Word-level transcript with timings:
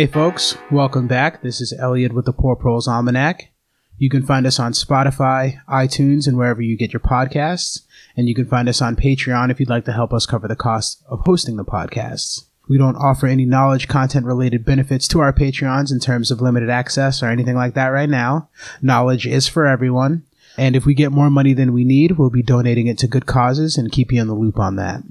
Hey 0.00 0.06
folks, 0.06 0.56
welcome 0.70 1.08
back. 1.08 1.42
This 1.42 1.60
is 1.60 1.74
Elliot 1.78 2.14
with 2.14 2.24
the 2.24 2.32
Poor 2.32 2.56
Proles 2.56 2.88
Almanac. 2.88 3.50
You 3.98 4.08
can 4.08 4.24
find 4.24 4.46
us 4.46 4.58
on 4.58 4.72
Spotify, 4.72 5.62
iTunes, 5.68 6.26
and 6.26 6.38
wherever 6.38 6.62
you 6.62 6.74
get 6.74 6.94
your 6.94 7.00
podcasts. 7.00 7.82
And 8.16 8.26
you 8.26 8.34
can 8.34 8.46
find 8.46 8.66
us 8.66 8.80
on 8.80 8.96
Patreon 8.96 9.50
if 9.50 9.60
you'd 9.60 9.68
like 9.68 9.84
to 9.84 9.92
help 9.92 10.14
us 10.14 10.24
cover 10.24 10.48
the 10.48 10.56
cost 10.56 11.04
of 11.10 11.20
hosting 11.26 11.58
the 11.58 11.66
podcasts. 11.66 12.44
We 12.66 12.78
don't 12.78 12.96
offer 12.96 13.26
any 13.26 13.44
knowledge 13.44 13.88
content 13.88 14.24
related 14.24 14.64
benefits 14.64 15.06
to 15.08 15.20
our 15.20 15.34
Patreons 15.34 15.92
in 15.92 16.00
terms 16.00 16.30
of 16.30 16.40
limited 16.40 16.70
access 16.70 17.22
or 17.22 17.26
anything 17.26 17.56
like 17.56 17.74
that 17.74 17.88
right 17.88 18.08
now. 18.08 18.48
Knowledge 18.80 19.26
is 19.26 19.48
for 19.48 19.66
everyone. 19.66 20.24
And 20.56 20.76
if 20.76 20.86
we 20.86 20.94
get 20.94 21.12
more 21.12 21.28
money 21.28 21.52
than 21.52 21.74
we 21.74 21.84
need, 21.84 22.12
we'll 22.12 22.30
be 22.30 22.42
donating 22.42 22.86
it 22.86 22.96
to 23.00 23.06
good 23.06 23.26
causes 23.26 23.76
and 23.76 23.92
keep 23.92 24.12
you 24.12 24.22
in 24.22 24.28
the 24.28 24.34
loop 24.34 24.58
on 24.58 24.76
that. 24.76 25.02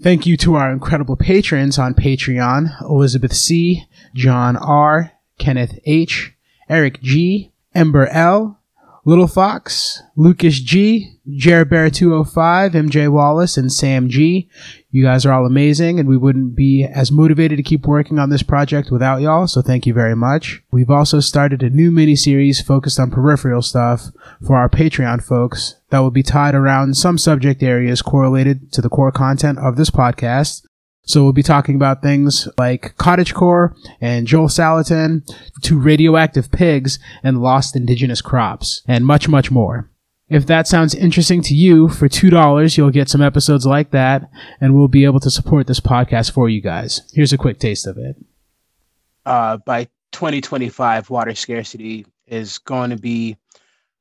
Thank 0.00 0.26
you 0.26 0.36
to 0.38 0.54
our 0.54 0.72
incredible 0.72 1.16
patrons 1.16 1.78
on 1.78 1.94
Patreon 1.94 2.80
Elizabeth 2.82 3.34
C., 3.34 3.84
John 4.14 4.56
R., 4.56 5.12
Kenneth 5.38 5.78
H., 5.84 6.34
Eric 6.68 7.00
G., 7.02 7.52
Ember 7.74 8.06
L., 8.06 8.60
Little 9.04 9.26
Fox, 9.26 10.00
Lucas 10.16 10.60
G, 10.60 11.11
Jared 11.30 11.70
Bear 11.70 11.88
205, 11.88 12.72
MJ 12.72 13.08
Wallace, 13.08 13.56
and 13.56 13.72
Sam 13.72 14.08
G. 14.08 14.48
You 14.90 15.04
guys 15.04 15.24
are 15.24 15.32
all 15.32 15.46
amazing, 15.46 16.00
and 16.00 16.08
we 16.08 16.16
wouldn't 16.16 16.56
be 16.56 16.84
as 16.84 17.12
motivated 17.12 17.58
to 17.58 17.62
keep 17.62 17.86
working 17.86 18.18
on 18.18 18.30
this 18.30 18.42
project 18.42 18.90
without 18.90 19.20
y'all, 19.20 19.46
so 19.46 19.62
thank 19.62 19.86
you 19.86 19.94
very 19.94 20.16
much. 20.16 20.62
We've 20.72 20.90
also 20.90 21.20
started 21.20 21.62
a 21.62 21.70
new 21.70 21.92
mini 21.92 22.16
series 22.16 22.60
focused 22.60 22.98
on 22.98 23.12
peripheral 23.12 23.62
stuff 23.62 24.06
for 24.44 24.56
our 24.56 24.68
Patreon 24.68 25.22
folks 25.22 25.76
that 25.90 26.00
will 26.00 26.10
be 26.10 26.24
tied 26.24 26.56
around 26.56 26.96
some 26.96 27.18
subject 27.18 27.62
areas 27.62 28.02
correlated 28.02 28.72
to 28.72 28.82
the 28.82 28.88
core 28.88 29.12
content 29.12 29.60
of 29.60 29.76
this 29.76 29.90
podcast. 29.90 30.66
So 31.04 31.22
we'll 31.22 31.32
be 31.32 31.42
talking 31.42 31.76
about 31.76 32.02
things 32.02 32.48
like 32.58 32.96
cottagecore 32.96 33.76
and 34.00 34.26
Joel 34.26 34.48
Salatin 34.48 35.22
to 35.62 35.78
radioactive 35.78 36.50
pigs 36.50 36.98
and 37.22 37.42
lost 37.42 37.76
indigenous 37.76 38.22
crops 38.22 38.82
and 38.86 39.06
much, 39.06 39.28
much 39.28 39.50
more. 39.50 39.88
If 40.32 40.46
that 40.46 40.66
sounds 40.66 40.94
interesting 40.94 41.42
to 41.42 41.54
you, 41.54 41.88
for 41.88 42.08
$2, 42.08 42.76
you'll 42.76 42.90
get 42.90 43.08
some 43.08 43.22
episodes 43.22 43.66
like 43.66 43.90
that 43.90 44.30
and 44.60 44.74
we'll 44.74 44.88
be 44.88 45.04
able 45.04 45.20
to 45.20 45.30
support 45.30 45.66
this 45.66 45.80
podcast 45.80 46.32
for 46.32 46.48
you 46.48 46.60
guys. 46.60 47.00
Here's 47.12 47.32
a 47.32 47.38
quick 47.38 47.58
taste 47.58 47.86
of 47.86 47.98
it. 47.98 48.16
Uh, 49.26 49.58
by 49.58 49.84
2025, 50.12 51.10
water 51.10 51.34
scarcity 51.34 52.06
is 52.26 52.58
going 52.58 52.90
to 52.90 52.96
be 52.96 53.36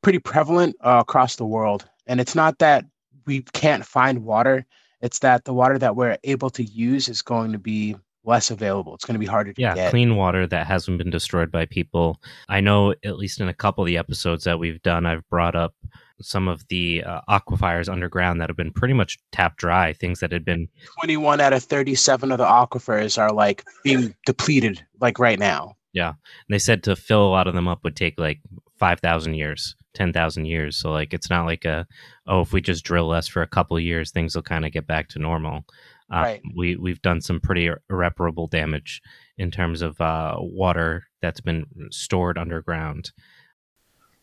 pretty 0.01 0.19
prevalent 0.19 0.75
uh, 0.81 0.97
across 1.01 1.35
the 1.35 1.45
world. 1.45 1.87
And 2.07 2.19
it's 2.19 2.35
not 2.35 2.59
that 2.59 2.85
we 3.25 3.43
can't 3.53 3.85
find 3.85 4.23
water 4.23 4.65
it's 5.01 5.19
that 5.19 5.45
the 5.45 5.53
water 5.53 5.77
that 5.79 5.95
we're 5.95 6.17
able 6.23 6.49
to 6.51 6.63
use 6.63 7.09
is 7.09 7.21
going 7.21 7.51
to 7.51 7.57
be 7.57 7.95
less 8.23 8.51
available. 8.51 8.93
It's 8.93 9.03
going 9.03 9.15
to 9.15 9.19
be 9.19 9.25
harder 9.25 9.51
to 9.51 9.61
yeah, 9.61 9.73
get. 9.73 9.89
clean 9.89 10.15
water 10.15 10.45
that 10.45 10.67
hasn't 10.67 10.99
been 10.99 11.09
destroyed 11.09 11.51
by 11.51 11.65
people. 11.65 12.21
I 12.49 12.61
know 12.61 12.93
at 13.03 13.17
least 13.17 13.41
in 13.41 13.49
a 13.49 13.53
couple 13.53 13.83
of 13.83 13.87
the 13.87 13.97
episodes 13.97 14.43
that 14.43 14.59
we've 14.59 14.81
done, 14.83 15.07
I've 15.07 15.27
brought 15.29 15.55
up 15.55 15.73
some 16.21 16.47
of 16.47 16.67
the 16.67 17.03
uh, 17.03 17.21
aquifers 17.29 17.91
underground 17.91 18.41
that 18.41 18.49
have 18.49 18.57
been 18.57 18.71
pretty 18.71 18.93
much 18.93 19.17
tapped 19.31 19.57
dry, 19.57 19.93
things 19.93 20.19
that 20.19 20.31
had 20.31 20.45
been 20.45 20.67
21 20.99 21.41
out 21.41 21.53
of 21.53 21.63
37 21.63 22.31
of 22.31 22.37
the 22.37 22.45
aquifers 22.45 23.17
are 23.17 23.31
like 23.31 23.63
being 23.83 24.15
depleted 24.25 24.85
like 24.99 25.19
right 25.19 25.39
now. 25.39 25.75
Yeah. 25.93 26.09
And 26.09 26.17
they 26.49 26.59
said 26.59 26.83
to 26.83 26.95
fill 26.95 27.25
a 27.25 27.29
lot 27.29 27.47
of 27.47 27.53
them 27.53 27.67
up 27.67 27.83
would 27.83 27.95
take 27.95 28.19
like 28.19 28.39
5,000 28.77 29.33
years, 29.33 29.75
10,000 29.93 30.45
years. 30.45 30.77
So, 30.77 30.91
like, 30.91 31.13
it's 31.13 31.29
not 31.29 31.45
like 31.45 31.65
a, 31.65 31.85
oh, 32.27 32.41
if 32.41 32.53
we 32.53 32.61
just 32.61 32.85
drill 32.85 33.07
less 33.07 33.27
for 33.27 33.41
a 33.41 33.47
couple 33.47 33.77
of 33.77 33.83
years, 33.83 34.11
things 34.11 34.35
will 34.35 34.41
kind 34.41 34.65
of 34.65 34.71
get 34.71 34.87
back 34.87 35.09
to 35.09 35.19
normal. 35.19 35.65
Uh, 36.11 36.21
Right. 36.23 36.41
We, 36.55 36.75
we've 36.75 37.01
done 37.01 37.21
some 37.21 37.39
pretty 37.39 37.69
irreparable 37.89 38.47
damage 38.47 39.01
in 39.37 39.49
terms 39.49 39.81
of 39.81 39.99
uh, 40.01 40.35
water 40.39 41.07
that's 41.21 41.39
been 41.41 41.65
stored 41.89 42.37
underground. 42.37 43.11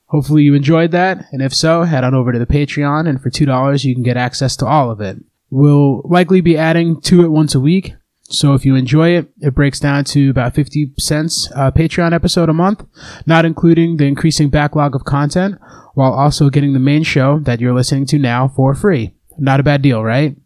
Hopefully 0.08 0.42
you 0.42 0.54
enjoyed 0.54 0.90
that, 0.90 1.26
and 1.32 1.42
if 1.42 1.54
so, 1.54 1.84
head 1.84 2.04
on 2.04 2.14
over 2.14 2.32
to 2.32 2.38
the 2.38 2.46
Patreon, 2.46 3.08
and 3.08 3.20
for 3.20 3.30
$2 3.30 3.84
you 3.84 3.94
can 3.94 4.02
get 4.02 4.16
access 4.16 4.56
to 4.56 4.66
all 4.66 4.90
of 4.90 5.00
it. 5.00 5.18
We'll 5.50 6.02
likely 6.04 6.40
be 6.40 6.56
adding 6.56 7.00
to 7.02 7.22
it 7.22 7.30
once 7.30 7.54
a 7.54 7.60
week, 7.60 7.94
so 8.30 8.52
if 8.52 8.64
you 8.66 8.74
enjoy 8.74 9.10
it, 9.10 9.30
it 9.40 9.54
breaks 9.54 9.80
down 9.80 10.04
to 10.04 10.30
about 10.30 10.54
50 10.54 10.92
cents 10.98 11.50
a 11.54 11.72
Patreon 11.72 12.12
episode 12.12 12.48
a 12.50 12.54
month, 12.54 12.84
not 13.26 13.44
including 13.46 13.96
the 13.96 14.06
increasing 14.06 14.50
backlog 14.50 14.94
of 14.94 15.04
content, 15.04 15.56
while 15.94 16.12
also 16.12 16.50
getting 16.50 16.74
the 16.74 16.78
main 16.78 17.02
show 17.02 17.38
that 17.40 17.60
you're 17.60 17.74
listening 17.74 18.06
to 18.06 18.18
now 18.18 18.48
for 18.48 18.74
free. 18.74 19.14
Not 19.38 19.60
a 19.60 19.62
bad 19.62 19.82
deal, 19.82 20.04
right? 20.04 20.36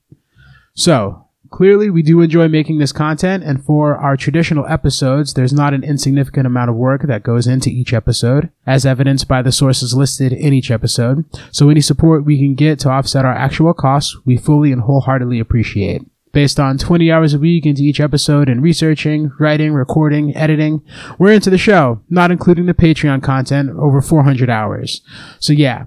So, 0.74 1.21
clearly 1.52 1.90
we 1.90 2.02
do 2.02 2.20
enjoy 2.20 2.48
making 2.48 2.78
this 2.78 2.90
content, 2.90 3.44
and 3.44 3.64
for 3.64 3.96
our 3.96 4.16
traditional 4.16 4.66
episodes, 4.66 5.34
there's 5.34 5.52
not 5.52 5.74
an 5.74 5.84
insignificant 5.84 6.46
amount 6.46 6.70
of 6.70 6.76
work 6.76 7.02
that 7.02 7.22
goes 7.22 7.46
into 7.46 7.70
each 7.70 7.92
episode, 7.92 8.50
as 8.66 8.84
evidenced 8.84 9.28
by 9.28 9.42
the 9.42 9.52
sources 9.52 9.94
listed 9.94 10.32
in 10.32 10.52
each 10.52 10.70
episode. 10.70 11.24
So, 11.52 11.68
any 11.68 11.80
support 11.80 12.24
we 12.24 12.38
can 12.38 12.54
get 12.54 12.80
to 12.80 12.90
offset 12.90 13.24
our 13.24 13.34
actual 13.34 13.74
costs, 13.74 14.16
we 14.24 14.36
fully 14.36 14.72
and 14.72 14.82
wholeheartedly 14.82 15.38
appreciate 15.38 16.02
based 16.32 16.58
on 16.58 16.78
20 16.78 17.12
hours 17.12 17.34
a 17.34 17.38
week 17.38 17.66
into 17.66 17.82
each 17.82 18.00
episode 18.00 18.48
and 18.48 18.62
researching, 18.62 19.30
writing, 19.38 19.72
recording, 19.74 20.34
editing. 20.34 20.82
We're 21.18 21.32
into 21.32 21.50
the 21.50 21.58
show, 21.58 22.00
not 22.08 22.30
including 22.30 22.66
the 22.66 22.74
Patreon 22.74 23.22
content, 23.22 23.70
over 23.78 24.00
400 24.00 24.48
hours. 24.48 25.02
So 25.38 25.52
yeah, 25.52 25.86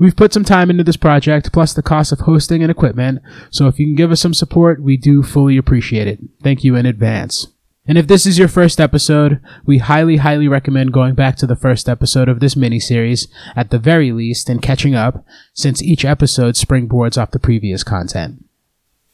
we've 0.00 0.16
put 0.16 0.32
some 0.32 0.44
time 0.44 0.70
into 0.70 0.82
this 0.82 0.96
project, 0.96 1.52
plus 1.52 1.72
the 1.72 1.82
cost 1.82 2.10
of 2.10 2.20
hosting 2.20 2.62
and 2.62 2.70
equipment. 2.70 3.22
So 3.50 3.68
if 3.68 3.78
you 3.78 3.86
can 3.86 3.94
give 3.94 4.10
us 4.10 4.20
some 4.20 4.34
support, 4.34 4.82
we 4.82 4.96
do 4.96 5.22
fully 5.22 5.56
appreciate 5.56 6.08
it. 6.08 6.18
Thank 6.42 6.64
you 6.64 6.74
in 6.74 6.86
advance. 6.86 7.46
And 7.86 7.98
if 7.98 8.06
this 8.06 8.26
is 8.26 8.38
your 8.38 8.48
first 8.48 8.80
episode, 8.80 9.40
we 9.64 9.78
highly, 9.78 10.18
highly 10.18 10.48
recommend 10.48 10.92
going 10.92 11.14
back 11.14 11.36
to 11.36 11.46
the 11.46 11.56
first 11.56 11.88
episode 11.88 12.28
of 12.28 12.40
this 12.40 12.54
miniseries 12.54 13.28
at 13.56 13.70
the 13.70 13.78
very 13.78 14.12
least 14.12 14.48
and 14.48 14.62
catching 14.62 14.94
up, 14.94 15.24
since 15.54 15.82
each 15.82 16.04
episode 16.04 16.54
springboards 16.54 17.20
off 17.20 17.32
the 17.32 17.38
previous 17.38 17.82
content. 17.82 18.44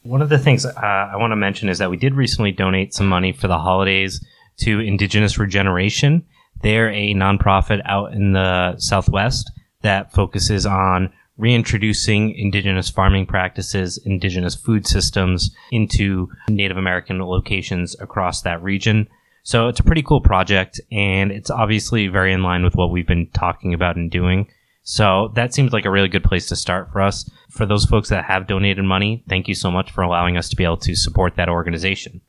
One 0.03 0.21
of 0.21 0.29
the 0.29 0.37
things 0.37 0.65
uh, 0.65 0.71
I 0.75 1.17
want 1.17 1.31
to 1.31 1.35
mention 1.35 1.69
is 1.69 1.79
that 1.79 1.89
we 1.89 1.97
did 1.97 2.13
recently 2.13 2.51
donate 2.51 2.93
some 2.93 3.07
money 3.07 3.31
for 3.31 3.47
the 3.47 3.57
holidays 3.57 4.23
to 4.59 4.79
Indigenous 4.79 5.37
Regeneration. 5.37 6.25
They're 6.61 6.91
a 6.91 7.13
nonprofit 7.13 7.81
out 7.85 8.13
in 8.13 8.33
the 8.33 8.77
Southwest 8.77 9.51
that 9.87 10.11
focuses 10.11 10.65
on 10.65 11.13
reintroducing 11.37 12.31
indigenous 12.31 12.89
farming 12.89 13.25
practices, 13.25 13.97
indigenous 13.99 14.53
food 14.53 14.85
systems 14.85 15.49
into 15.71 16.27
Native 16.49 16.75
American 16.75 17.19
locations 17.19 17.97
across 18.01 18.41
that 18.41 18.61
region. 18.61 19.07
So 19.43 19.69
it's 19.69 19.79
a 19.79 19.83
pretty 19.83 20.01
cool 20.01 20.19
project, 20.19 20.81
and 20.91 21.31
it's 21.31 21.49
obviously 21.49 22.07
very 22.09 22.33
in 22.33 22.43
line 22.43 22.65
with 22.65 22.75
what 22.75 22.91
we've 22.91 23.07
been 23.07 23.29
talking 23.29 23.73
about 23.73 23.95
and 23.95 24.11
doing. 24.11 24.49
So 24.83 25.31
that 25.35 25.53
seems 25.53 25.71
like 25.71 25.85
a 25.85 25.89
really 25.89 26.09
good 26.09 26.25
place 26.25 26.47
to 26.47 26.57
start 26.57 26.91
for 26.91 26.99
us. 26.99 27.29
For 27.49 27.65
those 27.65 27.85
folks 27.85 28.09
that 28.09 28.25
have 28.25 28.45
donated 28.45 28.83
money, 28.83 29.23
thank 29.29 29.47
you 29.47 29.55
so 29.55 29.71
much 29.71 29.89
for 29.89 30.01
allowing 30.01 30.35
us 30.35 30.49
to 30.49 30.57
be 30.57 30.65
able 30.65 30.77
to 30.79 30.95
support 30.95 31.37
that 31.37 31.47
organization. 31.47 32.19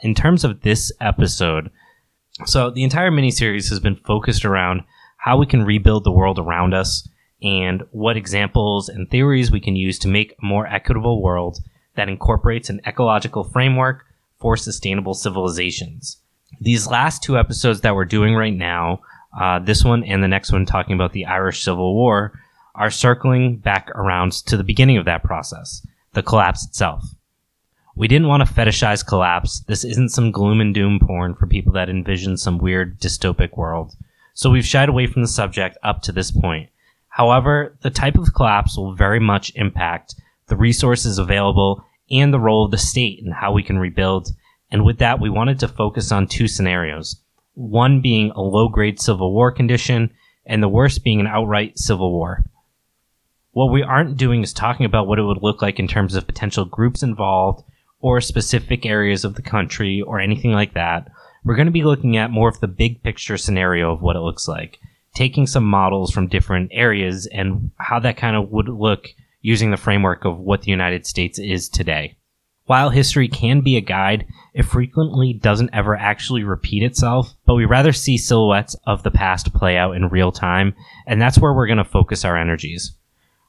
In 0.00 0.14
terms 0.14 0.44
of 0.44 0.62
this 0.62 0.90
episode, 0.98 1.70
so 2.46 2.70
the 2.70 2.84
entire 2.84 3.10
miniseries 3.10 3.68
has 3.68 3.80
been 3.80 3.96
focused 3.96 4.46
around 4.46 4.84
how 5.22 5.36
we 5.36 5.46
can 5.46 5.64
rebuild 5.64 6.04
the 6.04 6.10
world 6.10 6.38
around 6.38 6.74
us 6.74 7.08
and 7.42 7.82
what 7.90 8.16
examples 8.16 8.88
and 8.88 9.08
theories 9.08 9.50
we 9.50 9.60
can 9.60 9.76
use 9.76 9.98
to 9.98 10.08
make 10.08 10.32
a 10.32 10.44
more 10.44 10.66
equitable 10.66 11.22
world 11.22 11.58
that 11.94 12.08
incorporates 12.08 12.68
an 12.68 12.80
ecological 12.86 13.44
framework 13.44 14.04
for 14.38 14.56
sustainable 14.56 15.14
civilizations. 15.14 16.18
These 16.60 16.88
last 16.88 17.22
two 17.22 17.38
episodes 17.38 17.82
that 17.82 17.94
we're 17.94 18.04
doing 18.04 18.34
right 18.34 18.54
now 18.54 19.00
uh, 19.38 19.58
this 19.58 19.84
one 19.84 20.04
and 20.04 20.22
the 20.22 20.28
next 20.28 20.52
one 20.52 20.66
talking 20.66 20.94
about 20.94 21.12
the 21.12 21.26
Irish 21.26 21.62
Civil 21.62 21.94
War 21.94 22.38
are 22.74 22.90
circling 22.90 23.56
back 23.56 23.90
around 23.90 24.32
to 24.32 24.56
the 24.56 24.64
beginning 24.64 24.96
of 24.96 25.04
that 25.04 25.22
process, 25.22 25.86
the 26.12 26.22
collapse 26.22 26.66
itself. 26.66 27.04
We 27.94 28.08
didn't 28.08 28.28
want 28.28 28.46
to 28.46 28.52
fetishize 28.52 29.06
collapse. 29.06 29.60
This 29.60 29.84
isn't 29.84 30.10
some 30.10 30.32
gloom 30.32 30.60
and 30.60 30.74
doom 30.74 30.98
porn 30.98 31.34
for 31.34 31.46
people 31.46 31.72
that 31.74 31.90
envision 31.90 32.36
some 32.36 32.58
weird 32.58 32.98
dystopic 32.98 33.56
world. 33.56 33.94
So 34.34 34.50
we've 34.50 34.66
shied 34.66 34.88
away 34.88 35.06
from 35.06 35.22
the 35.22 35.28
subject 35.28 35.76
up 35.82 36.02
to 36.02 36.12
this 36.12 36.30
point. 36.30 36.70
However, 37.08 37.76
the 37.82 37.90
type 37.90 38.16
of 38.16 38.34
collapse 38.34 38.76
will 38.76 38.94
very 38.94 39.20
much 39.20 39.52
impact 39.54 40.14
the 40.46 40.56
resources 40.56 41.18
available 41.18 41.84
and 42.10 42.32
the 42.32 42.40
role 42.40 42.64
of 42.64 42.70
the 42.70 42.78
state 42.78 43.22
and 43.22 43.34
how 43.34 43.52
we 43.52 43.62
can 43.62 43.78
rebuild. 43.78 44.28
And 44.70 44.84
with 44.84 44.98
that, 44.98 45.20
we 45.20 45.30
wanted 45.30 45.58
to 45.60 45.68
focus 45.68 46.10
on 46.12 46.26
two 46.26 46.48
scenarios 46.48 47.22
one 47.54 48.00
being 48.00 48.30
a 48.30 48.40
low 48.40 48.68
grade 48.68 48.98
civil 48.98 49.32
war 49.32 49.52
condition, 49.52 50.10
and 50.46 50.62
the 50.62 50.68
worst 50.68 51.04
being 51.04 51.20
an 51.20 51.26
outright 51.26 51.78
civil 51.78 52.10
war. 52.10 52.44
What 53.52 53.70
we 53.70 53.82
aren't 53.82 54.16
doing 54.16 54.42
is 54.42 54.54
talking 54.54 54.86
about 54.86 55.06
what 55.06 55.18
it 55.18 55.22
would 55.22 55.42
look 55.42 55.60
like 55.60 55.78
in 55.78 55.86
terms 55.86 56.14
of 56.14 56.26
potential 56.26 56.64
groups 56.64 57.02
involved 57.02 57.62
or 58.00 58.20
specific 58.20 58.86
areas 58.86 59.24
of 59.24 59.34
the 59.34 59.42
country 59.42 60.00
or 60.00 60.18
anything 60.18 60.52
like 60.52 60.74
that. 60.74 61.08
We're 61.44 61.56
going 61.56 61.66
to 61.66 61.72
be 61.72 61.84
looking 61.84 62.16
at 62.16 62.30
more 62.30 62.48
of 62.48 62.60
the 62.60 62.68
big 62.68 63.02
picture 63.02 63.36
scenario 63.36 63.92
of 63.92 64.00
what 64.00 64.16
it 64.16 64.20
looks 64.20 64.46
like, 64.46 64.78
taking 65.14 65.46
some 65.46 65.64
models 65.64 66.12
from 66.12 66.28
different 66.28 66.70
areas 66.72 67.26
and 67.26 67.70
how 67.78 67.98
that 68.00 68.16
kind 68.16 68.36
of 68.36 68.50
would 68.50 68.68
look 68.68 69.08
using 69.40 69.70
the 69.70 69.76
framework 69.76 70.24
of 70.24 70.38
what 70.38 70.62
the 70.62 70.70
United 70.70 71.04
States 71.06 71.38
is 71.38 71.68
today. 71.68 72.16
While 72.66 72.90
history 72.90 73.26
can 73.26 73.60
be 73.60 73.76
a 73.76 73.80
guide, 73.80 74.24
it 74.54 74.62
frequently 74.62 75.32
doesn't 75.32 75.70
ever 75.72 75.96
actually 75.96 76.44
repeat 76.44 76.84
itself, 76.84 77.34
but 77.44 77.54
we 77.54 77.64
rather 77.64 77.92
see 77.92 78.16
silhouettes 78.16 78.76
of 78.86 79.02
the 79.02 79.10
past 79.10 79.52
play 79.52 79.76
out 79.76 79.96
in 79.96 80.08
real 80.08 80.30
time, 80.30 80.74
and 81.06 81.20
that's 81.20 81.38
where 81.38 81.52
we're 81.52 81.66
going 81.66 81.78
to 81.78 81.84
focus 81.84 82.24
our 82.24 82.36
energies. 82.36 82.92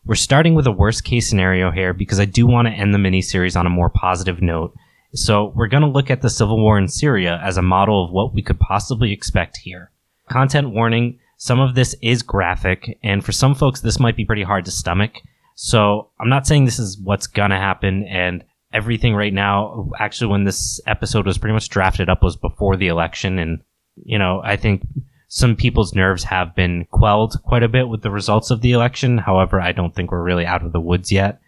We're 0.03 0.15
starting 0.15 0.55
with 0.55 0.65
a 0.65 0.71
worst 0.71 1.03
case 1.03 1.29
scenario 1.29 1.69
here 1.69 1.93
because 1.93 2.19
I 2.19 2.25
do 2.25 2.47
want 2.47 2.67
to 2.67 2.73
end 2.73 2.93
the 2.93 2.97
miniseries 2.97 3.57
on 3.57 3.67
a 3.67 3.69
more 3.69 3.89
positive 3.89 4.41
note. 4.41 4.75
So 5.15 5.53
we're 5.55 5.67
going 5.67 5.83
to 5.83 5.89
look 5.89 6.09
at 6.09 6.21
the 6.21 6.29
civil 6.29 6.59
war 6.59 6.77
in 6.77 6.87
Syria 6.87 7.39
as 7.43 7.57
a 7.57 7.61
model 7.61 8.03
of 8.03 8.11
what 8.11 8.33
we 8.33 8.41
could 8.41 8.59
possibly 8.59 9.11
expect 9.11 9.57
here. 9.57 9.91
Content 10.29 10.71
warning, 10.71 11.19
some 11.37 11.59
of 11.59 11.75
this 11.75 11.95
is 12.01 12.23
graphic, 12.23 12.97
and 13.03 13.23
for 13.23 13.31
some 13.31 13.53
folks, 13.53 13.81
this 13.81 13.99
might 13.99 14.15
be 14.15 14.25
pretty 14.25 14.43
hard 14.43 14.65
to 14.65 14.71
stomach. 14.71 15.11
So 15.55 16.09
I'm 16.19 16.29
not 16.29 16.47
saying 16.47 16.65
this 16.65 16.79
is 16.79 16.97
what's 16.97 17.27
going 17.27 17.51
to 17.51 17.57
happen, 17.57 18.05
and 18.05 18.43
everything 18.73 19.13
right 19.13 19.33
now, 19.33 19.91
actually, 19.99 20.31
when 20.31 20.45
this 20.45 20.81
episode 20.87 21.27
was 21.27 21.37
pretty 21.37 21.53
much 21.53 21.69
drafted 21.69 22.09
up, 22.09 22.23
was 22.23 22.35
before 22.35 22.75
the 22.75 22.87
election. 22.87 23.37
And, 23.37 23.61
you 24.03 24.17
know, 24.17 24.41
I 24.43 24.55
think 24.55 24.81
some 25.27 25.55
people's 25.55 25.93
nerves 25.93 26.23
have 26.23 26.55
been 26.55 26.87
quelled 26.89 27.35
quite 27.43 27.61
a 27.61 27.67
bit 27.67 27.87
with 27.87 28.01
the 28.01 28.09
results 28.09 28.49
of 28.49 28.61
the 28.61 28.71
election. 28.71 29.19
However, 29.19 29.61
I 29.61 29.73
don't 29.73 29.93
think 29.93 30.11
we're 30.11 30.23
really 30.23 30.45
out 30.45 30.65
of 30.65 30.71
the 30.71 30.81
woods 30.81 31.11
yet. 31.11 31.39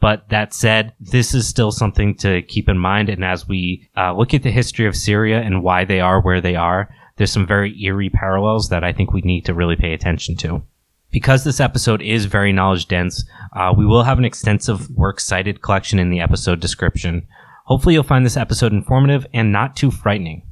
But 0.00 0.28
that 0.30 0.54
said, 0.54 0.94
this 0.98 1.34
is 1.34 1.46
still 1.46 1.70
something 1.70 2.14
to 2.16 2.42
keep 2.42 2.68
in 2.68 2.78
mind. 2.78 3.10
And 3.10 3.24
as 3.24 3.46
we 3.46 3.88
uh, 3.96 4.14
look 4.14 4.32
at 4.32 4.42
the 4.42 4.50
history 4.50 4.86
of 4.86 4.96
Syria 4.96 5.40
and 5.40 5.62
why 5.62 5.84
they 5.84 6.00
are 6.00 6.20
where 6.20 6.40
they 6.40 6.56
are, 6.56 6.88
there's 7.16 7.30
some 7.30 7.46
very 7.46 7.78
eerie 7.82 8.08
parallels 8.08 8.70
that 8.70 8.82
I 8.82 8.94
think 8.94 9.12
we 9.12 9.20
need 9.20 9.44
to 9.44 9.54
really 9.54 9.76
pay 9.76 9.92
attention 9.92 10.36
to. 10.38 10.62
Because 11.10 11.44
this 11.44 11.60
episode 11.60 12.00
is 12.00 12.24
very 12.24 12.52
knowledge 12.52 12.86
dense, 12.86 13.24
uh, 13.52 13.74
we 13.76 13.84
will 13.84 14.04
have 14.04 14.16
an 14.16 14.24
extensive 14.24 14.88
works 14.90 15.26
cited 15.26 15.60
collection 15.60 15.98
in 15.98 16.08
the 16.08 16.20
episode 16.20 16.60
description. 16.60 17.26
Hopefully, 17.64 17.94
you'll 17.94 18.04
find 18.04 18.24
this 18.24 18.36
episode 18.36 18.72
informative 18.72 19.26
and 19.34 19.52
not 19.52 19.76
too 19.76 19.90
frightening. 19.90 20.44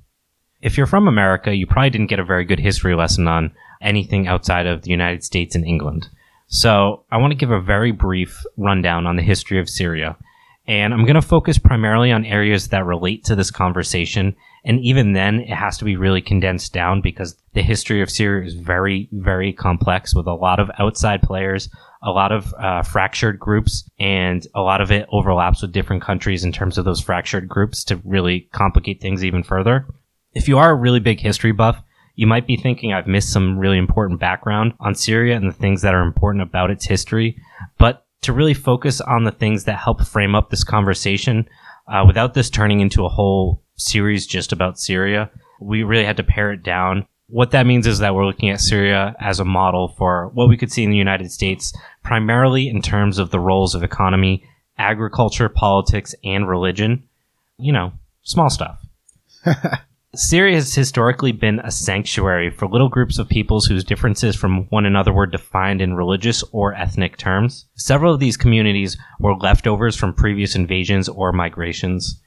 If 0.61 0.77
you're 0.77 0.87
from 0.87 1.09
America, 1.09 1.55
you 1.55 1.67
probably 1.67 1.91
didn't 1.91 2.09
get 2.09 2.19
a 2.19 2.25
very 2.25 2.45
good 2.45 2.59
history 2.59 2.95
lesson 2.95 3.29
on 3.29 3.53
anything 3.81 4.27
outside 4.27 4.67
of 4.67 4.83
the 4.83 4.91
United 4.91 5.25
States 5.25 5.55
and 5.55 5.65
England. 5.65 6.09
So, 6.49 7.05
I 7.11 7.19
want 7.19 7.31
to 7.31 7.39
give 7.39 7.51
a 7.51 7.61
very 7.61 7.93
brief 7.93 8.43
rundown 8.57 9.07
on 9.07 9.17
the 9.17 9.23
history 9.23 9.61
of 9.61 9.69
Syria. 9.69 10.17
And 10.67 10.93
I'm 10.93 11.05
going 11.05 11.15
to 11.15 11.23
focus 11.23 11.59
primarily 11.59 12.13
on 12.13 12.25
areas 12.27 12.69
that 12.69 12.85
relate 12.85 13.25
to 13.25 13.37
this 13.37 13.51
conversation 13.51 14.35
and 14.65 14.81
even 14.81 15.13
then, 15.13 15.41
it 15.41 15.55
has 15.55 15.79
to 15.79 15.85
be 15.85 15.97
really 15.97 16.21
condensed 16.21 16.73
down 16.73 17.01
because 17.01 17.37
the 17.55 17.63
history 17.63 18.03
of 18.03 18.11
Syria 18.11 18.47
is 18.47 18.55
very, 18.55 19.09
very 19.13 19.53
complex 19.53 20.15
with 20.15 20.27
a 20.27 20.35
lot 20.35 20.61
of 20.61 20.71
outside 20.79 21.23
players, 21.23 21.69
a 22.03 22.11
lot 22.11 22.33
of 22.33 22.53
uh, 22.55 22.83
fractured 22.83 23.39
groups, 23.39 23.89
and 23.99 24.47
a 24.55 24.61
lot 24.61 24.81
of 24.81 24.91
it 24.91 25.07
overlaps 25.11 25.63
with 25.63 25.73
different 25.73 26.03
countries 26.03 26.45
in 26.45 26.53
terms 26.53 26.77
of 26.77 26.85
those 26.85 27.01
fractured 27.01 27.49
groups 27.49 27.85
to 27.85 28.01
really 28.05 28.49
complicate 28.53 29.01
things 29.01 29.25
even 29.25 29.43
further. 29.43 29.87
If 30.35 30.49
you 30.49 30.59
are 30.59 30.71
a 30.71 30.77
really 30.77 31.01
big 31.01 31.21
history 31.21 31.53
buff, 31.53 31.83
you 32.19 32.27
might 32.27 32.49
be 32.49 32.57
thinking 32.57 32.93
I've 32.93 33.07
missed 33.07 33.33
some 33.33 33.59
really 33.59 33.79
important 33.79 34.19
background 34.19 34.75
on 34.81 34.97
Syria 34.97 35.37
and 35.37 35.49
the 35.49 35.53
things 35.53 35.83
that 35.83 35.95
are 35.95 36.03
important 36.03 36.43
about 36.43 36.69
its 36.69 36.85
history. 36.85 37.41
But 37.79 38.05
to 38.23 38.33
really 38.33 38.55
focus 38.55 39.01
on 39.01 39.23
the 39.23 39.31
things 39.31 39.65
that 39.65 39.79
help 39.79 40.05
frame 40.05 40.35
up 40.35 40.51
this 40.51 40.65
conversation, 40.65 41.49
uh, 41.87 42.03
without 42.05 42.35
this 42.35 42.51
turning 42.51 42.81
into 42.81 43.05
a 43.05 43.09
whole 43.09 43.63
series 43.77 44.27
just 44.27 44.53
about 44.53 44.81
Syria. 44.81 45.31
We 45.61 45.85
really 45.85 46.05
had 46.05 46.17
to 46.17 46.25
pare 46.25 46.53
it 46.53 46.65
down. 46.65 47.07
What 47.29 47.53
that 47.53 47.67
means 47.67 47.87
is 47.87 48.01
that 48.01 48.17
we're 48.17 48.27
looking 48.27 48.51
at 48.51 48.61
Syria 48.61 49.15
as 49.21 49.39
a 49.39 49.45
model 49.45 49.95
for 49.97 50.29
what 50.35 50.49
we 50.49 50.57
could 50.57 50.73
see 50.73 50.83
in 50.83 50.91
the 50.91 50.97
United 50.97 51.31
States, 51.31 51.73
primarily 52.03 52.69
in 52.69 52.83
terms 52.83 53.19
of 53.19 53.31
the 53.31 53.39
roles 53.39 53.77
of 53.77 53.85
economy, 53.85 54.43
agriculture, 54.77 55.49
politics, 55.49 56.17
and 56.25 56.49
religion. 56.49 57.05
You 57.59 57.73
know, 57.73 57.93
small 58.23 58.51
stuff. 58.51 58.85
Syria 60.15 60.55
has 60.55 60.75
historically 60.75 61.33
been 61.33 61.61
a 61.61 61.71
sanctuary 61.71 62.51
for 62.51 62.67
little 62.67 62.89
groups 62.89 63.19
of 63.19 63.29
peoples 63.29 63.67
whose 63.67 63.85
differences 63.85 64.35
from 64.35 64.65
one 64.71 64.87
another 64.87 65.13
were 65.13 65.27
defined 65.27 65.83
in 65.83 65.97
religious 65.97 66.43
or 66.51 66.73
ethnic 66.75 67.19
terms. 67.19 67.67
Several 67.75 68.15
of 68.15 68.19
these 68.19 68.39
communities 68.39 68.97
were 69.21 69.37
leftovers 69.37 69.97
from 69.97 70.15
previous 70.15 70.57
invasions 70.57 71.11
or 71.11 71.31
migrations. 71.31 72.23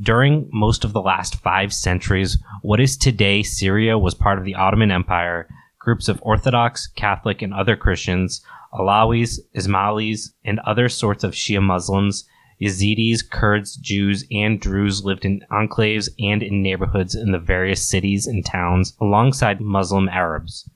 During 0.00 0.48
most 0.50 0.82
of 0.82 0.94
the 0.94 1.02
last 1.02 1.36
five 1.36 1.74
centuries, 1.74 2.38
what 2.62 2.80
is 2.80 2.96
today 2.96 3.42
Syria 3.42 3.98
was 3.98 4.14
part 4.14 4.38
of 4.38 4.46
the 4.46 4.54
Ottoman 4.54 4.90
Empire. 4.90 5.46
Groups 5.78 6.08
of 6.08 6.18
Orthodox, 6.22 6.86
Catholic, 6.86 7.42
and 7.42 7.52
other 7.52 7.76
Christians, 7.76 8.42
Alawis, 8.72 9.38
Ismailis, 9.54 10.30
and 10.42 10.58
other 10.60 10.88
sorts 10.88 11.22
of 11.22 11.32
Shia 11.32 11.62
Muslims, 11.62 12.26
Yazidis, 12.60 13.28
Kurds, 13.28 13.76
Jews, 13.76 14.24
and 14.30 14.60
Druze 14.60 15.04
lived 15.04 15.24
in 15.24 15.44
enclaves 15.50 16.08
and 16.18 16.42
in 16.42 16.62
neighborhoods 16.62 17.14
in 17.14 17.32
the 17.32 17.38
various 17.38 17.86
cities 17.86 18.26
and 18.26 18.44
towns 18.44 18.94
alongside 19.00 19.60
Muslim 19.60 20.08
Arabs. 20.08 20.68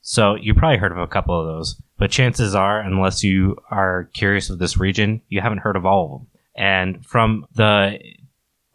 So 0.00 0.34
you 0.36 0.54
probably 0.54 0.78
heard 0.78 0.92
of 0.92 0.98
a 0.98 1.06
couple 1.06 1.40
of 1.40 1.46
those, 1.46 1.80
but 1.98 2.10
chances 2.10 2.54
are, 2.54 2.80
unless 2.80 3.24
you 3.24 3.56
are 3.70 4.10
curious 4.14 4.50
of 4.50 4.58
this 4.58 4.78
region, 4.78 5.20
you 5.28 5.40
haven't 5.40 5.58
heard 5.58 5.76
of 5.76 5.86
all 5.86 6.04
of 6.04 6.20
them. 6.20 6.28
And 6.56 7.04
from 7.06 7.46
the 7.54 7.98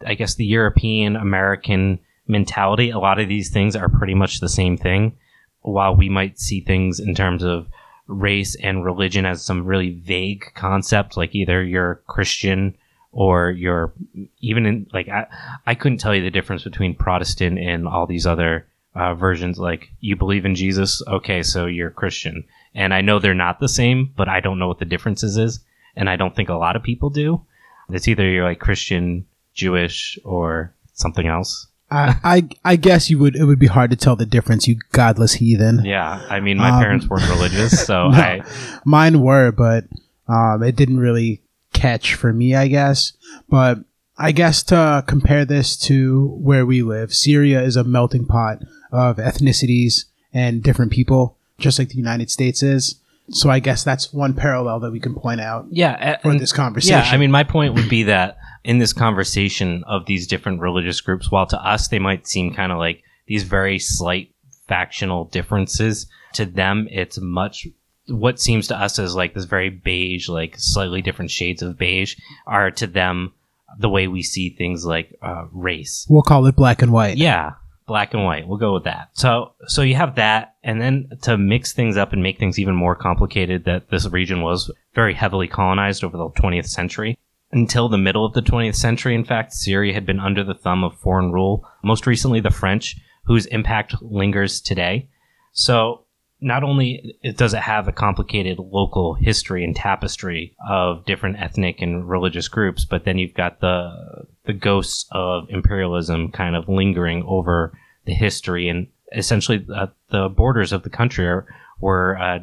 I 0.05 0.15
guess 0.15 0.35
the 0.35 0.45
European 0.45 1.15
American 1.15 1.99
mentality, 2.27 2.89
a 2.89 2.99
lot 2.99 3.19
of 3.19 3.27
these 3.27 3.49
things 3.49 3.75
are 3.75 3.89
pretty 3.89 4.13
much 4.13 4.39
the 4.39 4.49
same 4.49 4.77
thing. 4.77 5.17
While 5.61 5.95
we 5.95 6.09
might 6.09 6.39
see 6.39 6.61
things 6.61 6.99
in 6.99 7.13
terms 7.13 7.43
of 7.43 7.67
race 8.11 8.55
and 8.55 8.83
religion 8.83 9.25
as 9.25 9.43
some 9.43 9.65
really 9.65 9.91
vague 9.91 10.43
concept, 10.55 11.17
like 11.17 11.33
either 11.33 11.63
you're 11.63 12.01
Christian 12.07 12.75
or 13.11 13.51
you're 13.51 13.93
even 14.39 14.65
in 14.65 14.87
like 14.93 15.09
I, 15.09 15.27
I 15.65 15.75
couldn't 15.75 15.99
tell 15.99 16.15
you 16.15 16.21
the 16.21 16.31
difference 16.31 16.63
between 16.63 16.95
Protestant 16.95 17.59
and 17.59 17.87
all 17.87 18.05
these 18.05 18.25
other 18.25 18.67
uh, 18.95 19.15
versions. 19.15 19.57
Like 19.57 19.91
you 19.99 20.15
believe 20.15 20.45
in 20.45 20.55
Jesus, 20.55 21.01
okay, 21.07 21.43
so 21.43 21.65
you're 21.65 21.89
Christian, 21.89 22.43
and 22.73 22.93
I 22.93 23.01
know 23.01 23.19
they're 23.19 23.33
not 23.33 23.59
the 23.59 23.69
same, 23.69 24.11
but 24.15 24.29
I 24.29 24.39
don't 24.39 24.59
know 24.59 24.67
what 24.67 24.79
the 24.79 24.85
differences 24.85 25.37
is, 25.37 25.59
and 25.95 26.09
I 26.09 26.15
don't 26.15 26.35
think 26.35 26.49
a 26.49 26.55
lot 26.55 26.75
of 26.75 26.83
people 26.83 27.09
do. 27.09 27.41
It's 27.89 28.07
either 28.07 28.29
you're 28.29 28.45
like 28.45 28.59
Christian 28.59 29.25
Jewish 29.53 30.17
or 30.23 30.73
something 30.93 31.27
else. 31.27 31.67
I, 31.91 32.15
I 32.23 32.49
I 32.63 32.75
guess 32.77 33.09
you 33.09 33.19
would 33.19 33.35
it 33.35 33.43
would 33.43 33.59
be 33.59 33.67
hard 33.67 33.91
to 33.91 33.97
tell 33.97 34.15
the 34.15 34.25
difference, 34.25 34.67
you 34.67 34.77
godless 34.93 35.33
heathen. 35.33 35.83
Yeah, 35.83 36.25
I 36.29 36.39
mean, 36.39 36.57
my 36.57 36.69
um, 36.69 36.79
parents 36.81 37.07
weren't 37.07 37.27
religious, 37.29 37.85
so 37.85 38.07
no, 38.09 38.17
I 38.17 38.41
mine 38.85 39.21
were, 39.21 39.51
but 39.51 39.85
um, 40.27 40.63
it 40.63 40.75
didn't 40.75 40.99
really 40.99 41.41
catch 41.73 42.15
for 42.15 42.31
me, 42.31 42.55
I 42.55 42.67
guess. 42.67 43.13
But 43.49 43.79
I 44.17 44.31
guess 44.31 44.63
to 44.63 45.03
compare 45.05 45.43
this 45.43 45.75
to 45.87 46.29
where 46.39 46.65
we 46.65 46.81
live, 46.81 47.13
Syria 47.13 47.61
is 47.61 47.75
a 47.75 47.83
melting 47.83 48.25
pot 48.25 48.59
of 48.91 49.17
ethnicities 49.17 50.05
and 50.33 50.63
different 50.63 50.91
people, 50.91 51.37
just 51.57 51.77
like 51.77 51.89
the 51.89 51.97
United 51.97 52.31
States 52.31 52.63
is. 52.63 53.00
So 53.33 53.49
I 53.49 53.59
guess 53.59 53.83
that's 53.83 54.13
one 54.13 54.33
parallel 54.33 54.79
that 54.81 54.91
we 54.91 54.99
can 54.99 55.15
point 55.15 55.41
out. 55.41 55.65
Yeah, 55.69 56.17
for 56.21 56.37
this 56.37 56.51
conversation. 56.53 56.99
Yeah, 56.99 57.09
I 57.11 57.17
mean, 57.17 57.31
my 57.31 57.43
point 57.43 57.73
would 57.75 57.89
be 57.89 58.03
that 58.03 58.37
in 58.63 58.77
this 58.77 58.93
conversation 58.93 59.83
of 59.87 60.05
these 60.05 60.27
different 60.27 60.61
religious 60.61 61.01
groups, 61.01 61.31
while 61.31 61.47
to 61.47 61.57
us 61.57 61.87
they 61.87 61.99
might 61.99 62.27
seem 62.27 62.53
kind 62.53 62.71
of 62.71 62.77
like 62.77 63.03
these 63.27 63.43
very 63.43 63.79
slight 63.79 64.33
factional 64.67 65.25
differences, 65.25 66.07
to 66.33 66.45
them 66.45 66.87
it's 66.91 67.19
much 67.19 67.67
what 68.07 68.39
seems 68.39 68.67
to 68.67 68.77
us 68.77 68.99
as 68.99 69.15
like 69.15 69.33
this 69.33 69.45
very 69.45 69.69
beige, 69.69 70.27
like 70.27 70.55
slightly 70.57 71.01
different 71.01 71.31
shades 71.31 71.61
of 71.61 71.77
beige, 71.77 72.15
are 72.45 72.71
to 72.71 72.87
them 72.87 73.33
the 73.79 73.89
way 73.89 74.07
we 74.07 74.21
see 74.21 74.49
things 74.49 74.85
like 74.85 75.15
uh, 75.21 75.45
race. 75.51 76.05
We'll 76.09 76.21
call 76.23 76.45
it 76.47 76.55
black 76.55 76.81
and 76.81 76.91
white. 76.91 77.17
Yeah, 77.17 77.51
black 77.91 78.13
and 78.13 78.23
white. 78.23 78.47
We'll 78.47 78.57
go 78.57 78.73
with 78.73 78.85
that. 78.85 79.09
So, 79.11 79.51
so 79.67 79.81
you 79.81 79.95
have 79.95 80.15
that, 80.15 80.55
and 80.63 80.81
then 80.81 81.09
to 81.23 81.37
mix 81.37 81.73
things 81.73 81.97
up 81.97 82.13
and 82.13 82.23
make 82.23 82.39
things 82.39 82.57
even 82.57 82.73
more 82.73 82.95
complicated, 82.95 83.65
that 83.65 83.89
this 83.89 84.07
region 84.07 84.41
was 84.41 84.71
very 84.95 85.13
heavily 85.13 85.49
colonized 85.49 86.01
over 86.01 86.15
the 86.15 86.29
20th 86.29 86.67
century. 86.67 87.17
Until 87.51 87.89
the 87.89 87.97
middle 87.97 88.25
of 88.25 88.31
the 88.31 88.41
20th 88.41 88.75
century, 88.75 89.13
in 89.13 89.25
fact, 89.25 89.51
Syria 89.51 89.93
had 89.93 90.05
been 90.05 90.21
under 90.21 90.41
the 90.41 90.53
thumb 90.53 90.85
of 90.85 90.95
foreign 90.99 91.33
rule, 91.33 91.67
most 91.83 92.07
recently 92.07 92.39
the 92.39 92.49
French, 92.49 92.95
whose 93.25 93.45
impact 93.47 94.01
lingers 94.01 94.61
today. 94.61 95.09
So, 95.51 96.05
not 96.39 96.63
only 96.63 97.19
does 97.35 97.53
it 97.53 97.61
have 97.61 97.89
a 97.89 97.91
complicated 97.91 98.57
local 98.57 99.15
history 99.15 99.65
and 99.65 99.75
tapestry 99.75 100.55
of 100.65 101.05
different 101.05 101.41
ethnic 101.41 101.81
and 101.81 102.09
religious 102.09 102.47
groups, 102.47 102.85
but 102.85 103.03
then 103.03 103.17
you've 103.17 103.33
got 103.33 103.59
the 103.59 104.25
the 104.45 104.53
ghosts 104.53 105.05
of 105.11 105.43
imperialism 105.49 106.31
kind 106.31 106.55
of 106.55 106.67
lingering 106.67 107.23
over 107.27 107.77
the 108.05 108.13
history 108.13 108.67
and 108.69 108.87
essentially 109.15 109.65
uh, 109.75 109.87
the 110.09 110.29
borders 110.29 110.71
of 110.71 110.83
the 110.83 110.89
country 110.89 111.27
are, 111.27 111.45
were 111.79 112.17
uh, 112.17 112.39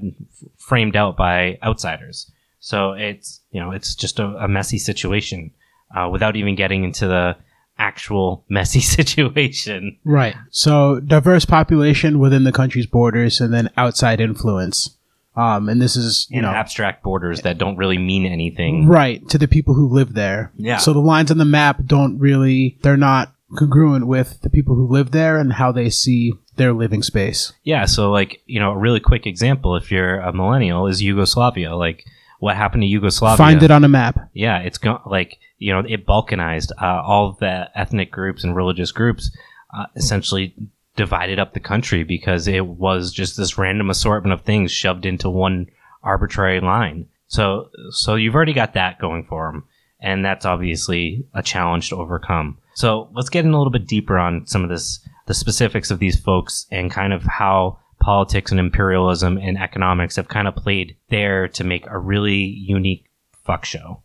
framed 0.56 0.96
out 0.96 1.16
by 1.16 1.58
outsiders. 1.62 2.30
So 2.60 2.92
it's 2.92 3.40
you 3.50 3.60
know 3.60 3.70
it's 3.70 3.94
just 3.94 4.18
a, 4.18 4.26
a 4.36 4.48
messy 4.48 4.78
situation 4.78 5.52
uh, 5.96 6.08
without 6.10 6.36
even 6.36 6.54
getting 6.56 6.84
into 6.84 7.06
the 7.06 7.36
actual 7.78 8.44
messy 8.48 8.80
situation. 8.80 9.98
Right. 10.04 10.34
So 10.50 11.00
diverse 11.00 11.44
population 11.44 12.18
within 12.18 12.44
the 12.44 12.52
country's 12.52 12.86
borders, 12.86 13.40
and 13.40 13.54
then 13.54 13.70
outside 13.76 14.20
influence 14.20 14.96
Um, 15.36 15.68
and 15.68 15.80
this 15.80 15.94
is 15.94 16.26
you 16.30 16.38
and 16.38 16.46
know 16.46 16.52
abstract 16.52 17.04
borders 17.04 17.42
that 17.42 17.58
don't 17.58 17.76
really 17.76 17.98
mean 17.98 18.26
anything. 18.26 18.88
right 18.88 19.26
to 19.28 19.38
the 19.38 19.46
people 19.46 19.74
who 19.74 19.88
live 19.88 20.14
there. 20.14 20.50
Yeah. 20.56 20.78
So 20.78 20.92
the 20.92 20.98
lines 20.98 21.30
on 21.30 21.38
the 21.38 21.44
map 21.44 21.80
don't 21.86 22.18
really 22.18 22.76
they're 22.82 22.96
not 22.96 23.32
congruent 23.56 24.06
with 24.06 24.40
the 24.42 24.50
people 24.50 24.74
who 24.74 24.86
live 24.86 25.10
there 25.10 25.38
and 25.38 25.54
how 25.54 25.72
they 25.72 25.90
see 25.90 26.32
their 26.56 26.72
living 26.72 27.02
space. 27.02 27.52
Yeah, 27.62 27.86
so 27.86 28.10
like, 28.10 28.40
you 28.46 28.60
know, 28.60 28.72
a 28.72 28.78
really 28.78 29.00
quick 29.00 29.26
example 29.26 29.76
if 29.76 29.90
you're 29.90 30.20
a 30.20 30.32
millennial 30.32 30.86
is 30.86 31.02
Yugoslavia. 31.02 31.74
Like 31.74 32.04
what 32.40 32.56
happened 32.56 32.82
to 32.82 32.86
Yugoslavia? 32.86 33.36
Find 33.36 33.62
it 33.62 33.70
on 33.70 33.84
a 33.84 33.88
map. 33.88 34.28
Yeah, 34.32 34.58
it's 34.58 34.78
go- 34.78 35.02
like, 35.06 35.38
you 35.58 35.72
know, 35.72 35.80
it 35.80 36.06
balkanized 36.06 36.70
uh, 36.80 37.02
all 37.02 37.32
the 37.32 37.68
ethnic 37.74 38.10
groups 38.10 38.44
and 38.44 38.54
religious 38.54 38.92
groups 38.92 39.30
uh, 39.74 39.86
essentially 39.96 40.54
divided 40.96 41.38
up 41.38 41.54
the 41.54 41.60
country 41.60 42.02
because 42.02 42.48
it 42.48 42.66
was 42.66 43.12
just 43.12 43.36
this 43.36 43.56
random 43.56 43.88
assortment 43.88 44.32
of 44.32 44.42
things 44.42 44.72
shoved 44.72 45.06
into 45.06 45.30
one 45.30 45.66
arbitrary 46.02 46.60
line. 46.60 47.06
So 47.28 47.70
so 47.90 48.14
you've 48.14 48.34
already 48.34 48.52
got 48.52 48.74
that 48.74 48.98
going 48.98 49.24
for 49.24 49.50
them 49.50 49.64
and 50.00 50.24
that's 50.24 50.44
obviously 50.44 51.26
a 51.34 51.42
challenge 51.42 51.90
to 51.90 51.96
overcome. 51.96 52.58
So 52.78 53.08
let's 53.12 53.28
get 53.28 53.44
in 53.44 53.52
a 53.52 53.58
little 53.58 53.72
bit 53.72 53.88
deeper 53.88 54.20
on 54.20 54.46
some 54.46 54.62
of 54.62 54.70
this, 54.70 55.04
the 55.26 55.34
specifics 55.34 55.90
of 55.90 55.98
these 55.98 56.20
folks 56.20 56.64
and 56.70 56.92
kind 56.92 57.12
of 57.12 57.24
how 57.24 57.80
politics 57.98 58.52
and 58.52 58.60
imperialism 58.60 59.36
and 59.36 59.58
economics 59.58 60.14
have 60.14 60.28
kind 60.28 60.46
of 60.46 60.54
played 60.54 60.96
there 61.10 61.48
to 61.48 61.64
make 61.64 61.84
a 61.88 61.98
really 61.98 62.36
unique 62.36 63.10
fuck 63.44 63.64
show. 63.64 64.04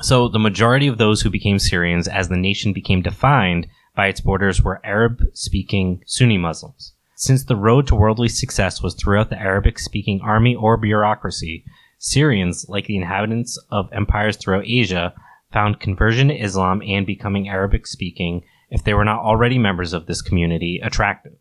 So 0.00 0.26
the 0.26 0.38
majority 0.38 0.86
of 0.86 0.96
those 0.96 1.20
who 1.20 1.28
became 1.28 1.58
Syrians 1.58 2.08
as 2.08 2.30
the 2.30 2.38
nation 2.38 2.72
became 2.72 3.02
defined 3.02 3.66
by 3.94 4.06
its 4.06 4.22
borders 4.22 4.62
were 4.62 4.80
Arab 4.86 5.20
speaking 5.34 6.02
Sunni 6.06 6.38
Muslims. 6.38 6.94
Since 7.14 7.44
the 7.44 7.56
road 7.56 7.86
to 7.88 7.94
worldly 7.94 8.30
success 8.30 8.82
was 8.82 8.94
throughout 8.94 9.28
the 9.28 9.38
Arabic 9.38 9.78
speaking 9.78 10.22
army 10.22 10.54
or 10.54 10.78
bureaucracy, 10.78 11.62
Syrians, 11.98 12.64
like 12.70 12.86
the 12.86 12.96
inhabitants 12.96 13.58
of 13.70 13.92
empires 13.92 14.38
throughout 14.38 14.64
Asia, 14.66 15.12
found 15.52 15.80
conversion 15.80 16.28
to 16.28 16.34
Islam 16.34 16.82
and 16.86 17.06
becoming 17.06 17.48
Arabic 17.48 17.86
speaking, 17.86 18.44
if 18.70 18.84
they 18.84 18.94
were 18.94 19.04
not 19.04 19.20
already 19.20 19.58
members 19.58 19.92
of 19.92 20.06
this 20.06 20.22
community, 20.22 20.80
attractive. 20.82 21.36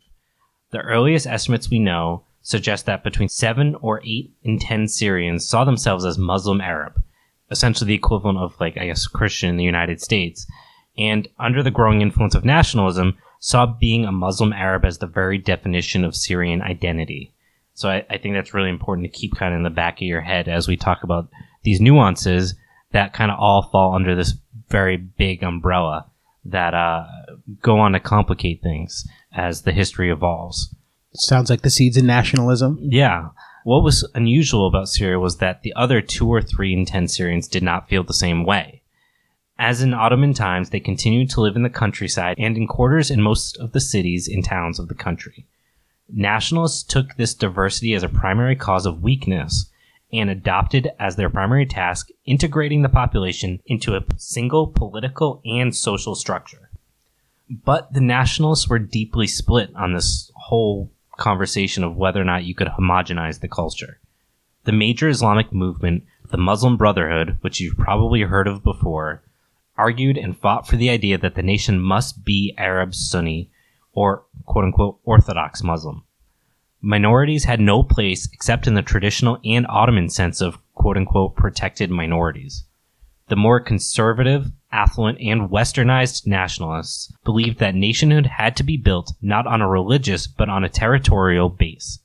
The 0.71 0.79
earliest 0.79 1.27
estimates 1.27 1.69
we 1.69 1.79
know 1.79 2.23
suggest 2.41 2.85
that 2.85 3.03
between 3.03 3.29
7 3.29 3.75
or 3.81 4.01
8 4.05 4.31
in 4.43 4.59
10 4.59 4.87
Syrians 4.87 5.47
saw 5.47 5.65
themselves 5.65 6.05
as 6.05 6.17
Muslim 6.17 6.61
Arab, 6.61 7.01
essentially 7.51 7.87
the 7.87 7.95
equivalent 7.95 8.37
of, 8.37 8.59
like, 8.59 8.77
I 8.77 8.85
guess, 8.85 9.07
Christian 9.07 9.49
in 9.49 9.57
the 9.57 9.63
United 9.63 10.01
States, 10.01 10.47
and 10.97 11.27
under 11.39 11.61
the 11.61 11.71
growing 11.71 12.01
influence 12.01 12.35
of 12.35 12.45
nationalism, 12.45 13.17
saw 13.39 13.65
being 13.65 14.05
a 14.05 14.11
Muslim 14.11 14.53
Arab 14.53 14.85
as 14.85 14.97
the 14.97 15.07
very 15.07 15.37
definition 15.37 16.03
of 16.03 16.15
Syrian 16.15 16.61
identity. 16.61 17.33
So 17.73 17.89
I, 17.89 18.05
I 18.09 18.17
think 18.17 18.33
that's 18.33 18.53
really 18.53 18.69
important 18.69 19.05
to 19.05 19.19
keep 19.19 19.35
kind 19.35 19.53
of 19.53 19.57
in 19.57 19.63
the 19.63 19.69
back 19.69 19.97
of 19.97 20.07
your 20.07 20.21
head 20.21 20.47
as 20.47 20.67
we 20.67 20.75
talk 20.75 21.03
about 21.03 21.29
these 21.63 21.79
nuances 21.79 22.55
that 22.91 23.13
kind 23.13 23.31
of 23.31 23.39
all 23.39 23.69
fall 23.71 23.95
under 23.95 24.15
this 24.15 24.33
very 24.69 24.97
big 24.97 25.43
umbrella 25.43 26.05
that 26.45 26.73
uh, 26.73 27.05
go 27.61 27.79
on 27.79 27.91
to 27.91 27.99
complicate 27.99 28.61
things 28.61 29.07
as 29.33 29.63
the 29.63 29.71
history 29.71 30.09
evolves. 30.09 30.73
Sounds 31.13 31.49
like 31.49 31.61
the 31.61 31.69
seeds 31.69 31.97
in 31.97 32.05
nationalism. 32.05 32.77
Yeah. 32.81 33.29
What 33.63 33.83
was 33.83 34.09
unusual 34.15 34.67
about 34.67 34.87
Syria 34.87 35.19
was 35.19 35.37
that 35.37 35.61
the 35.61 35.73
other 35.75 35.99
two 35.99 36.27
or 36.27 36.41
three 36.41 36.73
in 36.73 36.85
ten 36.85 37.07
Syrians 37.07 37.47
did 37.47 37.63
not 37.63 37.89
feel 37.89 38.03
the 38.03 38.13
same 38.13 38.45
way. 38.45 38.81
As 39.59 39.81
in 39.81 39.93
Ottoman 39.93 40.33
times, 40.33 40.69
they 40.69 40.79
continued 40.79 41.29
to 41.31 41.41
live 41.41 41.55
in 41.55 41.63
the 41.63 41.69
countryside 41.69 42.35
and 42.37 42.55
in 42.55 42.67
quarters 42.67 43.09
in 43.09 43.21
most 43.21 43.57
of 43.57 43.71
the 43.71 43.81
cities 43.81 44.27
and 44.27 44.43
towns 44.43 44.79
of 44.79 44.87
the 44.87 44.95
country. 44.95 45.45
Nationalists 46.09 46.83
took 46.83 47.15
this 47.15 47.33
diversity 47.33 47.93
as 47.93 48.03
a 48.03 48.09
primary 48.09 48.55
cause 48.55 48.85
of 48.85 49.03
weakness 49.03 49.69
and 50.11 50.29
adopted 50.29 50.89
as 50.99 51.15
their 51.15 51.29
primary 51.29 51.65
task 51.65 52.09
integrating 52.25 52.81
the 52.81 52.89
population 52.89 53.59
into 53.65 53.95
a 53.95 54.05
single 54.17 54.67
political 54.67 55.41
and 55.45 55.75
social 55.75 56.15
structure. 56.15 56.69
But 57.49 57.93
the 57.93 58.01
nationalists 58.01 58.67
were 58.67 58.79
deeply 58.79 59.27
split 59.27 59.69
on 59.75 59.93
this 59.93 60.31
whole 60.35 60.91
conversation 61.17 61.83
of 61.83 61.95
whether 61.95 62.21
or 62.21 62.25
not 62.25 62.43
you 62.43 62.55
could 62.55 62.67
homogenize 62.67 63.39
the 63.39 63.47
culture. 63.47 63.99
The 64.65 64.71
major 64.71 65.09
Islamic 65.09 65.53
movement, 65.53 66.03
the 66.29 66.37
Muslim 66.37 66.77
Brotherhood, 66.77 67.37
which 67.41 67.59
you've 67.59 67.77
probably 67.77 68.21
heard 68.21 68.47
of 68.47 68.63
before, 68.63 69.23
argued 69.77 70.17
and 70.17 70.37
fought 70.37 70.67
for 70.67 70.75
the 70.75 70.89
idea 70.89 71.17
that 71.17 71.35
the 71.35 71.43
nation 71.43 71.79
must 71.79 72.25
be 72.25 72.53
Arab 72.57 72.93
Sunni 72.93 73.49
or 73.93 74.23
quote 74.45 74.65
unquote 74.65 74.99
Orthodox 75.03 75.63
Muslim. 75.63 76.03
Minorities 76.81 77.45
had 77.45 77.59
no 77.59 77.81
place 77.81 78.29
except 78.31 78.67
in 78.67 78.75
the 78.75 78.81
traditional 78.81 79.39
and 79.43 79.65
Ottoman 79.67 80.09
sense 80.09 80.41
of 80.41 80.59
quote 80.75 80.97
unquote 80.97 81.35
protected 81.35 81.89
minorities. 81.89 82.65
The 83.29 83.35
more 83.35 83.59
conservative, 83.59 84.51
affluent, 84.71 85.19
and 85.19 85.49
westernized 85.49 86.27
nationalists 86.27 87.11
believed 87.25 87.59
that 87.59 87.75
nationhood 87.75 88.27
had 88.27 88.55
to 88.57 88.63
be 88.63 88.77
built 88.77 89.13
not 89.21 89.47
on 89.47 89.61
a 89.61 89.67
religious 89.67 90.27
but 90.27 90.49
on 90.49 90.63
a 90.63 90.69
territorial 90.69 91.49
base. 91.49 91.99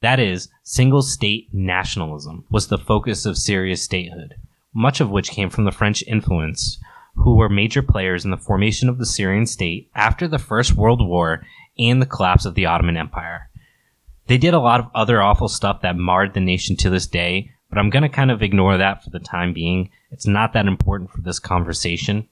That 0.00 0.20
is, 0.20 0.48
single 0.62 1.02
state 1.02 1.48
nationalism 1.52 2.44
was 2.50 2.68
the 2.68 2.78
focus 2.78 3.26
of 3.26 3.36
Syria's 3.36 3.82
statehood, 3.82 4.36
much 4.72 5.00
of 5.00 5.10
which 5.10 5.30
came 5.30 5.50
from 5.50 5.64
the 5.64 5.72
French 5.72 6.02
influence, 6.06 6.78
who 7.16 7.34
were 7.34 7.48
major 7.48 7.82
players 7.82 8.24
in 8.24 8.30
the 8.30 8.36
formation 8.36 8.88
of 8.88 8.98
the 8.98 9.06
Syrian 9.06 9.46
state 9.46 9.90
after 9.94 10.28
the 10.28 10.38
First 10.38 10.74
World 10.74 11.06
War 11.06 11.44
and 11.78 12.00
the 12.00 12.06
collapse 12.06 12.44
of 12.44 12.54
the 12.54 12.66
Ottoman 12.66 12.96
Empire. 12.96 13.48
They 14.26 14.38
did 14.38 14.54
a 14.54 14.58
lot 14.58 14.80
of 14.80 14.90
other 14.94 15.20
awful 15.20 15.48
stuff 15.48 15.82
that 15.82 15.96
marred 15.96 16.34
the 16.34 16.40
nation 16.40 16.76
to 16.76 16.90
this 16.90 17.06
day, 17.06 17.50
but 17.68 17.78
I'm 17.78 17.90
going 17.90 18.02
to 18.02 18.08
kind 18.08 18.30
of 18.30 18.42
ignore 18.42 18.76
that 18.78 19.04
for 19.04 19.10
the 19.10 19.18
time 19.18 19.52
being. 19.52 19.90
It's 20.10 20.26
not 20.26 20.52
that 20.52 20.66
important 20.66 21.10
for 21.10 21.20
this 21.20 21.38
conversation. 21.38 22.28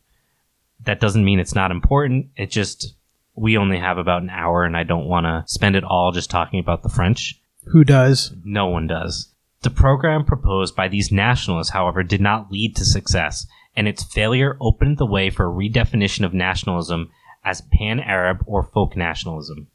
That 0.84 1.00
doesn't 1.00 1.24
mean 1.24 1.38
it's 1.38 1.54
not 1.54 1.70
important. 1.70 2.28
It 2.36 2.50
just, 2.50 2.94
we 3.34 3.58
only 3.58 3.78
have 3.78 3.98
about 3.98 4.22
an 4.22 4.30
hour 4.30 4.64
and 4.64 4.76
I 4.76 4.84
don't 4.84 5.06
want 5.06 5.26
to 5.26 5.44
spend 5.46 5.76
it 5.76 5.84
all 5.84 6.12
just 6.12 6.30
talking 6.30 6.60
about 6.60 6.82
the 6.82 6.88
French. 6.88 7.40
Who 7.66 7.84
does? 7.84 8.32
No 8.44 8.66
one 8.66 8.86
does. 8.86 9.28
The 9.62 9.70
program 9.70 10.24
proposed 10.24 10.74
by 10.74 10.88
these 10.88 11.12
nationalists, 11.12 11.70
however, 11.70 12.02
did 12.02 12.20
not 12.20 12.50
lead 12.50 12.74
to 12.76 12.84
success, 12.84 13.46
and 13.76 13.86
its 13.86 14.02
failure 14.02 14.56
opened 14.60 14.98
the 14.98 15.06
way 15.06 15.30
for 15.30 15.46
a 15.46 15.52
redefinition 15.52 16.24
of 16.24 16.34
nationalism 16.34 17.10
as 17.44 17.62
pan 17.72 18.00
Arab 18.00 18.42
or 18.46 18.64
folk 18.64 18.96
nationalism. 18.96 19.68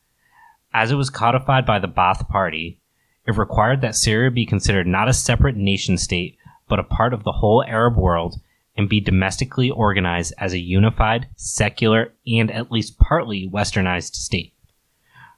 As 0.78 0.92
it 0.92 0.96
was 0.96 1.10
codified 1.10 1.66
by 1.66 1.80
the 1.80 1.88
Ba'ath 1.88 2.30
Party, 2.30 2.80
it 3.26 3.36
required 3.36 3.82
that 3.82 3.96
Syria 3.96 4.30
be 4.30 4.46
considered 4.46 4.86
not 4.86 5.10
a 5.10 5.14
separate 5.14 5.56
nation 5.56 5.98
state, 5.98 6.38
but 6.70 6.78
a 6.78 6.84
part 6.84 7.16
of 7.16 7.24
the 7.24 7.32
whole 7.32 7.64
Arab 7.64 7.98
world 7.98 8.40
and 8.78 8.88
be 8.88 9.00
domestically 9.00 9.72
organized 9.72 10.36
as 10.38 10.54
a 10.54 10.60
unified, 10.60 11.30
secular, 11.36 12.14
and 12.28 12.52
at 12.52 12.72
least 12.72 13.00
partly 13.00 13.50
westernized 13.52 14.14
state. 14.14 14.54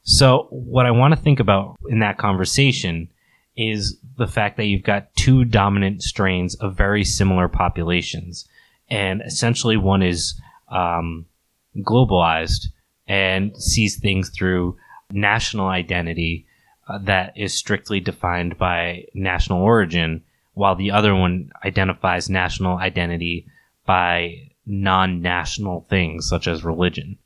So, 0.04 0.48
what 0.50 0.86
I 0.86 0.92
want 0.92 1.16
to 1.16 1.22
think 1.22 1.40
about 1.40 1.78
in 1.88 2.00
that 2.00 2.18
conversation 2.18 3.08
is 3.56 3.98
the 4.18 4.28
fact 4.28 4.58
that 4.58 4.66
you've 4.66 4.84
got 4.84 5.16
two 5.16 5.46
dominant 5.46 6.04
strains 6.04 6.56
of 6.56 6.76
very 6.76 7.06
similar 7.06 7.48
populations. 7.48 8.46
And 8.90 9.22
essentially, 9.22 9.78
one 9.78 10.04
is 10.04 10.34
um, 10.68 11.28
globalized 11.78 12.68
and 13.08 13.56
sees 13.56 13.98
things 13.98 14.30
through 14.32 14.76
national 15.12 15.68
identity 15.68 16.46
uh, 16.88 16.98
that 17.00 17.34
is 17.38 17.54
strictly 17.54 18.00
defined 18.00 18.58
by 18.58 19.06
national 19.14 19.62
origin, 19.62 20.24
while 20.54 20.76
the 20.76 20.92
other 20.92 21.16
one 21.16 21.52
identifies 21.64 22.30
national 22.30 22.78
identity 22.78 23.48
by 23.86 24.50
non 24.66 25.22
national 25.22 25.86
things 25.90 26.28
such 26.28 26.48
as 26.48 26.64
religion. 26.64 27.18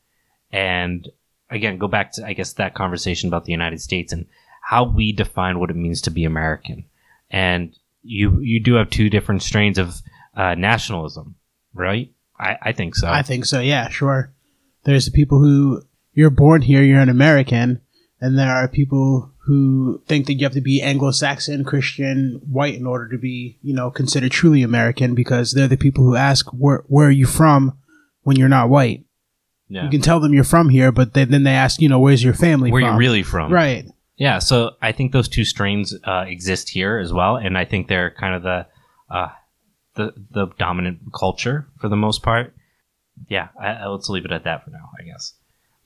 And 0.52 1.08
again, 1.50 1.78
go 1.78 1.88
back 1.88 2.12
to, 2.12 2.26
I 2.26 2.32
guess, 2.32 2.54
that 2.54 2.74
conversation 2.74 3.28
about 3.28 3.44
the 3.44 3.52
United 3.52 3.80
States 3.80 4.12
and 4.12 4.26
how 4.62 4.84
we 4.84 5.12
define 5.12 5.58
what 5.58 5.70
it 5.70 5.76
means 5.76 6.00
to 6.02 6.10
be 6.10 6.24
American. 6.24 6.84
And 7.30 7.76
you, 8.02 8.40
you 8.40 8.60
do 8.60 8.74
have 8.74 8.90
two 8.90 9.10
different 9.10 9.42
strains 9.42 9.78
of 9.78 10.00
uh, 10.36 10.54
nationalism, 10.54 11.36
right? 11.74 12.12
I, 12.38 12.56
I 12.62 12.72
think 12.72 12.96
so. 12.96 13.08
I 13.08 13.22
think 13.22 13.44
so. 13.44 13.60
Yeah, 13.60 13.88
sure. 13.88 14.32
There's 14.84 15.06
the 15.06 15.12
people 15.12 15.38
who 15.38 15.82
you're 16.14 16.30
born 16.30 16.62
here, 16.62 16.82
you're 16.82 17.00
an 17.00 17.08
American, 17.08 17.80
and 18.20 18.38
there 18.38 18.50
are 18.50 18.68
people 18.68 19.32
who 19.46 20.02
think 20.06 20.26
that 20.26 20.34
you 20.34 20.44
have 20.46 20.54
to 20.54 20.60
be 20.62 20.80
Anglo-Saxon, 20.80 21.64
Christian, 21.64 22.40
white 22.50 22.74
in 22.76 22.86
order 22.86 23.08
to 23.10 23.18
be, 23.18 23.58
you 23.62 23.74
know, 23.74 23.90
considered 23.90 24.32
truly 24.32 24.62
American 24.62 25.14
because 25.14 25.52
they're 25.52 25.68
the 25.68 25.76
people 25.76 26.04
who 26.04 26.16
ask 26.16 26.46
where 26.52 26.82
where 26.86 27.08
are 27.08 27.10
you 27.10 27.26
from 27.26 27.76
when 28.22 28.36
you're 28.38 28.48
not 28.48 28.70
white. 28.70 29.04
yeah. 29.68 29.84
You 29.84 29.90
can 29.90 30.00
tell 30.00 30.18
them 30.20 30.32
you're 30.32 30.44
from 30.44 30.70
here, 30.70 30.90
but 30.92 31.12
they, 31.12 31.24
then 31.26 31.42
they 31.42 31.50
ask, 31.50 31.80
you 31.82 31.90
know, 31.90 31.98
where's 32.00 32.24
your 32.24 32.32
family 32.32 32.70
Where 32.70 32.80
from? 32.82 32.94
you 32.94 32.98
really 32.98 33.22
from? 33.22 33.52
Right. 33.52 33.84
Yeah, 34.16 34.38
so 34.38 34.70
I 34.80 34.92
think 34.92 35.12
those 35.12 35.28
two 35.28 35.44
strains 35.44 35.94
uh, 36.04 36.24
exist 36.26 36.70
here 36.70 36.98
as 36.98 37.12
well, 37.12 37.36
and 37.36 37.58
I 37.58 37.64
think 37.66 37.88
they're 37.88 38.12
kind 38.12 38.34
of 38.34 38.42
the 38.44 38.66
uh, 39.10 39.28
the 39.96 40.14
the 40.30 40.46
dominant 40.58 41.00
culture 41.14 41.66
for 41.80 41.88
the 41.88 41.96
most 41.96 42.22
part. 42.22 42.54
Yeah, 43.28 43.48
I, 43.60 43.66
I- 43.72 43.86
let's 43.88 44.08
leave 44.08 44.24
it 44.24 44.32
at 44.32 44.44
that 44.44 44.64
for 44.64 44.70
now, 44.70 44.88
I 44.98 45.02
guess. 45.04 45.34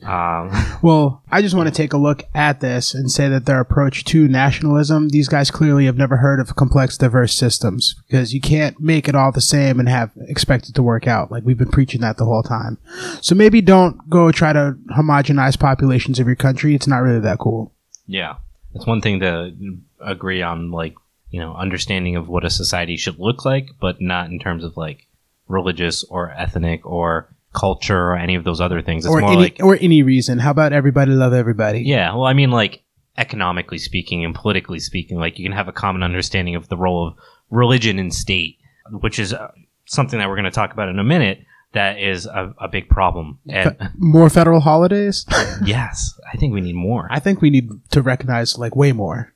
Um, 0.05 0.51
Well, 0.83 1.23
I 1.31 1.43
just 1.43 1.57
want 1.57 1.69
to 1.69 1.75
take 1.75 1.93
a 1.93 1.99
look 1.99 2.23
at 2.35 2.61
this 2.61 2.95
and 2.95 3.11
say 3.11 3.29
that 3.29 3.47
their 3.47 3.59
approach 3.59 4.05
to 4.05 4.29
nationalism, 4.29 5.09
these 5.09 5.27
guys 5.29 5.51
clearly 5.51 5.87
have 5.87 5.97
never 5.97 6.19
heard 6.19 6.39
of 6.39 6.55
complex, 6.55 6.97
diverse 6.97 7.35
systems 7.35 7.97
because 8.07 8.33
you 8.33 8.41
can't 8.41 8.79
make 8.81 9.09
it 9.09 9.17
all 9.17 9.33
the 9.33 9.41
same 9.41 9.81
and 9.81 9.89
have 9.89 10.13
expect 10.29 10.69
it 10.69 10.75
to 10.77 10.83
work 10.85 11.09
out. 11.09 11.33
Like 11.33 11.43
we've 11.45 11.59
been 11.59 11.71
preaching 11.71 12.01
that 12.03 12.17
the 12.17 12.25
whole 12.27 12.45
time. 12.45 12.79
So 13.21 13.35
maybe 13.35 13.61
don't 13.61 14.09
go 14.09 14.31
try 14.31 14.53
to 14.53 14.77
homogenize 14.97 15.59
populations 15.59 16.21
of 16.21 16.27
your 16.29 16.37
country. 16.37 16.77
It's 16.77 16.87
not 16.87 16.99
really 17.03 17.21
that 17.21 17.39
cool. 17.39 17.73
yeah, 18.07 18.37
it's 18.75 18.87
one 18.87 19.01
thing 19.01 19.19
to 19.21 19.53
agree 20.01 20.43
on, 20.43 20.71
like 20.71 20.95
you 21.31 21.41
know, 21.41 21.55
understanding 21.55 22.15
of 22.17 22.29
what 22.29 22.45
a 22.45 22.51
society 22.51 22.97
should 22.97 23.19
look 23.19 23.45
like, 23.45 23.71
but 23.81 24.01
not 24.01 24.31
in 24.31 24.39
terms 24.39 24.63
of 24.65 24.77
like 24.77 25.07
religious 25.49 26.05
or 26.05 26.31
ethnic 26.31 26.87
or 26.87 27.29
culture 27.59 28.11
or 28.11 28.17
any 28.17 28.35
of 28.35 28.45
those 28.45 28.61
other 28.61 28.81
things. 28.83 29.05
It's 29.05 29.13
or 29.13 29.21
more 29.21 29.33
any 29.33 29.43
like 29.43 29.57
or 29.61 29.77
any 29.81 30.03
reason. 30.03 30.39
How 30.39 30.51
about 30.51 30.73
everybody 30.73 31.13
love 31.13 31.33
everybody? 31.33 31.81
Yeah, 31.81 32.15
well, 32.15 32.27
I 32.27 32.33
mean, 32.33 32.51
like 32.51 32.83
economically 33.17 33.79
speaking 33.79 34.25
and 34.25 34.35
politically 34.35 34.79
speaking, 34.79 35.19
like 35.19 35.39
you 35.39 35.45
can 35.45 35.57
have 35.57 35.69
a 35.69 35.73
common 35.73 36.03
understanding 36.03 36.55
of 36.55 36.69
the 36.69 36.77
role 36.77 37.09
of 37.09 37.15
religion 37.51 37.99
and 37.99 38.15
state, 38.15 38.59
which 38.91 39.19
is 39.19 39.33
uh, 39.33 39.51
something 39.87 40.19
that 40.19 40.29
we're 40.29 40.37
going 40.37 40.45
to 40.45 40.51
talk 40.51 40.73
about 40.73 40.89
in 40.89 40.99
a 40.99 41.05
minute. 41.05 41.41
That 41.73 41.99
is 41.99 42.25
a, 42.25 42.55
a 42.59 42.69
big 42.69 42.89
problem. 42.89 43.41
And 43.47 43.77
More 43.97 44.31
federal 44.31 44.61
holidays? 44.61 45.27
yes, 45.65 46.19
I 46.33 46.39
think 46.39 46.55
we 46.55 46.63
need 46.63 46.75
more. 46.75 47.09
I 47.11 47.21
think 47.21 47.43
we 47.43 47.51
need 47.51 47.69
to 47.91 48.01
recognize 48.01 48.57
like 48.57 48.75
way 48.75 48.93
more. 48.93 49.35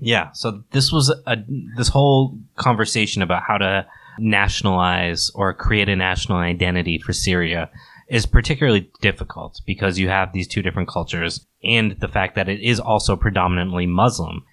Yeah. 0.00 0.32
So 0.32 0.64
this 0.72 0.90
was 0.90 1.10
a 1.10 1.36
this 1.76 1.88
whole 1.88 2.38
conversation 2.56 3.22
about 3.22 3.42
how 3.46 3.58
to 3.58 3.86
nationalize 4.18 5.30
or 5.34 5.52
create 5.54 5.88
a 5.88 5.96
national 5.96 6.38
identity 6.38 6.98
for 6.98 7.12
Syria 7.12 7.70
is 8.08 8.26
particularly 8.26 8.90
difficult 9.00 9.60
because 9.66 9.98
you 9.98 10.08
have 10.08 10.32
these 10.32 10.48
two 10.48 10.62
different 10.62 10.88
cultures 10.88 11.46
and 11.62 11.96
the 12.00 12.08
fact 12.08 12.34
that 12.34 12.48
it 12.48 12.60
is 12.60 12.80
also 12.80 13.16
predominantly 13.16 13.86
Muslim. 13.86 14.44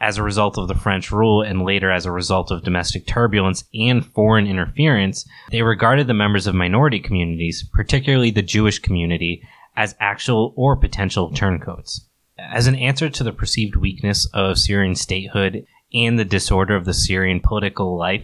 As 0.00 0.16
a 0.16 0.22
result 0.22 0.58
of 0.58 0.68
the 0.68 0.74
French 0.74 1.10
rule 1.10 1.42
and 1.42 1.64
later 1.64 1.90
as 1.90 2.06
a 2.06 2.12
result 2.12 2.50
of 2.50 2.62
domestic 2.62 3.06
turbulence 3.06 3.64
and 3.74 4.06
foreign 4.06 4.46
interference, 4.46 5.26
they 5.50 5.62
regarded 5.62 6.06
the 6.06 6.14
members 6.14 6.46
of 6.46 6.54
minority 6.54 7.00
communities, 7.00 7.68
particularly 7.72 8.30
the 8.30 8.42
Jewish 8.42 8.78
community, 8.78 9.42
as 9.76 9.96
actual 9.98 10.52
or 10.56 10.76
potential 10.76 11.32
turncoats. 11.32 12.06
As 12.38 12.68
an 12.68 12.76
answer 12.76 13.08
to 13.08 13.24
the 13.24 13.32
perceived 13.32 13.74
weakness 13.74 14.28
of 14.32 14.58
Syrian 14.58 14.94
statehood 14.94 15.64
and 15.92 16.18
the 16.18 16.24
disorder 16.24 16.76
of 16.76 16.84
the 16.84 16.94
Syrian 16.94 17.40
political 17.40 17.96
life, 17.96 18.22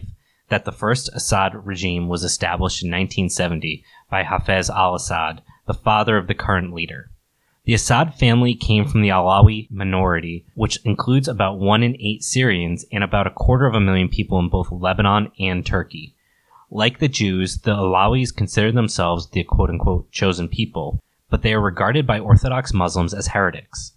that 0.48 0.64
the 0.64 0.72
first 0.72 1.08
Assad 1.14 1.66
regime 1.66 2.08
was 2.08 2.22
established 2.22 2.82
in 2.82 2.90
1970 2.90 3.84
by 4.10 4.22
Hafez 4.22 4.68
al 4.68 4.94
Assad, 4.94 5.42
the 5.66 5.74
father 5.74 6.16
of 6.16 6.26
the 6.26 6.34
current 6.34 6.74
leader. 6.74 7.10
The 7.64 7.74
Assad 7.74 8.14
family 8.14 8.54
came 8.54 8.84
from 8.86 9.00
the 9.00 9.08
Alawi 9.08 9.70
minority, 9.70 10.44
which 10.54 10.78
includes 10.84 11.28
about 11.28 11.58
one 11.58 11.82
in 11.82 11.96
eight 11.98 12.22
Syrians 12.22 12.84
and 12.92 13.02
about 13.02 13.26
a 13.26 13.30
quarter 13.30 13.66
of 13.66 13.74
a 13.74 13.80
million 13.80 14.10
people 14.10 14.38
in 14.38 14.50
both 14.50 14.70
Lebanon 14.70 15.32
and 15.40 15.64
Turkey. 15.64 16.14
Like 16.70 16.98
the 16.98 17.08
Jews, 17.08 17.58
the 17.58 17.74
Alawis 17.74 18.36
consider 18.36 18.70
themselves 18.70 19.30
the 19.30 19.44
quote 19.44 19.70
unquote 19.70 20.10
chosen 20.10 20.48
people, 20.48 21.02
but 21.30 21.40
they 21.40 21.54
are 21.54 21.60
regarded 21.60 22.06
by 22.06 22.18
Orthodox 22.18 22.74
Muslims 22.74 23.14
as 23.14 23.28
heretics. 23.28 23.92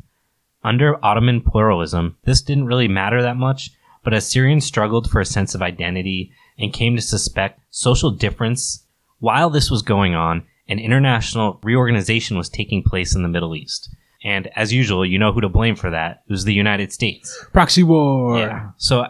Under 0.64 1.04
Ottoman 1.04 1.42
pluralism, 1.42 2.18
this 2.24 2.42
didn't 2.42 2.68
really 2.68 2.88
matter 2.88 3.22
that 3.22 3.36
much, 3.38 3.72
but 4.08 4.14
as 4.14 4.32
Syrians 4.32 4.64
struggled 4.64 5.12
for 5.12 5.20
a 5.20 5.26
sense 5.26 5.54
of 5.54 5.62
identity 5.62 6.32
and 6.58 6.72
came 6.72 6.96
to 6.96 7.02
suspect 7.02 7.60
social 7.72 8.10
difference, 8.10 8.86
while 9.20 9.50
this 9.50 9.70
was 9.70 9.82
going 9.82 10.16
on, 10.16 10.46
an 10.70 10.80
international 10.80 11.60
reorganization 11.62 12.38
was 12.38 12.48
taking 12.48 12.84
place 12.84 13.14
in 13.14 13.22
the 13.22 13.28
Middle 13.28 13.54
East. 13.54 13.94
And 14.24 14.48
as 14.56 14.72
usual, 14.72 15.06
you 15.06 15.20
know 15.20 15.34
who 15.34 15.42
to 15.42 15.50
blame 15.50 15.76
for 15.76 15.90
that. 15.90 16.24
It 16.26 16.32
was 16.32 16.46
the 16.46 16.54
United 16.54 16.94
States. 16.94 17.38
Proxy 17.52 17.84
war. 17.84 18.40
Yeah. 18.40 18.70
So, 18.78 19.08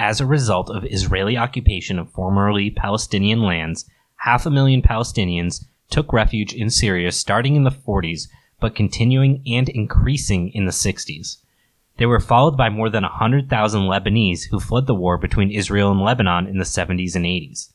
as 0.00 0.20
a 0.20 0.26
result 0.26 0.68
of 0.68 0.84
Israeli 0.84 1.36
occupation 1.36 2.00
of 2.00 2.10
formerly 2.10 2.70
Palestinian 2.70 3.42
lands, 3.42 3.88
half 4.16 4.46
a 4.46 4.50
million 4.50 4.82
Palestinians 4.82 5.64
took 5.90 6.12
refuge 6.12 6.52
in 6.52 6.70
Syria 6.70 7.12
starting 7.12 7.54
in 7.54 7.62
the 7.62 7.70
40s, 7.70 8.22
but 8.58 8.74
continuing 8.74 9.44
and 9.46 9.68
increasing 9.68 10.48
in 10.48 10.64
the 10.64 10.72
60s. 10.72 11.36
They 12.00 12.06
were 12.06 12.18
followed 12.18 12.56
by 12.56 12.70
more 12.70 12.88
than 12.88 13.02
100,000 13.02 13.82
Lebanese 13.82 14.48
who 14.48 14.58
fled 14.58 14.86
the 14.86 14.94
war 14.94 15.18
between 15.18 15.50
Israel 15.50 15.90
and 15.90 16.00
Lebanon 16.00 16.46
in 16.46 16.56
the 16.56 16.64
70s 16.64 17.14
and 17.14 17.26
80s. 17.26 17.74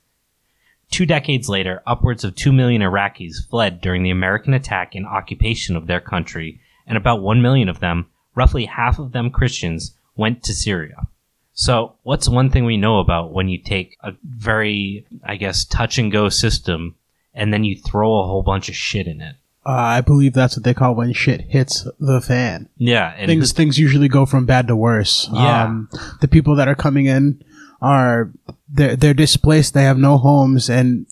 Two 0.90 1.06
decades 1.06 1.48
later, 1.48 1.84
upwards 1.86 2.24
of 2.24 2.34
2 2.34 2.52
million 2.52 2.82
Iraqis 2.82 3.48
fled 3.48 3.82
during 3.82 4.02
the 4.02 4.10
American 4.10 4.56
attack 4.56 4.96
and 4.96 5.06
occupation 5.06 5.76
of 5.76 5.86
their 5.86 6.02
country, 6.02 6.60
and 6.88 6.98
about 6.98 7.22
1 7.22 7.40
million 7.40 7.70
of 7.70 7.82
them, 7.82 8.08
roughly 8.34 8.66
half 8.66 8.98
of 8.98 9.12
them 9.12 9.30
Christians, 9.30 9.96
went 10.16 10.42
to 10.46 10.56
Syria. 10.56 11.06
So, 11.54 11.94
what's 12.02 12.28
one 12.28 12.50
thing 12.50 12.66
we 12.66 12.78
know 12.78 12.98
about 12.98 13.32
when 13.32 13.48
you 13.48 13.60
take 13.60 13.96
a 14.02 14.14
very, 14.24 15.06
I 15.24 15.36
guess, 15.36 15.66
touch 15.66 16.00
and 16.00 16.12
go 16.12 16.30
system 16.30 16.96
and 17.36 17.54
then 17.54 17.64
you 17.64 17.78
throw 17.78 18.20
a 18.20 18.26
whole 18.26 18.42
bunch 18.42 18.70
of 18.70 18.76
shit 18.76 19.06
in 19.06 19.22
it? 19.22 19.36
Uh, 19.66 19.72
I 19.72 20.02
believe 20.02 20.34
that's 20.34 20.56
what 20.56 20.64
they 20.64 20.74
call 20.76 20.94
when 20.94 21.12
shit 21.14 21.42
hits 21.42 21.88
the 22.00 22.22
fan. 22.22 22.70
Yeah, 22.78 23.14
and 23.18 23.28
things 23.28 23.52
things 23.52 23.80
usually 23.80 24.08
go 24.08 24.26
from 24.26 24.46
bad 24.46 24.68
to 24.68 24.76
worse. 24.76 25.28
Yeah. 25.34 25.64
Um, 25.64 25.90
the 26.22 26.28
people 26.28 26.56
that 26.58 26.68
are 26.68 26.76
coming 26.76 27.08
in 27.08 27.44
are 27.82 28.32
they're 28.70 28.96
they're 28.96 29.14
displaced. 29.16 29.74
They 29.74 29.84
have 29.84 29.98
no 29.98 30.18
homes, 30.18 30.70
and 30.70 31.08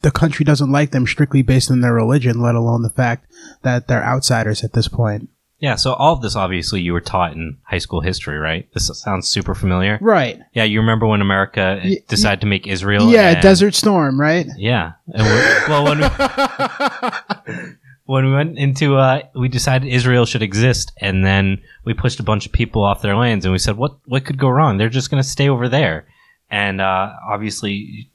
the 0.00 0.10
country 0.10 0.44
doesn't 0.44 0.72
like 0.72 0.90
them 0.90 1.06
strictly 1.06 1.42
based 1.42 1.70
on 1.70 1.80
their 1.80 1.94
religion, 1.94 2.40
let 2.42 2.56
alone 2.56 2.82
the 2.82 2.90
fact 2.90 3.30
that 3.62 3.86
they're 3.86 4.02
outsiders 4.04 4.64
at 4.64 4.72
this 4.72 4.88
point. 4.88 5.28
yeah, 5.60 5.76
so 5.76 5.92
all 5.92 6.12
of 6.14 6.22
this 6.22 6.34
obviously 6.34 6.80
you 6.80 6.92
were 6.92 7.00
taught 7.00 7.34
in 7.34 7.56
high 7.62 7.78
school 7.78 8.00
history, 8.00 8.36
right? 8.36 8.66
This 8.74 8.90
sounds 8.98 9.28
super 9.28 9.54
familiar. 9.54 9.98
Right. 10.00 10.40
Yeah, 10.54 10.64
you 10.64 10.80
remember 10.80 11.06
when 11.06 11.20
America 11.20 11.80
Y- 11.84 11.98
decided 12.08 12.40
to 12.40 12.48
make 12.48 12.66
Israel? 12.66 13.08
Yeah. 13.12 13.30
and- 13.30 13.42
Desert 13.42 13.76
Storm. 13.76 14.20
Right. 14.20 14.46
Yeah. 14.56 14.94
And 15.14 15.22
well, 15.68 15.84
when 15.84 15.98
when 18.04 18.26
we 18.26 18.32
went 18.32 18.58
into, 18.58 18.96
uh, 18.96 19.22
we 19.34 19.48
decided 19.48 19.88
Israel 19.88 20.26
should 20.26 20.42
exist, 20.42 20.92
and 21.00 21.24
then 21.24 21.62
we 21.84 21.94
pushed 21.94 22.20
a 22.20 22.24
bunch 22.24 22.46
of 22.46 22.52
people 22.52 22.82
off 22.82 23.02
their 23.02 23.16
lands, 23.16 23.44
and 23.44 23.52
we 23.52 23.58
said, 23.58 23.76
what 23.76 23.96
what 24.06 24.24
could 24.24 24.38
go 24.38 24.48
wrong? 24.48 24.76
They're 24.76 24.88
just 24.88 25.10
going 25.10 25.22
to 25.22 25.28
stay 25.28 25.48
over 25.48 25.68
there, 25.68 26.06
and 26.50 26.80
uh, 26.80 27.12
obviously, 27.28 28.10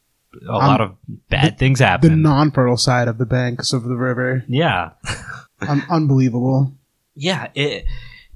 a 0.48 0.54
lot 0.54 0.82
of 0.82 0.96
bad 1.30 1.58
things 1.58 1.80
happened. 1.80 2.12
the 2.12 2.18
non-fertile 2.18 2.78
side 2.78 3.08
of 3.08 3.18
the 3.18 3.26
banks 3.26 3.74
of 3.74 3.84
the 3.84 3.96
river. 3.96 4.44
yeah, 4.48 4.92
Un- 5.62 5.84
unbelievable. 5.90 6.74
yeah. 7.16 7.50
It, 7.56 7.86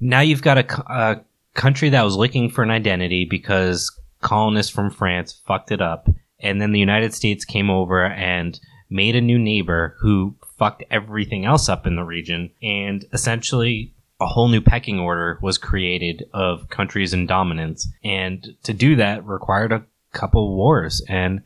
now 0.00 0.20
you've 0.20 0.42
got 0.42 0.58
a, 0.58 0.92
a 0.92 1.20
country 1.54 1.90
that 1.90 2.02
was 2.02 2.16
looking 2.16 2.50
for 2.50 2.64
an 2.64 2.70
identity 2.70 3.24
because 3.24 3.96
colonists 4.20 4.72
from 4.72 4.90
France 4.90 5.40
fucked 5.46 5.70
it 5.70 5.80
up, 5.80 6.08
and 6.40 6.60
then 6.60 6.72
the 6.72 6.80
United 6.80 7.14
States 7.14 7.44
came 7.44 7.70
over 7.70 8.04
and 8.06 8.58
made 8.90 9.14
a 9.14 9.20
new 9.20 9.38
neighbor 9.38 9.96
who 10.00 10.34
fucked 10.62 10.84
everything 10.92 11.44
else 11.44 11.68
up 11.68 11.88
in 11.88 11.96
the 11.96 12.04
region, 12.04 12.48
and 12.62 13.04
essentially 13.12 13.92
a 14.20 14.26
whole 14.26 14.46
new 14.46 14.60
pecking 14.60 15.00
order 15.00 15.36
was 15.42 15.58
created 15.58 16.22
of 16.32 16.68
countries 16.68 17.12
in 17.12 17.26
dominance, 17.26 17.88
and 18.04 18.54
to 18.62 18.72
do 18.72 18.94
that 18.94 19.26
required 19.26 19.72
a 19.72 19.84
couple 20.12 20.54
wars 20.54 21.04
and 21.08 21.42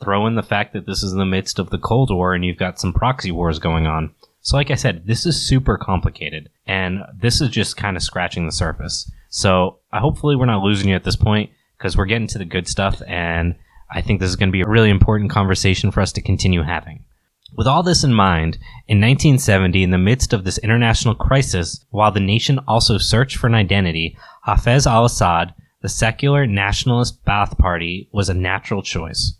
throw 0.00 0.24
in 0.28 0.36
the 0.36 0.42
fact 0.44 0.72
that 0.72 0.86
this 0.86 1.02
is 1.02 1.12
in 1.12 1.18
the 1.18 1.24
midst 1.24 1.58
of 1.58 1.70
the 1.70 1.78
Cold 1.78 2.14
War 2.14 2.32
and 2.32 2.44
you've 2.44 2.58
got 2.58 2.78
some 2.78 2.92
proxy 2.92 3.32
wars 3.32 3.58
going 3.58 3.88
on. 3.88 4.14
So, 4.40 4.56
like 4.56 4.70
I 4.70 4.76
said, 4.76 5.04
this 5.04 5.26
is 5.26 5.44
super 5.44 5.76
complicated, 5.76 6.48
and 6.64 7.00
this 7.12 7.40
is 7.40 7.48
just 7.48 7.76
kind 7.76 7.96
of 7.96 8.04
scratching 8.04 8.46
the 8.46 8.52
surface. 8.52 9.10
So, 9.30 9.80
I 9.90 9.98
hopefully 9.98 10.36
we're 10.36 10.46
not 10.46 10.62
losing 10.62 10.90
you 10.90 10.94
at 10.94 11.02
this 11.02 11.16
point 11.16 11.50
because 11.76 11.96
we're 11.96 12.06
getting 12.06 12.28
to 12.28 12.38
the 12.38 12.44
good 12.44 12.68
stuff, 12.68 13.02
and 13.08 13.56
I 13.90 14.00
think 14.00 14.20
this 14.20 14.30
is 14.30 14.36
going 14.36 14.50
to 14.50 14.52
be 14.52 14.62
a 14.62 14.68
really 14.68 14.90
important 14.90 15.32
conversation 15.32 15.90
for 15.90 16.00
us 16.00 16.12
to 16.12 16.22
continue 16.22 16.62
having. 16.62 17.04
With 17.56 17.66
all 17.66 17.82
this 17.82 18.04
in 18.04 18.14
mind, 18.14 18.58
in 18.86 19.00
1970, 19.00 19.82
in 19.82 19.90
the 19.90 19.98
midst 19.98 20.32
of 20.32 20.44
this 20.44 20.58
international 20.58 21.14
crisis, 21.14 21.84
while 21.90 22.10
the 22.10 22.20
nation 22.20 22.60
also 22.66 22.96
searched 22.98 23.36
for 23.36 23.46
an 23.46 23.54
identity, 23.54 24.16
Hafez 24.46 24.86
al 24.86 25.04
Assad, 25.04 25.54
the 25.82 25.88
secular 25.88 26.46
nationalist 26.46 27.24
Ba'ath 27.24 27.58
Party, 27.58 28.08
was 28.12 28.28
a 28.28 28.34
natural 28.34 28.82
choice. 28.82 29.36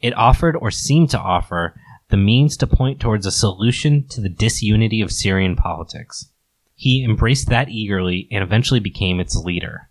It 0.00 0.16
offered 0.16 0.56
or 0.56 0.70
seemed 0.70 1.10
to 1.10 1.20
offer 1.20 1.74
the 2.08 2.16
means 2.16 2.56
to 2.58 2.66
point 2.66 3.00
towards 3.00 3.26
a 3.26 3.32
solution 3.32 4.06
to 4.08 4.20
the 4.20 4.28
disunity 4.28 5.00
of 5.00 5.10
Syrian 5.10 5.56
politics. 5.56 6.30
He 6.74 7.02
embraced 7.02 7.48
that 7.48 7.70
eagerly 7.70 8.28
and 8.30 8.44
eventually 8.44 8.80
became 8.80 9.18
its 9.18 9.34
leader. 9.34 9.88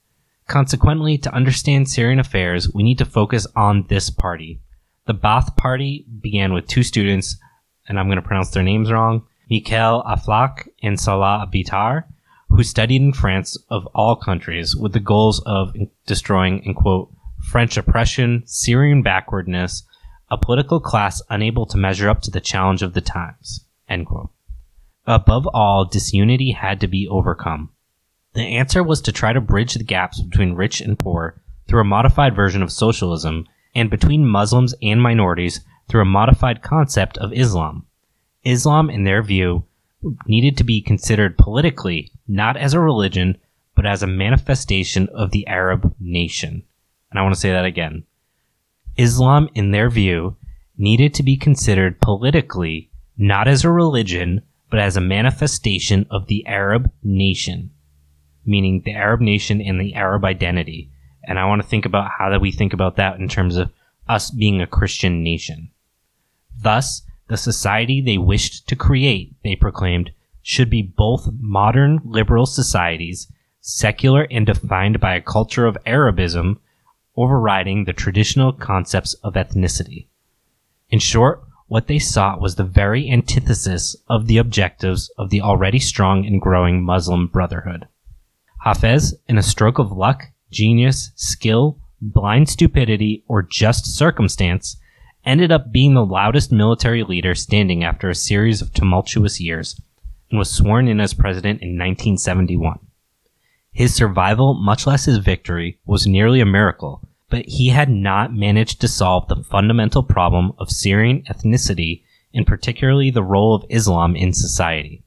Consequently, 0.47 1.17
to 1.17 1.33
understand 1.33 1.89
Syrian 1.89 2.19
affairs, 2.19 2.71
we 2.71 2.83
need 2.83 2.99
to 2.99 3.05
focus 3.05 3.47
on 3.55 3.87
this 3.89 4.09
party. 4.09 4.61
The 5.07 5.15
Ba'ath 5.15 5.57
Party 5.57 6.05
began 6.21 6.53
with 6.53 6.67
two 6.67 6.83
students, 6.83 7.37
and 7.87 7.99
I'm 7.99 8.07
going 8.07 8.17
to 8.17 8.21
pronounce 8.21 8.51
their 8.51 8.63
names 8.63 8.91
wrong, 8.91 9.25
Mikhail 9.49 10.03
Aflaq 10.03 10.67
and 10.81 10.99
Salah 10.99 11.47
Bitar, 11.51 12.05
who 12.49 12.63
studied 12.63 13.01
in 13.01 13.13
France 13.13 13.57
of 13.69 13.85
all 13.87 14.15
countries 14.15 14.75
with 14.75 14.93
the 14.93 14.99
goals 14.99 15.41
of 15.45 15.75
destroying, 16.05 16.63
in 16.63 16.73
quote, 16.73 17.11
French 17.41 17.77
oppression, 17.77 18.43
Syrian 18.45 19.01
backwardness, 19.01 19.83
a 20.29 20.37
political 20.37 20.79
class 20.79 21.21
unable 21.29 21.65
to 21.67 21.77
measure 21.77 22.09
up 22.09 22.21
to 22.21 22.31
the 22.31 22.41
challenge 22.41 22.81
of 22.81 22.93
the 22.93 23.01
times. 23.01 23.65
End 23.87 24.07
quote. 24.07 24.31
Above 25.05 25.47
all, 25.53 25.85
disunity 25.85 26.51
had 26.51 26.79
to 26.79 26.87
be 26.87 27.07
overcome. 27.07 27.69
The 28.33 28.41
answer 28.41 28.83
was 28.83 29.01
to 29.01 29.11
try 29.11 29.33
to 29.33 29.41
bridge 29.41 29.75
the 29.75 29.83
gaps 29.83 30.21
between 30.21 30.55
rich 30.55 30.81
and 30.81 30.97
poor 30.97 31.41
through 31.67 31.81
a 31.81 31.85
modified 31.85 32.35
version 32.35 32.61
of 32.63 32.71
socialism 32.71 33.45
and 33.75 33.89
between 33.89 34.25
Muslims 34.25 34.73
and 34.81 35.01
minorities 35.01 35.61
through 35.87 36.01
a 36.01 36.05
modified 36.05 36.61
concept 36.61 37.17
of 37.17 37.33
Islam. 37.33 37.85
Islam, 38.43 38.89
in 38.89 39.03
their 39.03 39.23
view, 39.23 39.63
needed 40.27 40.57
to 40.57 40.63
be 40.63 40.81
considered 40.81 41.37
politically 41.37 42.11
not 42.27 42.57
as 42.57 42.73
a 42.73 42.79
religion, 42.79 43.37
but 43.75 43.85
as 43.85 44.03
a 44.03 44.07
manifestation 44.07 45.07
of 45.13 45.31
the 45.31 45.47
Arab 45.47 45.93
nation. 45.99 46.63
And 47.09 47.19
I 47.19 47.23
want 47.23 47.33
to 47.33 47.39
say 47.39 47.51
that 47.51 47.65
again. 47.65 48.03
Islam, 48.97 49.49
in 49.53 49.71
their 49.71 49.89
view, 49.89 50.37
needed 50.77 51.13
to 51.15 51.23
be 51.23 51.37
considered 51.37 51.99
politically 52.01 52.89
not 53.17 53.47
as 53.47 53.63
a 53.63 53.71
religion, 53.71 54.41
but 54.69 54.79
as 54.79 54.97
a 54.97 55.01
manifestation 55.01 56.05
of 56.09 56.27
the 56.27 56.45
Arab 56.45 56.91
nation, 57.03 57.71
meaning 58.45 58.81
the 58.83 58.91
Arab 58.93 59.21
nation 59.21 59.61
and 59.61 59.79
the 59.79 59.93
Arab 59.95 60.25
identity. 60.25 60.91
And 61.23 61.39
I 61.39 61.45
want 61.45 61.61
to 61.61 61.67
think 61.67 61.85
about 61.85 62.11
how 62.17 62.29
that 62.29 62.41
we 62.41 62.51
think 62.51 62.73
about 62.73 62.97
that 62.97 63.19
in 63.19 63.27
terms 63.27 63.55
of 63.55 63.71
us 64.07 64.31
being 64.31 64.61
a 64.61 64.67
Christian 64.67 65.23
nation. 65.23 65.69
Thus, 66.65 67.03
the 67.27 67.37
society 67.37 68.01
they 68.01 68.17
wished 68.17 68.67
to 68.69 68.75
create, 68.75 69.35
they 69.43 69.55
proclaimed, 69.55 70.09
should 70.41 70.67
be 70.67 70.81
both 70.81 71.29
modern 71.39 71.99
liberal 72.03 72.47
societies, 72.47 73.31
secular 73.61 74.27
and 74.31 74.47
defined 74.47 74.99
by 74.99 75.13
a 75.13 75.21
culture 75.21 75.67
of 75.67 75.77
Arabism, 75.85 76.59
overriding 77.15 77.85
the 77.85 77.93
traditional 77.93 78.51
concepts 78.51 79.13
of 79.23 79.35
ethnicity. 79.35 80.07
In 80.89 80.97
short, 80.97 81.43
what 81.67 81.85
they 81.85 81.99
sought 81.99 82.41
was 82.41 82.55
the 82.55 82.63
very 82.63 83.11
antithesis 83.11 83.95
of 84.07 84.25
the 84.25 84.39
objectives 84.39 85.11
of 85.19 85.29
the 85.29 85.41
already 85.41 85.77
strong 85.77 86.25
and 86.25 86.41
growing 86.41 86.83
Muslim 86.83 87.27
Brotherhood. 87.27 87.85
Hafez, 88.65 89.13
in 89.29 89.37
a 89.37 89.43
stroke 89.43 89.77
of 89.77 89.91
luck, 89.91 90.23
genius, 90.49 91.11
skill, 91.13 91.77
blind 92.01 92.49
stupidity, 92.49 93.23
or 93.27 93.43
just 93.43 93.85
circumstance, 93.85 94.77
ended 95.25 95.51
up 95.51 95.71
being 95.71 95.93
the 95.93 96.05
loudest 96.05 96.51
military 96.51 97.03
leader 97.03 97.33
standing 97.33 97.83
after 97.83 98.09
a 98.09 98.15
series 98.15 98.61
of 98.61 98.73
tumultuous 98.73 99.41
years, 99.41 99.79
and 100.29 100.37
was 100.37 100.51
sworn 100.51 100.87
in 100.87 100.99
as 100.99 101.13
president 101.13 101.61
in 101.61 101.69
1971. 101.69 102.79
His 103.71 103.93
survival, 103.93 104.53
much 104.53 104.87
less 104.87 105.05
his 105.05 105.17
victory, 105.17 105.79
was 105.85 106.07
nearly 106.07 106.39
a 106.39 106.45
miracle, 106.45 107.01
but 107.29 107.45
he 107.45 107.69
had 107.69 107.89
not 107.89 108.33
managed 108.33 108.79
to 108.81 108.87
solve 108.87 109.27
the 109.27 109.43
fundamental 109.43 110.03
problem 110.03 110.53
of 110.57 110.69
Syrian 110.69 111.23
ethnicity 111.23 112.03
and 112.33 112.45
particularly 112.45 113.09
the 113.09 113.23
role 113.23 113.55
of 113.55 113.65
Islam 113.69 114.15
in 114.15 114.33
society. 114.33 115.03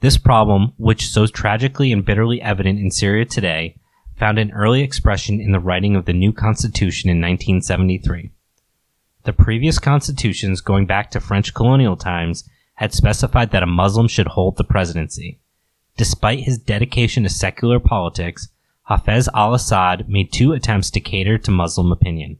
This 0.00 0.16
problem, 0.16 0.72
which 0.76 1.08
so 1.08 1.26
tragically 1.26 1.92
and 1.92 2.04
bitterly 2.04 2.40
evident 2.40 2.78
in 2.78 2.90
Syria 2.90 3.24
today, 3.24 3.76
found 4.16 4.38
an 4.38 4.52
early 4.52 4.82
expression 4.82 5.40
in 5.40 5.52
the 5.52 5.60
writing 5.60 5.96
of 5.96 6.04
the 6.04 6.12
new 6.12 6.32
constitution 6.32 7.10
in 7.10 7.20
1973. 7.20 8.30
The 9.24 9.32
previous 9.32 9.78
constitutions, 9.78 10.60
going 10.60 10.86
back 10.86 11.10
to 11.10 11.20
French 11.20 11.52
colonial 11.52 11.96
times, 11.96 12.48
had 12.74 12.94
specified 12.94 13.50
that 13.50 13.62
a 13.62 13.66
Muslim 13.66 14.08
should 14.08 14.28
hold 14.28 14.56
the 14.56 14.64
presidency. 14.64 15.38
Despite 15.96 16.40
his 16.40 16.58
dedication 16.58 17.24
to 17.24 17.28
secular 17.28 17.78
politics, 17.78 18.48
Hafez 18.88 19.28
al-Assad 19.34 20.08
made 20.08 20.32
two 20.32 20.52
attempts 20.52 20.90
to 20.92 21.00
cater 21.00 21.36
to 21.38 21.50
Muslim 21.50 21.92
opinion. 21.92 22.38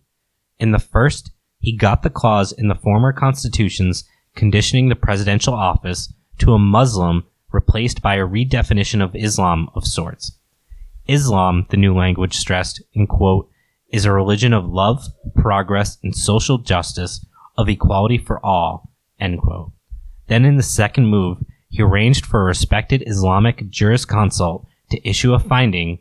In 0.59 0.73
the 0.73 0.79
first, 0.79 1.31
he 1.59 1.77
got 1.77 2.03
the 2.03 2.11
clause 2.11 2.53
in 2.53 2.69
the 2.69 2.75
former 2.75 3.13
constitutions 3.13 4.05
conditioning 4.35 4.89
the 4.89 4.97
presidential 4.97 5.53
office 5.53 6.13
to 6.39 6.55
a 6.55 6.59
Muslim 6.59 7.27
replaced 7.53 8.01
by 8.01 8.15
a 8.15 8.27
redefinition 8.27 9.05
of 9.05 9.15
Islam 9.15 9.69
of 9.75 9.87
sorts. 9.87 10.39
Islam, 11.07 11.67
the 11.71 11.77
new 11.77 11.95
language 11.95 12.37
stressed, 12.37 12.81
in 12.95 13.07
quote, 13.07 13.51
is 13.93 14.05
a 14.05 14.13
religion 14.13 14.53
of 14.53 14.67
love, 14.67 15.07
progress, 15.37 15.99
and 16.03 16.15
social 16.15 16.59
justice, 16.59 17.25
of 17.57 17.69
equality 17.69 18.19
for 18.19 18.45
all. 18.45 18.91
Then 19.19 20.45
in 20.45 20.57
the 20.57 20.63
second 20.63 21.07
move, 21.07 21.39
he 21.69 21.83
arranged 21.83 22.25
for 22.25 22.41
a 22.41 22.45
respected 22.45 23.05
Islamic 23.07 23.69
jurisconsult 23.71 24.67
to 24.91 25.09
issue 25.09 25.35
a 25.35 25.39
finding, 25.39 25.99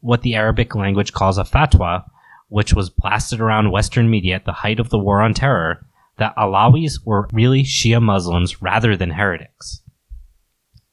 what 0.00 0.22
the 0.22 0.34
Arabic 0.34 0.74
language 0.74 1.12
calls 1.12 1.38
a 1.38 1.44
fatwa, 1.44 2.04
which 2.48 2.74
was 2.74 2.90
blasted 2.90 3.40
around 3.40 3.70
Western 3.72 4.10
media 4.10 4.34
at 4.34 4.44
the 4.44 4.52
height 4.52 4.78
of 4.78 4.90
the 4.90 4.98
War 4.98 5.20
on 5.20 5.34
Terror, 5.34 5.84
that 6.18 6.36
Alawis 6.36 7.04
were 7.04 7.28
really 7.32 7.62
Shia 7.62 8.00
Muslims 8.02 8.62
rather 8.62 8.96
than 8.96 9.10
heretics. 9.10 9.80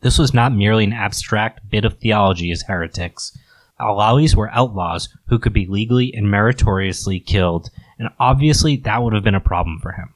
This 0.02 0.18
was 0.18 0.34
not 0.34 0.54
merely 0.54 0.84
an 0.86 0.94
abstract 0.94 1.70
bit 1.70 1.86
of 1.86 2.00
theology 2.00 2.52
as 2.52 2.64
heretics, 2.64 3.38
Alawis 3.82 4.36
were 4.36 4.52
outlaws 4.52 5.10
who 5.28 5.40
could 5.40 5.54
be 5.54 5.66
legally 5.66 6.14
and 6.14 6.30
meritoriously 6.30 7.20
killed, 7.20 7.70
and 7.98 8.10
obviously 8.20 8.78
that 8.78 9.02
would 9.02 9.14
have 9.14 9.24
been 9.24 9.36
a 9.36 9.42
problem 9.42 9.80
for 9.82 9.92
him. 9.92 10.14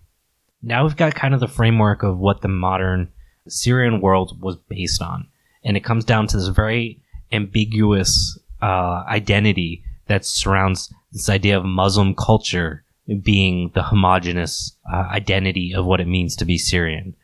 Now 0.61 0.83
we've 0.83 0.95
got 0.95 1.15
kind 1.15 1.33
of 1.33 1.39
the 1.39 1.47
framework 1.47 2.03
of 2.03 2.17
what 2.17 2.41
the 2.41 2.47
modern 2.47 3.11
Syrian 3.47 4.01
world 4.01 4.41
was 4.41 4.55
based 4.55 5.01
on, 5.01 5.27
and 5.63 5.75
it 5.75 5.83
comes 5.83 6.05
down 6.05 6.27
to 6.27 6.37
this 6.37 6.47
very 6.47 7.01
ambiguous 7.31 8.39
uh, 8.61 9.03
identity 9.07 9.83
that 10.07 10.25
surrounds 10.25 10.93
this 11.11 11.29
idea 11.29 11.57
of 11.57 11.65
Muslim 11.65 12.15
culture 12.15 12.83
being 13.21 13.71
the 13.75 13.83
homogenous 13.83 14.75
uh, 14.91 15.07
identity 15.11 15.73
of 15.75 15.85
what 15.85 16.01
it 16.01 16.07
means 16.07 16.35
to 16.35 16.45
be 16.45 16.57
Syrian. 16.57 17.15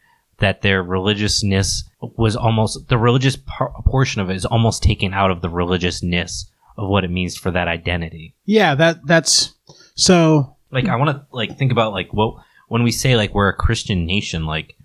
That 0.42 0.62
their 0.62 0.84
religiousness 0.84 1.90
was 2.02 2.36
almost 2.36 2.90
the 2.90 2.98
religious 2.98 3.38
par- 3.38 3.74
portion 3.86 4.22
of 4.22 4.30
it 4.30 4.36
is 4.36 4.46
almost 4.46 4.84
taken 4.84 5.14
out 5.14 5.32
of 5.32 5.42
the 5.42 5.50
religiousness 5.50 6.52
of 6.78 6.90
what 6.90 7.04
it 7.04 7.12
means 7.12 7.38
for 7.38 7.52
that 7.52 7.68
identity. 7.68 8.36
Yeah, 8.46 8.76
that 8.76 9.06
that's 9.06 9.54
so. 9.96 10.58
Like 10.72 10.88
I 10.88 10.96
want 10.96 11.12
to 11.12 11.26
like 11.32 11.58
think 11.58 11.72
about 11.72 11.94
like 11.94 12.12
what 12.12 12.36
when 12.68 12.84
we 12.84 12.92
say 12.92 13.16
like 13.16 13.34
we're 13.34 13.50
a 13.50 13.56
Christian 13.56 14.06
nation, 14.06 14.46
like 14.46 14.76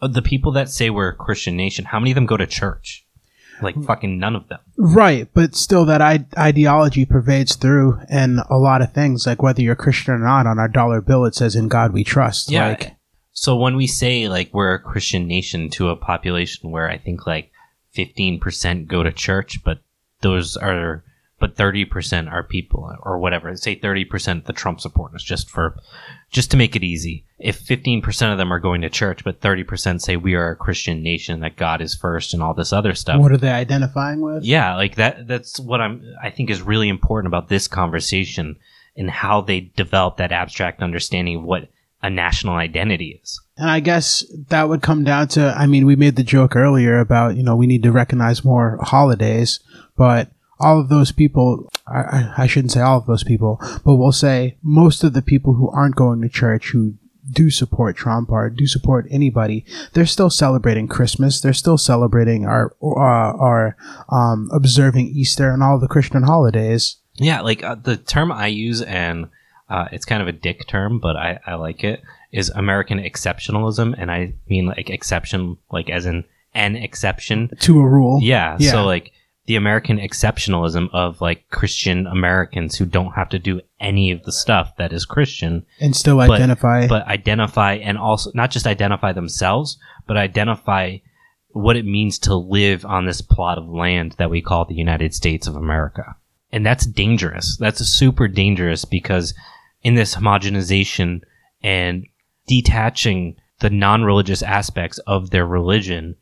the 0.00 0.22
people 0.22 0.52
that 0.52 0.68
say 0.68 0.90
we're 0.90 1.08
a 1.08 1.16
Christian 1.16 1.56
nation, 1.56 1.84
how 1.84 1.98
many 2.00 2.10
of 2.10 2.14
them 2.14 2.26
go 2.26 2.36
to 2.36 2.46
church? 2.46 3.06
Like 3.62 3.80
fucking 3.84 4.18
none 4.18 4.34
of 4.34 4.48
them. 4.48 4.58
Right, 4.76 5.28
but 5.32 5.54
still, 5.54 5.84
that 5.84 6.02
I- 6.02 6.26
ideology 6.36 7.04
pervades 7.04 7.54
through 7.54 8.00
and 8.08 8.40
a 8.50 8.56
lot 8.56 8.82
of 8.82 8.92
things. 8.92 9.26
Like 9.26 9.42
whether 9.42 9.62
you're 9.62 9.76
Christian 9.76 10.14
or 10.14 10.18
not, 10.18 10.46
on 10.46 10.58
our 10.58 10.68
dollar 10.68 11.00
bill 11.00 11.24
it 11.24 11.34
says 11.36 11.54
"In 11.54 11.68
God 11.68 11.92
We 11.92 12.02
Trust." 12.02 12.50
Yeah. 12.50 12.68
Like, 12.70 12.96
So 13.34 13.56
when 13.56 13.76
we 13.76 13.88
say 13.88 14.28
like 14.28 14.54
we're 14.54 14.74
a 14.74 14.82
Christian 14.82 15.26
nation 15.26 15.68
to 15.70 15.90
a 15.90 15.96
population 15.96 16.70
where 16.70 16.88
I 16.88 16.96
think 16.96 17.26
like 17.26 17.50
15% 17.96 18.86
go 18.86 19.02
to 19.02 19.12
church, 19.12 19.62
but 19.64 19.80
those 20.20 20.56
are, 20.56 21.04
but 21.40 21.56
30% 21.56 22.32
are 22.32 22.44
people 22.44 22.96
or 23.02 23.18
whatever. 23.18 23.54
Say 23.56 23.76
30% 23.76 24.44
the 24.44 24.52
Trump 24.52 24.80
supporters 24.80 25.22
just 25.22 25.50
for, 25.50 25.76
just 26.30 26.52
to 26.52 26.56
make 26.56 26.76
it 26.76 26.84
easy. 26.84 27.24
If 27.40 27.60
15% 27.60 28.32
of 28.32 28.38
them 28.38 28.52
are 28.52 28.60
going 28.60 28.82
to 28.82 28.88
church, 28.88 29.24
but 29.24 29.40
30% 29.40 30.00
say 30.00 30.16
we 30.16 30.34
are 30.34 30.50
a 30.50 30.56
Christian 30.56 31.02
nation, 31.02 31.40
that 31.40 31.56
God 31.56 31.80
is 31.80 31.94
first 31.94 32.34
and 32.34 32.42
all 32.42 32.54
this 32.54 32.72
other 32.72 32.94
stuff. 32.94 33.20
what 33.20 33.32
are 33.32 33.36
they 33.36 33.50
identifying 33.50 34.20
with? 34.20 34.44
Yeah, 34.44 34.76
like 34.76 34.94
that 34.94 35.26
that's 35.26 35.58
what 35.58 35.80
I'm 35.80 36.14
I 36.22 36.30
think 36.30 36.50
is 36.50 36.62
really 36.62 36.88
important 36.88 37.30
about 37.30 37.48
this 37.48 37.66
conversation 37.66 38.56
and 38.96 39.10
how 39.10 39.40
they 39.40 39.60
develop 39.60 40.18
that 40.18 40.32
abstract 40.32 40.82
understanding 40.82 41.38
of 41.38 41.42
what 41.42 41.68
a 42.04 42.10
national 42.10 42.54
identity 42.54 43.20
is. 43.22 43.40
And 43.56 43.70
I 43.70 43.80
guess 43.80 44.24
that 44.50 44.68
would 44.68 44.82
come 44.82 45.04
down 45.04 45.28
to, 45.28 45.54
I 45.56 45.66
mean, 45.66 45.86
we 45.86 45.96
made 45.96 46.16
the 46.16 46.22
joke 46.22 46.54
earlier 46.54 46.98
about, 46.98 47.36
you 47.36 47.42
know, 47.42 47.56
we 47.56 47.66
need 47.66 47.82
to 47.84 47.92
recognize 47.92 48.44
more 48.44 48.78
holidays, 48.82 49.60
but 49.96 50.30
all 50.60 50.78
of 50.80 50.88
those 50.88 51.12
people, 51.12 51.70
I, 51.86 52.32
I- 52.36 52.46
shouldn't 52.46 52.72
say 52.72 52.80
all 52.80 52.98
of 52.98 53.06
those 53.06 53.24
people, 53.24 53.58
but 53.84 53.96
we'll 53.96 54.12
say 54.12 54.56
most 54.62 55.02
of 55.02 55.14
the 55.14 55.22
people 55.22 55.54
who 55.54 55.70
aren't 55.70 55.96
going 55.96 56.20
to 56.22 56.28
church 56.28 56.70
who 56.72 56.94
do 57.32 57.50
support 57.50 57.96
Trump 57.96 58.30
or 58.30 58.50
do 58.50 58.66
support 58.66 59.06
anybody, 59.10 59.64
they're 59.94 60.04
still 60.04 60.30
celebrating 60.30 60.86
Christmas. 60.88 61.40
They're 61.40 61.54
still 61.54 61.78
celebrating 61.78 62.44
our, 62.44 62.76
uh, 62.82 63.32
our, 63.48 63.76
um, 64.10 64.50
observing 64.52 65.06
Easter 65.08 65.50
and 65.50 65.62
all 65.62 65.78
the 65.78 65.88
Christian 65.88 66.24
holidays. 66.24 66.96
Yeah, 67.14 67.40
like 67.40 67.62
uh, 67.62 67.76
the 67.76 67.96
term 67.96 68.30
I 68.30 68.48
use 68.48 68.82
and 68.82 69.28
uh, 69.68 69.86
it's 69.92 70.04
kind 70.04 70.20
of 70.22 70.28
a 70.28 70.32
dick 70.32 70.66
term, 70.66 70.98
but 71.00 71.16
I, 71.16 71.40
I 71.46 71.54
like 71.54 71.82
it 71.84 72.02
is 72.32 72.48
American 72.50 72.98
exceptionalism 72.98 73.94
and 73.96 74.10
I 74.10 74.34
mean 74.48 74.66
like 74.66 74.90
exception 74.90 75.56
like 75.72 75.88
as 75.90 76.06
in 76.06 76.24
an 76.54 76.76
exception. 76.76 77.50
To 77.60 77.80
a 77.80 77.88
rule. 77.88 78.20
Yeah, 78.22 78.56
Yeah. 78.60 78.70
so 78.72 78.84
like 78.84 79.12
the 79.46 79.56
American 79.56 79.98
exceptionalism 79.98 80.88
of 80.92 81.20
like 81.20 81.48
Christian 81.50 82.06
Americans 82.06 82.76
who 82.76 82.86
don't 82.86 83.12
have 83.12 83.28
to 83.30 83.38
do 83.38 83.60
any 83.80 84.10
of 84.10 84.22
the 84.24 84.32
stuff 84.32 84.74
that 84.78 84.92
is 84.92 85.04
Christian 85.04 85.66
And 85.80 85.94
still 85.94 86.16
But- 86.16 86.30
identify. 86.30 86.86
but 86.86 87.06
identify 87.06 87.74
and 87.74 87.98
also 87.98 88.30
not 88.34 88.50
just 88.50 88.66
identify 88.66 89.12
themselves, 89.12 89.78
but 90.06 90.16
identify 90.16 90.98
what 91.50 91.76
it 91.76 91.84
means 91.84 92.18
to 92.20 92.34
live 92.34 92.84
on 92.84 93.04
this 93.06 93.20
plot 93.20 93.58
of 93.58 93.68
land 93.68 94.16
that 94.18 94.30
we 94.30 94.42
call 94.42 94.64
the 94.64 94.74
United 94.74 95.14
States 95.14 95.46
of 95.46 95.54
America. 95.56 96.16
And 96.50 96.64
that's 96.64 96.86
dangerous. 96.86 97.56
That's 97.58 97.84
super 97.84 98.28
dangerous 98.28 98.84
because 98.84 99.34
in 99.84 99.94
this 99.94 100.16
homogenization 100.16 101.20
and 101.62 102.06
detaching 102.46 103.36
the 103.60 103.70
non 103.70 104.02
religious 104.02 104.42
aspects 104.42 104.98
of 105.06 105.30
their 105.30 105.46
religion 105.46 106.16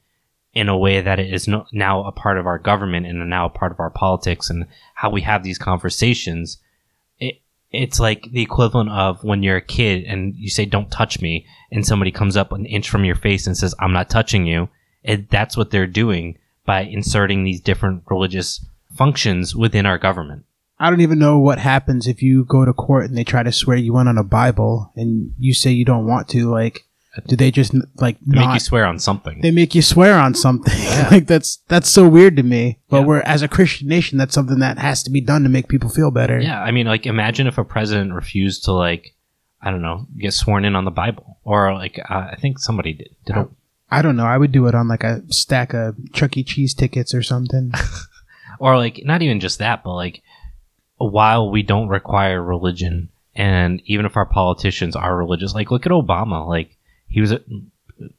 in 0.53 0.69
a 0.69 0.77
way 0.77 1.01
that 1.01 1.19
it 1.19 1.33
is 1.33 1.49
no, 1.49 1.65
now 1.73 2.05
a 2.05 2.13
part 2.13 2.37
of 2.37 2.47
our 2.47 2.59
government 2.59 3.07
and 3.07 3.31
now 3.31 3.47
a 3.47 3.51
part 3.51 3.73
of 3.73 3.81
our 3.81 3.89
politics 3.89 4.51
and 4.51 4.67
how 4.95 5.09
we 5.09 5.23
have 5.23 5.43
these 5.43 5.59
conversations. 5.59 6.59
It, 7.19 7.41
it's 7.71 7.99
like 7.99 8.31
the 8.33 8.43
equivalent 8.43 8.91
of 8.91 9.25
when 9.25 9.43
you're 9.43 9.57
a 9.57 9.63
kid 9.63 10.05
and 10.05 10.35
you 10.37 10.51
say, 10.51 10.67
don't 10.67 10.91
touch 10.91 11.23
me. 11.23 11.47
And 11.71 11.87
somebody 11.87 12.11
comes 12.11 12.37
up 12.37 12.53
an 12.53 12.67
inch 12.67 12.91
from 12.91 13.05
your 13.05 13.15
face 13.15 13.47
and 13.47 13.57
says, 13.57 13.75
I'm 13.79 13.95
not 13.95 14.11
touching 14.11 14.47
you. 14.47 14.69
That's 15.31 15.57
what 15.57 15.71
they're 15.71 15.87
doing 15.87 16.39
by 16.67 16.83
inserting 16.83 17.45
these 17.45 17.61
different 17.61 18.03
religious 18.11 18.65
functions 18.95 19.57
within 19.57 19.87
our 19.87 19.99
government. 19.99 20.45
I 20.83 20.91
don't 20.91 21.01
even 21.01 21.19
know 21.19 21.39
what 21.39 21.59
happens 21.59 22.07
if 22.09 22.23
you 22.23 22.45
go 22.45 22.65
to 22.65 22.73
court 22.73 23.05
and 23.07 23.17
they 23.17 23.25
try 23.25 23.43
to 23.43 23.53
swear 23.53 23.77
you 23.77 23.97
in 23.99 24.09
on 24.09 24.19
a 24.19 24.25
Bible 24.25 24.93
and 24.97 25.33
you 25.39 25.55
say 25.55 25.71
you 25.71 25.85
don't 25.85 26.07
want 26.07 26.29
to. 26.31 26.51
Like, 26.51 26.81
do 27.27 27.37
they 27.37 27.51
just 27.51 27.73
like 27.97 28.19
They 28.27 28.37
not? 28.39 28.47
make 28.49 28.55
you 28.55 28.61
swear 28.61 28.85
on 28.87 28.99
something. 28.99 29.41
they 29.43 29.51
make 29.51 29.75
you 29.75 29.83
swear 29.83 30.19
on 30.19 30.35
something. 30.35 30.75
like 31.11 31.27
that's 31.27 31.59
that's 31.69 31.89
so 31.89 32.09
weird 32.09 32.37
to 32.37 32.43
me. 32.43 32.81
But 32.91 33.01
Yeah. 33.01 33.07
we're 33.07 33.21
as 33.21 33.43
a 33.43 33.49
Christian 33.49 33.87
nation, 33.89 34.19
that's 34.19 34.35
something 34.35 34.59
that 34.61 34.79
has 34.79 35.03
to 35.05 35.11
be 35.11 35.21
done 35.21 35.43
to 35.45 35.49
make 35.49 35.69
people 35.69 35.89
feel 35.91 36.11
better. 36.11 36.41
Yeah, 36.41 36.61
I 36.61 36.71
mean, 36.73 36.87
like, 36.87 37.07
imagine 37.07 37.47
if 37.47 37.59
a 37.59 37.65
president 37.65 38.13
refused 38.13 38.65
to, 38.65 38.73
like, 38.73 39.15
I 39.61 39.71
don't 39.71 39.83
know, 39.83 40.07
get 40.19 40.33
sworn 40.35 40.65
in 40.65 40.75
on 40.75 40.85
the 40.85 40.91
Bible, 40.91 41.39
or 41.45 41.73
like, 41.75 42.01
uh, 42.11 42.29
I 42.33 42.37
think 42.41 42.59
somebody 42.59 42.93
did. 42.95 43.11
did 43.27 43.37
a, 43.37 43.49
I 43.91 44.03
don't 44.03 44.17
know. 44.17 44.27
I 44.27 44.37
would 44.39 44.51
do 44.51 44.67
it 44.67 44.75
on 44.75 44.89
like 44.89 45.05
a 45.05 45.23
stack 45.29 45.75
of 45.75 45.95
Chuck 46.13 46.37
E. 46.37 46.43
Cheese 46.43 46.75
tickets 46.75 47.15
or 47.15 47.23
something. 47.23 47.73
or 48.59 48.77
like, 48.77 49.03
not 49.05 49.23
even 49.23 49.39
just 49.39 49.59
that, 49.59 49.85
but 49.85 49.95
like, 49.95 50.23
while 51.11 51.51
we 51.51 51.63
don't 51.63 51.89
require 51.89 52.43
religion, 52.43 53.09
and 53.35 53.83
even 53.87 54.07
if 54.07 54.17
our 54.17 54.27
politicians 54.27 54.95
are 54.97 55.17
religious, 55.17 55.55
like, 55.55 55.71
look 55.71 55.87
at 55.87 55.93
Obama. 55.93 56.47
Like, 56.47 56.77
he 57.09 57.21
was 57.21 57.35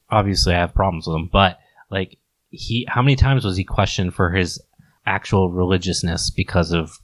obviously 0.10 0.54
I 0.54 0.60
have 0.60 0.74
problems 0.74 1.08
with 1.08 1.15
him, 1.15 1.30
but 1.32 1.60
like, 1.89 2.17
he, 2.50 2.86
how 2.88 3.02
many 3.02 3.15
times 3.15 3.46
was 3.46 3.58
he 3.58 3.63
questioned 3.63 4.13
for 4.13 4.32
his 4.32 4.62
actual 5.06 5.52
religiousness 5.52 6.30
because 6.30 6.72
of 6.72 7.00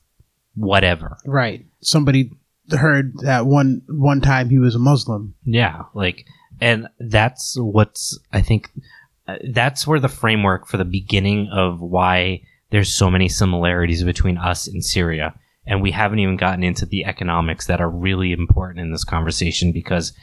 whatever? 0.56 1.18
right. 1.26 1.66
Somebody 1.82 2.32
heard 2.72 3.14
that 3.22 3.46
one 3.46 3.82
one 3.88 4.22
time 4.22 4.50
he 4.50 4.60
was 4.60 4.76
a 4.76 4.80
Muslim. 4.80 5.34
Yeah, 5.44 5.84
like, 5.94 6.26
and 6.62 6.88
that's 7.00 7.58
what's 7.58 8.20
I 8.32 8.42
think 8.42 8.70
uh, 9.28 9.38
that's 9.52 9.88
where 9.88 10.00
the 10.00 10.08
framework 10.08 10.68
for 10.68 10.78
the 10.78 10.86
beginning 10.86 11.50
of 11.52 11.82
why 11.82 12.42
there's 12.70 12.94
so 12.94 13.10
many 13.10 13.30
similarities 13.30 14.04
between 14.04 14.38
us 14.38 14.68
and 14.68 14.84
Syria, 14.84 15.34
and 15.66 15.82
we 15.82 15.92
haven't 15.92 16.20
even 16.20 16.38
gotten 16.38 16.64
into 16.64 16.86
the 16.86 17.06
economics 17.06 17.68
that 17.68 17.82
are 17.82 17.90
really 17.90 18.32
important 18.32 18.80
in 18.80 18.92
this 18.92 19.04
conversation 19.04 19.72
because 19.72 20.14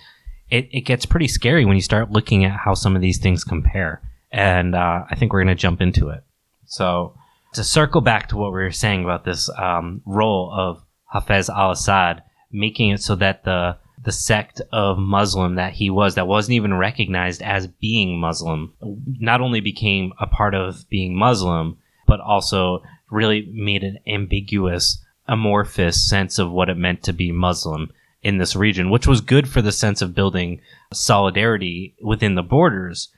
it, 0.51 0.69
it 0.71 0.83
gets 0.83 1.07
pretty 1.07 1.29
scary 1.29 1.65
when 1.65 1.77
you 1.77 1.83
start 1.83 2.11
looking 2.11 2.45
at 2.45 2.59
how 2.59 2.75
some 2.75 2.97
of 2.97 3.03
these 3.03 3.19
things 3.19 3.45
compare, 3.45 4.01
and 4.31 4.75
uh, 4.75 5.05
I 5.11 5.15
think 5.17 5.33
we're 5.33 5.43
going 5.43 5.57
to 5.57 5.61
jump 5.61 5.81
into 5.81 6.09
it. 6.11 6.23
So 6.67 7.15
to 7.55 7.65
circle 7.65 8.01
back 8.01 8.29
to 8.29 8.37
what 8.37 8.53
we 8.53 8.59
were 8.59 8.71
saying 8.71 9.05
about 9.05 9.25
this 9.25 9.49
um, 9.57 10.03
role 10.05 10.53
of 10.53 10.85
Hafez 11.13 11.49
al-Assad, 11.49 12.23
making 12.53 12.91
it 12.91 13.03
so 13.03 13.15
that 13.17 13.45
the 13.45 13.79
the 14.03 14.13
sect 14.13 14.61
of 14.73 14.99
Muslim 14.99 15.57
that 15.57 15.73
he 15.73 15.91
was, 15.91 16.15
that 16.15 16.29
wasn't 16.29 16.55
even 16.55 16.75
recognized 16.75 17.43
as 17.43 17.67
being 17.67 18.21
Muslim, 18.21 18.73
not 19.05 19.41
only 19.41 19.61
became 19.61 20.13
a 20.21 20.27
part 20.29 20.55
of 20.55 20.89
being 20.89 21.19
Muslim, 21.19 21.77
but 22.07 22.21
also 22.21 22.83
really 23.11 23.51
made 23.53 23.83
an 23.83 23.99
ambiguous, 24.07 25.05
amorphous 25.29 26.09
sense 26.09 26.39
of 26.39 26.51
what 26.51 26.69
it 26.69 26.77
meant 26.77 27.03
to 27.05 27.13
be 27.13 27.33
Muslim 27.33 27.91
in 28.23 28.39
this 28.39 28.57
region, 28.57 28.91
which 28.91 29.07
was 29.07 29.21
good 29.21 29.49
for 29.49 29.63
the 29.63 29.73
sense 29.73 30.03
of 30.03 30.15
building 30.15 30.61
solidarity 30.93 31.95
within 32.03 32.35
the 32.35 32.43
borders, 32.43 33.09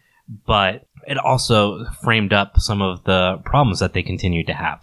but 0.46 0.86
it 1.06 1.16
also 1.18 1.86
framed 2.02 2.32
up 2.32 2.58
some 2.58 2.82
of 2.82 3.04
the 3.04 3.40
problems 3.44 3.78
that 3.78 3.94
they 3.94 4.02
continued 4.02 4.46
to 4.46 4.54
have. 4.54 4.82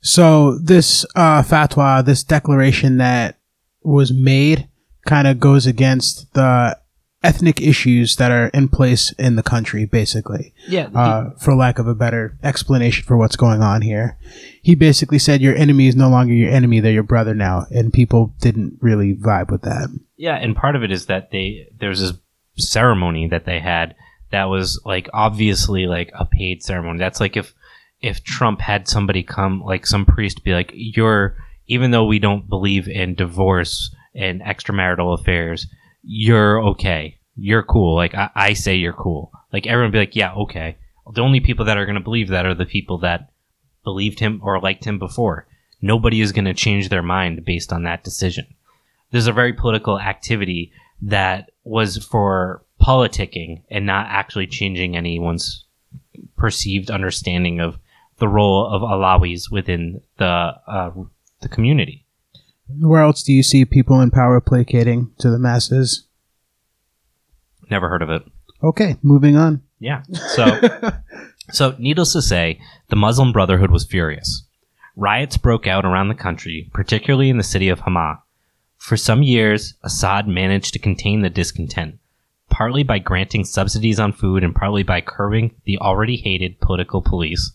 So 0.00 0.58
this 0.58 1.04
uh, 1.14 1.42
fatwa, 1.42 2.04
this 2.04 2.24
declaration 2.24 2.98
that 2.98 3.38
was 3.82 4.12
made, 4.12 4.68
kind 5.06 5.26
of 5.26 5.40
goes 5.40 5.66
against 5.66 6.32
the 6.34 6.78
ethnic 7.24 7.60
issues 7.60 8.16
that 8.16 8.30
are 8.30 8.48
in 8.48 8.68
place 8.68 9.12
in 9.12 9.36
the 9.36 9.42
country, 9.42 9.86
basically. 9.86 10.54
Yeah, 10.68 10.88
uh, 10.94 11.30
for 11.38 11.54
lack 11.56 11.78
of 11.78 11.88
a 11.88 11.94
better 11.94 12.38
explanation 12.42 13.04
for 13.04 13.16
what's 13.16 13.36
going 13.36 13.62
on 13.62 13.82
here. 13.82 14.18
He 14.62 14.74
basically 14.74 15.18
said 15.18 15.40
your 15.40 15.56
enemy 15.56 15.88
is 15.88 15.96
no 15.96 16.08
longer 16.08 16.34
your 16.34 16.52
enemy; 16.52 16.80
they're 16.80 16.92
your 16.92 17.02
brother 17.02 17.34
now, 17.34 17.66
and 17.70 17.92
people 17.92 18.34
didn't 18.40 18.78
really 18.80 19.14
vibe 19.14 19.50
with 19.50 19.62
that. 19.62 19.88
Yeah, 20.16 20.36
and 20.36 20.54
part 20.54 20.76
of 20.76 20.84
it 20.84 20.92
is 20.92 21.06
that 21.06 21.30
they 21.32 21.66
there's 21.80 22.00
this 22.00 22.12
ceremony 22.56 23.26
that 23.28 23.46
they 23.46 23.58
had 23.58 23.96
that 24.30 24.44
was 24.44 24.80
like 24.84 25.08
obviously 25.12 25.86
like 25.86 26.12
a 26.14 26.26
paid 26.26 26.62
ceremony. 26.62 26.98
That's 26.98 27.20
like 27.20 27.36
if 27.36 27.54
if 28.00 28.22
Trump 28.22 28.60
had 28.60 28.86
somebody 28.86 29.22
come 29.22 29.62
like 29.62 29.86
some 29.86 30.04
priest 30.04 30.44
be 30.44 30.52
like, 30.52 30.70
"You're 30.74 31.36
even 31.66 31.90
though 31.90 32.04
we 32.04 32.18
don't 32.18 32.48
believe 32.48 32.86
in 32.86 33.14
divorce 33.14 33.94
and 34.14 34.42
extramarital 34.42 35.18
affairs, 35.18 35.66
you're 36.04 36.62
okay. 36.70 37.18
You're 37.36 37.62
cool. 37.62 37.96
Like 37.96 38.14
I, 38.14 38.30
I 38.34 38.52
say 38.52 38.76
you're 38.76 38.92
cool. 38.92 39.32
Like 39.52 39.66
everyone 39.66 39.92
be 39.92 39.98
like, 39.98 40.16
yeah, 40.16 40.34
okay. 40.34 40.76
The 41.12 41.22
only 41.22 41.40
people 41.40 41.64
that 41.66 41.76
are 41.76 41.86
going 41.86 41.96
to 41.96 42.00
believe 42.00 42.28
that 42.28 42.46
are 42.46 42.54
the 42.54 42.66
people 42.66 42.98
that 42.98 43.30
believed 43.82 44.20
him 44.20 44.40
or 44.42 44.60
liked 44.60 44.84
him 44.84 44.98
before. 44.98 45.46
Nobody 45.82 46.20
is 46.20 46.32
going 46.32 46.46
to 46.46 46.54
change 46.54 46.88
their 46.88 47.02
mind 47.02 47.44
based 47.44 47.72
on 47.72 47.82
that 47.82 48.04
decision. 48.04 48.46
There's 49.10 49.26
a 49.26 49.32
very 49.32 49.52
political 49.52 50.00
activity 50.00 50.72
that 51.02 51.50
was 51.64 51.98
for 51.98 52.62
politicking 52.80 53.62
and 53.70 53.86
not 53.86 54.06
actually 54.08 54.46
changing 54.46 54.96
anyone's 54.96 55.64
perceived 56.36 56.90
understanding 56.90 57.60
of 57.60 57.78
the 58.18 58.28
role 58.28 58.66
of 58.66 58.82
Alawis 58.82 59.50
within 59.50 60.00
the 60.18 60.26
uh, 60.26 60.90
the 61.40 61.48
community. 61.48 62.03
Where 62.68 63.02
else 63.02 63.22
do 63.22 63.32
you 63.32 63.42
see 63.42 63.64
people 63.64 64.00
in 64.00 64.10
power 64.10 64.40
placating 64.40 65.10
to 65.18 65.30
the 65.30 65.38
masses? 65.38 66.06
Never 67.70 67.88
heard 67.88 68.02
of 68.02 68.10
it. 68.10 68.22
Okay, 68.62 68.96
moving 69.02 69.36
on. 69.36 69.62
Yeah. 69.78 70.02
So, 70.12 70.60
so 71.52 71.76
needless 71.78 72.12
to 72.14 72.22
say, 72.22 72.60
the 72.88 72.96
Muslim 72.96 73.32
Brotherhood 73.32 73.70
was 73.70 73.84
furious. 73.84 74.46
Riots 74.96 75.36
broke 75.36 75.66
out 75.66 75.84
around 75.84 76.08
the 76.08 76.14
country, 76.14 76.70
particularly 76.72 77.28
in 77.28 77.36
the 77.36 77.42
city 77.42 77.68
of 77.68 77.80
Hama. 77.80 78.22
For 78.78 78.96
some 78.96 79.22
years, 79.22 79.74
Assad 79.82 80.28
managed 80.28 80.72
to 80.72 80.78
contain 80.78 81.22
the 81.22 81.30
discontent, 81.30 81.98
partly 82.48 82.82
by 82.82 82.98
granting 82.98 83.44
subsidies 83.44 83.98
on 83.98 84.12
food 84.12 84.44
and 84.44 84.54
partly 84.54 84.82
by 84.82 85.00
curbing 85.00 85.54
the 85.64 85.78
already 85.78 86.16
hated 86.16 86.60
political 86.60 87.02
police. 87.02 87.52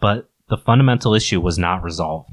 But 0.00 0.30
the 0.48 0.56
fundamental 0.56 1.14
issue 1.14 1.40
was 1.40 1.58
not 1.58 1.82
resolved. 1.82 2.32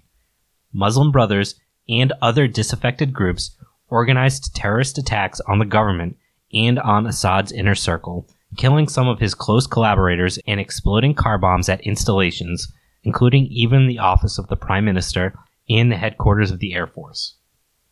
Muslim 0.71 1.11
Brothers 1.11 1.55
and 1.87 2.13
other 2.21 2.47
disaffected 2.47 3.13
groups 3.13 3.51
organized 3.89 4.55
terrorist 4.55 4.97
attacks 4.97 5.39
on 5.41 5.59
the 5.59 5.65
government 5.65 6.17
and 6.53 6.79
on 6.79 7.05
Assad's 7.05 7.51
inner 7.51 7.75
circle, 7.75 8.27
killing 8.57 8.87
some 8.87 9.07
of 9.07 9.19
his 9.19 9.35
close 9.35 9.67
collaborators 9.67 10.39
and 10.47 10.59
exploding 10.59 11.13
car 11.13 11.37
bombs 11.37 11.69
at 11.69 11.81
installations, 11.81 12.71
including 13.03 13.45
even 13.47 13.87
the 13.87 13.99
office 13.99 14.37
of 14.37 14.47
the 14.47 14.55
Prime 14.55 14.85
Minister 14.85 15.33
and 15.69 15.91
the 15.91 15.97
headquarters 15.97 16.51
of 16.51 16.59
the 16.59 16.73
Air 16.73 16.87
Force. 16.87 17.35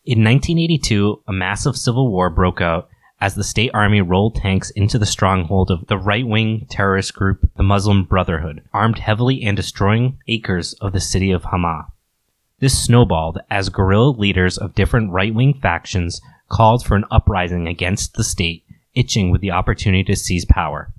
In 0.05 0.23
1982, 0.23 1.23
a 1.27 1.33
massive 1.33 1.77
civil 1.77 2.11
war 2.11 2.29
broke 2.29 2.61
out 2.61 2.89
as 3.21 3.35
the 3.35 3.43
state 3.43 3.71
army 3.73 4.01
rolled 4.01 4.35
tanks 4.35 4.69
into 4.71 4.99
the 4.99 5.05
stronghold 5.05 5.71
of 5.71 5.87
the 5.87 5.97
right 5.97 6.27
wing 6.27 6.67
terrorist 6.69 7.13
group, 7.13 7.39
the 7.55 7.63
Muslim 7.63 8.03
Brotherhood, 8.03 8.61
armed 8.73 8.99
heavily 8.99 9.43
and 9.43 9.55
destroying 9.55 10.19
acres 10.27 10.73
of 10.81 10.91
the 10.91 10.99
city 10.99 11.31
of 11.31 11.45
Hama. 11.45 11.85
This 12.63 12.81
snowballed 12.81 13.39
as 13.49 13.67
guerrilla 13.67 14.11
leaders 14.11 14.57
of 14.57 14.73
different 14.73 15.11
right 15.11 15.35
wing 15.35 15.53
factions 15.53 16.21
called 16.47 16.85
for 16.85 16.95
an 16.95 17.03
uprising 17.11 17.67
against 17.67 18.13
the 18.13 18.23
state, 18.23 18.63
itching 18.95 19.31
with 19.31 19.41
the 19.41 19.51
opportunity 19.51 20.05
to 20.05 20.15
seize 20.15 20.45
power. 20.45 20.93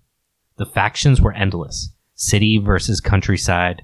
The 0.58 0.66
factions 0.66 1.22
were 1.22 1.32
endless 1.32 1.88
city 2.14 2.58
versus 2.58 3.00
countryside, 3.00 3.80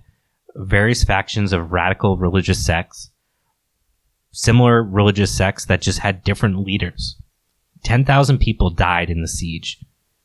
various 0.54 1.04
factions 1.04 1.54
of 1.54 1.72
radical 1.72 2.18
religious 2.18 2.62
sects, 2.62 3.12
similar 4.30 4.82
religious 4.82 5.34
sects 5.34 5.64
that 5.64 5.80
just 5.80 6.00
had 6.00 6.22
different 6.22 6.58
leaders. 6.58 7.16
10,000 7.82 8.36
people 8.40 8.68
died 8.68 9.08
in 9.08 9.22
the 9.22 9.26
siege. 9.26 9.82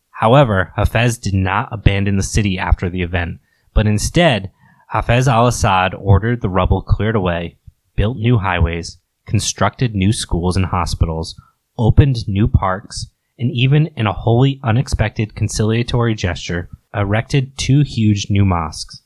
However, 0.10 0.74
Hafez 0.78 1.22
did 1.22 1.34
not 1.34 1.70
abandon 1.72 2.18
the 2.18 2.22
city 2.22 2.60
after 2.60 2.89
the 2.89 3.02
event, 3.02 3.39
but 3.74 3.88
instead, 3.88 4.52
Hafez 4.95 5.27
al 5.27 5.45
Assad 5.45 5.93
ordered 5.93 6.39
the 6.39 6.47
rubble 6.47 6.81
cleared 6.81 7.17
away, 7.17 7.58
built 7.97 8.15
new 8.15 8.38
highways, 8.38 8.97
constructed 9.25 9.93
new 9.93 10.13
schools 10.13 10.55
and 10.55 10.67
hospitals, 10.67 11.38
opened 11.77 12.25
new 12.29 12.47
parks, 12.47 13.08
and 13.38 13.51
even 13.51 13.88
in 13.97 14.08
a 14.08 14.13
wholly 14.13 14.58
unexpected 14.63 15.36
conciliatory 15.36 16.15
gesture, 16.15 16.69
erected 16.93 17.58
two 17.58 17.81
huge 17.81 18.29
new 18.29 18.45
mosques. 18.45 19.01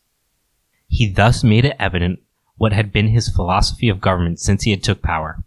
He 0.88 1.12
thus 1.12 1.44
made 1.44 1.66
it 1.66 1.76
evident 1.80 2.20
what 2.58 2.72
had 2.72 2.92
been 2.92 3.08
his 3.08 3.28
philosophy 3.28 3.90
of 3.90 4.00
government 4.00 4.40
since 4.40 4.66
he 4.66 4.70
had 4.70 4.84
took 4.84 5.02
power. 5.02 5.44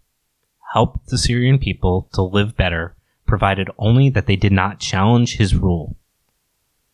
Help 0.73 1.07
the 1.07 1.19
Syrian 1.19 1.61
people 1.61 2.09
to 2.15 2.23
live 2.23 2.57
better, 2.57 2.97
provided 3.29 3.71
only 3.79 4.11
that 4.11 4.27
they 4.27 4.35
did 4.35 4.51
not 4.51 4.81
challenge 4.81 5.37
his 5.37 5.55
rule. 5.55 5.95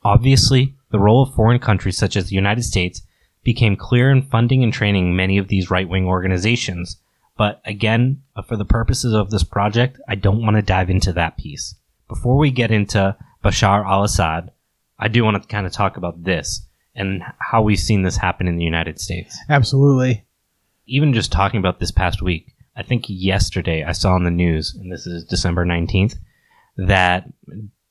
Obviously, 0.04 0.74
the 0.90 0.98
role 0.98 1.22
of 1.22 1.34
foreign 1.34 1.58
countries 1.58 1.96
such 1.96 2.14
as 2.14 2.28
the 2.28 2.36
United 2.36 2.64
States 2.64 3.00
became 3.42 3.76
clear 3.76 4.10
in 4.10 4.22
funding 4.22 4.62
and 4.62 4.72
training 4.72 5.16
many 5.16 5.38
of 5.38 5.48
these 5.48 5.70
right 5.70 5.88
wing 5.88 6.06
organizations. 6.06 7.00
But 7.36 7.60
again, 7.64 8.22
for 8.46 8.56
the 8.56 8.64
purposes 8.64 9.14
of 9.14 9.30
this 9.30 9.44
project, 9.44 10.00
I 10.08 10.16
don't 10.16 10.42
want 10.42 10.56
to 10.56 10.62
dive 10.62 10.90
into 10.90 11.12
that 11.14 11.36
piece. 11.36 11.74
Before 12.08 12.36
we 12.36 12.50
get 12.50 12.70
into 12.70 13.16
Bashar 13.44 13.86
al 13.86 14.02
Assad, 14.02 14.50
I 14.98 15.08
do 15.08 15.24
want 15.24 15.40
to 15.40 15.48
kind 15.48 15.66
of 15.66 15.72
talk 15.72 15.96
about 15.96 16.24
this 16.24 16.66
and 16.94 17.22
how 17.38 17.62
we've 17.62 17.78
seen 17.78 18.02
this 18.02 18.16
happen 18.16 18.48
in 18.48 18.56
the 18.56 18.64
United 18.64 19.00
States. 19.00 19.38
Absolutely. 19.48 20.24
Even 20.86 21.14
just 21.14 21.30
talking 21.30 21.60
about 21.60 21.78
this 21.78 21.92
past 21.92 22.20
week, 22.20 22.54
I 22.74 22.82
think 22.82 23.04
yesterday 23.08 23.84
I 23.84 23.92
saw 23.92 24.14
on 24.14 24.24
the 24.24 24.30
news, 24.30 24.74
and 24.74 24.90
this 24.90 25.06
is 25.06 25.24
December 25.24 25.64
19th, 25.64 26.16
that 26.76 27.28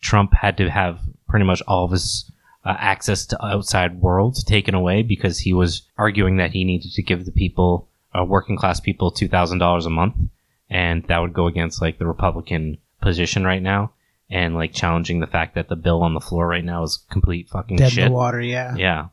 Trump 0.02 0.34
had 0.34 0.58
to 0.58 0.70
have 0.70 1.00
pretty 1.30 1.46
much 1.46 1.62
all 1.68 1.86
of 1.86 1.92
his 1.92 2.30
uh, 2.68 2.76
access 2.80 3.26
to 3.26 3.46
outside 3.46 4.02
world 4.02 4.36
taken 4.46 4.76
away 4.76 5.02
because 5.02 5.40
he 5.40 5.54
was 5.54 5.84
arguing 5.98 6.36
that 6.36 6.52
he 6.52 6.66
needed 6.66 6.92
to 6.92 7.02
give 7.02 7.24
the 7.24 7.32
people, 7.32 7.88
uh, 8.14 8.26
working 8.26 8.58
class 8.58 8.82
people, 8.82 9.10
$2,000 9.10 9.86
a 9.86 9.90
month. 9.90 10.16
And 10.70 11.04
that 11.08 11.20
would 11.20 11.34
go 11.34 11.48
against 11.48 11.82
like 11.82 11.98
the 11.98 12.06
Republican 12.06 12.78
position 13.02 13.46
right 13.46 13.62
now 13.62 13.94
and 14.30 14.54
like 14.54 14.74
challenging 14.74 15.22
the 15.22 15.28
fact 15.28 15.56
that 15.56 15.70
the 15.70 15.78
bill 15.78 16.04
on 16.04 16.14
the 16.14 16.20
floor 16.20 16.46
right 16.46 16.66
now 16.66 16.84
is 16.84 17.06
complete 17.10 17.48
fucking 17.48 17.78
Dead 17.78 17.94
shit. 17.94 18.04
in 18.04 18.12
the 18.12 18.18
water, 18.18 18.42
yeah. 18.42 18.76
Yeah. 18.76 19.08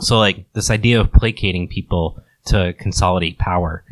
So 0.00 0.18
like 0.18 0.52
this 0.52 0.68
idea 0.68 1.00
of 1.00 1.10
placating 1.10 1.68
people 1.68 2.22
to 2.46 2.74
consolidate 2.74 3.38
power, 3.38 3.82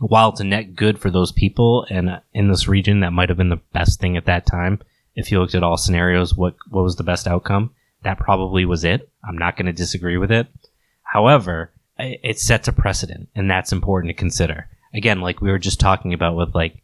while 0.00 0.28
it's 0.28 0.40
a 0.40 0.44
net 0.44 0.76
good 0.76 0.98
for 0.98 1.10
those 1.10 1.32
people 1.32 1.86
and 1.88 2.10
uh, 2.10 2.20
in 2.34 2.48
this 2.48 2.68
region, 2.68 3.00
that 3.00 3.14
might 3.14 3.30
have 3.30 3.38
been 3.38 3.48
the 3.48 3.62
best 3.72 4.00
thing 4.00 4.18
at 4.18 4.26
that 4.26 4.44
time. 4.44 4.80
If 5.14 5.32
you 5.32 5.40
looked 5.40 5.54
at 5.54 5.62
all 5.62 5.78
scenarios, 5.78 6.34
what 6.34 6.56
what 6.68 6.82
was 6.82 6.96
the 6.96 7.04
best 7.04 7.26
outcome? 7.26 7.70
That 8.04 8.18
probably 8.18 8.64
was 8.64 8.84
it. 8.84 9.08
I'm 9.26 9.38
not 9.38 9.56
going 9.56 9.66
to 9.66 9.72
disagree 9.72 10.18
with 10.18 10.30
it. 10.30 10.46
However, 11.02 11.72
it 11.98 12.38
sets 12.38 12.68
a 12.68 12.72
precedent, 12.72 13.28
and 13.34 13.50
that's 13.50 13.72
important 13.72 14.10
to 14.10 14.14
consider. 14.14 14.68
Again, 14.94 15.20
like 15.20 15.40
we 15.40 15.50
were 15.50 15.58
just 15.58 15.80
talking 15.80 16.12
about 16.12 16.36
with 16.36 16.54
like, 16.54 16.82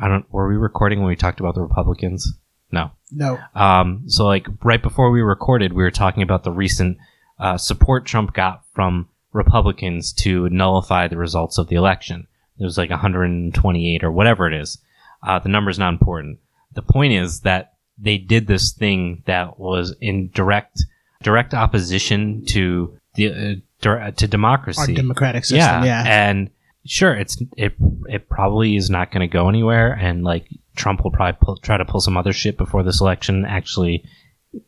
I 0.00 0.08
don't. 0.08 0.30
Were 0.32 0.48
we 0.48 0.56
recording 0.56 1.00
when 1.00 1.08
we 1.08 1.16
talked 1.16 1.40
about 1.40 1.54
the 1.54 1.62
Republicans? 1.62 2.34
No. 2.70 2.90
No. 3.10 3.38
Um, 3.54 4.04
so 4.06 4.26
like 4.26 4.46
right 4.62 4.82
before 4.82 5.10
we 5.10 5.22
recorded, 5.22 5.72
we 5.72 5.82
were 5.82 5.90
talking 5.90 6.22
about 6.22 6.44
the 6.44 6.52
recent 6.52 6.98
uh, 7.38 7.56
support 7.56 8.04
Trump 8.04 8.34
got 8.34 8.64
from 8.74 9.08
Republicans 9.32 10.12
to 10.12 10.48
nullify 10.50 11.08
the 11.08 11.16
results 11.16 11.58
of 11.58 11.68
the 11.68 11.76
election. 11.76 12.26
It 12.58 12.64
was 12.64 12.76
like 12.76 12.90
128 12.90 14.04
or 14.04 14.12
whatever 14.12 14.46
it 14.46 14.54
is. 14.54 14.78
Uh, 15.26 15.38
the 15.38 15.48
number 15.48 15.70
is 15.70 15.78
not 15.78 15.92
important. 15.92 16.38
The 16.74 16.82
point 16.82 17.12
is 17.12 17.40
that 17.40 17.74
they 17.98 18.18
did 18.18 18.46
this 18.46 18.72
thing 18.72 19.22
that 19.26 19.58
was 19.58 19.94
in 20.00 20.30
direct 20.30 20.84
direct 21.22 21.54
opposition 21.54 22.44
to 22.46 22.96
the 23.14 23.30
uh, 23.30 23.54
dir- 23.80 24.12
to 24.12 24.24
Our 24.24 24.28
democracy 24.28 24.94
democratic 24.94 25.44
system, 25.44 25.84
yeah. 25.84 26.04
and 26.06 26.50
sure, 26.86 27.14
it's 27.14 27.40
it 27.56 27.74
it 28.08 28.28
probably 28.28 28.76
is 28.76 28.90
not 28.90 29.10
going 29.10 29.28
to 29.28 29.32
go 29.32 29.48
anywhere, 29.48 29.92
and 29.92 30.24
like 30.24 30.46
Trump 30.76 31.02
will 31.02 31.10
probably 31.10 31.38
pull, 31.40 31.56
try 31.56 31.76
to 31.76 31.84
pull 31.84 32.00
some 32.00 32.16
other 32.16 32.32
shit 32.32 32.56
before 32.56 32.82
this 32.82 33.00
election 33.00 33.44
actually 33.44 34.04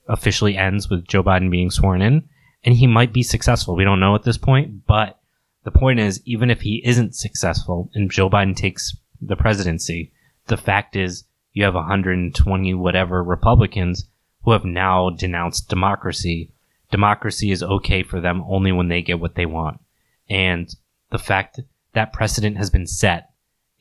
officially 0.08 0.56
ends 0.56 0.90
with 0.90 1.06
Joe 1.06 1.22
Biden 1.22 1.50
being 1.50 1.70
sworn 1.70 2.02
in, 2.02 2.28
and 2.64 2.74
he 2.74 2.86
might 2.86 3.12
be 3.12 3.22
successful. 3.22 3.76
We 3.76 3.84
don't 3.84 4.00
know 4.00 4.14
at 4.14 4.24
this 4.24 4.38
point, 4.38 4.86
but 4.86 5.18
the 5.64 5.70
point 5.70 6.00
is, 6.00 6.20
even 6.24 6.50
if 6.50 6.62
he 6.62 6.82
isn't 6.84 7.14
successful 7.14 7.90
and 7.94 8.10
Joe 8.10 8.28
Biden 8.30 8.56
takes 8.56 8.96
the 9.20 9.36
presidency, 9.36 10.12
the 10.46 10.56
fact 10.56 10.96
is 10.96 11.24
you 11.52 11.64
have 11.64 11.74
120 11.74 12.74
whatever 12.74 13.22
Republicans 13.22 14.06
who 14.42 14.52
have 14.52 14.64
now 14.64 15.10
denounced 15.10 15.68
democracy. 15.68 16.52
Democracy 16.90 17.50
is 17.50 17.62
okay 17.62 18.02
for 18.02 18.20
them 18.20 18.42
only 18.46 18.72
when 18.72 18.88
they 18.88 19.02
get 19.02 19.20
what 19.20 19.34
they 19.34 19.46
want. 19.46 19.80
And 20.28 20.72
the 21.10 21.18
fact 21.18 21.60
that 21.92 22.12
precedent 22.12 22.56
has 22.56 22.70
been 22.70 22.86
set 22.86 23.30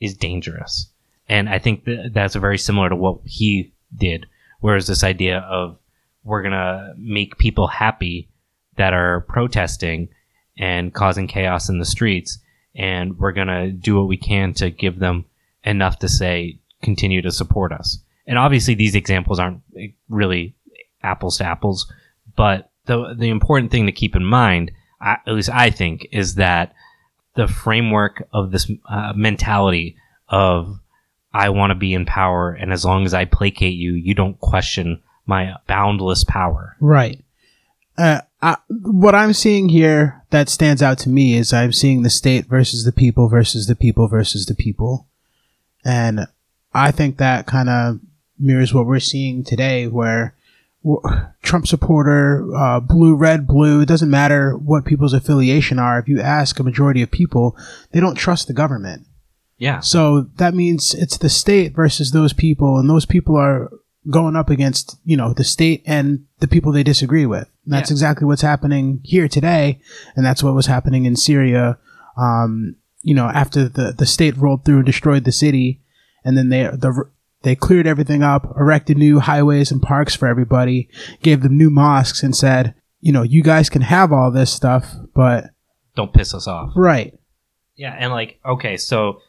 is 0.00 0.16
dangerous. 0.16 0.90
And 1.28 1.48
I 1.48 1.58
think 1.58 1.84
that 1.84 2.10
that's 2.12 2.34
very 2.34 2.58
similar 2.58 2.88
to 2.88 2.96
what 2.96 3.20
he 3.24 3.72
did. 3.96 4.26
Whereas 4.60 4.86
this 4.86 5.04
idea 5.04 5.38
of 5.38 5.78
we're 6.24 6.42
going 6.42 6.52
to 6.52 6.92
make 6.98 7.38
people 7.38 7.66
happy 7.66 8.28
that 8.76 8.92
are 8.92 9.20
protesting 9.22 10.08
and 10.58 10.92
causing 10.92 11.26
chaos 11.26 11.68
in 11.68 11.78
the 11.78 11.84
streets, 11.84 12.38
and 12.74 13.18
we're 13.18 13.32
going 13.32 13.48
to 13.48 13.70
do 13.70 13.96
what 13.96 14.08
we 14.08 14.16
can 14.16 14.52
to 14.54 14.70
give 14.70 14.98
them 14.98 15.24
enough 15.64 15.98
to 16.00 16.08
say, 16.08 16.58
continue 16.82 17.22
to 17.22 17.30
support 17.30 17.72
us. 17.72 17.98
And 18.26 18.38
obviously, 18.38 18.74
these 18.74 18.94
examples 18.94 19.38
aren't 19.38 19.62
really 20.08 20.54
apples 21.02 21.38
to 21.38 21.44
apples, 21.44 21.90
but 22.36 22.70
the, 22.86 23.14
the 23.16 23.28
important 23.28 23.70
thing 23.70 23.86
to 23.86 23.92
keep 23.92 24.14
in 24.14 24.24
mind, 24.24 24.70
I, 25.00 25.16
at 25.26 25.34
least 25.34 25.50
I 25.50 25.70
think, 25.70 26.08
is 26.12 26.36
that 26.36 26.74
the 27.34 27.48
framework 27.48 28.26
of 28.32 28.50
this 28.50 28.70
uh, 28.88 29.12
mentality 29.14 29.96
of 30.28 30.80
I 31.32 31.50
want 31.50 31.70
to 31.70 31.76
be 31.76 31.94
in 31.94 32.06
power, 32.06 32.50
and 32.50 32.72
as 32.72 32.84
long 32.84 33.04
as 33.06 33.14
I 33.14 33.24
placate 33.24 33.74
you, 33.74 33.92
you 33.92 34.14
don't 34.14 34.38
question 34.40 35.02
my 35.26 35.54
boundless 35.66 36.24
power. 36.24 36.76
Right. 36.80 37.24
Uh, 37.96 38.22
I, 38.42 38.56
what 38.68 39.14
I'm 39.14 39.32
seeing 39.32 39.68
here 39.68 40.24
that 40.30 40.48
stands 40.48 40.82
out 40.82 40.98
to 41.00 41.08
me 41.08 41.36
is 41.36 41.52
I'm 41.52 41.72
seeing 41.72 42.02
the 42.02 42.10
state 42.10 42.46
versus 42.46 42.84
the 42.84 42.92
people 42.92 43.28
versus 43.28 43.66
the 43.66 43.76
people 43.76 44.08
versus 44.08 44.46
the 44.46 44.54
people. 44.54 45.06
And 45.84 46.26
I 46.72 46.90
think 46.90 47.16
that 47.18 47.46
kind 47.46 47.68
of 47.68 48.00
mirrors 48.38 48.72
what 48.72 48.86
we're 48.86 49.00
seeing 49.00 49.44
today, 49.44 49.86
where 49.86 50.34
w- 50.84 51.00
Trump 51.42 51.66
supporter, 51.66 52.46
uh, 52.56 52.80
blue, 52.80 53.14
red, 53.14 53.46
blue, 53.46 53.80
it 53.82 53.86
doesn't 53.88 54.10
matter 54.10 54.56
what 54.56 54.84
people's 54.84 55.12
affiliation 55.12 55.78
are. 55.78 55.98
If 55.98 56.08
you 56.08 56.20
ask 56.20 56.58
a 56.58 56.62
majority 56.64 57.02
of 57.02 57.10
people, 57.10 57.56
they 57.92 58.00
don't 58.00 58.14
trust 58.14 58.46
the 58.46 58.52
government. 58.54 59.06
Yeah. 59.58 59.80
So 59.80 60.22
that 60.36 60.54
means 60.54 60.94
it's 60.94 61.18
the 61.18 61.28
state 61.28 61.74
versus 61.74 62.12
those 62.12 62.32
people, 62.32 62.78
and 62.78 62.88
those 62.88 63.04
people 63.04 63.36
are 63.36 63.70
going 64.08 64.34
up 64.36 64.48
against, 64.48 64.96
you 65.04 65.16
know, 65.16 65.34
the 65.34 65.44
state 65.44 65.82
and 65.84 66.24
the 66.38 66.48
people 66.48 66.72
they 66.72 66.82
disagree 66.82 67.26
with. 67.26 67.46
And 67.66 67.74
that's 67.74 67.90
Yeah. 67.90 67.94
exactly 67.94 68.26
what's 68.26 68.40
happening 68.40 69.00
here 69.02 69.28
today, 69.28 69.80
and 70.16 70.24
that's 70.24 70.42
what 70.42 70.54
was 70.54 70.66
happening 70.66 71.04
in 71.04 71.14
Syria. 71.16 71.76
Um, 72.16 72.76
you 73.02 73.14
know, 73.14 73.26
after 73.28 73.68
the 73.68 73.92
the 73.92 74.06
state 74.06 74.36
rolled 74.38 74.64
through 74.64 74.76
and 74.78 74.86
destroyed 74.86 75.24
the 75.24 75.32
city, 75.32 75.80
and 76.24 76.36
then 76.36 76.48
they 76.48 76.62
the 76.64 77.10
they 77.42 77.54
cleared 77.56 77.86
everything 77.86 78.22
up, 78.22 78.54
erected 78.58 78.98
new 78.98 79.18
highways 79.20 79.70
and 79.70 79.80
parks 79.80 80.14
for 80.14 80.28
everybody, 80.28 80.88
gave 81.22 81.42
them 81.42 81.56
new 81.56 81.70
mosques, 81.70 82.22
and 82.22 82.36
said, 82.36 82.74
you 83.00 83.12
know, 83.12 83.22
you 83.22 83.42
guys 83.42 83.70
can 83.70 83.82
have 83.82 84.12
all 84.12 84.30
this 84.30 84.52
stuff, 84.52 84.94
but 85.14 85.44
Don't 85.96 86.12
piss 86.12 86.34
us 86.34 86.46
off. 86.46 86.72
right, 86.76 87.18
Yeah, 87.76 87.96
and 87.98 88.12
like, 88.12 88.38
okay, 88.44 88.76
so 88.76 89.20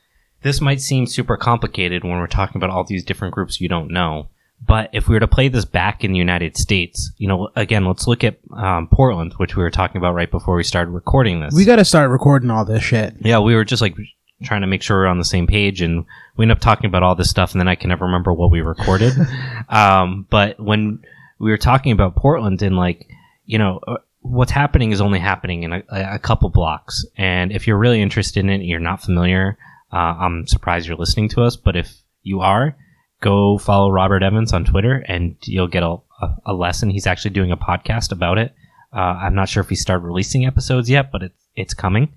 this 0.42 0.60
might 0.60 0.82
seem 0.82 1.06
super 1.06 1.38
complicated 1.38 2.04
when 2.04 2.20
we're 2.20 2.28
talking 2.28 2.58
about 2.58 2.70
all 2.70 2.84
these 2.84 3.06
different 3.06 3.34
groups 3.34 3.62
you 3.62 3.70
don't 3.70 3.92
know. 3.92 4.28
But 4.64 4.90
if 4.94 5.08
we 5.08 5.16
were 5.16 5.20
to 5.22 5.28
play 5.28 5.48
this 5.48 5.66
back 5.66 6.04
in 6.04 6.12
the 6.12 6.20
United 6.20 6.56
States, 6.56 7.12
you 7.18 7.28
know, 7.28 7.50
again, 7.56 7.86
let's 7.86 8.08
look 8.08 8.24
at 8.24 8.38
um, 8.56 8.88
Portland, 8.92 9.34
which 9.38 9.56
we 9.56 9.64
were 9.64 9.72
talking 9.72 9.98
about 9.98 10.14
right 10.14 10.30
before 10.30 10.56
we 10.56 10.64
started 10.64 10.92
recording 10.92 11.40
this. 11.40 11.56
we 11.56 11.66
got 11.66 11.78
to 11.78 11.86
start 11.86 12.12
recording 12.12 12.52
all 12.52 12.64
this 12.64 12.84
shit. 12.84 13.16
yeah, 13.22 13.40
we 13.40 13.56
were 13.56 13.66
just 13.66 13.82
like 13.82 13.96
trying 14.44 14.62
to 14.62 14.68
make 14.68 14.82
sure 14.82 15.00
we're 15.00 15.08
on 15.08 15.18
the 15.18 15.26
same 15.26 15.48
page, 15.48 15.82
and 15.82 16.06
we 16.38 16.46
end 16.46 16.52
up 16.52 16.60
talking 16.60 16.88
about 16.88 17.04
all 17.04 17.16
this 17.16 17.30
stuff, 17.30 17.52
and 17.52 17.60
then 17.60 17.68
I 17.68 17.76
can 17.76 17.90
never 17.90 18.06
remember 18.06 18.34
what 18.34 18.52
we 18.52 18.62
recorded. 18.62 19.14
um, 19.70 20.26
but 20.30 20.60
when 20.60 21.00
we 21.40 21.52
were 21.52 21.58
talking 21.58 21.92
about 21.92 22.16
Portland 22.16 22.62
and 22.62 22.76
like, 22.76 23.08
you 23.46 23.58
know, 23.58 23.80
uh, 23.88 23.98
what's 24.22 24.52
happening 24.52 24.92
is 24.92 25.02
only 25.02 25.20
happening 25.20 25.64
in 25.64 25.74
a, 25.74 25.84
a 25.90 26.20
couple 26.20 26.50
blocks, 26.50 27.06
and 27.18 27.52
if 27.52 27.68
you're 27.68 27.78
really 27.78 28.02
interested 28.02 28.40
in 28.42 28.50
it, 28.50 28.56
and 28.56 28.66
you're 28.66 28.80
not 28.80 29.02
familiar. 29.02 29.58
Uh, 29.94 30.16
I'm 30.20 30.48
surprised 30.48 30.88
you're 30.88 30.96
listening 30.96 31.28
to 31.30 31.42
us, 31.42 31.58
but 31.58 31.76
if 31.76 31.94
you 32.24 32.40
are, 32.40 32.78
go 33.20 33.58
follow 33.58 33.92
Robert 33.92 34.24
Evans 34.24 34.54
on 34.54 34.64
Twitter, 34.64 35.04
and 35.08 35.36
you'll 35.44 35.68
get 35.68 35.84
a, 35.84 35.98
a, 36.22 36.36
a 36.48 36.54
lesson. 36.54 36.90
He's 36.90 37.08
actually 37.08 37.32
doing 37.32 37.52
a 37.52 37.58
podcast 37.58 38.12
about 38.12 38.38
it. 38.38 38.54
Uh, 38.94 39.00
I'm 39.00 39.36
not 39.36 39.50
sure 39.50 39.62
if 39.62 39.70
he 39.70 39.76
started 39.76 40.06
releasing 40.06 40.46
episodes 40.46 40.90
yet, 40.90 41.12
but 41.12 41.24
it's 41.24 41.42
it's 41.56 41.74
coming. 41.74 42.14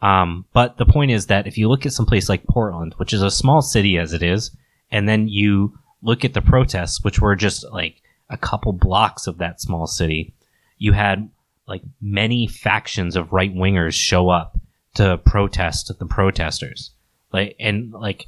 Um, 0.00 0.44
but 0.52 0.76
the 0.76 0.86
point 0.86 1.10
is 1.10 1.26
that 1.26 1.46
if 1.46 1.58
you 1.58 1.68
look 1.68 1.84
at 1.84 1.92
some 1.92 2.06
place 2.06 2.28
like 2.28 2.46
Portland, 2.46 2.94
which 2.98 3.12
is 3.12 3.22
a 3.22 3.30
small 3.30 3.62
city 3.62 3.98
as 3.98 4.12
it 4.12 4.22
is, 4.22 4.50
and 4.90 5.08
then 5.08 5.28
you 5.28 5.76
look 6.02 6.24
at 6.24 6.34
the 6.34 6.42
protests, 6.42 7.02
which 7.02 7.20
were 7.20 7.34
just 7.34 7.64
like 7.72 8.02
a 8.30 8.36
couple 8.36 8.72
blocks 8.72 9.26
of 9.26 9.38
that 9.38 9.60
small 9.60 9.86
city, 9.86 10.34
you 10.78 10.92
had 10.92 11.28
like 11.66 11.82
many 12.00 12.46
factions 12.46 13.16
of 13.16 13.32
right 13.32 13.54
wingers 13.54 13.94
show 13.94 14.28
up 14.28 14.58
to 14.94 15.18
protest 15.18 15.92
the 15.98 16.06
protesters. 16.06 16.90
Like 17.32 17.56
and 17.58 17.92
like 17.92 18.26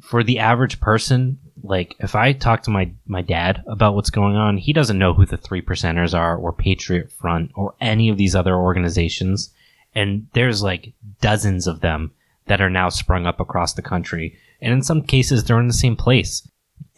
for 0.00 0.22
the 0.22 0.38
average 0.38 0.80
person, 0.80 1.38
like 1.62 1.96
if 1.98 2.14
I 2.14 2.32
talk 2.32 2.62
to 2.62 2.70
my 2.70 2.92
my 3.06 3.22
dad 3.22 3.62
about 3.66 3.94
what's 3.94 4.10
going 4.10 4.36
on, 4.36 4.58
he 4.58 4.72
doesn't 4.72 4.98
know 4.98 5.14
who 5.14 5.26
the 5.26 5.36
three 5.36 5.62
percenters 5.62 6.16
are 6.16 6.36
or 6.36 6.52
Patriot 6.52 7.10
Front 7.12 7.52
or 7.54 7.74
any 7.80 8.08
of 8.08 8.16
these 8.16 8.34
other 8.34 8.54
organizations. 8.54 9.52
And 9.94 10.26
there's 10.32 10.62
like 10.62 10.94
dozens 11.20 11.66
of 11.66 11.80
them 11.80 12.12
that 12.46 12.60
are 12.60 12.70
now 12.70 12.88
sprung 12.88 13.26
up 13.26 13.40
across 13.40 13.74
the 13.74 13.82
country. 13.82 14.38
And 14.60 14.72
in 14.72 14.82
some 14.82 15.02
cases 15.02 15.44
they're 15.44 15.60
in 15.60 15.68
the 15.68 15.74
same 15.74 15.96
place. 15.96 16.48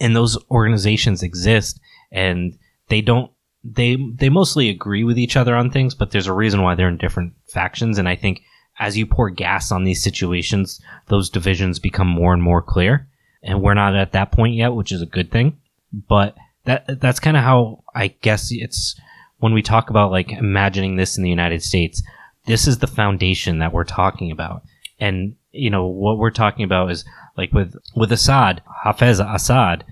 And 0.01 0.15
those 0.15 0.39
organizations 0.51 1.23
exist 1.23 1.81
and 2.11 2.59
they 2.89 3.01
don't 3.01 3.31
they 3.65 3.97
they 4.15 4.29
mostly 4.29 4.69
agree 4.69 5.05
with 5.05 5.19
each 5.19 5.37
other 5.37 5.57
on 5.57 5.71
things, 5.71 5.95
but 5.95 6.11
there's 6.11 6.27
a 6.27 6.33
reason 6.33 6.63
why 6.63 6.75
they're 6.75 6.89
in 6.89 6.99
different 6.99 7.33
factions. 7.47 7.99
And 7.99 8.09
I 8.09 8.15
think 8.15 8.43
as 8.79 8.99
you 8.99 9.07
pour 9.07 9.31
gas 9.31 9.73
on 9.73 9.85
these 9.85 10.03
situations, 10.03 10.81
those 11.07 11.31
divisions 11.31 11.79
become 11.79 12.09
more 12.09 12.35
and 12.35 12.43
more 12.43 12.61
clear. 12.61 13.09
And 13.43 13.63
we're 13.63 13.75
not 13.75 13.95
at 13.95 14.13
that 14.13 14.33
point 14.33 14.55
yet, 14.55 14.75
which 14.75 14.93
is 14.93 15.01
a 15.01 15.07
good 15.07 15.31
thing. 15.31 15.59
But 15.93 16.37
that 16.65 17.01
that's 17.01 17.21
kind 17.21 17.37
of 17.37 17.43
how 17.43 17.85
I 17.95 18.09
guess 18.09 18.49
it's 18.51 19.01
when 19.39 19.55
we 19.55 19.63
talk 19.63 19.91
about 19.91 20.11
like 20.11 20.33
imagining 20.33 20.97
this 20.97 21.17
in 21.17 21.23
the 21.23 21.31
United 21.31 21.63
States. 21.63 22.03
This 22.47 22.67
is 22.67 22.79
the 22.79 22.87
foundation 22.87 23.59
that 23.59 23.73
we're 23.73 23.85
talking 23.85 24.31
about, 24.31 24.63
and 24.99 25.37
you 25.53 25.71
know 25.71 25.87
what 25.87 26.19
we're 26.19 26.31
talking 26.31 26.65
about 26.65 26.91
is 26.91 27.05
like 27.37 27.53
with 27.53 27.75
with 27.97 28.13
Assad, 28.13 28.63
Hafez 28.85 29.21
Assad. 29.21 29.85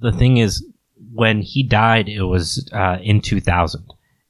The 0.00 0.12
thing 0.12 0.36
is, 0.38 0.64
when 1.12 1.40
he 1.40 1.62
died, 1.62 2.08
it 2.08 2.24
was 2.24 2.68
uh, 2.72 2.98
in 3.02 3.20
2000, 3.20 3.84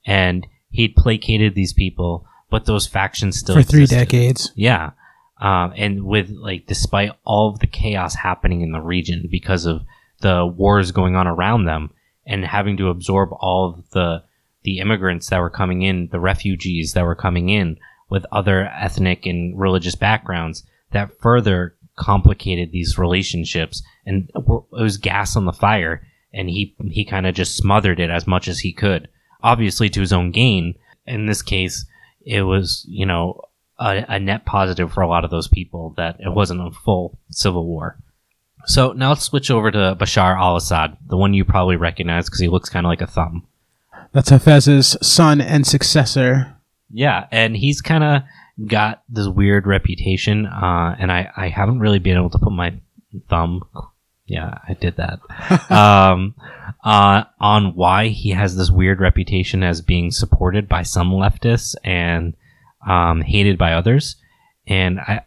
and 0.07 0.47
he'd 0.71 0.97
placated 0.97 1.55
these 1.55 1.73
people, 1.73 2.27
but 2.51 2.67
those 2.67 2.87
factions 2.87 3.39
still 3.39 3.57
for 3.57 3.63
three 3.63 3.83
existed. 3.83 4.05
decades. 4.05 4.53
Yeah. 4.55 4.91
Um, 5.41 5.73
and 5.77 6.05
with 6.05 6.31
like, 6.31 6.67
despite 6.67 7.13
all 7.25 7.51
of 7.51 7.61
the 7.61 7.67
chaos 7.67 8.15
happening 8.15 8.61
in 8.61 8.73
the 8.73 8.81
region 8.81 9.29
because 9.31 9.67
of 9.67 9.83
the 10.21 10.47
wars 10.47 10.93
going 10.93 11.17
on 11.17 11.27
around 11.27 11.65
them 11.65 11.91
and 12.27 12.45
having 12.45 12.77
to 12.79 12.89
absorb 12.89 13.31
all 13.33 13.71
of 13.71 13.91
the, 13.91 14.23
the 14.65 14.79
immigrants 14.79 15.31
that 15.31 15.41
were 15.41 15.51
coming 15.51 15.83
in, 15.83 16.09
the 16.11 16.21
refugees 16.21 16.95
that 16.95 17.05
were 17.05 17.15
coming 17.15 17.49
in 17.49 17.79
with 18.11 18.27
other 18.33 18.67
ethnic 18.67 19.27
and 19.27 19.59
religious 19.59 19.95
backgrounds 19.95 20.65
that 20.93 21.19
further 21.21 21.77
complicated 21.97 22.73
these 22.73 22.99
relationships 22.99 23.83
and 24.05 24.31
it 24.35 24.45
was 24.71 24.97
gas 24.97 25.37
on 25.37 25.45
the 25.45 25.53
fire 25.53 26.07
and 26.33 26.49
he, 26.49 26.75
he 26.91 27.05
kind 27.05 27.27
of 27.27 27.35
just 27.35 27.57
smothered 27.57 28.01
it 28.01 28.11
as 28.11 28.27
much 28.27 28.49
as 28.49 28.59
he 28.61 28.73
could, 28.73 29.09
obviously 29.43 29.89
to 29.89 30.01
his 30.01 30.13
own 30.13 30.33
gain. 30.33 30.75
In 31.07 31.27
this 31.27 31.43
case, 31.43 31.87
it 32.23 32.43
was, 32.43 32.85
you 32.89 33.07
know, 33.07 33.41
a, 33.79 34.05
a, 34.09 34.19
net 34.19 34.45
positive 34.45 34.93
for 34.93 35.03
a 35.03 35.09
lot 35.09 35.25
of 35.25 35.31
those 35.31 35.49
people 35.49 35.95
that 35.97 36.17
it 36.19 36.33
wasn't 36.33 36.61
a 36.61 36.71
full 36.71 37.19
civil 37.31 37.67
war. 37.67 37.99
So 38.67 38.93
now 38.93 39.11
let's 39.11 39.23
switch 39.23 39.51
over 39.51 39.71
to 39.71 39.97
Bashar 39.99 40.37
al 40.39 40.57
Assad, 40.57 40.97
the 41.07 41.17
one 41.17 41.35
you 41.35 41.45
probably 41.45 41.77
recognize 41.77 42.27
because 42.27 42.41
he 42.41 42.49
looks 42.49 42.71
kind 42.71 42.87
of 42.87 42.91
like 42.91 43.03
a 43.03 43.07
thumb. 43.07 43.47
That's 44.15 44.31
Hafez's 44.31 44.97
son 45.03 45.41
and 45.41 45.67
successor. 45.67 46.57
Yeah, 46.89 47.27
and 47.33 47.57
he's 47.57 47.81
kind 47.81 48.05
of 48.05 48.23
got 48.65 49.03
this 49.09 49.27
weird 49.27 49.67
reputation, 49.67 50.47
uh, 50.47 50.95
and 50.97 51.11
I, 51.11 51.33
I 51.37 51.49
haven't 51.49 51.81
really 51.81 51.99
been 51.99 52.17
able 52.17 52.31
to 52.31 52.39
put 52.39 52.53
my 52.53 52.75
thumb. 53.29 53.65
Yeah, 54.27 54.57
I 54.69 54.75
did 54.75 54.99
that. 54.99 55.19
um, 55.71 56.37
uh, 56.85 57.25
on 57.41 57.75
why 57.75 58.09
he 58.09 58.31
has 58.31 58.57
this 58.57 58.71
weird 58.71 59.01
reputation 59.01 59.65
as 59.65 59.81
being 59.81 60.13
supported 60.13 60.69
by 60.69 60.85
some 60.85 61.11
leftists 61.11 61.75
and 61.83 62.37
um, 62.89 63.21
hated 63.21 63.59
by 63.59 63.73
others, 63.73 64.15
and 64.65 65.01
I, 65.01 65.23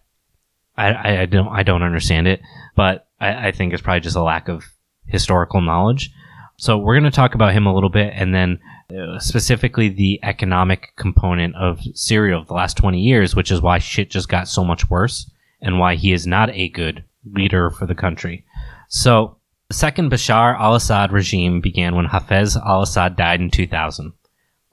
I, 0.78 1.22
I 1.24 1.26
don't, 1.26 1.50
I 1.50 1.64
don't 1.64 1.84
understand 1.84 2.28
it, 2.28 2.40
but 2.78 3.10
I, 3.20 3.50
I 3.50 3.52
think 3.52 3.74
it's 3.74 3.82
probably 3.82 4.00
just 4.00 4.16
a 4.16 4.24
lack 4.24 4.48
of 4.48 4.64
historical 5.08 5.60
knowledge. 5.60 6.12
So 6.56 6.78
we're 6.78 6.98
going 6.98 7.12
to 7.12 7.16
talk 7.16 7.36
about 7.36 7.54
him 7.54 7.66
a 7.68 7.74
little 7.74 7.90
bit, 7.90 8.14
and 8.16 8.34
then 8.34 8.60
Uh, 8.90 9.20
specifically 9.20 9.90
the 9.90 10.18
economic 10.24 10.94
component 10.96 11.54
of 11.58 11.82
Syria 11.94 12.38
of 12.38 12.48
the 12.48 12.54
last 12.54 12.78
20 12.78 12.98
years, 12.98 13.36
which 13.36 13.52
is 13.52 13.60
why 13.60 13.80
shit 13.80 14.10
just 14.10 14.30
got 14.30 14.48
so 14.48 14.64
much 14.64 14.90
worse, 14.90 15.30
and 15.62 15.78
why 15.78 15.96
he 15.96 16.14
is 16.14 16.26
not 16.26 16.50
a 16.52 16.70
good 16.70 17.04
leader 17.26 17.70
for 17.70 17.86
the 17.86 17.94
country. 17.94 18.46
So 18.88 19.36
the 19.68 19.74
second 19.74 20.10
Bashar 20.10 20.58
al-Assad 20.58 21.12
regime 21.12 21.60
began 21.60 21.96
when 21.96 22.06
Hafez 22.06 22.56
al-Assad 22.56 23.18
died 23.18 23.42
in 23.42 23.52
2000. 23.52 24.14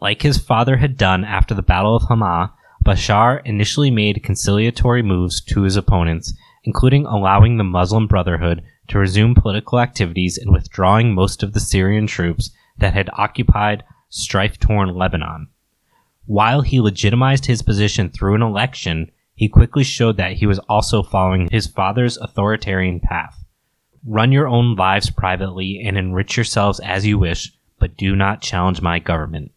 Like 0.00 0.22
his 0.22 0.38
father 0.38 0.76
had 0.76 0.96
done 0.96 1.24
after 1.24 1.52
the 1.52 1.62
Battle 1.62 1.96
of 1.96 2.04
Hama, 2.04 2.54
Bashar 2.84 3.44
initially 3.44 3.90
made 3.90 4.22
conciliatory 4.22 5.02
moves 5.02 5.40
to 5.46 5.62
his 5.62 5.74
opponents, 5.74 6.32
including 6.62 7.04
allowing 7.04 7.56
the 7.56 7.64
Muslim 7.64 8.06
Brotherhood 8.06 8.62
to 8.86 8.98
resume 9.00 9.34
political 9.34 9.80
activities 9.80 10.38
and 10.38 10.52
withdrawing 10.52 11.14
most 11.14 11.42
of 11.42 11.52
the 11.52 11.58
Syrian 11.58 12.06
troops 12.06 12.52
that 12.78 12.94
had 12.94 13.10
occupied 13.14 13.82
strife 14.14 14.58
torn 14.58 14.94
Lebanon. 14.94 15.48
While 16.26 16.62
he 16.62 16.80
legitimized 16.80 17.46
his 17.46 17.62
position 17.62 18.08
through 18.08 18.36
an 18.36 18.42
election, 18.42 19.10
he 19.34 19.48
quickly 19.48 19.84
showed 19.84 20.16
that 20.16 20.34
he 20.34 20.46
was 20.46 20.60
also 20.60 21.02
following 21.02 21.48
his 21.50 21.66
father's 21.66 22.16
authoritarian 22.18 23.00
path. 23.00 23.44
Run 24.06 24.32
your 24.32 24.46
own 24.46 24.76
lives 24.76 25.10
privately 25.10 25.82
and 25.84 25.98
enrich 25.98 26.36
yourselves 26.36 26.78
as 26.80 27.04
you 27.04 27.18
wish, 27.18 27.52
but 27.78 27.96
do 27.96 28.14
not 28.14 28.40
challenge 28.40 28.80
my 28.80 28.98
government. 28.98 29.52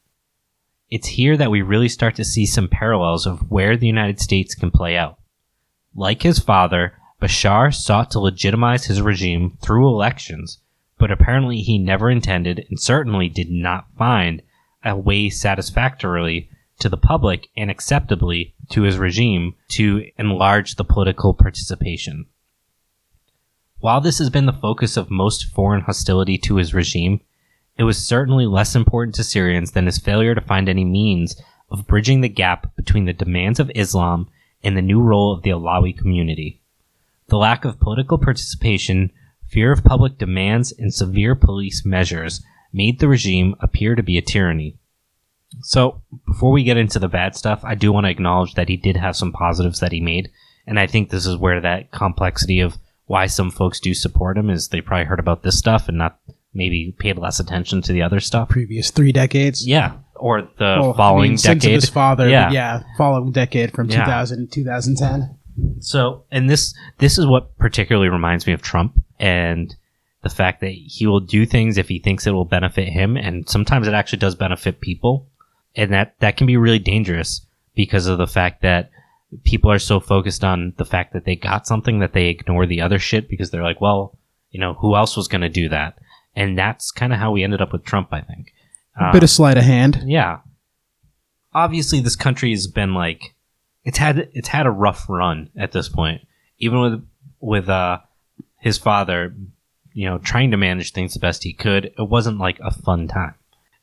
It's 0.90 1.08
here 1.08 1.38
that 1.38 1.52
we 1.52 1.62
really 1.62 1.90
start 1.90 2.16
to 2.16 2.26
see 2.26 2.46
some 2.46 2.68
parallels 2.68 3.28
of 3.28 3.52
where 3.52 3.78
the 3.78 3.88
United 3.88 4.20
States 4.20 4.56
can 4.56 4.72
play 4.72 4.98
out. 4.98 5.20
Like 5.94 6.24
his 6.24 6.40
father, 6.40 6.94
Bashar 7.22 7.74
sought 7.74 8.12
to 8.12 8.20
legitimize 8.20 8.86
his 8.86 9.02
regime 9.02 9.58
through 9.62 9.88
elections, 9.88 10.62
but 10.98 11.12
apparently 11.12 11.58
he 11.58 11.78
never 11.78 12.10
intended 12.10 12.66
and 12.70 12.80
certainly 12.80 13.30
did 13.30 13.52
not 13.52 13.88
find 13.98 14.42
a 14.84 14.96
way 14.96 15.30
satisfactorily 15.30 16.50
to 16.80 16.90
the 16.90 16.98
public 16.98 17.48
and 17.58 17.72
acceptably 17.72 18.54
to 18.70 18.84
his 18.84 18.98
regime 18.98 19.56
to 19.70 20.06
enlarge 20.18 20.76
the 20.76 20.84
political 20.84 21.34
participation. 21.34 22.28
While 23.80 24.02
this 24.02 24.20
has 24.20 24.30
been 24.30 24.46
the 24.46 24.54
focus 24.54 24.98
of 24.98 25.12
most 25.12 25.46
foreign 25.46 25.82
hostility 25.82 26.38
to 26.40 26.56
his 26.56 26.74
regime, 26.74 27.22
it 27.78 27.84
was 27.84 27.98
certainly 27.98 28.48
less 28.48 28.76
important 28.76 29.16
to 29.16 29.24
Syrians 29.24 29.72
than 29.72 29.86
his 29.86 30.00
failure 30.00 30.34
to 30.34 30.42
find 30.42 30.68
any 30.68 30.86
means 30.86 31.40
of 31.70 31.86
bridging 31.86 32.22
the 32.22 32.30
gap 32.30 32.76
between 32.76 33.06
the 33.06 33.14
demands 33.14 33.60
of 33.60 33.72
Islam 33.76 34.30
and 34.64 34.76
the 34.76 34.82
new 34.82 35.02
role 35.02 35.32
of 35.32 35.44
the 35.44 35.52
Alawi 35.52 35.96
community. 35.96 36.60
The 37.28 37.38
lack 37.38 37.66
of 37.66 37.80
political 37.80 38.18
participation, 38.18 39.12
fear 39.46 39.72
of 39.72 39.84
public 39.84 40.18
demands, 40.18 40.72
and 40.72 40.94
severe 40.94 41.36
police 41.36 41.86
measures 41.86 42.42
made 42.78 43.00
the 43.00 43.08
regime 43.08 43.56
appear 43.60 43.96
to 43.96 44.04
be 44.04 44.18
a 44.18 44.22
tyranny. 44.22 44.78
So, 45.62 46.02
before 46.26 46.52
we 46.52 46.64
get 46.64 46.78
into 46.78 47.00
the 47.00 47.08
bad 47.08 47.36
stuff, 47.36 47.62
I 47.64 47.74
do 47.76 47.92
want 47.92 48.06
to 48.06 48.12
acknowledge 48.12 48.54
that 48.54 48.70
he 48.70 48.78
did 48.78 48.98
have 48.98 49.16
some 49.16 49.32
positives 49.32 49.80
that 49.80 49.92
he 49.92 50.00
made, 50.02 50.30
and 50.68 50.80
I 50.80 50.86
think 50.88 51.10
this 51.10 51.26
is 51.26 51.38
where 51.38 51.60
that 51.62 51.92
complexity 51.92 52.60
of 52.60 52.78
why 53.06 53.26
some 53.28 53.50
folks 53.50 53.80
do 53.80 53.94
support 53.94 54.38
him 54.38 54.50
is 54.50 54.68
they 54.68 54.82
probably 54.82 55.06
heard 55.06 55.20
about 55.20 55.42
this 55.44 55.58
stuff 55.58 55.88
and 55.88 55.98
not 55.98 56.20
maybe 56.54 56.94
paid 57.00 57.18
less 57.18 57.40
attention 57.40 57.82
to 57.84 57.94
the 57.94 58.02
other 58.02 58.20
stuff. 58.20 58.50
Previous 58.50 58.92
three 58.92 59.12
decades. 59.14 59.66
Yeah, 59.66 59.94
or 60.16 60.42
the 60.42 60.78
Well, 60.82 60.94
I 60.94 60.98
following 60.98 61.30
mean, 61.32 61.38
since 61.38 61.56
of 61.56 61.62
decade. 61.62 61.76
his 61.82 61.90
father. 61.90 62.28
Yeah. 62.28 62.52
Yeah. 62.52 62.80
yeah, 62.80 62.84
following 62.98 63.32
decade 63.32 63.72
from 63.74 63.90
Yeah. 63.90 64.04
2000 64.04 64.48
to 64.52 64.62
2010. 64.62 65.36
So, 65.80 66.24
and 66.32 66.50
this 66.50 66.76
this 67.00 67.18
is 67.18 67.26
what 67.26 67.58
particularly 67.58 68.10
reminds 68.10 68.46
me 68.46 68.54
of 68.54 68.62
Trump 68.62 69.00
and 69.20 69.74
the 70.28 70.36
fact 70.36 70.62
that 70.62 70.72
he 70.72 71.08
will 71.08 71.20
do 71.20 71.46
things 71.46 71.78
if 71.78 71.88
he 71.88 72.00
thinks 72.00 72.28
it 72.28 72.32
will 72.32 72.46
benefit 72.46 72.90
him, 72.90 73.18
and 73.18 73.48
sometimes 73.48 73.88
it 73.88 73.94
actually 73.94 74.20
does 74.20 74.36
benefit 74.36 74.82
people, 74.82 75.28
and 75.76 75.94
that 75.94 76.16
that 76.20 76.38
can 76.38 76.48
be 76.48 76.58
really 76.58 76.80
dangerous 76.80 77.46
because 77.76 78.08
of 78.08 78.18
the 78.18 78.28
fact 78.28 78.62
that 78.62 78.92
people 79.44 79.72
are 79.72 79.80
so 79.80 80.00
focused 80.00 80.44
on 80.44 80.74
the 80.78 80.86
fact 80.86 81.14
that 81.14 81.26
they 81.26 81.36
got 81.36 81.68
something 81.68 82.00
that 82.00 82.14
they 82.14 82.28
ignore 82.28 82.66
the 82.66 82.82
other 82.82 83.00
shit 83.00 83.30
because 83.30 83.52
they're 83.52 83.64
like, 83.64 83.82
well, 83.82 84.18
you 84.52 84.60
know, 84.60 84.74
who 84.74 84.96
else 84.96 85.18
was 85.18 85.28
going 85.28 85.42
to 85.42 85.50
do 85.50 85.70
that? 85.70 85.98
And 86.36 86.58
that's 86.58 86.92
kind 86.92 87.12
of 87.12 87.20
how 87.20 87.32
we 87.32 87.44
ended 87.44 87.62
up 87.62 87.74
with 87.74 87.84
Trump, 87.84 88.10
I 88.12 88.22
think. 88.22 88.54
A 89.00 89.12
bit 89.12 89.24
of 89.24 89.30
sleight 89.30 89.58
of 89.58 89.64
hand. 89.64 90.04
Yeah. 90.06 90.40
Obviously, 91.54 92.00
this 92.00 92.16
country 92.16 92.52
has 92.52 92.68
been 92.68 92.94
like 92.94 93.36
it's 93.84 93.98
had 93.98 94.30
it's 94.34 94.48
had 94.48 94.66
a 94.66 94.72
rough 94.72 95.08
run 95.08 95.50
at 95.58 95.72
this 95.72 95.90
point. 95.90 96.22
Even 96.60 96.80
with 96.80 97.08
with 97.40 97.70
uh 97.70 98.00
his 98.60 98.78
father, 98.78 99.36
you 99.98 100.06
know, 100.06 100.20
trying 100.20 100.52
to 100.52 100.58
manage 100.58 100.92
things 100.92 101.16
the 101.16 101.20
best 101.20 101.42
he 101.44 101.52
could, 101.52 101.86
it 101.86 102.08
wasn't 102.08 102.38
like 102.38 102.60
a 102.60 102.70
fun 102.70 103.08
time. 103.08 103.34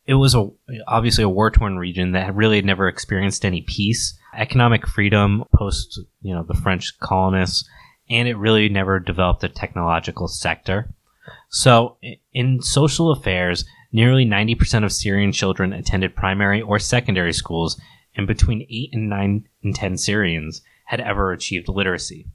It 0.07 0.15
was 0.15 0.33
a 0.33 0.49
obviously 0.87 1.25
a 1.25 1.29
war 1.29 1.51
torn 1.51 1.77
region 1.77 2.12
that 2.12 2.37
really 2.37 2.55
had 2.55 2.65
never 2.65 2.87
experienced 2.87 3.45
any 3.45 3.62
peace, 3.62 4.17
economic 4.33 4.87
freedom 4.87 5.43
post 5.53 5.99
you 6.23 6.33
know 6.33 6.45
the 6.45 6.55
French 6.55 6.97
colonists, 7.01 7.69
and 8.09 8.29
it 8.29 8.37
really 8.37 8.69
never 8.69 9.01
developed 9.01 9.43
a 9.43 9.49
technological 9.49 10.29
sector. 10.29 10.89
So, 11.49 11.97
in 12.33 12.62
social 12.62 13.11
affairs, 13.11 13.65
nearly 13.91 14.25
90% 14.25 14.85
of 14.85 14.93
Syrian 14.93 15.33
children 15.33 15.73
attended 15.73 16.15
primary 16.15 16.62
or 16.62 16.79
secondary 16.79 17.33
schools, 17.33 17.81
and 18.15 18.29
between 18.29 18.69
8 18.71 18.91
and 18.93 19.09
9 19.09 19.49
in 19.65 19.73
10 19.73 19.97
Syrians 19.99 20.62
had 20.85 21.01
ever 21.01 21.33
achieved 21.33 21.69
literacy. 21.69 22.29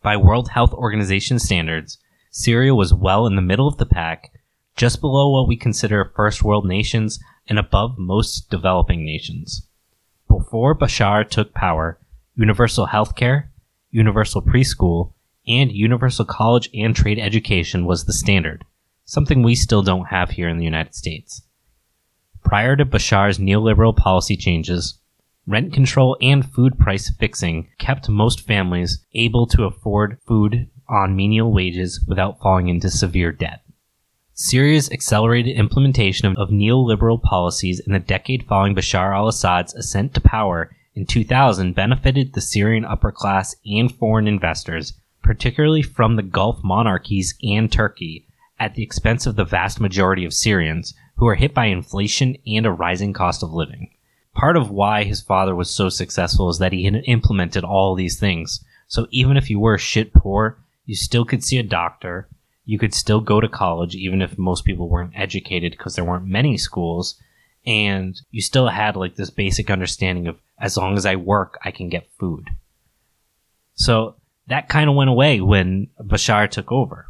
By 0.00 0.16
World 0.16 0.48
Health 0.48 0.72
Organization 0.72 1.38
standards, 1.38 1.98
Syria 2.34 2.74
was 2.74 2.94
well 2.94 3.26
in 3.26 3.36
the 3.36 3.42
middle 3.42 3.68
of 3.68 3.76
the 3.76 3.84
pack, 3.84 4.32
just 4.74 5.02
below 5.02 5.30
what 5.30 5.46
we 5.46 5.54
consider 5.54 6.10
first 6.16 6.42
world 6.42 6.64
nations 6.66 7.20
and 7.46 7.58
above 7.58 7.98
most 7.98 8.48
developing 8.48 9.04
nations. 9.04 9.68
Before 10.28 10.74
Bashar 10.74 11.28
took 11.28 11.52
power, 11.52 11.98
universal 12.34 12.86
healthcare, 12.86 13.48
universal 13.90 14.40
preschool, 14.40 15.12
and 15.46 15.70
universal 15.70 16.24
college 16.24 16.70
and 16.72 16.96
trade 16.96 17.18
education 17.18 17.84
was 17.84 18.06
the 18.06 18.14
standard, 18.14 18.64
something 19.04 19.42
we 19.42 19.54
still 19.54 19.82
don't 19.82 20.06
have 20.06 20.30
here 20.30 20.48
in 20.48 20.56
the 20.56 20.64
United 20.64 20.94
States. 20.94 21.42
Prior 22.42 22.76
to 22.76 22.86
Bashar's 22.86 23.38
neoliberal 23.38 23.94
policy 23.94 24.38
changes, 24.38 24.98
rent 25.46 25.74
control 25.74 26.16
and 26.22 26.50
food 26.50 26.78
price 26.78 27.10
fixing 27.10 27.68
kept 27.78 28.08
most 28.08 28.40
families 28.40 29.04
able 29.12 29.46
to 29.48 29.64
afford 29.64 30.18
food 30.26 30.70
on 30.92 31.16
menial 31.16 31.50
wages 31.50 32.04
without 32.06 32.38
falling 32.40 32.68
into 32.68 32.90
severe 32.90 33.32
debt. 33.32 33.62
Syria's 34.34 34.90
accelerated 34.90 35.56
implementation 35.56 36.36
of, 36.36 36.48
neoliberal 36.48 37.20
policies 37.22 37.80
in 37.80 37.92
the 37.92 37.98
decade 37.98 38.46
following 38.46 38.74
Bashar 38.74 39.14
al 39.14 39.28
Assad's 39.28 39.74
ascent 39.74 40.14
to 40.14 40.20
power 40.20 40.74
in 40.94 41.06
2000 41.06 41.74
benefited 41.74 42.32
the 42.32 42.40
Syrian 42.40 42.84
upper 42.84 43.10
class 43.10 43.56
and 43.64 43.90
foreign 43.90 44.28
investors, 44.28 44.92
particularly 45.22 45.82
from 45.82 46.16
the 46.16 46.22
Gulf 46.22 46.62
monarchies 46.62 47.34
and 47.42 47.70
Turkey, 47.70 48.26
at 48.58 48.74
the 48.74 48.82
expense 48.82 49.26
of 49.26 49.36
the 49.36 49.44
vast 49.44 49.80
majority 49.80 50.24
of 50.24 50.34
Syrians 50.34 50.94
who 51.16 51.26
are 51.26 51.34
hit 51.34 51.54
by 51.54 51.66
inflation 51.66 52.36
and 52.46 52.66
a 52.66 52.70
rising 52.70 53.12
cost 53.12 53.42
of 53.42 53.52
living. 53.52 53.90
Part 54.34 54.56
of 54.56 54.70
why 54.70 55.04
his 55.04 55.20
father 55.20 55.54
was 55.54 55.70
so 55.70 55.88
successful 55.88 56.48
is 56.48 56.58
that 56.58 56.72
he 56.72 56.84
had 56.84 57.02
implemented 57.06 57.64
all 57.64 57.94
these 57.94 58.18
things. 58.18 58.64
So 58.88 59.06
even 59.10 59.36
if 59.36 59.50
you 59.50 59.60
were 59.60 59.78
shit 59.78 60.12
poor, 60.12 60.58
you 60.84 60.94
still 60.94 61.24
could 61.24 61.44
see 61.44 61.58
a 61.58 61.62
doctor, 61.62 62.28
you 62.64 62.78
could 62.78 62.94
still 62.94 63.20
go 63.20 63.40
to 63.40 63.48
college, 63.48 63.94
even 63.94 64.22
if 64.22 64.38
most 64.38 64.64
people 64.64 64.88
weren't 64.88 65.12
educated 65.16 65.72
because 65.72 65.94
there 65.94 66.04
weren't 66.04 66.26
many 66.26 66.56
schools, 66.56 67.20
and 67.66 68.20
you 68.30 68.40
still 68.40 68.68
had 68.68 68.96
like 68.96 69.16
this 69.16 69.30
basic 69.30 69.70
understanding 69.70 70.26
of 70.26 70.38
as 70.58 70.76
long 70.76 70.96
as 70.96 71.06
I 71.06 71.16
work, 71.16 71.58
I 71.64 71.70
can 71.70 71.88
get 71.88 72.10
food. 72.18 72.48
So 73.74 74.16
that 74.46 74.68
kind 74.68 74.88
of 74.88 74.96
went 74.96 75.10
away 75.10 75.40
when 75.40 75.88
Bashar 76.00 76.48
took 76.50 76.70
over. 76.70 77.06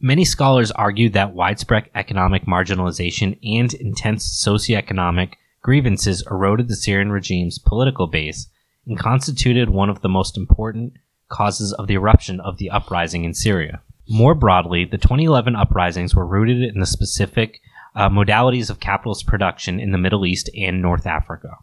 Many 0.00 0.24
scholars 0.24 0.70
argue 0.70 1.10
that 1.10 1.34
widespread 1.34 1.90
economic 1.94 2.44
marginalization 2.46 3.38
and 3.42 3.74
intense 3.74 4.44
socioeconomic 4.44 5.34
grievances 5.60 6.24
eroded 6.30 6.68
the 6.68 6.76
Syrian 6.76 7.10
regime's 7.10 7.58
political 7.58 8.06
base 8.06 8.48
and 8.86 8.98
constituted 8.98 9.70
one 9.70 9.90
of 9.90 10.00
the 10.00 10.08
most 10.08 10.36
important 10.36 10.94
causes 11.28 11.72
of 11.72 11.86
the 11.86 11.94
eruption 11.94 12.40
of 12.40 12.58
the 12.58 12.70
uprising 12.70 13.24
in 13.24 13.34
Syria. 13.34 13.80
More 14.08 14.34
broadly, 14.34 14.84
the 14.84 14.98
2011 14.98 15.54
uprisings 15.54 16.14
were 16.14 16.26
rooted 16.26 16.62
in 16.62 16.80
the 16.80 16.86
specific 16.86 17.60
uh, 17.94 18.08
modalities 18.08 18.70
of 18.70 18.80
capitalist 18.80 19.26
production 19.26 19.80
in 19.80 19.92
the 19.92 19.98
Middle 19.98 20.24
East 20.24 20.48
and 20.56 20.80
North 20.80 21.06
Africa. 21.06 21.58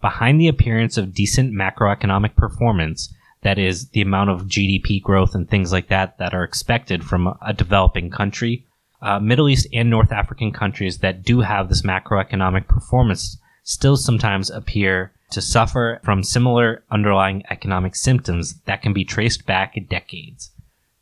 Behind 0.00 0.40
the 0.40 0.48
appearance 0.48 0.96
of 0.96 1.14
decent 1.14 1.52
macroeconomic 1.52 2.36
performance, 2.36 3.14
that 3.42 3.58
is, 3.58 3.88
the 3.90 4.00
amount 4.00 4.30
of 4.30 4.46
GDP 4.46 5.00
growth 5.02 5.34
and 5.34 5.48
things 5.48 5.72
like 5.72 5.88
that 5.88 6.18
that 6.18 6.34
are 6.34 6.42
expected 6.42 7.04
from 7.04 7.36
a, 7.40 7.52
developing 7.52 8.10
country, 8.10 8.64
uh, 9.02 9.20
Middle 9.20 9.48
East 9.48 9.66
and 9.72 9.90
North 9.90 10.10
African 10.10 10.50
countries 10.50 10.98
that 10.98 11.22
do 11.22 11.40
have 11.40 11.68
this 11.68 11.82
macroeconomic 11.82 12.66
performance 12.66 13.38
still 13.62 13.96
sometimes 13.96 14.50
appear 14.50 15.12
to 15.30 15.40
suffer 15.40 16.00
from 16.04 16.22
similar 16.22 16.82
underlying 16.90 17.42
economic 17.50 17.96
symptoms 17.96 18.60
that 18.66 18.82
can 18.82 18.92
be 18.92 19.04
traced 19.04 19.46
back 19.46 19.74
decades. 19.88 20.50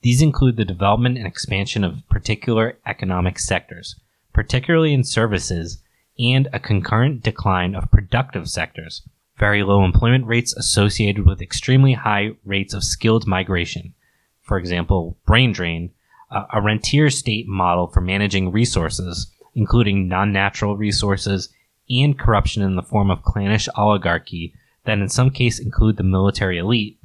These 0.03 0.23
include 0.23 0.57
the 0.57 0.65
development 0.65 1.19
and 1.19 1.27
expansion 1.27 1.85
of 1.85 2.09
particular 2.09 2.79
economic 2.87 3.39
sectors, 3.39 3.97
particularly 4.33 4.93
in 4.93 5.05
services, 5.05 5.83
and 6.19 6.49
a 6.53 6.59
concurrent 6.59 7.23
decline 7.23 7.75
of 7.75 7.91
productive 7.91 8.49
sectors, 8.49 9.03
very 9.39 9.63
low 9.63 9.85
employment 9.85 10.27
rates 10.27 10.55
associated 10.55 11.27
with 11.27 11.41
extremely 11.41 11.95
high 11.95 12.31
rates 12.45 12.75
of 12.75 12.85
skilled 12.85 13.27
migration. 13.27 13.95
For 14.43 14.59
example, 14.59 15.17
brain 15.27 15.53
drain, 15.53 15.91
a 16.31 16.61
rentier 16.61 17.11
state 17.11 17.47
model 17.47 17.87
for 17.89 18.01
managing 18.01 18.53
resources, 18.53 19.31
including 19.55 20.09
non 20.09 20.33
natural 20.33 20.77
resources 20.77 21.49
and 21.93 22.19
corruption 22.19 22.63
in 22.63 22.77
the 22.77 22.83
form 22.83 23.11
of 23.11 23.23
clannish 23.23 23.69
oligarchy 23.77 24.55
that 24.85 24.99
in 24.99 25.09
some 25.09 25.31
cases 25.31 25.65
include 25.65 25.97
the 25.97 26.03
military 26.03 26.59
elite, 26.59 26.99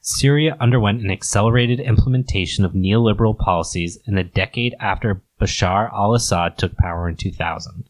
Syria 0.00 0.56
underwent 0.60 1.02
an 1.02 1.10
accelerated 1.10 1.80
implementation 1.80 2.64
of 2.64 2.72
neoliberal 2.72 3.36
policies 3.36 3.98
in 4.06 4.14
the 4.14 4.24
decade 4.24 4.74
after 4.80 5.22
Bashar 5.40 5.92
al 5.92 6.14
Assad 6.14 6.56
took 6.56 6.76
power 6.76 7.08
in 7.08 7.16
2000. 7.16 7.84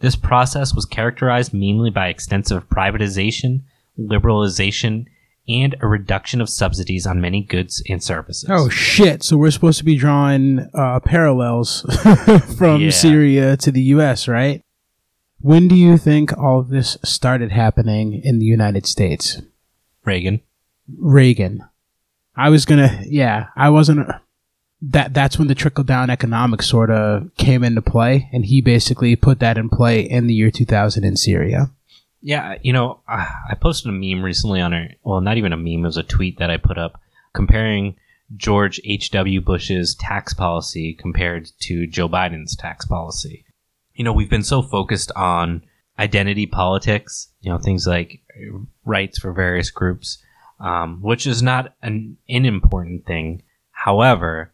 This 0.00 0.16
process 0.16 0.74
was 0.74 0.84
characterized 0.84 1.54
mainly 1.54 1.90
by 1.90 2.08
extensive 2.08 2.68
privatization, 2.68 3.62
liberalization, 3.98 5.06
and 5.48 5.76
a 5.80 5.86
reduction 5.86 6.40
of 6.40 6.48
subsidies 6.48 7.06
on 7.06 7.20
many 7.20 7.42
goods 7.42 7.82
and 7.88 8.02
services. 8.02 8.48
Oh 8.50 8.68
shit! 8.70 9.22
So 9.22 9.36
we're 9.36 9.50
supposed 9.50 9.78
to 9.78 9.84
be 9.84 9.96
drawing 9.96 10.68
uh, 10.74 11.00
parallels 11.00 11.82
from 12.58 12.80
Yeah. 12.80 12.90
Syria 12.90 13.56
to 13.58 13.70
the 13.70 13.82
U.S., 13.82 14.26
right? 14.26 14.62
When 15.44 15.68
do 15.68 15.74
you 15.74 15.98
think 15.98 16.34
all 16.38 16.60
of 16.60 16.70
this 16.70 16.96
started 17.04 17.52
happening 17.52 18.18
in 18.24 18.38
the 18.38 18.46
United 18.46 18.86
States? 18.86 19.42
Reagan. 20.02 20.40
Reagan. 20.96 21.62
I 22.34 22.48
was 22.48 22.64
gonna, 22.64 23.02
yeah, 23.04 23.48
I 23.54 23.68
wasn't. 23.68 24.08
That 24.80 25.12
that's 25.12 25.38
when 25.38 25.48
the 25.48 25.54
trickle 25.54 25.84
down 25.84 26.08
economics 26.08 26.66
sort 26.66 26.90
of 26.90 27.28
came 27.36 27.62
into 27.62 27.82
play, 27.82 28.30
and 28.32 28.46
he 28.46 28.62
basically 28.62 29.16
put 29.16 29.38
that 29.40 29.58
in 29.58 29.68
play 29.68 30.00
in 30.00 30.28
the 30.28 30.32
year 30.32 30.50
2000 30.50 31.04
in 31.04 31.14
Syria. 31.14 31.70
Yeah, 32.22 32.54
you 32.62 32.72
know, 32.72 33.00
I 33.06 33.54
posted 33.60 33.90
a 33.90 33.92
meme 33.92 34.24
recently 34.24 34.62
on 34.62 34.72
our, 34.72 34.88
well, 35.02 35.20
not 35.20 35.36
even 35.36 35.52
a 35.52 35.58
meme, 35.58 35.84
it 35.84 35.88
was 35.88 35.98
a 35.98 36.02
tweet 36.02 36.38
that 36.38 36.48
I 36.48 36.56
put 36.56 36.78
up 36.78 36.98
comparing 37.34 37.96
George 38.34 38.80
H.W. 38.82 39.42
Bush's 39.42 39.94
tax 39.94 40.32
policy 40.32 40.94
compared 40.94 41.50
to 41.60 41.86
Joe 41.86 42.08
Biden's 42.08 42.56
tax 42.56 42.86
policy. 42.86 43.44
You 43.94 44.04
know, 44.04 44.12
we've 44.12 44.30
been 44.30 44.42
so 44.42 44.62
focused 44.62 45.12
on 45.14 45.62
identity 45.98 46.46
politics, 46.46 47.28
you 47.40 47.50
know, 47.50 47.58
things 47.58 47.86
like 47.86 48.20
rights 48.84 49.18
for 49.18 49.32
various 49.32 49.70
groups, 49.70 50.18
um, 50.60 51.00
which 51.00 51.26
is 51.26 51.42
not 51.42 51.74
an 51.82 52.16
unimportant 52.28 53.06
thing. 53.06 53.42
However, 53.70 54.52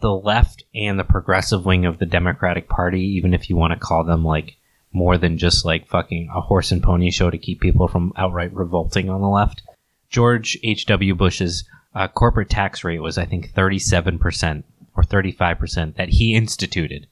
the 0.00 0.12
left 0.12 0.64
and 0.74 0.98
the 0.98 1.04
progressive 1.04 1.64
wing 1.64 1.86
of 1.86 1.98
the 1.98 2.06
Democratic 2.06 2.68
Party, 2.68 3.02
even 3.16 3.34
if 3.34 3.48
you 3.48 3.56
want 3.56 3.72
to 3.72 3.78
call 3.78 4.04
them 4.04 4.24
like 4.24 4.56
more 4.92 5.18
than 5.18 5.38
just 5.38 5.64
like 5.64 5.88
fucking 5.88 6.28
a 6.34 6.40
horse 6.40 6.70
and 6.72 6.82
pony 6.82 7.10
show 7.10 7.30
to 7.30 7.38
keep 7.38 7.60
people 7.60 7.88
from 7.88 8.12
outright 8.16 8.52
revolting 8.52 9.10
on 9.10 9.20
the 9.20 9.28
left. 9.28 9.62
George 10.08 10.56
H.W. 10.62 11.14
Bush's 11.14 11.64
uh, 11.94 12.08
corporate 12.08 12.48
tax 12.48 12.84
rate 12.84 13.00
was, 13.00 13.18
I 13.18 13.24
think, 13.24 13.52
37% 13.52 14.62
or 14.94 15.02
35% 15.02 15.96
that 15.96 16.08
he 16.08 16.34
instituted 16.34 17.06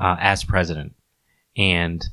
uh, 0.00 0.16
as 0.20 0.44
president. 0.44 0.94
And 1.56 2.04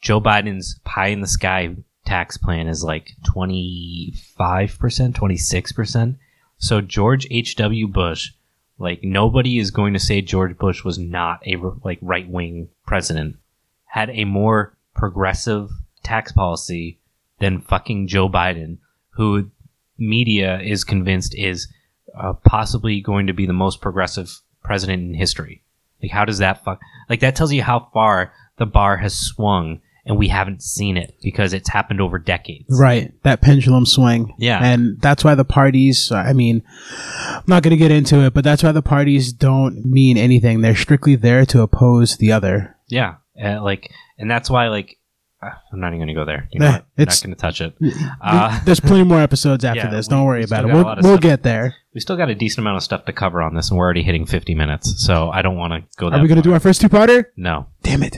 Joe 0.00 0.20
Biden's 0.20 0.80
pie 0.84 1.08
in 1.08 1.20
the 1.20 1.26
sky 1.26 1.74
tax 2.04 2.36
plan 2.36 2.66
is 2.68 2.82
like 2.82 3.12
25%, 3.26 4.14
26%. 4.36 6.16
So 6.58 6.80
George 6.80 7.26
H.W. 7.30 7.88
Bush, 7.88 8.32
like 8.78 9.02
nobody 9.02 9.58
is 9.58 9.70
going 9.70 9.92
to 9.92 9.98
say 9.98 10.20
George 10.20 10.56
Bush 10.56 10.84
was 10.84 10.98
not 10.98 11.46
a 11.46 11.56
like 11.84 11.98
right 12.00 12.28
wing 12.28 12.68
president 12.86 13.36
had 13.92 14.08
a 14.10 14.24
more 14.24 14.74
progressive 14.94 15.70
tax 16.02 16.32
policy 16.32 16.98
than 17.40 17.60
fucking 17.60 18.06
Joe 18.06 18.28
Biden, 18.28 18.78
who 19.10 19.50
media 19.98 20.60
is 20.60 20.82
convinced 20.82 21.34
is 21.34 21.68
uh, 22.18 22.32
possibly 22.44 23.02
going 23.02 23.26
to 23.26 23.34
be 23.34 23.44
the 23.44 23.52
most 23.52 23.82
progressive 23.82 24.40
president 24.62 25.02
in 25.02 25.14
history. 25.14 25.62
Like, 26.02 26.10
how 26.10 26.24
does 26.24 26.38
that 26.38 26.64
fuck? 26.64 26.80
Like, 27.10 27.20
that 27.20 27.36
tells 27.36 27.52
you 27.52 27.62
how 27.62 27.90
far 27.92 28.32
the 28.62 28.66
bar 28.66 28.96
has 28.98 29.12
swung, 29.12 29.80
and 30.06 30.16
we 30.16 30.28
haven't 30.28 30.62
seen 30.62 30.96
it 30.96 31.16
because 31.20 31.52
it's 31.52 31.68
happened 31.68 32.00
over 32.00 32.16
decades. 32.16 32.66
Right, 32.70 33.12
that 33.24 33.42
pendulum 33.42 33.86
swing. 33.86 34.34
Yeah. 34.38 34.60
And 34.62 35.00
that's 35.00 35.24
why 35.24 35.34
the 35.34 35.44
parties, 35.44 36.12
I 36.12 36.32
mean, 36.32 36.62
I'm 37.26 37.42
not 37.48 37.64
going 37.64 37.72
to 37.72 37.76
get 37.76 37.90
into 37.90 38.20
it, 38.24 38.34
but 38.34 38.44
that's 38.44 38.62
why 38.62 38.70
the 38.70 38.80
parties 38.80 39.32
don't 39.32 39.84
mean 39.84 40.16
anything. 40.16 40.60
They're 40.60 40.76
strictly 40.76 41.16
there 41.16 41.44
to 41.46 41.62
oppose 41.62 42.18
the 42.18 42.30
other. 42.30 42.76
Yeah, 42.86 43.16
uh, 43.42 43.60
like, 43.62 43.90
and 44.16 44.30
that's 44.30 44.48
why, 44.48 44.68
like, 44.68 44.96
uh, 45.42 45.50
I'm 45.72 45.80
not 45.80 45.88
even 45.88 45.98
going 45.98 46.08
to 46.08 46.14
go 46.14 46.24
there. 46.24 46.48
You 46.52 46.60
know. 46.60 46.68
I'm 46.68 46.82
it's- 46.96 47.20
not 47.20 47.26
going 47.26 47.34
to 47.34 47.40
touch 47.40 47.60
it. 47.60 47.74
Uh, 48.20 48.62
There's 48.64 48.78
plenty 48.78 49.02
more 49.02 49.20
episodes 49.20 49.64
after 49.64 49.80
yeah, 49.80 49.90
this. 49.90 50.06
Don't 50.06 50.20
we 50.20 50.26
worry 50.26 50.44
about 50.44 50.68
it. 50.68 50.72
We'll, 50.72 50.96
we'll 51.00 51.18
get 51.18 51.42
there. 51.42 51.74
We 51.94 52.00
still 52.00 52.16
got 52.16 52.30
a 52.30 52.34
decent 52.36 52.60
amount 52.60 52.76
of 52.76 52.84
stuff 52.84 53.06
to 53.06 53.12
cover 53.12 53.42
on 53.42 53.56
this, 53.56 53.70
and 53.70 53.76
we're 53.76 53.84
already 53.84 54.04
hitting 54.04 54.24
50 54.24 54.54
minutes, 54.54 55.04
so 55.04 55.30
I 55.30 55.42
don't 55.42 55.56
want 55.56 55.72
to 55.72 55.96
go 55.96 56.10
that 56.10 56.20
Are 56.20 56.22
we 56.22 56.28
going 56.28 56.36
to 56.36 56.42
do 56.42 56.52
our 56.52 56.60
first 56.60 56.80
two 56.80 56.88
parter? 56.88 57.24
No, 57.36 57.66
Damn 57.82 58.04
it. 58.04 58.16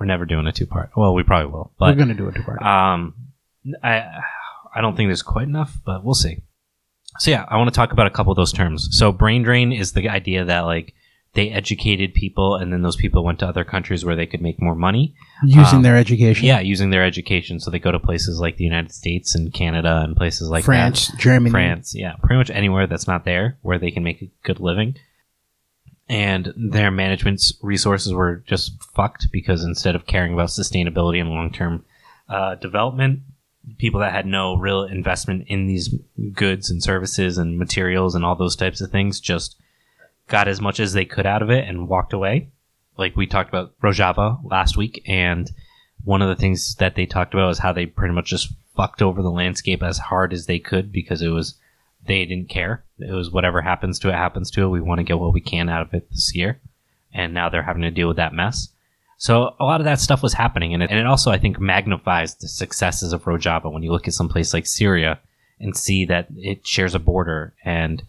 We're 0.00 0.06
never 0.06 0.24
doing 0.24 0.46
a 0.46 0.52
two 0.52 0.66
part. 0.66 0.90
Well, 0.96 1.14
we 1.14 1.22
probably 1.22 1.52
will, 1.52 1.72
But 1.78 1.90
We're 1.90 2.04
going 2.04 2.08
to 2.08 2.14
do 2.14 2.28
a 2.28 2.32
two 2.32 2.42
part. 2.42 2.60
um, 2.62 3.14
I 3.84 4.04
I 4.74 4.80
don't 4.80 4.96
think 4.96 5.08
there's 5.08 5.22
quite 5.22 5.46
enough, 5.46 5.78
but 5.84 6.02
we'll 6.04 6.14
see. 6.14 6.38
So 7.18 7.30
yeah, 7.30 7.44
I 7.48 7.56
want 7.58 7.68
to 7.68 7.74
talk 7.76 7.92
about 7.92 8.06
a 8.06 8.10
couple 8.10 8.32
of 8.32 8.36
those 8.36 8.52
terms. 8.52 8.88
So 8.92 9.12
brain 9.12 9.42
drain 9.42 9.72
is 9.72 9.92
the 9.92 10.08
idea 10.08 10.44
that 10.44 10.60
like 10.60 10.94
they 11.34 11.50
educated 11.50 12.14
people, 12.14 12.56
and 12.56 12.72
then 12.72 12.82
those 12.82 12.96
people 12.96 13.22
went 13.24 13.38
to 13.40 13.46
other 13.46 13.62
countries 13.64 14.04
where 14.04 14.16
they 14.16 14.26
could 14.26 14.40
make 14.40 14.60
more 14.60 14.74
money. 14.74 15.14
Using 15.44 15.76
um, 15.76 15.82
their 15.82 15.96
education. 15.96 16.46
Yeah, 16.46 16.60
using 16.60 16.90
their 16.90 17.04
education, 17.04 17.60
so 17.60 17.70
they 17.70 17.78
go 17.78 17.92
to 17.92 18.00
places 18.00 18.40
like 18.40 18.56
the 18.56 18.64
United 18.64 18.92
States 18.92 19.34
and 19.36 19.52
Canada 19.52 20.00
and 20.02 20.16
places 20.16 20.48
like 20.48 20.62
that. 20.62 20.66
France, 20.66 21.12
Germany. 21.18 21.50
France, 21.50 21.92
yeah, 21.94 22.14
pretty 22.22 22.36
much 22.38 22.50
anywhere 22.50 22.86
that's 22.88 23.06
not 23.06 23.24
there 23.24 23.58
where 23.62 23.78
they 23.78 23.90
can 23.90 24.02
make 24.02 24.22
a 24.22 24.30
good 24.44 24.58
living. 24.60 24.96
And 26.10 26.52
their 26.56 26.90
management's 26.90 27.52
resources 27.62 28.12
were 28.12 28.42
just 28.44 28.82
fucked 28.82 29.28
because 29.30 29.62
instead 29.62 29.94
of 29.94 30.08
caring 30.08 30.34
about 30.34 30.48
sustainability 30.48 31.20
and 31.20 31.30
long 31.30 31.52
term 31.52 31.84
uh, 32.28 32.56
development, 32.56 33.20
people 33.78 34.00
that 34.00 34.12
had 34.12 34.26
no 34.26 34.56
real 34.56 34.82
investment 34.82 35.44
in 35.46 35.68
these 35.68 35.94
goods 36.32 36.68
and 36.68 36.82
services 36.82 37.38
and 37.38 37.60
materials 37.60 38.16
and 38.16 38.24
all 38.24 38.34
those 38.34 38.56
types 38.56 38.80
of 38.80 38.90
things 38.90 39.20
just 39.20 39.54
got 40.26 40.48
as 40.48 40.60
much 40.60 40.80
as 40.80 40.94
they 40.94 41.04
could 41.04 41.26
out 41.26 41.42
of 41.42 41.50
it 41.50 41.68
and 41.68 41.88
walked 41.88 42.12
away. 42.12 42.48
Like 42.96 43.16
we 43.16 43.28
talked 43.28 43.48
about 43.48 43.78
Rojava 43.80 44.40
last 44.42 44.76
week, 44.76 45.04
and 45.06 45.48
one 46.02 46.22
of 46.22 46.28
the 46.28 46.40
things 46.40 46.74
that 46.80 46.96
they 46.96 47.06
talked 47.06 47.34
about 47.34 47.50
is 47.50 47.58
how 47.60 47.72
they 47.72 47.86
pretty 47.86 48.14
much 48.14 48.30
just 48.30 48.52
fucked 48.76 49.00
over 49.00 49.22
the 49.22 49.30
landscape 49.30 49.80
as 49.80 49.98
hard 49.98 50.32
as 50.32 50.46
they 50.46 50.58
could 50.58 50.90
because 50.90 51.22
it 51.22 51.28
was 51.28 51.54
they 52.06 52.24
didn't 52.24 52.48
care. 52.48 52.84
It 52.98 53.12
was 53.12 53.30
whatever 53.30 53.62
happens 53.62 53.98
to 54.00 54.08
it 54.08 54.14
happens 54.14 54.50
to 54.52 54.62
it. 54.62 54.68
We 54.68 54.80
want 54.80 54.98
to 54.98 55.04
get 55.04 55.18
what 55.18 55.32
we 55.32 55.40
can 55.40 55.68
out 55.68 55.82
of 55.82 55.94
it 55.94 56.08
this 56.10 56.34
year, 56.34 56.60
and 57.12 57.34
now 57.34 57.48
they're 57.48 57.62
having 57.62 57.82
to 57.82 57.90
deal 57.90 58.08
with 58.08 58.16
that 58.16 58.32
mess. 58.32 58.68
So 59.16 59.54
a 59.60 59.64
lot 59.64 59.80
of 59.80 59.84
that 59.84 60.00
stuff 60.00 60.22
was 60.22 60.32
happening, 60.32 60.72
and 60.72 60.82
it, 60.82 60.90
and 60.90 60.98
it 60.98 61.06
also 61.06 61.30
I 61.30 61.38
think 61.38 61.60
magnifies 61.60 62.34
the 62.34 62.48
successes 62.48 63.12
of 63.12 63.24
Rojava 63.24 63.70
when 63.70 63.82
you 63.82 63.92
look 63.92 64.08
at 64.08 64.14
some 64.14 64.28
place 64.28 64.54
like 64.54 64.66
Syria 64.66 65.20
and 65.58 65.76
see 65.76 66.06
that 66.06 66.28
it 66.36 66.66
shares 66.66 66.94
a 66.94 66.98
border, 66.98 67.54
and 67.64 68.02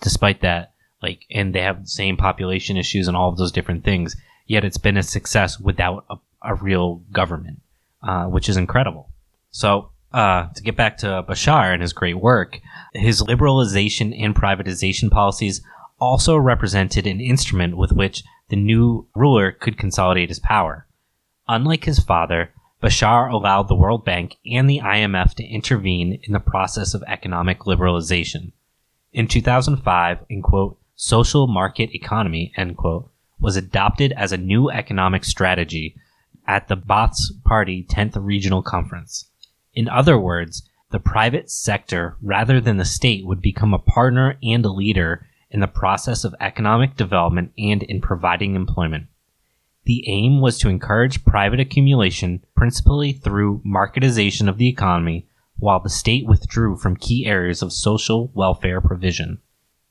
despite 0.00 0.40
that, 0.42 0.72
like, 1.02 1.26
and 1.30 1.54
they 1.54 1.62
have 1.62 1.82
the 1.82 1.88
same 1.88 2.16
population 2.16 2.76
issues 2.76 3.08
and 3.08 3.16
all 3.16 3.28
of 3.28 3.36
those 3.36 3.52
different 3.52 3.84
things, 3.84 4.16
yet 4.46 4.64
it's 4.64 4.78
been 4.78 4.96
a 4.96 5.02
success 5.02 5.58
without 5.58 6.04
a, 6.08 6.16
a 6.42 6.54
real 6.54 7.02
government, 7.12 7.60
uh, 8.02 8.26
which 8.26 8.48
is 8.48 8.56
incredible. 8.56 9.10
So 9.50 9.90
uh, 10.12 10.48
to 10.54 10.62
get 10.62 10.76
back 10.76 10.96
to 10.98 11.24
Bashar 11.28 11.72
and 11.72 11.82
his 11.82 11.92
great 11.92 12.18
work, 12.20 12.60
his 12.94 13.22
liberalization 13.22 14.14
and 14.18 14.34
privatization 14.34 15.10
policies 15.10 15.62
also 15.98 16.36
represented 16.36 17.06
an 17.06 17.20
instrument 17.20 17.76
with 17.76 17.92
which 17.92 18.22
the 18.48 18.56
new 18.56 19.06
ruler 19.14 19.52
could 19.52 19.78
consolidate 19.78 20.28
his 20.28 20.38
power. 20.38 20.86
Unlike 21.48 21.84
his 21.84 21.98
father, 21.98 22.52
Bashar 22.82 23.30
allowed 23.32 23.68
the 23.68 23.74
World 23.74 24.04
Bank 24.04 24.36
and 24.44 24.68
the 24.68 24.80
IMF 24.80 25.34
to 25.34 25.44
intervene 25.44 26.20
in 26.22 26.32
the 26.32 26.40
process 26.40 26.94
of 26.94 27.02
economic 27.06 27.60
liberalization. 27.60 28.52
In 29.12 29.28
2005, 29.28 30.18
in 30.28 30.42
quote, 30.42 30.78
social 30.94 31.46
market 31.46 31.94
economy, 31.94 32.52
end 32.56 32.76
quote, 32.76 33.10
was 33.40 33.56
adopted 33.56 34.12
as 34.12 34.32
a 34.32 34.36
new 34.36 34.70
economic 34.70 35.24
strategy 35.24 35.96
at 36.46 36.68
the 36.68 36.76
Baath's 36.76 37.32
Party 37.44 37.86
10th 37.88 38.22
Regional 38.22 38.62
Conference. 38.62 39.30
In 39.76 39.90
other 39.90 40.18
words, 40.18 40.66
the 40.90 40.98
private 40.98 41.50
sector, 41.50 42.16
rather 42.22 42.62
than 42.62 42.78
the 42.78 42.84
state, 42.86 43.26
would 43.26 43.42
become 43.42 43.74
a 43.74 43.78
partner 43.78 44.38
and 44.42 44.64
a 44.64 44.70
leader 44.70 45.26
in 45.50 45.60
the 45.60 45.66
process 45.66 46.24
of 46.24 46.34
economic 46.40 46.96
development 46.96 47.52
and 47.58 47.82
in 47.82 48.00
providing 48.00 48.54
employment. 48.54 49.06
The 49.84 50.08
aim 50.08 50.40
was 50.40 50.58
to 50.58 50.70
encourage 50.70 51.24
private 51.24 51.60
accumulation 51.60 52.42
principally 52.56 53.12
through 53.12 53.62
marketization 53.66 54.48
of 54.48 54.56
the 54.56 54.68
economy 54.68 55.26
while 55.58 55.80
the 55.80 55.90
state 55.90 56.26
withdrew 56.26 56.76
from 56.76 56.96
key 56.96 57.26
areas 57.26 57.62
of 57.62 57.72
social 57.72 58.30
welfare 58.34 58.80
provision, 58.80 59.40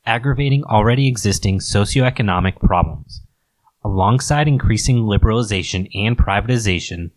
aggravating 0.05 0.63
already 0.63 1.07
existing 1.07 1.59
socioeconomic 1.59 2.59
problems. 2.59 3.21
Alongside 3.83 4.47
increasing 4.47 5.03
liberalization 5.03 5.89
and 5.93 6.17
privatization 6.17 7.11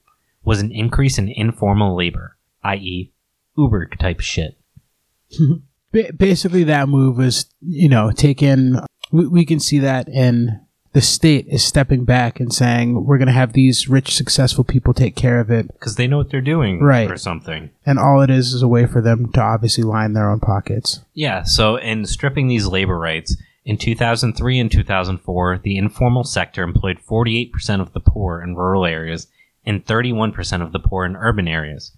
was 0.44 0.60
an 0.60 0.70
increase 0.70 1.18
in 1.18 1.28
informal 1.28 1.96
labor, 1.96 2.38
i.e., 2.64 3.12
Uber 3.56 3.86
type 3.98 4.20
shit. 4.20 4.59
Basically, 6.18 6.64
that 6.64 6.88
move 6.88 7.16
was, 7.16 7.46
you 7.61 7.88
know, 7.88 8.11
taken. 8.11 8.80
We, 9.11 9.26
we 9.26 9.44
can 9.46 9.59
see 9.59 9.78
that 9.78 10.09
in 10.09 10.61
the 10.92 11.00
state 11.00 11.46
is 11.48 11.64
stepping 11.64 12.04
back 12.04 12.40
and 12.40 12.52
saying 12.52 13.04
we're 13.06 13.18
going 13.18 13.26
to 13.28 13.32
have 13.32 13.52
these 13.52 13.88
rich, 13.88 14.14
successful 14.14 14.64
people 14.64 14.92
take 14.92 15.16
care 15.16 15.40
of 15.40 15.50
it, 15.50 15.68
Because 15.72 15.96
they 15.96 16.06
know 16.06 16.18
what 16.18 16.30
they're 16.30 16.40
doing 16.40 16.80
Right. 16.82 17.11
or 17.11 17.16
something. 17.16 17.70
and 17.86 17.98
all 17.98 18.20
it 18.22 18.30
is 18.30 18.52
is 18.52 18.62
a 18.62 18.68
way 18.68 18.86
for 18.86 19.00
them 19.00 19.30
to 19.32 19.40
obviously 19.40 19.84
line 19.84 20.12
their 20.12 20.30
own 20.30 20.40
pockets. 20.40 21.00
Yeah, 21.14 21.42
so 21.42 21.76
in 21.76 22.04
stripping 22.06 22.48
these 22.48 22.66
labor 22.66 22.98
rights, 22.98 23.36
in 23.64 23.76
2003 23.76 24.59
and 24.59 24.70
2004, 24.72 25.59
the 25.62 25.76
informal 25.76 26.24
sector 26.24 26.62
employed 26.62 26.98
48% 27.06 27.80
of 27.80 27.92
the 27.92 28.00
poor 28.00 28.42
in 28.42 28.54
rural 28.56 28.84
areas 28.86 29.26
and 29.64 29.84
31% 29.84 30.62
of 30.62 30.72
the 30.72 30.78
poor 30.80 31.04
in 31.04 31.16
urban 31.16 31.48
areas. 31.48 31.92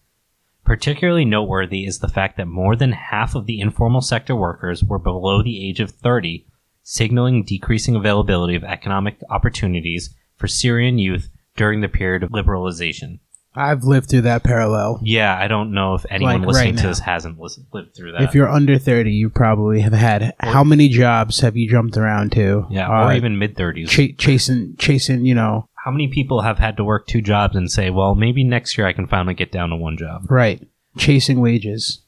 Particularly 0.64 1.24
noteworthy 1.24 1.84
is 1.84 1.98
the 1.98 2.08
fact 2.08 2.36
that 2.36 2.46
more 2.46 2.76
than 2.76 2.92
half 2.92 3.34
of 3.34 3.46
the 3.46 3.61
informal 3.61 4.00
sector 4.00 4.36
workers 4.36 4.84
were 4.84 4.98
below 4.98 5.42
the 5.42 5.68
age 5.68 5.80
of 5.80 5.90
30, 5.90 6.46
signaling 6.82 7.42
decreasing 7.44 7.96
availability 7.96 8.54
of 8.54 8.64
economic 8.64 9.18
opportunities 9.30 10.14
for 10.36 10.46
Syrian 10.46 10.98
youth 10.98 11.28
during 11.56 11.80
the 11.80 11.88
period 11.88 12.22
of 12.22 12.30
liberalization. 12.30 13.18
I've 13.52 13.82
lived 13.82 14.08
through 14.08 14.20
that 14.22 14.44
parallel. 14.44 15.00
Yeah, 15.02 15.36
I 15.36 15.48
don't 15.48 15.72
know 15.72 15.94
if 15.94 16.06
anyone 16.08 16.42
Like 16.42 16.46
listening 16.46 16.74
right 16.74 16.76
to 16.78 16.82
now. 16.84 16.88
this 16.90 17.00
hasn't 17.00 17.38
lived 17.40 17.96
through 17.96 18.12
that. 18.12 18.22
If 18.22 18.32
you're 18.32 18.48
under 18.48 18.78
30, 18.78 19.11
you 19.11 19.28
probably 19.28 19.80
have 19.80 19.92
had 19.92 20.34
how 20.38 20.62
many 20.62 20.88
jobs 20.88 21.40
have 21.40 21.56
you 21.56 21.68
jumped 21.68 21.96
around 21.96 22.30
to? 22.32 22.66
yeah, 22.70 22.88
Uh, 22.88 23.08
or 23.08 23.12
even 23.14 23.38
mid 23.40 23.56
30s. 23.56 23.88
cha- 23.88 24.14
chasing, 24.16 24.76
chasing, 24.78 25.24
you 25.26 25.34
know, 25.34 25.68
how 25.85 25.91
many 25.91 26.09
people 26.09 26.43
have 26.43 26.59
had 26.59 26.76
to 26.76 26.85
work 26.85 27.07
two 27.07 27.22
jobs 27.22 27.57
and 27.57 27.70
say, 27.70 27.89
well, 27.89 28.14
maybe 28.14 28.45
next 28.45 28.76
year 28.76 28.87
I 28.87 28.93
can 28.93 29.07
finally 29.07 29.35
get 29.35 29.51
down 29.51 29.70
to 29.70 29.76
one 29.76 29.97
job? 29.97 30.31
right, 30.31 30.66
chasing 30.99 31.41
wages. 31.41 32.03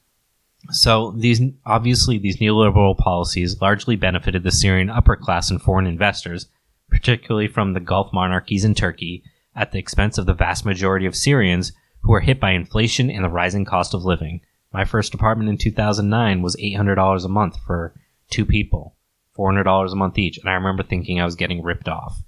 So 0.69 1.11
these 1.17 1.41
obviously 1.65 2.17
these 2.17 2.37
neoliberal 2.37 2.97
policies 2.97 3.59
largely 3.61 3.95
benefited 3.95 4.43
the 4.43 4.51
Syrian 4.51 4.89
upper 4.89 5.15
class 5.15 5.49
and 5.49 5.61
foreign 5.61 5.87
investors, 5.87 6.47
particularly 6.89 7.47
from 7.47 7.73
the 7.73 7.79
Gulf 7.79 8.13
monarchies 8.13 8.63
in 8.63 8.75
Turkey, 8.75 9.23
at 9.55 9.71
the 9.71 9.79
expense 9.79 10.17
of 10.17 10.25
the 10.25 10.33
vast 10.33 10.65
majority 10.65 11.05
of 11.05 11.15
Syrians 11.15 11.73
who 12.01 12.11
were 12.11 12.21
hit 12.21 12.39
by 12.39 12.51
inflation 12.51 13.09
and 13.09 13.23
the 13.23 13.29
rising 13.29 13.65
cost 13.65 13.93
of 13.93 14.03
living. 14.03 14.41
My 14.71 14.85
first 14.85 15.13
apartment 15.13 15.49
in 15.49 15.57
2009 15.57 16.41
was 16.41 16.55
$800 16.57 17.25
a 17.25 17.27
month 17.27 17.57
for 17.65 17.93
two 18.29 18.45
people, 18.45 18.95
$400 19.37 19.91
a 19.91 19.95
month 19.95 20.17
each, 20.17 20.37
and 20.37 20.49
I 20.49 20.53
remember 20.53 20.83
thinking 20.83 21.19
I 21.19 21.25
was 21.25 21.35
getting 21.35 21.61
ripped 21.61 21.87
off. 21.87 22.23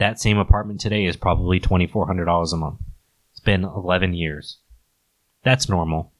That 0.00 0.18
same 0.18 0.38
apartment 0.38 0.80
today 0.80 1.04
is 1.04 1.16
probably 1.16 1.60
$2,400 1.60 2.52
a 2.52 2.56
month. 2.56 2.80
It's 3.32 3.40
been 3.40 3.64
11 3.64 4.14
years. 4.14 4.56
That's 5.44 5.68
normal. 5.68 6.10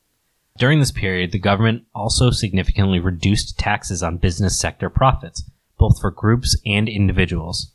During 0.58 0.80
this 0.80 0.92
period, 0.92 1.32
the 1.32 1.38
government 1.38 1.84
also 1.94 2.30
significantly 2.30 3.00
reduced 3.00 3.58
taxes 3.58 4.02
on 4.02 4.18
business 4.18 4.60
sector 4.60 4.90
profits, 4.90 5.44
both 5.78 5.98
for 5.98 6.10
groups 6.10 6.60
and 6.66 6.90
individuals. 6.90 7.72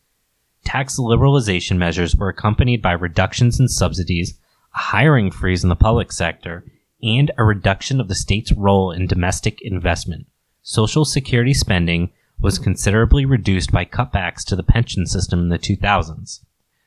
Tax 0.63 0.99
liberalization 0.99 1.77
measures 1.77 2.15
were 2.15 2.29
accompanied 2.29 2.83
by 2.83 2.91
reductions 2.91 3.59
in 3.59 3.67
subsidies, 3.67 4.37
a 4.75 4.77
hiring 4.77 5.31
freeze 5.31 5.63
in 5.63 5.69
the 5.69 5.75
public 5.75 6.11
sector, 6.11 6.65
and 7.01 7.31
a 7.35 7.43
reduction 7.43 7.99
of 7.99 8.09
the 8.09 8.15
state's 8.15 8.51
role 8.51 8.91
in 8.91 9.07
domestic 9.07 9.59
investment. 9.63 10.27
Social 10.61 11.03
security 11.03 11.55
spending 11.55 12.11
was 12.45 12.59
considerably 12.59 13.25
reduced 13.25 13.71
by 13.71 13.83
cutbacks 13.83 14.45
to 14.45 14.55
the 14.55 14.61
pension 14.61 15.07
system 15.07 15.39
in 15.39 15.49
the 15.49 15.57
2000s. 15.57 16.41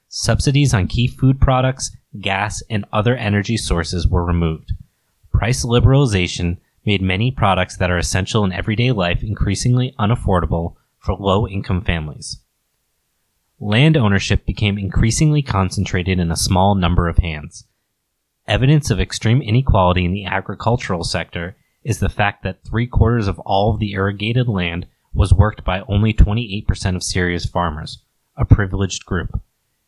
Subsidies 0.06 0.72
on 0.72 0.86
key 0.86 1.08
food 1.08 1.40
products, 1.40 1.90
gas, 2.20 2.62
and 2.70 2.84
other 2.92 3.16
energy 3.16 3.56
sources 3.56 4.06
were 4.06 4.24
removed. 4.24 4.70
Price 5.32 5.64
liberalization 5.64 6.58
made 6.86 7.02
many 7.02 7.32
products 7.32 7.76
that 7.76 7.90
are 7.90 7.98
essential 7.98 8.44
in 8.44 8.52
everyday 8.52 8.92
life 8.92 9.24
increasingly 9.24 9.96
unaffordable 9.98 10.76
for 11.00 11.16
low 11.16 11.48
income 11.48 11.82
families. 11.82 12.38
Land 13.58 13.96
ownership 13.96 14.46
became 14.46 14.78
increasingly 14.78 15.42
concentrated 15.42 16.20
in 16.20 16.30
a 16.30 16.36
small 16.36 16.76
number 16.76 17.08
of 17.08 17.18
hands. 17.18 17.64
Evidence 18.46 18.92
of 18.92 19.00
extreme 19.00 19.42
inequality 19.42 20.04
in 20.04 20.12
the 20.12 20.24
agricultural 20.24 21.02
sector 21.02 21.56
is 21.82 21.98
the 21.98 22.08
fact 22.08 22.44
that 22.44 22.62
three 22.62 22.86
quarters 22.86 23.26
of 23.26 23.40
all 23.40 23.74
of 23.74 23.80
the 23.80 23.94
irrigated 23.94 24.46
land 24.46 24.86
was 25.18 25.34
worked 25.34 25.64
by 25.64 25.82
only 25.88 26.14
28% 26.14 26.94
of 26.94 27.02
Syria's 27.02 27.44
farmers, 27.44 27.98
a 28.36 28.44
privileged 28.44 29.04
group. 29.04 29.40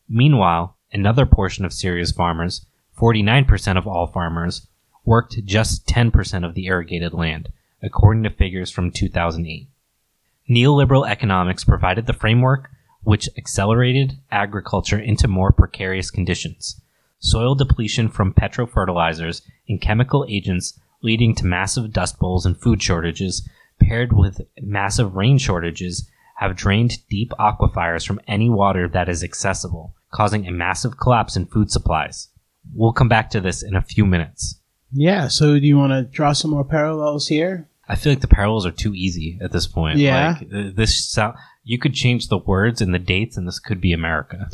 Meanwhile, 0.09 0.77
another 0.93 1.25
portion 1.25 1.65
of 1.65 1.73
Syria's 1.73 2.11
farmers, 2.11 2.67
49% 2.99 3.79
of 3.79 3.87
all 3.87 4.09
farmers, 4.09 4.67
worked 5.05 5.45
just 5.45 5.87
10% 5.87 6.45
of 6.45 6.55
the 6.55 6.67
irrigated 6.67 7.15
land, 7.15 7.49
according 7.81 8.25
to 8.25 8.31
figures 8.31 8.73
from 8.73 8.91
2008. 8.91 9.69
Neoliberal 10.51 11.09
economics 11.09 11.63
provided 11.63 12.07
the 12.07 12.13
framework 12.13 12.69
which 13.05 13.29
accelerated 13.39 14.19
agriculture 14.33 14.99
into 14.99 15.29
more 15.29 15.53
precarious 15.53 16.11
conditions. 16.11 16.81
Soil 17.21 17.55
depletion 17.55 18.09
from 18.09 18.35
petrofertilizers 18.35 19.43
and 19.69 19.81
chemical 19.81 20.27
agents 20.29 20.79
leading 21.03 21.37
to 21.37 21.47
massive 21.47 21.93
dust 21.93 22.19
bowls 22.19 22.45
and 22.45 22.61
food 22.61 22.83
shortages, 22.83 23.49
paired 23.81 24.13
with 24.13 24.41
massive 24.61 25.15
rain 25.15 25.39
shortages, 25.39 26.09
have 26.37 26.57
drained 26.57 27.07
deep 27.09 27.31
aquifers 27.39 28.07
from 28.07 28.21
any 28.27 28.49
water 28.49 28.89
that 28.89 29.09
is 29.09 29.23
accessible, 29.25 29.95
causing 30.13 30.47
a 30.47 30.53
massive 30.53 30.99
collapse 30.99 31.37
in 31.37 31.47
food 31.47 31.71
supplies. 31.71 32.29
We'll 32.75 32.93
come 32.93 33.09
back 33.09 33.31
to 33.31 33.41
this 33.41 33.63
in 33.63 33.75
a 33.77 33.83
few 33.83 34.07
minutes. 34.07 34.61
Yeah. 34.93 35.29
So, 35.29 35.59
do 35.59 35.67
you 35.67 35.77
want 35.79 35.93
to 35.93 36.03
draw 36.03 36.33
some 36.33 36.51
more 36.51 36.65
parallels 36.65 37.29
here? 37.29 37.69
I 37.89 37.97
feel 37.97 38.13
like 38.13 38.21
the 38.21 38.29
parallels 38.29 38.67
are 38.67 38.71
too 38.71 38.95
easy 38.95 39.39
at 39.43 39.53
this 39.53 39.67
point. 39.67 39.99
Yeah. 39.99 40.37
Like, 40.41 40.49
uh, 40.53 40.71
this 40.75 41.05
sound, 41.11 41.37
you 41.65 41.79
could 41.79 41.95
change 41.95 42.29
the 42.29 42.39
words 42.39 42.81
and 42.81 42.95
the 42.95 42.99
dates, 42.99 43.37
and 43.37 43.47
this 43.47 43.59
could 43.59 43.81
be 43.81 43.93
America. 43.93 44.49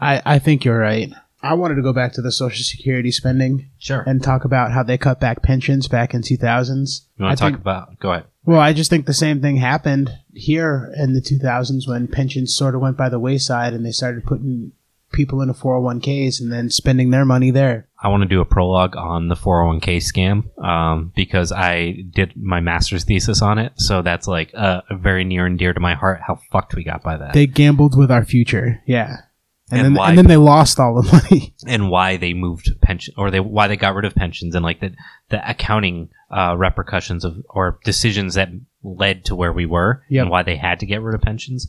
I, 0.00 0.22
I 0.24 0.38
think 0.38 0.64
you're 0.64 0.78
right. 0.78 1.12
I 1.42 1.54
wanted 1.54 1.76
to 1.76 1.82
go 1.82 1.92
back 1.92 2.12
to 2.14 2.22
the 2.22 2.32
Social 2.32 2.64
Security 2.64 3.12
spending 3.12 3.70
Sure. 3.78 4.02
and 4.06 4.22
talk 4.22 4.44
about 4.44 4.72
how 4.72 4.82
they 4.82 4.98
cut 4.98 5.20
back 5.20 5.42
pensions 5.42 5.86
back 5.86 6.12
in 6.14 6.22
2000s. 6.22 7.02
you 7.16 7.24
want 7.24 7.38
to 7.38 7.42
talk 7.42 7.54
about? 7.54 7.98
Go 8.00 8.10
ahead. 8.12 8.24
Well, 8.48 8.60
I 8.60 8.72
just 8.72 8.88
think 8.88 9.04
the 9.04 9.12
same 9.12 9.42
thing 9.42 9.58
happened 9.58 10.10
here 10.32 10.90
in 10.96 11.12
the 11.12 11.20
2000s 11.20 11.86
when 11.86 12.08
pensions 12.08 12.56
sort 12.56 12.74
of 12.74 12.80
went 12.80 12.96
by 12.96 13.10
the 13.10 13.18
wayside 13.18 13.74
and 13.74 13.84
they 13.84 13.90
started 13.90 14.24
putting 14.24 14.72
people 15.12 15.42
into 15.42 15.52
401ks 15.52 16.40
and 16.40 16.50
then 16.50 16.70
spending 16.70 17.10
their 17.10 17.26
money 17.26 17.50
there. 17.50 17.88
I 18.02 18.08
want 18.08 18.22
to 18.22 18.28
do 18.28 18.40
a 18.40 18.46
prologue 18.46 18.96
on 18.96 19.28
the 19.28 19.34
401k 19.34 19.98
scam 19.98 20.64
um, 20.64 21.12
because 21.14 21.52
I 21.52 22.04
did 22.10 22.42
my 22.42 22.60
master's 22.60 23.04
thesis 23.04 23.42
on 23.42 23.58
it. 23.58 23.74
So 23.76 24.00
that's 24.00 24.26
like 24.26 24.50
uh, 24.54 24.80
very 24.92 25.24
near 25.24 25.44
and 25.44 25.58
dear 25.58 25.74
to 25.74 25.80
my 25.80 25.94
heart. 25.94 26.22
How 26.26 26.40
fucked 26.50 26.74
we 26.74 26.84
got 26.84 27.02
by 27.02 27.18
that, 27.18 27.34
They 27.34 27.46
gambled 27.46 27.98
with 27.98 28.10
our 28.10 28.24
future. 28.24 28.80
Yeah. 28.86 29.18
And, 29.70 29.80
And 29.80 29.86
then 29.86 29.94
why- 29.94 30.08
and 30.10 30.18
then 30.18 30.26
they 30.26 30.36
lost 30.36 30.80
all 30.80 31.00
the 31.02 31.12
money. 31.30 31.54
and 31.66 31.90
why 31.90 32.16
they 32.16 32.32
moved 32.34 32.70
pension 32.80 33.14
or 33.18 33.30
they 33.30 33.40
why 33.40 33.68
they 33.68 33.76
got 33.76 33.94
rid 33.94 34.04
of 34.04 34.14
pensions 34.14 34.54
and 34.54 34.64
like 34.64 34.80
the 34.80 34.94
the 35.28 35.48
accounting 35.50 36.08
uh, 36.30 36.54
repercussions 36.56 37.24
of 37.24 37.36
or 37.50 37.78
decisions 37.84 38.34
that 38.34 38.48
led 38.82 39.24
to 39.26 39.34
where 39.34 39.52
we 39.52 39.66
were 39.66 40.02
Yep. 40.08 40.22
and 40.22 40.30
why 40.30 40.42
they 40.42 40.56
had 40.56 40.80
to 40.80 40.86
get 40.86 41.02
rid 41.02 41.14
of 41.14 41.20
pensions. 41.20 41.68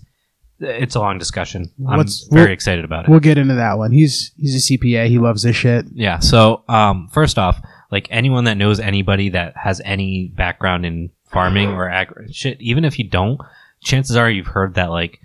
It's 0.61 0.95
a 0.95 0.99
long 0.99 1.17
discussion. 1.17 1.71
I'm 1.87 2.05
very 2.29 2.43
we'll- 2.45 2.51
excited 2.53 2.83
about 2.83 3.05
it. 3.05 3.11
We'll 3.11 3.21
get 3.21 3.37
into 3.37 3.55
that 3.55 3.77
one. 3.77 3.91
He's 3.91 4.31
he's 4.37 4.55
a 4.55 4.73
CPA. 4.77 5.07
He 5.07 5.17
loves 5.17 5.43
this 5.43 5.55
shit. 5.55 5.85
Yeah. 5.93 6.19
So, 6.19 6.63
um, 6.67 7.07
first 7.13 7.37
off, 7.39 7.61
like 7.91 8.07
anyone 8.11 8.43
that 8.43 8.57
knows 8.57 8.79
anybody 8.79 9.29
that 9.29 9.55
has 9.55 9.81
any 9.85 10.27
background 10.35 10.85
in 10.85 11.11
farming 11.31 11.69
or 11.69 11.89
ag 11.89 12.09
shit, 12.31 12.59
even 12.61 12.83
if 12.83 12.99
you 12.99 13.07
don't, 13.09 13.39
chances 13.81 14.17
are 14.17 14.29
you've 14.29 14.47
heard 14.47 14.73
that 14.75 14.89
like 14.89 15.19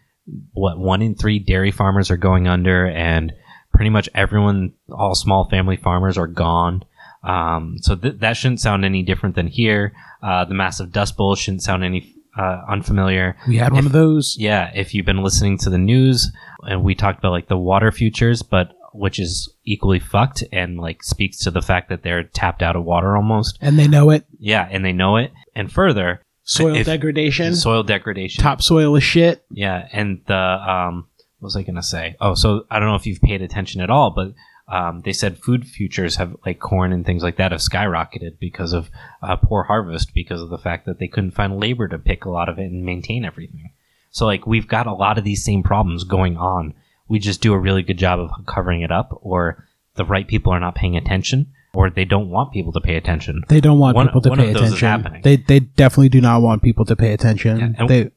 what 0.52 0.78
one 0.78 1.02
in 1.02 1.14
three 1.14 1.38
dairy 1.38 1.70
farmers 1.70 2.10
are 2.10 2.16
going 2.16 2.48
under, 2.48 2.86
and 2.86 3.32
pretty 3.72 3.90
much 3.90 4.08
everyone, 4.14 4.72
all 4.90 5.14
small 5.14 5.48
family 5.50 5.76
farmers, 5.76 6.16
are 6.18 6.26
gone. 6.26 6.84
Um, 7.22 7.76
so 7.80 7.96
th- 7.96 8.18
that 8.18 8.36
shouldn't 8.36 8.60
sound 8.60 8.84
any 8.84 9.02
different 9.02 9.34
than 9.34 9.46
here. 9.48 9.94
Uh, 10.22 10.44
the 10.44 10.54
massive 10.54 10.92
dust 10.92 11.16
bowl 11.16 11.34
shouldn't 11.34 11.62
sound 11.62 11.82
any 11.84 12.14
uh, 12.38 12.60
unfamiliar. 12.68 13.36
We 13.48 13.56
had 13.56 13.72
one 13.72 13.80
If- 13.80 13.86
of 13.86 13.92
those. 13.92 14.36
Yeah, 14.38 14.70
if 14.74 14.94
you've 14.94 15.06
been 15.06 15.22
listening 15.22 15.58
to 15.58 15.70
the 15.70 15.78
news, 15.78 16.30
and 16.62 16.82
we 16.84 16.94
talked 16.94 17.18
about 17.18 17.32
like 17.32 17.48
the 17.48 17.56
water 17.58 17.90
futures, 17.92 18.42
but 18.42 18.72
which 18.96 19.18
is 19.18 19.52
equally 19.64 19.98
fucked 19.98 20.44
and 20.52 20.78
like 20.78 21.02
speaks 21.02 21.38
to 21.40 21.50
the 21.50 21.60
fact 21.62 21.88
that 21.88 22.02
they're 22.04 22.22
tapped 22.22 22.62
out 22.62 22.76
of 22.76 22.84
water 22.84 23.16
almost. 23.16 23.58
And 23.60 23.76
they 23.78 23.88
know 23.88 24.10
it. 24.10 24.24
Yeah, 24.38 24.68
and 24.70 24.84
they 24.84 24.92
know 24.92 25.16
it. 25.16 25.32
And 25.56 25.70
further, 25.72 26.22
Soil 26.44 26.76
If- 26.76 26.86
degradation. 26.86 27.54
soil 27.56 27.82
degradation. 27.82 28.42
Topsoil 28.42 28.94
is 28.96 29.02
shit. 29.02 29.44
Yeah, 29.50 29.88
and 29.92 30.20
the 30.26 30.36
um, 30.36 31.06
what 31.38 31.46
was 31.48 31.56
I 31.56 31.62
gonna 31.62 31.82
say? 31.82 32.16
Oh, 32.20 32.34
so 32.34 32.66
I 32.70 32.78
don't 32.78 32.88
know 32.88 32.94
if 32.96 33.06
you've 33.06 33.20
paid 33.22 33.42
attention 33.42 33.80
at 33.80 33.90
all, 33.90 34.10
but 34.10 34.34
um, 34.68 35.00
they 35.04 35.12
said 35.12 35.38
food 35.38 35.66
futures 35.66 36.16
have 36.16 36.36
like 36.46 36.58
corn 36.58 36.92
and 36.92 37.04
things 37.04 37.22
like 37.22 37.36
that 37.36 37.52
have 37.52 37.60
skyrocketed 37.60 38.38
because 38.38 38.72
of 38.72 38.90
uh, 39.22 39.36
poor 39.36 39.64
harvest 39.64 40.14
because 40.14 40.40
of 40.40 40.48
the 40.50 40.58
fact 40.58 40.86
that 40.86 40.98
they 40.98 41.08
couldn't 41.08 41.32
find 41.32 41.58
labor 41.60 41.86
to 41.88 41.98
pick 41.98 42.24
a 42.24 42.30
lot 42.30 42.48
of 42.48 42.58
it 42.58 42.70
and 42.70 42.84
maintain 42.84 43.24
everything. 43.24 43.70
So 44.10 44.24
like 44.26 44.46
we've 44.46 44.68
got 44.68 44.86
a 44.86 44.94
lot 44.94 45.18
of 45.18 45.24
these 45.24 45.44
same 45.44 45.62
problems 45.62 46.04
going 46.04 46.36
on. 46.36 46.74
We 47.08 47.18
just 47.18 47.42
do 47.42 47.52
a 47.52 47.58
really 47.58 47.82
good 47.82 47.98
job 47.98 48.20
of 48.20 48.30
covering 48.46 48.80
it 48.80 48.90
up, 48.92 49.18
or 49.22 49.66
the 49.96 50.04
right 50.06 50.26
people 50.26 50.52
are 50.52 50.60
not 50.60 50.74
paying 50.74 50.96
attention, 50.96 51.52
or 51.76 51.90
they 51.90 52.04
don't 52.04 52.28
want 52.30 52.52
people 52.52 52.72
to 52.72 52.80
pay 52.80 52.96
attention. 52.96 53.42
They 53.48 53.60
don't 53.60 53.78
want 53.78 53.96
One- 53.96 54.06
people 54.06 54.20
to 54.22 54.28
one 54.30 54.38
pay 54.38 54.48
of 54.48 54.54
those 54.54 54.62
is 54.64 54.68
attention. 54.74 54.88
happening. 54.88 55.22
They 55.22 55.36
they 55.36 55.60
definitely 55.60 56.08
do 56.10 56.20
not 56.20 56.42
want 56.42 56.62
people 56.62 56.84
to 56.86 56.96
pay 56.96 57.12
attention. 57.12 57.58
Yeah, 57.58 57.68
and- 57.78 57.88
they 57.88 58.10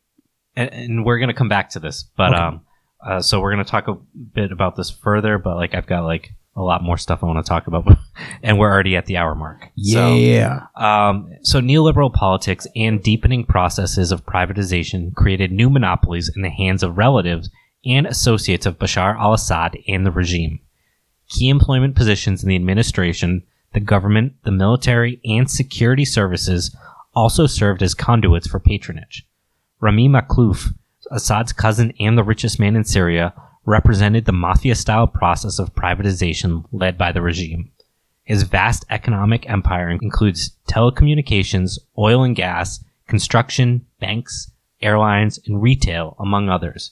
and, 0.56 0.74
and 0.74 1.06
we're 1.06 1.20
gonna 1.20 1.34
come 1.34 1.50
back 1.50 1.70
to 1.72 1.80
this, 1.80 2.04
but 2.18 2.34
Okay. 2.34 2.42
um, 2.42 2.62
uh, 3.06 3.22
so 3.22 3.40
we're 3.40 3.52
gonna 3.52 3.64
talk 3.64 3.88
a 3.88 3.96
bit 4.34 4.52
about 4.52 4.76
this 4.76 4.90
further. 4.90 5.38
But 5.38 5.56
like, 5.56 5.76
I've 5.76 5.86
got 5.88 6.04
like 6.04 6.30
a 6.56 6.62
lot 6.62 6.82
more 6.84 6.98
stuff 6.98 7.24
I 7.24 7.28
want 7.28 7.46
to 7.46 7.48
talk 7.48 7.68
about, 7.68 7.86
and 8.44 8.58
we're 8.58 8.72
already 8.72 8.96
at 8.96 9.06
the 9.06 9.18
hour 9.18 9.36
mark. 9.36 9.68
yeah. 9.76 10.62
So, 10.76 10.84
um, 10.84 11.30
so 11.44 11.62
neoliberal 11.62 12.12
politics 12.12 12.66
and 12.76 13.02
deepening 13.04 13.46
processes 13.46 14.12
of 14.12 14.26
privatization 14.26 15.14
created 15.14 15.52
new 15.52 15.70
monopolies 15.70 16.32
in 16.36 16.42
the 16.42 16.50
hands 16.50 16.82
of 16.82 16.98
relatives 16.98 17.52
and 17.86 18.08
associates 18.08 18.66
of 18.66 18.80
Bashar 18.80 19.16
al-Assad 19.20 19.78
and 19.88 20.04
the 20.04 20.12
regime. 20.12 20.60
Key 21.30 21.50
employment 21.50 21.96
positions 21.96 22.44
in 22.44 22.50
the 22.50 22.56
administration, 22.56 23.44
the 23.74 23.80
government, 23.80 24.34
the 24.44 24.52
military, 24.52 25.20
and 25.26 25.50
security 25.50 26.06
services 26.06 26.76
also 27.14 27.48
served 27.48 27.82
as 27.82 27.94
conduits 27.94 28.48
for 28.48 28.60
patronage. 28.60 29.28
Rami 29.80 30.08
Makhlouf, 30.08 30.74
Assad's 31.12 31.54
cousin 31.54 31.94
and 32.00 32.18
the 32.18 32.24
richest 32.24 32.60
man 32.60 32.76
in 32.76 32.84
Syria, 32.84 33.34
represented 33.66 34.26
the 34.26 34.32
mafia 34.32 34.76
style 34.76 35.08
process 35.08 35.60
of 35.60 35.76
privatization 35.76 36.64
led 36.72 36.98
by 36.98 37.12
the 37.12 37.22
regime. 37.22 37.72
His 38.24 38.44
vast 38.44 38.86
economic 38.90 39.50
empire 39.50 39.90
includes 39.90 40.52
telecommunications, 40.70 41.80
oil 41.98 42.24
and 42.24 42.36
gas, 42.36 42.84
construction, 43.08 43.86
banks, 44.00 44.52
airlines, 44.82 45.40
and 45.46 45.62
retail, 45.62 46.16
among 46.20 46.50
others. 46.50 46.92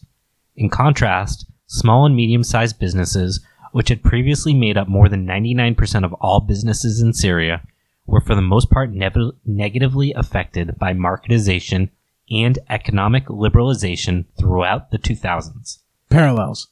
In 0.55 0.69
contrast, 0.69 1.45
small 1.67 2.05
and 2.05 2.15
medium 2.15 2.43
sized 2.43 2.79
businesses, 2.79 3.41
which 3.75 3.89
had 3.89 4.01
previously 4.01 4.53
made 4.53 4.77
up 4.77 4.87
more 4.87 5.09
than 5.09 5.27
99% 5.27 6.05
of 6.05 6.13
all 6.13 6.39
businesses 6.39 7.01
in 7.01 7.11
Syria, 7.11 7.61
were 8.07 8.21
for 8.21 8.33
the 8.33 8.41
most 8.41 8.69
part 8.69 8.89
nev- 8.93 9.33
negatively 9.45 10.13
affected 10.13 10.79
by 10.79 10.93
marketization 10.93 11.89
and 12.31 12.57
economic 12.69 13.25
liberalization 13.25 14.23
throughout 14.39 14.91
the 14.91 14.97
2000s. 14.97 15.79
Parallels. 16.09 16.69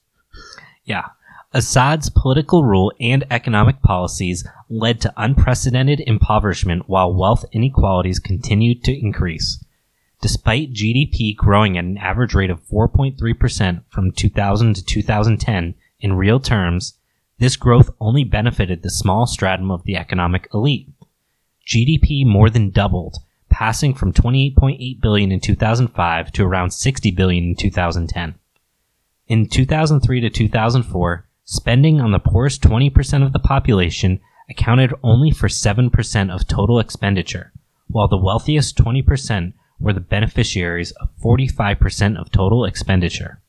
Yeah. 0.86 1.08
Assad's 1.52 2.10
political 2.10 2.64
rule 2.64 2.94
and 3.02 3.26
economic 3.30 3.82
policies 3.82 4.48
led 4.70 5.02
to 5.02 5.14
unprecedented 5.18 6.00
impoverishment 6.08 6.88
while 6.88 7.14
wealth 7.14 7.44
inequalities 7.52 8.20
continued 8.20 8.82
to 8.86 8.98
increase. 8.98 9.62
Despite 10.22 10.72
GDP 10.72 11.36
growing 11.36 11.78
at 11.78 11.84
an 11.84 11.98
average 11.98 12.34
rate 12.34 12.50
of 12.50 12.66
4.3% 12.70 13.82
from 13.90 14.14
2000 14.14 14.76
to 14.76 14.86
2010 14.86 15.76
in 16.04 16.14
real 16.14 16.40
terms, 16.40 17.00
this 17.40 17.56
growth 17.56 17.90
only 18.00 18.26
benefited 18.26 18.84
the 18.84 18.92
small 18.92 19.26
stratum 19.26 19.72
of 19.72 19.84
the 19.86 19.96
economic 19.96 20.48
elite. 20.54 20.90
GDP 21.66 22.26
more 22.26 22.50
than 22.50 22.70
doubled, 22.70 23.18
passing 23.50 23.94
from 23.94 24.12
28.8 24.12 25.02
billion 25.02 25.32
in 25.32 25.40
2005 25.40 26.32
to 26.34 26.44
around 26.44 26.72
60 26.72 27.12
billion 27.12 27.46
in 27.46 27.56
2010. 27.56 28.36
In 29.28 29.48
2003 29.48 30.22
to 30.22 30.30
2004, 30.30 31.26
spending 31.46 32.02
on 32.02 32.12
the 32.12 32.20
poorest 32.20 32.62
20% 32.62 33.26
of 33.26 33.32
the 33.32 33.40
population 33.40 34.20
accounted 34.50 34.94
only 35.04 35.32
for 35.32 35.48
7% 35.48 36.36
of 36.36 36.48
total 36.48 36.80
expenditure, 36.80 37.54
while 37.88 38.10
the 38.10 38.18
wealthiest 38.18 38.78
20% 38.78 39.54
were 39.80 39.94
the 39.94 40.02
beneficiaries 40.02 40.92
of 40.92 41.10
45% 41.24 42.18
of 42.18 42.30
total 42.30 42.66
expenditure. 42.66 43.42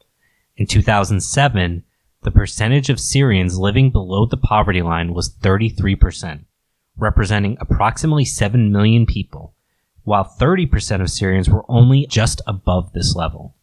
In 0.57 0.67
2007, 0.67 1.83
the 2.25 2.31
percentage 2.31 2.89
of 2.89 2.99
Syrians 2.99 3.59
living 3.59 3.91
below 3.91 4.25
the 4.25 4.39
poverty 4.39 4.81
line 4.81 5.13
was 5.13 5.29
33%, 5.29 6.47
representing 6.97 7.59
approximately 7.61 8.25
7 8.25 8.73
million 8.73 9.05
people, 9.05 9.55
while 10.05 10.25
30% 10.25 11.03
of 11.03 11.11
Syrians 11.11 11.51
were 11.51 11.67
only 11.69 12.07
just 12.07 12.41
above 12.47 12.95
this 12.95 13.15
level. 13.15 13.55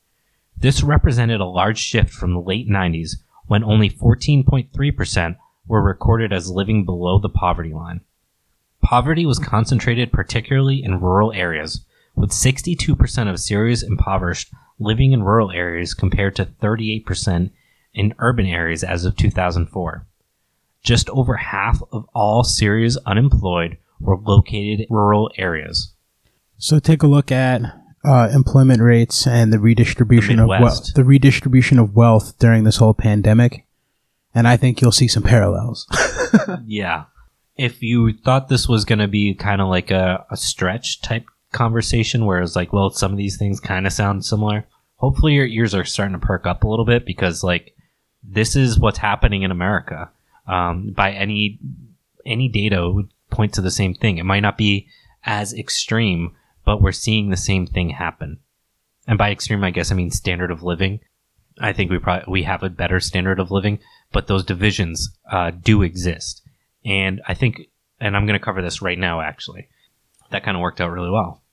This 0.55 0.83
represented 0.83 1.41
a 1.41 1.45
large 1.45 1.79
shift 1.79 2.11
from 2.11 2.33
the 2.33 2.39
late 2.39 2.69
90s 2.69 3.15
when 3.47 3.63
only 3.63 3.89
14.3% 3.89 5.37
were 5.67 5.81
recorded 5.81 6.31
as 6.31 6.51
living 6.51 6.85
below 6.85 7.17
the 7.17 7.29
poverty 7.29 7.73
line. 7.73 8.01
Poverty 8.83 9.25
was 9.25 9.39
concentrated 9.39 10.11
particularly 10.11 10.83
in 10.83 11.01
rural 11.01 11.33
areas, 11.33 11.83
with 12.15 12.29
62% 12.29 13.27
of 13.27 13.39
Syrians 13.39 13.81
impoverished 13.81 14.53
living 14.77 15.13
in 15.13 15.23
rural 15.23 15.49
areas 15.49 15.95
compared 15.95 16.35
to 16.35 16.45
38% 16.45 17.49
in 17.93 18.13
urban 18.19 18.45
areas 18.45 18.83
as 18.83 19.05
of 19.05 19.15
2004. 19.17 20.05
Just 20.83 21.09
over 21.09 21.35
half 21.35 21.81
of 21.91 22.05
all 22.13 22.43
Syrians 22.43 22.97
unemployed 23.05 23.77
were 23.99 24.17
located 24.17 24.81
in 24.81 24.87
rural 24.89 25.31
areas. 25.37 25.93
So 26.57 26.79
take 26.79 27.03
a 27.03 27.07
look 27.07 27.31
at 27.31 27.61
uh, 28.03 28.29
employment 28.33 28.81
rates 28.81 29.27
and 29.27 29.53
the 29.53 29.59
redistribution 29.59 30.37
The 30.37 30.43
of 30.43 30.49
wealth. 30.49 30.93
The 30.95 31.03
redistribution 31.03 31.79
of 31.79 31.95
wealth 31.95 32.37
during 32.39 32.63
this 32.63 32.77
whole 32.77 32.93
pandemic, 32.93 33.65
and 34.33 34.47
I 34.47 34.57
think 34.57 34.81
you'll 34.81 34.91
see 34.91 35.07
some 35.07 35.23
parallels. 35.23 35.87
Yeah. 36.65 37.05
If 37.57 37.83
you 37.83 38.13
thought 38.13 38.47
this 38.47 38.67
was 38.67 38.85
going 38.85 38.99
to 38.99 39.07
be 39.07 39.33
kind 39.33 39.59
of 39.61 39.67
like 39.67 39.91
a, 39.91 40.25
a 40.31 40.37
stretch 40.37 41.01
type 41.01 41.25
conversation 41.51 42.25
where 42.25 42.41
it's 42.41 42.55
like, 42.55 42.71
well, 42.71 42.89
some 42.89 43.11
of 43.11 43.17
these 43.17 43.37
things 43.37 43.59
kind 43.59 43.85
of 43.85 43.91
sound 43.91 44.23
similar, 44.23 44.65
hopefully 44.95 45.33
your 45.33 45.45
ears 45.45 45.75
are 45.75 45.83
starting 45.83 46.17
to 46.17 46.25
perk 46.25 46.47
up 46.47 46.63
a 46.63 46.67
little 46.67 46.85
bit 46.85 47.05
because, 47.05 47.43
like, 47.43 47.75
this 48.23 48.55
is 48.55 48.79
what's 48.79 48.99
happening 48.99 49.43
in 49.43 49.51
America. 49.51 50.09
Um, 50.47 50.91
by 50.91 51.11
any 51.11 51.59
any 52.25 52.47
data 52.49 52.89
would 52.89 53.09
point 53.29 53.53
to 53.53 53.61
the 53.61 53.71
same 53.71 53.93
thing. 53.93 54.17
It 54.17 54.25
might 54.25 54.41
not 54.41 54.57
be 54.57 54.87
as 55.23 55.53
extreme, 55.53 56.35
but 56.65 56.81
we're 56.81 56.91
seeing 56.91 57.29
the 57.29 57.37
same 57.37 57.65
thing 57.65 57.89
happen. 57.89 58.39
and 59.07 59.17
by 59.17 59.31
extreme, 59.31 59.63
I 59.63 59.71
guess 59.71 59.91
I 59.91 59.95
mean 59.95 60.11
standard 60.11 60.51
of 60.51 60.61
living. 60.61 60.99
I 61.59 61.73
think 61.73 61.89
we 61.91 61.99
probably 61.99 62.25
we 62.31 62.43
have 62.43 62.63
a 62.63 62.69
better 62.69 62.99
standard 62.99 63.39
of 63.39 63.51
living, 63.51 63.79
but 64.11 64.27
those 64.27 64.43
divisions 64.43 65.09
uh, 65.31 65.51
do 65.51 65.81
exist, 65.81 66.41
and 66.85 67.21
I 67.27 67.33
think, 67.33 67.61
and 67.99 68.15
I'm 68.15 68.25
going 68.25 68.39
to 68.39 68.43
cover 68.43 68.61
this 68.61 68.81
right 68.81 68.97
now. 68.97 69.21
Actually, 69.21 69.67
that 70.31 70.43
kind 70.43 70.55
of 70.55 70.61
worked 70.61 70.81
out 70.81 70.91
really 70.91 71.09
well. 71.09 71.43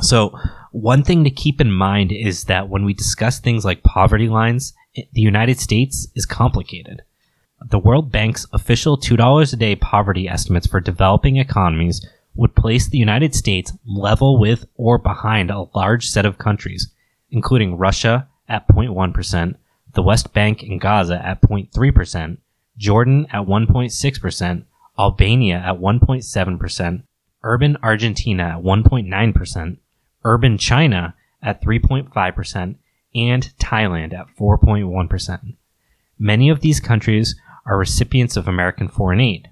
So, 0.00 0.38
one 0.70 1.04
thing 1.04 1.24
to 1.24 1.30
keep 1.30 1.60
in 1.60 1.70
mind 1.70 2.10
is 2.12 2.44
that 2.44 2.68
when 2.68 2.84
we 2.84 2.94
discuss 2.94 3.38
things 3.38 3.64
like 3.64 3.82
poverty 3.82 4.28
lines, 4.28 4.72
the 4.94 5.20
United 5.20 5.58
States 5.58 6.08
is 6.14 6.26
complicated. 6.26 7.02
The 7.64 7.78
World 7.78 8.10
Bank's 8.10 8.46
official 8.52 8.98
$2 8.98 9.52
a 9.52 9.56
day 9.56 9.76
poverty 9.76 10.28
estimates 10.28 10.66
for 10.66 10.80
developing 10.80 11.36
economies 11.36 12.04
would 12.34 12.54
place 12.54 12.88
the 12.88 12.98
United 12.98 13.34
States 13.34 13.72
level 13.86 14.38
with 14.38 14.66
or 14.74 14.98
behind 14.98 15.50
a 15.50 15.66
large 15.74 16.08
set 16.08 16.26
of 16.26 16.38
countries, 16.38 16.90
including 17.30 17.76
Russia 17.76 18.28
at 18.48 18.66
0.1%, 18.68 19.54
the 19.94 20.02
West 20.02 20.32
Bank 20.32 20.62
and 20.62 20.80
Gaza 20.80 21.24
at 21.24 21.40
0.3%, 21.42 22.38
Jordan 22.76 23.26
at 23.30 23.46
1.6%, 23.46 24.64
Albania 24.98 25.56
at 25.56 25.78
1.7%, 25.78 27.02
urban 27.42 27.76
Argentina 27.82 28.42
at 28.56 28.62
1.9%, 28.62 29.76
urban 30.24 30.58
China 30.58 31.14
at 31.42 31.62
3.5%, 31.62 32.76
and 33.14 33.52
Thailand 33.58 34.12
at 34.12 34.26
4.1%. 34.38 35.56
Many 36.18 36.48
of 36.48 36.60
these 36.60 36.80
countries 36.80 37.34
are 37.66 37.78
recipients 37.78 38.36
of 38.36 38.48
American 38.48 38.88
foreign 38.88 39.20
aid. 39.20 39.48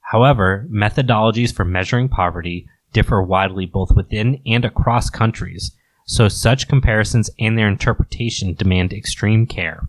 However, 0.00 0.66
methodologies 0.70 1.54
for 1.54 1.64
measuring 1.64 2.08
poverty 2.08 2.68
differ 2.92 3.22
widely 3.22 3.66
both 3.66 3.92
within 3.96 4.40
and 4.46 4.64
across 4.64 5.10
countries, 5.10 5.72
so 6.06 6.28
such 6.28 6.68
comparisons 6.68 7.30
and 7.38 7.56
their 7.56 7.68
interpretation 7.68 8.54
demand 8.54 8.92
extreme 8.92 9.46
care. 9.46 9.88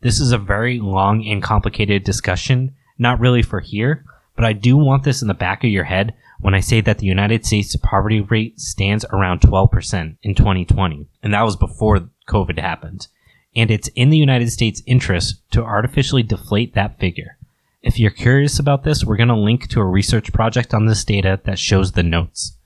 This 0.00 0.20
is 0.20 0.30
a 0.30 0.38
very 0.38 0.78
long 0.78 1.26
and 1.26 1.42
complicated 1.42 2.04
discussion, 2.04 2.76
not 2.98 3.18
really 3.18 3.42
for 3.42 3.60
here, 3.60 4.04
but 4.36 4.44
I 4.44 4.52
do 4.52 4.76
want 4.76 5.02
this 5.02 5.22
in 5.22 5.28
the 5.28 5.34
back 5.34 5.64
of 5.64 5.70
your 5.70 5.84
head 5.84 6.14
when 6.38 6.54
I 6.54 6.60
say 6.60 6.80
that 6.82 6.98
the 6.98 7.06
United 7.06 7.44
States 7.44 7.74
poverty 7.82 8.20
rate 8.20 8.60
stands 8.60 9.04
around 9.06 9.40
12% 9.40 10.16
in 10.22 10.34
2020, 10.36 11.08
and 11.22 11.34
that 11.34 11.42
was 11.42 11.56
before 11.56 12.08
COVID 12.28 12.58
happened. 12.58 13.08
And 13.56 13.70
it's 13.70 13.88
in 13.96 14.10
the 14.10 14.16
United 14.18 14.50
States' 14.52 14.82
interest 14.86 15.40
to 15.52 15.64
artificially 15.64 16.22
deflate 16.22 16.74
that 16.74 16.98
figure. 17.00 17.36
If 17.82 17.98
you're 17.98 18.10
curious 18.10 18.58
about 18.58 18.84
this, 18.84 19.04
we're 19.04 19.16
going 19.16 19.28
to 19.30 19.36
link 19.36 19.68
to 19.68 19.80
a 19.80 19.84
research 19.86 20.32
project 20.32 20.74
on 20.74 20.86
this 20.86 21.04
data 21.04 21.40
that 21.44 21.58
shows 21.58 21.92
the 21.92 22.02
notes. 22.02 22.56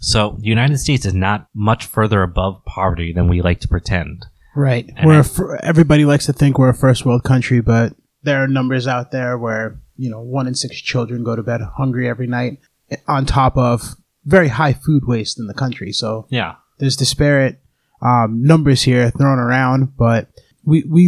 So, 0.00 0.36
the 0.40 0.46
United 0.46 0.78
States 0.78 1.04
is 1.06 1.14
not 1.14 1.48
much 1.54 1.86
further 1.86 2.22
above 2.22 2.64
poverty 2.64 3.12
than 3.12 3.28
we 3.28 3.42
like 3.42 3.60
to 3.60 3.68
pretend. 3.68 4.26
Right. 4.54 4.88
And 4.96 5.06
we're 5.06 5.20
I- 5.20 5.22
fir- 5.22 5.56
everybody 5.62 6.04
likes 6.04 6.26
to 6.26 6.32
think 6.32 6.58
we're 6.58 6.68
a 6.68 6.74
first 6.74 7.04
world 7.04 7.24
country, 7.24 7.60
but 7.60 7.94
there 8.22 8.42
are 8.42 8.48
numbers 8.48 8.86
out 8.86 9.10
there 9.10 9.36
where 9.38 9.80
you 9.96 10.08
know 10.10 10.20
one 10.20 10.46
in 10.46 10.54
six 10.54 10.80
children 10.80 11.24
go 11.24 11.34
to 11.34 11.42
bed 11.42 11.60
hungry 11.76 12.08
every 12.08 12.26
night, 12.28 12.58
eh, 12.90 12.96
on 13.08 13.26
top 13.26 13.56
of 13.56 13.96
very 14.24 14.48
high 14.48 14.72
food 14.72 15.04
waste 15.06 15.38
in 15.38 15.46
the 15.46 15.54
country. 15.54 15.92
So 15.92 16.26
Yeah. 16.30 16.56
there's 16.78 16.96
disparate 16.96 17.60
um, 18.00 18.42
numbers 18.42 18.82
here 18.82 19.10
thrown 19.10 19.38
around, 19.38 19.96
but 19.96 20.28
we 20.64 20.84
we 20.84 21.06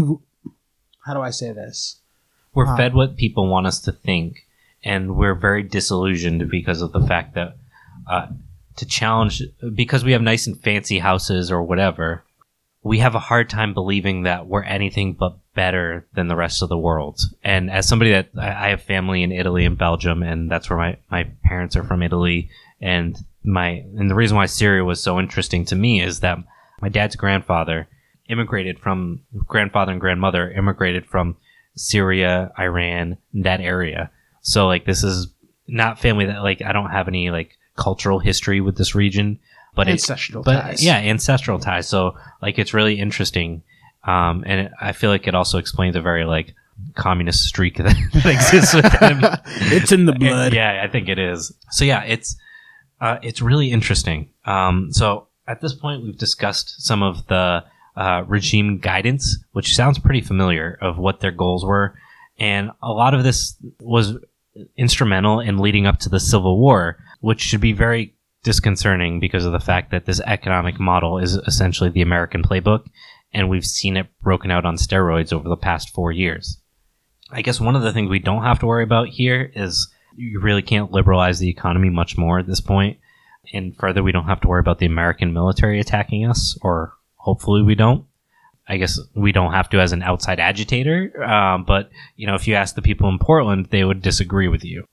how 1.05 1.15
do 1.15 1.21
I 1.21 1.31
say 1.31 1.53
this? 1.53 1.97
We're 2.55 2.67
Huh. 2.67 2.77
fed 2.77 2.95
what 2.95 3.17
people 3.17 3.49
want 3.49 3.67
us 3.67 3.81
to 3.83 3.93
think, 3.93 4.47
and 4.85 5.17
we're 5.17 5.35
very 5.35 5.63
disillusioned 5.63 6.51
because 6.51 6.83
of 6.83 6.93
the 6.93 7.07
fact 7.07 7.35
that 7.35 7.57
uh, 8.07 8.27
to 8.77 8.87
challenge, 8.87 9.43
because 9.75 10.05
we 10.05 10.13
have 10.13 10.23
nice 10.23 10.47
and 10.47 10.59
fancy 10.59 10.99
houses 10.99 11.51
or 11.51 11.63
whatever, 11.63 12.25
we 12.83 12.99
have 12.99 13.15
a 13.15 13.21
hard 13.21 13.49
time 13.51 13.75
believing 13.75 14.23
that 14.23 14.47
we're 14.47 14.63
anything 14.63 15.13
but 15.13 15.37
better 15.55 16.07
than 16.15 16.29
the 16.29 16.37
rest 16.37 16.63
of 16.63 16.69
the 16.69 16.79
world. 16.79 17.21
And 17.45 17.71
as 17.71 17.87
somebody 17.87 18.13
that 18.13 18.31
I 18.37 18.67
I 18.67 18.69
have 18.71 18.83
family 18.83 19.23
in 19.23 19.33
Italy 19.33 19.65
and 19.65 19.79
Belgium, 19.79 20.23
and 20.23 20.51
that's 20.51 20.69
where 20.71 20.79
my, 20.79 20.97
my 21.11 21.25
parents 21.45 21.77
are 21.77 21.85
from 21.85 22.03
Italy, 22.03 22.51
and 22.81 23.17
my 23.45 23.85
and 23.97 24.11
the 24.11 24.15
reason 24.15 24.37
why 24.37 24.47
Syria 24.47 24.85
was 24.85 25.03
so 25.03 25.19
interesting 25.21 25.65
to 25.67 25.77
me 25.77 26.03
is 26.03 26.21
that 26.21 26.39
my 26.81 26.89
dad's 26.89 27.17
grandfather 27.17 27.89
immigrated 28.29 28.79
from 28.79 29.23
grandfather 29.47 29.93
and 29.93 30.01
grandmother 30.01 30.51
immigrated 30.51 31.05
from 31.07 31.37
Syria, 31.77 32.53
Iran, 32.59 33.19
that 33.35 33.61
area. 33.61 34.11
So 34.43 34.67
like 34.67 34.85
this 34.85 35.03
is 35.03 35.29
not 35.67 35.99
family 35.99 36.27
that 36.27 36.43
like 36.43 36.63
I 36.63 36.73
don't 36.73 36.91
have 36.91 37.09
any 37.09 37.31
like 37.31 37.57
cultural 37.77 38.19
history 38.19 38.61
with 38.61 38.77
this 38.77 38.95
region, 38.95 39.39
but 39.75 39.89
it, 39.89 40.05
but 40.45 40.61
ties. 40.63 40.85
yeah, 40.85 40.97
ancestral 40.97 41.59
ties. 41.59 41.89
So 41.89 42.17
like 42.43 42.59
it's 42.59 42.75
really 42.75 42.99
interesting, 42.99 43.63
um, 44.05 44.45
and 44.47 44.63
it, 44.63 44.73
I 44.81 44.93
feel 44.93 45.11
like 45.11 45.27
it 45.27 45.35
also 45.35 45.59
explains 45.59 45.97
a 45.97 46.01
very 46.01 46.25
like 46.25 46.55
communist 46.95 47.45
streak 47.45 47.77
that, 47.77 47.95
that 48.13 48.27
exists 48.27 48.75
with 48.75 48.91
them. 49.01 49.21
it's 49.73 49.93
in 49.93 50.07
the 50.07 50.13
blood. 50.13 50.55
Yeah, 50.55 50.83
I 50.85 50.89
think 50.89 51.09
it 51.09 51.19
is. 51.19 51.53
So 51.71 51.85
yeah, 51.85 52.05
it's 52.05 52.37
uh, 53.01 53.19
it's 53.23 53.41
really 53.41 53.71
interesting. 53.71 54.31
Um, 54.45 54.93
so 54.93 55.29
at 55.51 55.61
this 55.61 55.75
point, 55.75 56.05
we've 56.05 56.17
discussed 56.17 56.81
some 56.81 57.03
of 57.03 57.27
the 57.27 57.65
uh, 57.97 58.23
regime 58.29 58.79
guidance, 58.79 59.37
which 59.53 59.75
sounds 59.75 59.99
pretty 59.99 60.21
familiar 60.21 60.79
of 60.81 60.97
what 60.97 61.21
their 61.21 61.33
goals 61.33 61.65
were, 61.65 61.95
and 62.39 62.71
a 62.83 62.91
lot 62.93 63.15
of 63.15 63.25
this 63.25 63.57
was 63.81 64.17
instrumental 64.77 65.41
in 65.41 65.59
leading 65.59 65.87
up 65.87 65.99
to 65.99 66.09
the 66.09 66.21
Civil 66.21 66.59
War, 66.59 66.99
which 67.21 67.41
should 67.41 67.61
be 67.61 67.73
very 67.73 68.15
disconcerting 68.45 69.19
because 69.19 69.45
of 69.45 69.53
the 69.53 69.61
fact 69.61 69.91
that 69.91 70.07
this 70.07 70.21
economic 70.21 70.79
model 70.79 71.19
is 71.19 71.35
essentially 71.35 71.91
the 71.91 72.01
American 72.01 72.43
playbook, 72.43 72.87
and 73.33 73.51
we've 73.51 73.65
seen 73.65 73.97
it 73.97 74.07
broken 74.23 74.53
out 74.53 74.65
on 74.65 74.77
steroids 74.77 75.33
over 75.33 75.49
the 75.49 75.57
past 75.57 75.93
four 75.93 76.13
years. 76.13 76.59
I 77.33 77.43
guess 77.43 77.61
one 77.61 77.75
of 77.75 77.83
the 77.83 77.93
things 77.93 78.09
we 78.09 78.21
don't 78.21 78.45
have 78.45 78.61
to 78.61 78.67
worry 78.67 78.85
about 78.85 79.09
here 79.09 79.51
is 79.55 79.93
you 80.17 80.41
really 80.41 80.63
can't 80.63 80.93
liberalize 80.93 81.41
the 81.41 81.51
economy 81.51 81.91
much 81.91 82.17
more 82.17 82.39
at 82.39 82.47
this 82.47 82.61
point. 82.61 82.99
And 83.53 83.77
further, 83.77 84.03
we 84.03 84.13
don't 84.13 84.27
have 84.27 84.41
to 84.43 84.49
worry 84.49 84.61
about 84.61 84.79
the 84.79 84.87
American 84.87 85.33
military 85.33 85.81
attacking 85.81 86.25
us, 86.27 86.57
or 86.63 86.93
hopefully 87.17 87.63
we 87.63 87.75
don't. 87.75 88.05
I 88.69 88.77
guess 88.77 89.01
we 89.15 89.33
don't 89.33 89.53
have 89.53 89.69
to 89.71 89.81
as 89.81 89.93
an 89.93 90.03
outside 90.03 90.39
agitator, 90.39 91.25
um, 91.25 91.65
but 91.65 91.91
you 92.17 92.27
know, 92.27 92.37
if 92.37 92.47
you 92.47 92.55
ask 92.55 92.77
the 92.77 92.83
people 92.83 93.09
in 93.09 93.19
Portland, 93.19 93.67
they 93.71 93.85
would 93.85 94.01
disagree 94.03 94.47
with 94.47 94.65
you. 94.65 94.85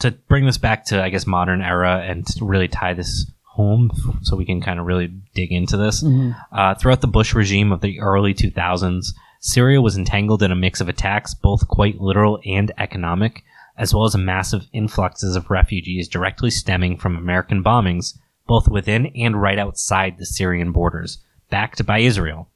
To 0.00 0.10
bring 0.10 0.44
this 0.44 0.58
back 0.58 0.84
to, 0.86 1.02
I 1.02 1.08
guess, 1.08 1.26
modern 1.26 1.62
era 1.62 2.04
and 2.06 2.26
to 2.26 2.44
really 2.44 2.68
tie 2.68 2.92
this 2.94 3.30
home, 3.44 3.90
so 4.22 4.36
we 4.36 4.44
can 4.44 4.60
kind 4.60 4.78
of 4.78 4.86
really 4.86 5.08
dig 5.34 5.52
into 5.52 5.76
this. 5.76 6.02
Mhm. 6.02 6.36
Uh, 6.52 6.74
throughout 6.74 7.00
the 7.00 7.08
Bush 7.08 7.34
regime 7.34 7.72
of 7.72 7.80
the 7.80 7.98
early 8.00 8.34
2000s, 8.34 9.14
Syria 9.40 9.80
was 9.80 9.96
entangled 9.96 10.42
in 10.42 10.52
a 10.52 10.56
mix 10.56 10.80
of 10.80 10.88
attacks, 10.88 11.32
both 11.32 11.66
quite 11.66 12.00
literal 12.00 12.40
and 12.44 12.70
economic, 12.76 13.42
as 13.78 13.94
well 13.94 14.04
as 14.04 14.16
massive 14.16 14.66
influxes 14.72 15.36
of 15.36 15.48
refugees 15.50 16.08
directly 16.08 16.50
stemming 16.50 16.96
from 16.98 17.16
American 17.16 17.62
bombings, 17.64 18.18
both 18.46 18.68
within 18.68 19.06
and 19.14 19.40
right 19.40 19.58
outside 19.58 20.18
the 20.18 20.26
Syrian 20.26 20.72
borders, 20.72 21.18
backed 21.50 21.86
by 21.86 22.00
Israel. 22.00 22.50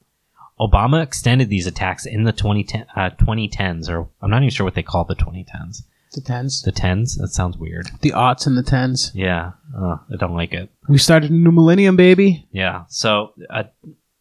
Obama 0.59 1.01
extended 1.01 1.49
these 1.49 1.65
attacks 1.65 2.05
in 2.05 2.23
the 2.25 2.31
2010, 2.31 2.85
uh, 2.95 3.09
2010s, 3.19 3.89
or 3.89 4.07
I'm 4.21 4.29
not 4.29 4.37
even 4.43 4.49
sure 4.49 4.63
what 4.65 4.75
they 4.75 4.83
call 4.83 5.03
the 5.05 5.15
2010s. 5.15 5.83
The 6.13 6.21
tens, 6.21 6.61
The 6.61 6.71
10s? 6.71 7.17
That 7.19 7.29
sounds 7.29 7.57
weird. 7.57 7.87
the 8.01 8.11
aughts, 8.11 8.45
and 8.45 8.55
the 8.55 8.61
tens. 8.61 9.11
Yeah, 9.15 9.53
uh, 9.75 9.97
I 10.13 10.15
don't 10.19 10.35
like 10.35 10.53
it. 10.53 10.69
We 10.87 10.99
started 10.99 11.31
a 11.31 11.33
new 11.33 11.51
millennium, 11.51 11.95
baby. 11.95 12.47
Yeah. 12.51 12.83
So, 12.89 13.33
uh, 13.49 13.63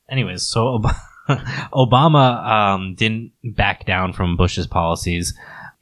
anyways, 0.09 0.43
so 0.43 0.69
Ob- 0.69 0.97
Obama 1.75 2.43
um, 2.45 2.95
didn't 2.95 3.33
back 3.45 3.85
down 3.85 4.13
from 4.15 4.37
Bush's 4.39 4.67
policies, 4.67 5.35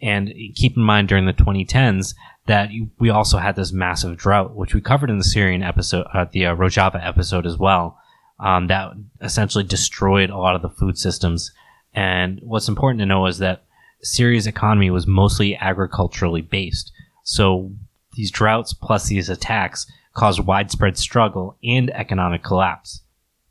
and 0.02 0.32
keep 0.54 0.76
in 0.76 0.82
mind 0.82 1.08
during 1.08 1.26
the 1.26 1.32
2010s 1.32 2.14
that 2.46 2.70
we 2.98 3.10
also 3.10 3.38
had 3.38 3.56
this 3.56 3.72
massive 3.72 4.16
drought, 4.16 4.56
which 4.56 4.74
we 4.74 4.80
covered 4.80 5.10
in 5.10 5.18
the 5.18 5.24
Syrian 5.24 5.62
episode, 5.62 6.06
uh, 6.12 6.26
the 6.32 6.46
uh, 6.46 6.56
Rojava 6.56 7.04
episode 7.06 7.46
as 7.46 7.58
well, 7.58 7.98
um, 8.38 8.66
that 8.68 8.92
essentially 9.20 9.64
destroyed 9.64 10.30
a 10.30 10.38
lot 10.38 10.56
of 10.56 10.62
the 10.62 10.70
food 10.70 10.98
systems. 10.98 11.52
And 11.94 12.40
what's 12.42 12.68
important 12.68 13.00
to 13.00 13.06
know 13.06 13.26
is 13.26 13.38
that 13.38 13.64
Syria's 14.02 14.46
economy 14.46 14.90
was 14.90 15.06
mostly 15.06 15.56
agriculturally 15.56 16.40
based. 16.40 16.92
So 17.22 17.72
these 18.14 18.30
droughts 18.30 18.72
plus 18.72 19.06
these 19.06 19.28
attacks 19.28 19.86
caused 20.14 20.44
widespread 20.44 20.96
struggle 20.96 21.56
and 21.62 21.90
economic 21.90 22.42
collapse. 22.42 23.02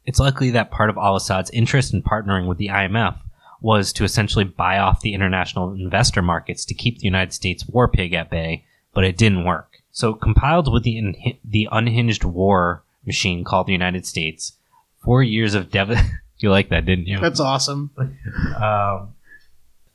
It's 0.06 0.20
likely 0.20 0.50
that 0.52 0.72
part 0.72 0.90
of 0.90 0.98
al 0.98 1.16
Assad's 1.16 1.52
interest 1.52 1.94
in 1.94 2.02
partnering 2.02 2.48
with 2.48 2.58
the 2.58 2.68
IMF 2.68 3.20
was 3.62 3.92
to 3.94 4.04
essentially 4.04 4.46
buy 4.46 4.78
off 4.78 5.02
the 5.02 5.14
international 5.14 5.74
investor 5.74 6.22
markets 6.22 6.66
to 6.66 6.74
keep 6.74 7.00
the 7.00 7.06
United 7.06 7.34
States 7.34 7.68
war 7.68 7.88
pig 7.88 8.14
at 8.14 8.30
bay, 8.30 8.66
but 8.94 9.04
it 9.04 9.18
didn't 9.18 9.44
work. 9.44 9.78
So, 9.92 10.14
compiled 10.14 10.72
with 10.72 10.84
the, 10.84 10.96
inhi- 10.96 11.40
the 11.44 11.68
unhinged 11.72 12.24
war 12.24 12.84
machine 13.06 13.44
called 13.44 13.68
the 13.68 13.74
United 13.74 14.06
States, 14.06 14.54
four 15.04 15.24
years 15.24 15.56
of 15.56 15.72
dev. 15.72 15.92
you 16.38 16.52
like 16.52 16.70
that, 16.70 16.86
didn't 16.86 17.08
you? 17.08 17.20
That's 17.20 17.40
awesome. 17.40 17.92
Um, 18.62 19.16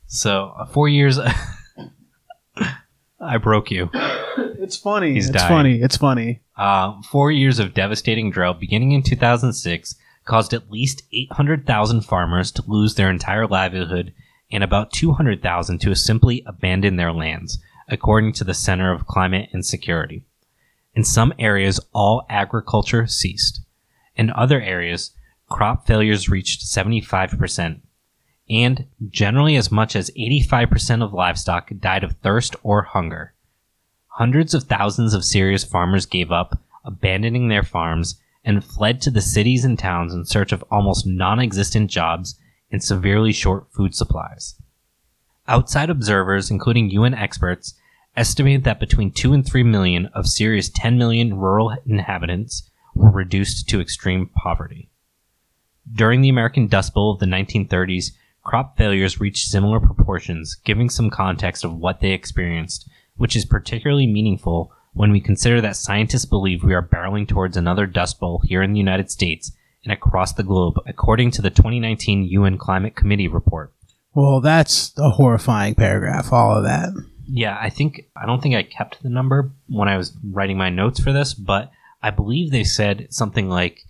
so, 0.07 0.53
uh, 0.57 0.65
four 0.65 0.87
years. 0.87 1.19
I 3.19 3.37
broke 3.37 3.71
you. 3.71 3.89
It's 3.93 4.77
funny. 4.77 5.13
He's 5.13 5.29
it's 5.29 5.37
dying. 5.37 5.49
funny. 5.49 5.81
It's 5.81 5.97
funny. 5.97 6.41
Uh, 6.57 7.01
four 7.03 7.31
years 7.31 7.59
of 7.59 7.73
devastating 7.73 8.31
drought 8.31 8.59
beginning 8.59 8.91
in 8.91 9.03
2006 9.03 9.95
caused 10.25 10.53
at 10.53 10.71
least 10.71 11.03
800,000 11.11 12.01
farmers 12.01 12.51
to 12.51 12.63
lose 12.67 12.95
their 12.95 13.09
entire 13.09 13.47
livelihood 13.47 14.13
and 14.51 14.63
about 14.63 14.91
200,000 14.91 15.79
to 15.79 15.95
simply 15.95 16.43
abandon 16.45 16.95
their 16.95 17.13
lands, 17.13 17.59
according 17.87 18.33
to 18.33 18.43
the 18.43 18.53
Center 18.53 18.91
of 18.91 19.07
Climate 19.07 19.49
and 19.53 19.65
Security. 19.65 20.23
In 20.93 21.03
some 21.03 21.33
areas, 21.37 21.79
all 21.93 22.25
agriculture 22.29 23.05
ceased. 23.07 23.61
In 24.15 24.29
other 24.31 24.61
areas, 24.61 25.11
crop 25.49 25.85
failures 25.85 26.29
reached 26.29 26.65
75%, 26.65 27.81
and 28.49 28.85
generally 29.09 29.55
as 29.55 29.71
much 29.71 29.95
as 29.95 30.11
85% 30.11 31.03
of 31.03 31.13
livestock 31.13 31.71
died 31.79 32.03
of 32.03 32.13
thirst 32.13 32.55
or 32.63 32.83
hunger. 32.83 33.33
Hundreds 34.07 34.53
of 34.53 34.63
thousands 34.63 35.13
of 35.13 35.25
serious 35.25 35.63
farmers 35.63 36.05
gave 36.05 36.31
up, 36.31 36.61
abandoning 36.85 37.49
their 37.49 37.63
farms, 37.63 38.21
and 38.45 38.63
fled 38.63 39.01
to 39.01 39.11
the 39.11 39.21
cities 39.21 39.65
and 39.65 39.77
towns 39.77 40.13
in 40.13 40.23
search 40.25 40.51
of 40.51 40.63
almost 40.71 41.05
non 41.07 41.39
existent 41.39 41.89
jobs 41.89 42.39
and 42.71 42.83
severely 42.83 43.33
short 43.33 43.65
food 43.73 43.95
supplies. 43.95 44.55
Outside 45.47 45.89
observers, 45.89 46.49
including 46.51 46.89
UN 46.91 47.13
experts, 47.13 47.75
estimate 48.15 48.63
that 48.63 48.79
between 48.79 49.11
2 49.11 49.33
and 49.33 49.45
3 49.45 49.63
million 49.63 50.07
of 50.13 50.27
Syria's 50.27 50.69
10 50.69 50.97
million 50.97 51.35
rural 51.35 51.75
inhabitants 51.85 52.69
were 52.93 53.11
reduced 53.11 53.67
to 53.69 53.81
extreme 53.81 54.29
poverty. 54.35 54.89
During 55.91 56.21
the 56.21 56.29
American 56.29 56.67
Dust 56.67 56.93
Bowl 56.93 57.11
of 57.11 57.19
the 57.19 57.25
1930s, 57.25 58.11
crop 58.43 58.77
failures 58.77 59.19
reached 59.19 59.49
similar 59.49 59.79
proportions, 59.79 60.55
giving 60.63 60.89
some 60.89 61.09
context 61.09 61.63
of 61.63 61.75
what 61.75 61.99
they 61.99 62.11
experienced, 62.11 62.89
which 63.17 63.35
is 63.35 63.45
particularly 63.45 64.07
meaningful 64.07 64.71
when 64.95 65.11
we 65.11 65.19
consider 65.19 65.61
that 65.61 65.75
scientists 65.75 66.25
believe 66.25 66.63
we 66.63 66.73
are 66.73 66.81
barreling 66.81 67.27
towards 67.27 67.57
another 67.57 67.85
Dust 67.85 68.19
Bowl 68.19 68.41
here 68.45 68.63
in 68.63 68.71
the 68.71 68.79
United 68.79 69.11
States 69.11 69.51
and 69.83 69.91
across 69.93 70.33
the 70.33 70.41
globe, 70.41 70.75
according 70.87 71.31
to 71.31 71.41
the 71.41 71.49
2019 71.49 72.23
UN 72.23 72.57
Climate 72.57 72.95
Committee 72.95 73.27
report. 73.27 73.73
Well, 74.13 74.39
that's 74.39 74.97
a 74.97 75.11
horrifying 75.11 75.75
paragraph, 75.75 76.31
all 76.31 76.57
of 76.57 76.63
that. 76.63 76.89
Yeah, 77.27 77.57
I 77.59 77.69
think 77.69 78.05
I 78.15 78.25
don't 78.25 78.41
think 78.41 78.55
I 78.55 78.63
kept 78.63 79.03
the 79.03 79.09
number 79.09 79.51
when 79.67 79.89
I 79.89 79.97
was 79.97 80.13
writing 80.23 80.57
my 80.57 80.69
notes 80.69 80.99
for 80.99 81.11
this, 81.11 81.33
but 81.33 81.71
I 82.01 82.11
believe 82.11 82.51
they 82.51 82.63
said 82.63 83.07
something 83.09 83.49
like 83.49 83.84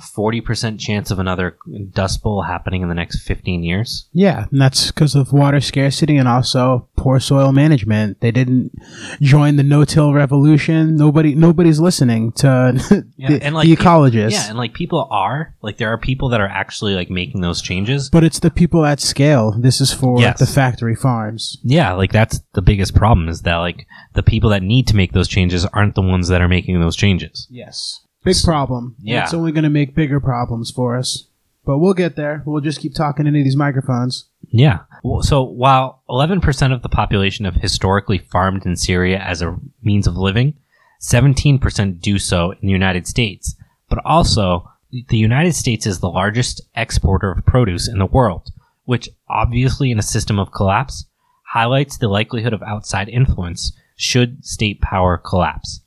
40% 0.00 0.78
chance 0.80 1.10
of 1.10 1.18
another 1.18 1.56
dust 1.92 2.22
bowl 2.22 2.42
happening 2.42 2.82
in 2.82 2.88
the 2.88 2.94
next 2.94 3.20
15 3.22 3.62
years. 3.62 4.08
Yeah, 4.12 4.46
and 4.50 4.60
that's 4.60 4.88
because 4.88 5.14
of 5.14 5.32
water 5.32 5.60
scarcity 5.60 6.16
and 6.16 6.26
also 6.28 6.88
poor 6.96 7.20
soil 7.20 7.52
management. 7.52 8.20
They 8.20 8.30
didn't 8.30 8.72
join 9.20 9.56
the 9.56 9.62
no-till 9.62 10.12
revolution. 10.12 10.96
Nobody, 10.96 11.34
nobody's 11.34 11.80
listening 11.80 12.32
to 12.32 13.04
Yeah, 13.16 13.28
the, 13.30 13.42
and 13.44 13.54
like 13.54 13.66
the 13.66 13.76
ecologists. 13.76 14.32
Yeah, 14.32 14.48
and 14.48 14.58
like 14.58 14.74
people 14.74 15.06
are 15.10 15.54
like 15.62 15.78
there 15.78 15.92
are 15.92 15.98
people 15.98 16.28
that 16.30 16.40
are 16.40 16.48
actually 16.48 16.94
like 16.94 17.10
making 17.10 17.40
those 17.40 17.62
changes. 17.62 18.10
but 18.10 18.24
it's 18.24 18.40
the 18.40 18.50
people 18.50 18.84
at 18.84 19.00
scale. 19.00 19.52
This 19.52 19.80
is 19.80 19.92
for 19.92 20.20
Yes. 20.20 20.38
the 20.38 20.46
factory 20.46 20.96
farms. 20.96 21.58
Yeah, 21.62 21.92
like 21.92 22.12
that's 22.12 22.40
the 22.54 22.62
biggest 22.62 22.94
problem 22.94 23.28
is 23.28 23.42
that 23.42 23.56
like 23.56 23.86
the 24.14 24.22
people 24.22 24.50
that 24.50 24.62
need 24.62 24.86
to 24.88 24.96
make 24.96 25.12
those 25.12 25.28
changes 25.28 25.64
aren't 25.66 25.94
the 25.94 26.02
ones 26.02 26.28
that 26.28 26.40
are 26.40 26.48
making 26.48 26.80
those 26.80 26.96
changes. 26.96 27.46
Yes. 27.50 28.00
Big 28.24 28.36
problem. 28.42 28.96
And 28.98 29.08
Yeah. 29.08 29.24
It's 29.24 29.34
only 29.34 29.52
going 29.52 29.64
to 29.64 29.70
make 29.70 29.94
bigger 29.94 30.18
problems 30.18 30.70
for 30.70 30.96
us. 30.96 31.28
But 31.64 31.78
we'll 31.78 31.94
get 31.94 32.16
there. 32.16 32.42
We'll 32.44 32.60
just 32.60 32.80
keep 32.80 32.94
talking 32.94 33.26
into 33.26 33.42
these 33.42 33.56
microphones. 33.56 34.26
Yeah. 34.48 34.80
Well, 35.02 35.22
So 35.22 35.42
while 35.42 36.02
11% 36.10 36.72
of 36.72 36.82
the 36.82 36.88
population 36.88 37.44
have 37.44 37.54
historically 37.54 38.18
farmed 38.18 38.66
in 38.66 38.76
Syria 38.76 39.18
as 39.18 39.40
a 39.40 39.56
means 39.82 40.06
of 40.06 40.16
living, 40.16 40.54
17% 41.00 42.00
do 42.00 42.18
so 42.18 42.50
in 42.52 42.58
the 42.62 42.72
United 42.72 43.06
States. 43.06 43.56
But 43.88 44.00
also, 44.04 44.70
the 44.90 45.16
United 45.16 45.54
States 45.54 45.86
is 45.86 46.00
the 46.00 46.10
largest 46.10 46.62
exporter 46.74 47.30
of 47.30 47.44
produce 47.46 47.88
in 47.88 47.98
the 47.98 48.06
world, 48.06 48.50
which 48.84 49.08
obviously 49.28 49.90
in 49.90 49.98
a 49.98 50.02
system 50.02 50.38
of 50.38 50.52
collapse 50.52 51.06
highlights 51.48 51.98
the 51.98 52.08
likelihood 52.08 52.52
of 52.52 52.62
outside 52.62 53.08
influence 53.08 53.72
should 53.96 54.44
state 54.44 54.80
power 54.80 55.16
collapse. 55.16 55.80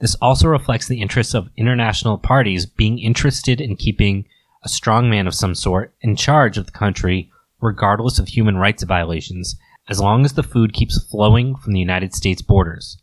This 0.00 0.14
also 0.16 0.48
reflects 0.48 0.88
the 0.88 1.00
interests 1.00 1.34
of 1.34 1.50
international 1.56 2.18
parties 2.18 2.66
being 2.66 2.98
interested 2.98 3.60
in 3.60 3.76
keeping 3.76 4.26
a 4.64 4.68
strongman 4.68 5.26
of 5.26 5.34
some 5.34 5.54
sort 5.54 5.94
in 6.00 6.16
charge 6.16 6.58
of 6.58 6.66
the 6.66 6.72
country 6.72 7.30
regardless 7.60 8.18
of 8.18 8.28
human 8.28 8.56
rights 8.56 8.82
violations, 8.82 9.56
as 9.88 10.00
long 10.00 10.24
as 10.24 10.32
the 10.32 10.42
food 10.42 10.72
keeps 10.72 11.02
flowing 11.10 11.54
from 11.54 11.74
the 11.74 11.80
United 11.80 12.14
States 12.14 12.40
borders. 12.42 12.98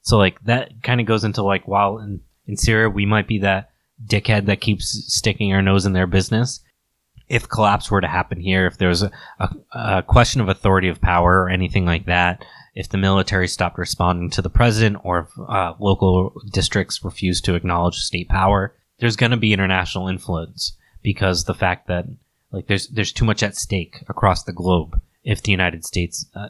So, 0.00 0.16
like, 0.16 0.42
that 0.44 0.82
kind 0.82 1.00
of 1.00 1.06
goes 1.06 1.24
into, 1.24 1.42
like, 1.42 1.68
while 1.68 1.98
in, 1.98 2.20
in 2.46 2.56
Syria 2.56 2.88
we 2.88 3.06
might 3.06 3.28
be 3.28 3.38
that 3.40 3.70
dickhead 4.04 4.46
that 4.46 4.60
keeps 4.60 5.04
sticking 5.08 5.52
our 5.52 5.62
nose 5.62 5.86
in 5.86 5.92
their 5.92 6.06
business, 6.06 6.60
if 7.28 7.48
collapse 7.48 7.90
were 7.90 8.00
to 8.00 8.08
happen 8.08 8.40
here, 8.40 8.66
if 8.66 8.78
there 8.78 8.88
was 8.88 9.02
a, 9.02 9.10
a, 9.38 9.48
a 9.72 10.02
question 10.02 10.40
of 10.40 10.48
authority 10.48 10.88
of 10.88 11.00
power 11.00 11.42
or 11.42 11.50
anything 11.50 11.84
like 11.84 12.06
that, 12.06 12.44
if 12.74 12.88
the 12.88 12.98
military 12.98 13.48
stopped 13.48 13.78
responding 13.78 14.30
to 14.30 14.42
the 14.42 14.50
president 14.50 14.98
or 15.04 15.20
if 15.20 15.48
uh, 15.48 15.74
local 15.78 16.32
districts 16.50 17.04
refused 17.04 17.44
to 17.44 17.54
acknowledge 17.54 17.96
state 17.96 18.28
power, 18.28 18.74
there's 18.98 19.16
going 19.16 19.30
to 19.30 19.36
be 19.36 19.52
international 19.52 20.08
influence 20.08 20.76
because 21.02 21.44
the 21.44 21.54
fact 21.54 21.88
that 21.88 22.06
like 22.50 22.66
there's 22.66 22.88
there's 22.88 23.12
too 23.12 23.24
much 23.24 23.42
at 23.42 23.56
stake 23.56 24.04
across 24.08 24.44
the 24.44 24.52
globe 24.52 25.00
if 25.24 25.42
the 25.42 25.52
United 25.52 25.84
States, 25.84 26.26
uh, 26.34 26.48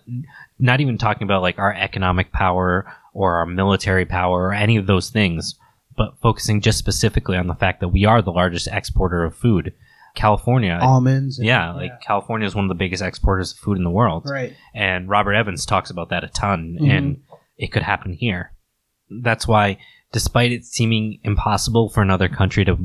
not 0.58 0.80
even 0.80 0.96
talking 0.96 1.24
about 1.24 1.42
like 1.42 1.58
our 1.58 1.74
economic 1.74 2.32
power 2.32 2.90
or 3.12 3.36
our 3.36 3.46
military 3.46 4.06
power 4.06 4.48
or 4.48 4.54
any 4.54 4.76
of 4.76 4.86
those 4.86 5.10
things, 5.10 5.56
but 5.96 6.16
focusing 6.22 6.60
just 6.60 6.78
specifically 6.78 7.36
on 7.36 7.48
the 7.48 7.54
fact 7.54 7.80
that 7.80 7.88
we 7.88 8.04
are 8.04 8.22
the 8.22 8.32
largest 8.32 8.68
exporter 8.68 9.24
of 9.24 9.36
food. 9.36 9.74
California, 10.14 10.78
Almonds. 10.80 11.38
and- 11.38 11.46
yeah, 11.46 11.72
like 11.72 12.00
California 12.00 12.46
is 12.46 12.54
one 12.54 12.64
of 12.64 12.68
the 12.68 12.74
biggest 12.74 13.02
exporters 13.02 13.52
of 13.52 13.58
food 13.58 13.78
in 13.78 13.84
the 13.84 13.90
world. 13.90 14.24
Right. 14.26 14.54
And 14.74 15.08
Robert 15.08 15.32
Evans 15.34 15.64
talks 15.66 15.90
about 15.90 16.10
that 16.10 16.24
a 16.24 16.28
ton, 16.28 16.76
Mhm. 16.80 16.90
and 16.90 17.22
it 17.56 17.68
could 17.72 17.82
happen 17.82 18.12
here. 18.12 18.52
That's 19.10 19.46
why, 19.46 19.78
despite 20.12 20.52
it 20.52 20.64
seeming 20.64 21.18
impossible 21.22 21.88
for 21.88 22.02
another 22.02 22.28
country 22.28 22.64
to 22.66 22.78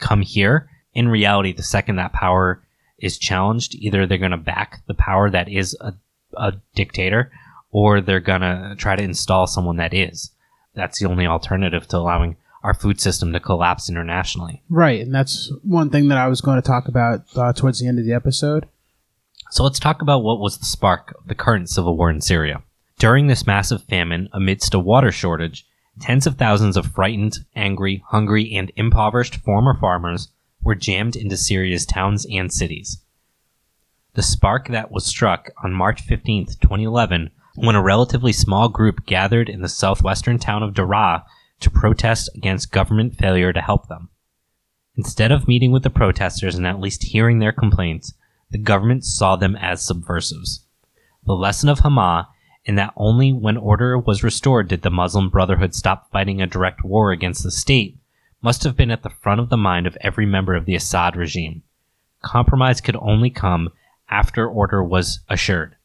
come 0.00 0.22
here, 0.22 0.68
in 0.94 1.08
reality, 1.08 1.52
the 1.52 1.62
second 1.62 1.96
that 1.96 2.12
power 2.12 2.62
is 2.98 3.18
challenged, 3.18 3.74
either 3.74 4.06
they're 4.06 4.18
going 4.18 4.30
to 4.30 4.36
back 4.36 4.82
the 4.86 4.94
power 4.94 5.30
that 5.30 5.48
is 5.48 5.76
a, 5.80 5.94
a 6.36 6.52
dictator, 6.74 7.32
or 7.70 8.00
they're 8.00 8.20
going 8.20 8.42
to 8.42 8.74
try 8.78 8.94
to 8.94 9.02
install 9.02 9.46
someone 9.46 9.76
that 9.76 9.94
is. 9.94 10.30
That's 10.74 11.00
the 11.00 11.08
only 11.08 11.26
alternative 11.26 11.86
to 11.88 11.96
allowing 11.98 12.36
our 12.62 12.74
food 12.74 13.00
system 13.00 13.32
to 13.32 13.40
collapse 13.40 13.88
internationally. 13.88 14.62
Right. 14.68 15.00
And 15.00 15.14
that's 15.14 15.52
one 15.62 15.90
thing 15.90 16.08
that 16.08 16.18
I 16.18 16.28
was 16.28 16.40
going 16.40 16.60
to 16.60 16.66
talk 16.66 16.88
about 16.88 17.24
uh, 17.36 17.52
towards 17.52 17.80
the 17.80 17.88
end 17.88 17.98
of 17.98 18.04
the 18.04 18.12
episode. 18.12 18.68
So 19.50 19.64
let's 19.64 19.80
talk 19.80 20.00
about 20.00 20.22
what 20.22 20.40
was 20.40 20.58
the 20.58 20.64
spark 20.64 21.14
of 21.18 21.28
the 21.28 21.34
current 21.34 21.68
civil 21.68 21.96
war 21.96 22.08
in 22.08 22.20
Syria. 22.20 22.62
During 22.98 23.26
this 23.26 23.46
massive 23.46 23.82
famine, 23.84 24.28
amidst 24.32 24.74
a 24.74 24.78
water 24.78 25.12
shortage, 25.12 25.66
tens 26.00 26.26
of 26.26 26.36
thousands 26.36 26.76
of 26.76 26.86
frightened, 26.86 27.38
angry, 27.54 28.02
hungry, 28.08 28.54
and 28.54 28.72
impoverished 28.76 29.36
former 29.36 29.76
farmers 29.78 30.28
were 30.62 30.74
jammed 30.74 31.16
into 31.16 31.36
Syria's 31.36 31.84
towns 31.84 32.26
and 32.30 32.52
cities. 32.52 33.02
The 34.14 34.22
spark 34.22 34.68
that 34.68 34.90
was 34.90 35.04
struck 35.04 35.50
on 35.62 35.72
March 35.72 36.02
15, 36.02 36.46
2011, 36.46 37.30
when 37.56 37.74
a 37.74 37.82
relatively 37.82 38.32
small 38.32 38.68
group 38.68 39.04
gathered 39.04 39.48
in 39.48 39.62
the 39.62 39.68
southwestern 39.68 40.38
town 40.38 40.62
of 40.62 40.74
Daraa 40.74 41.24
to 41.62 41.70
protest 41.70 42.28
against 42.34 42.72
government 42.72 43.16
failure 43.16 43.52
to 43.52 43.60
help 43.60 43.88
them. 43.88 44.08
Instead 44.96 45.32
of 45.32 45.48
meeting 45.48 45.72
with 45.72 45.82
the 45.82 45.90
protesters 45.90 46.54
and 46.54 46.66
at 46.66 46.80
least 46.80 47.04
hearing 47.04 47.38
their 47.38 47.52
complaints, 47.52 48.12
the 48.50 48.58
government 48.58 49.04
saw 49.04 49.36
them 49.36 49.56
as 49.56 49.82
subversives. 49.82 50.66
The 51.24 51.32
lesson 51.32 51.68
of 51.68 51.80
Hamas, 51.80 52.26
in 52.64 52.74
that 52.76 52.92
only 52.96 53.32
when 53.32 53.56
order 53.56 53.98
was 53.98 54.22
restored 54.22 54.68
did 54.68 54.82
the 54.82 54.90
Muslim 54.90 55.30
Brotherhood 55.30 55.74
stop 55.74 56.10
fighting 56.10 56.42
a 56.42 56.46
direct 56.46 56.84
war 56.84 57.10
against 57.10 57.42
the 57.42 57.50
state, 57.50 57.98
must 58.42 58.64
have 58.64 58.76
been 58.76 58.90
at 58.90 59.02
the 59.02 59.10
front 59.22 59.40
of 59.40 59.48
the 59.48 59.56
mind 59.56 59.86
of 59.86 59.96
every 60.00 60.26
member 60.26 60.54
of 60.54 60.66
the 60.66 60.74
Assad 60.74 61.16
regime. 61.16 61.62
Compromise 62.20 62.80
could 62.80 62.96
only 62.96 63.30
come 63.30 63.70
after 64.08 64.46
order 64.46 64.84
was 64.84 65.20
assured. 65.28 65.76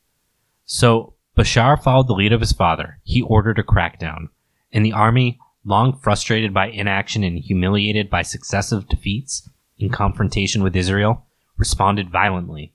So 0.66 1.14
Bashar 1.38 1.82
followed 1.82 2.08
the 2.08 2.14
lead 2.14 2.34
of 2.34 2.42
his 2.42 2.52
father. 2.52 3.00
He 3.04 3.22
ordered 3.22 3.60
a 3.60 3.64
crackdown, 3.64 4.30
and 4.74 4.84
the 4.84 4.92
army, 4.92 5.40
long 5.68 5.98
frustrated 5.98 6.54
by 6.54 6.68
inaction 6.68 7.24
and 7.24 7.38
humiliated 7.38 8.10
by 8.10 8.22
successive 8.22 8.88
defeats 8.88 9.48
in 9.78 9.90
confrontation 9.90 10.64
with 10.64 10.76
Israel, 10.76 11.26
responded 11.58 12.10
violently. 12.10 12.74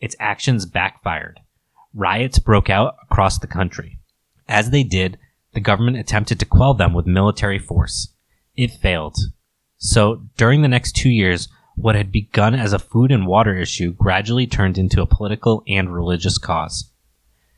Its 0.00 0.16
actions 0.18 0.66
backfired. 0.66 1.40
Riots 1.94 2.38
broke 2.38 2.70
out 2.70 2.96
across 3.02 3.38
the 3.38 3.46
country. 3.46 3.98
As 4.48 4.70
they 4.70 4.82
did, 4.82 5.18
the 5.52 5.60
government 5.60 5.98
attempted 5.98 6.40
to 6.40 6.46
quell 6.46 6.72
them 6.74 6.94
with 6.94 7.06
military 7.06 7.58
force. 7.58 8.14
It 8.56 8.70
failed. 8.70 9.16
So, 9.76 10.22
during 10.36 10.62
the 10.62 10.68
next 10.68 10.92
two 10.92 11.10
years, 11.10 11.48
what 11.76 11.94
had 11.94 12.10
begun 12.10 12.54
as 12.54 12.72
a 12.72 12.78
food 12.78 13.10
and 13.12 13.26
water 13.26 13.56
issue 13.56 13.92
gradually 13.92 14.46
turned 14.46 14.78
into 14.78 15.02
a 15.02 15.06
political 15.06 15.62
and 15.68 15.94
religious 15.94 16.38
cause. 16.38 16.90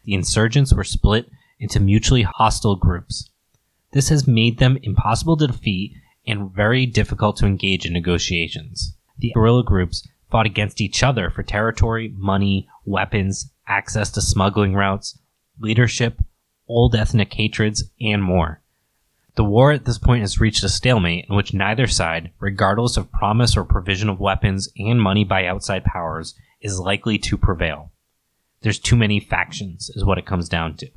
The 0.05 0.15
insurgents 0.15 0.73
were 0.73 0.85
split 0.85 1.31
into 1.59 1.81
mutually 1.81 2.23
hostile 2.23 2.77
groups. 2.77 3.31
This 3.95 4.09
has 4.09 4.27
made 4.27 4.59
them 4.59 4.77
impossible 4.83 5.37
to 5.37 5.47
defeat 5.47 5.95
and 6.27 6.51
very 6.51 6.85
difficult 6.85 7.37
to 7.37 7.47
engage 7.47 7.87
in 7.87 7.93
negotiations. 7.93 8.97
The 9.19 9.31
guerrilla 9.35 9.63
groups 9.63 10.07
fought 10.33 10.47
against 10.47 10.81
each 10.81 11.05
other 11.05 11.31
for 11.31 11.45
territory, 11.45 12.13
money, 12.17 12.69
weapons, 12.85 13.53
access 13.69 14.11
to 14.11 14.21
smuggling 14.21 14.75
routes, 14.75 15.17
leadership, 15.61 16.21
old 16.67 16.97
ethnic 16.97 17.33
hatreds, 17.35 17.85
and 18.01 18.21
more. 18.21 18.63
The 19.37 19.45
war 19.45 19.71
at 19.71 19.85
this 19.85 19.99
point 19.99 20.23
has 20.23 20.41
reached 20.41 20.65
a 20.65 20.69
stalemate 20.69 21.27
in 21.29 21.37
which 21.37 21.55
neither 21.55 21.87
side, 21.87 22.33
regardless 22.41 22.97
of 22.97 23.13
promise 23.13 23.57
or 23.57 23.65
provision 23.65 24.09
of 24.09 24.19
weapons 24.19 24.69
and 24.77 25.01
money 25.01 25.23
by 25.23 25.47
outside 25.47 25.85
powers, 25.85 26.35
is 26.61 26.81
likely 26.81 27.17
to 27.19 27.39
prevail. 27.39 27.93
There's 28.63 28.81
too 28.81 28.97
many 28.97 29.21
factions, 29.21 29.89
is 29.95 30.05
what 30.05 30.19
it 30.19 30.27
comes 30.27 30.49
down 30.49 30.77
to. 30.79 30.91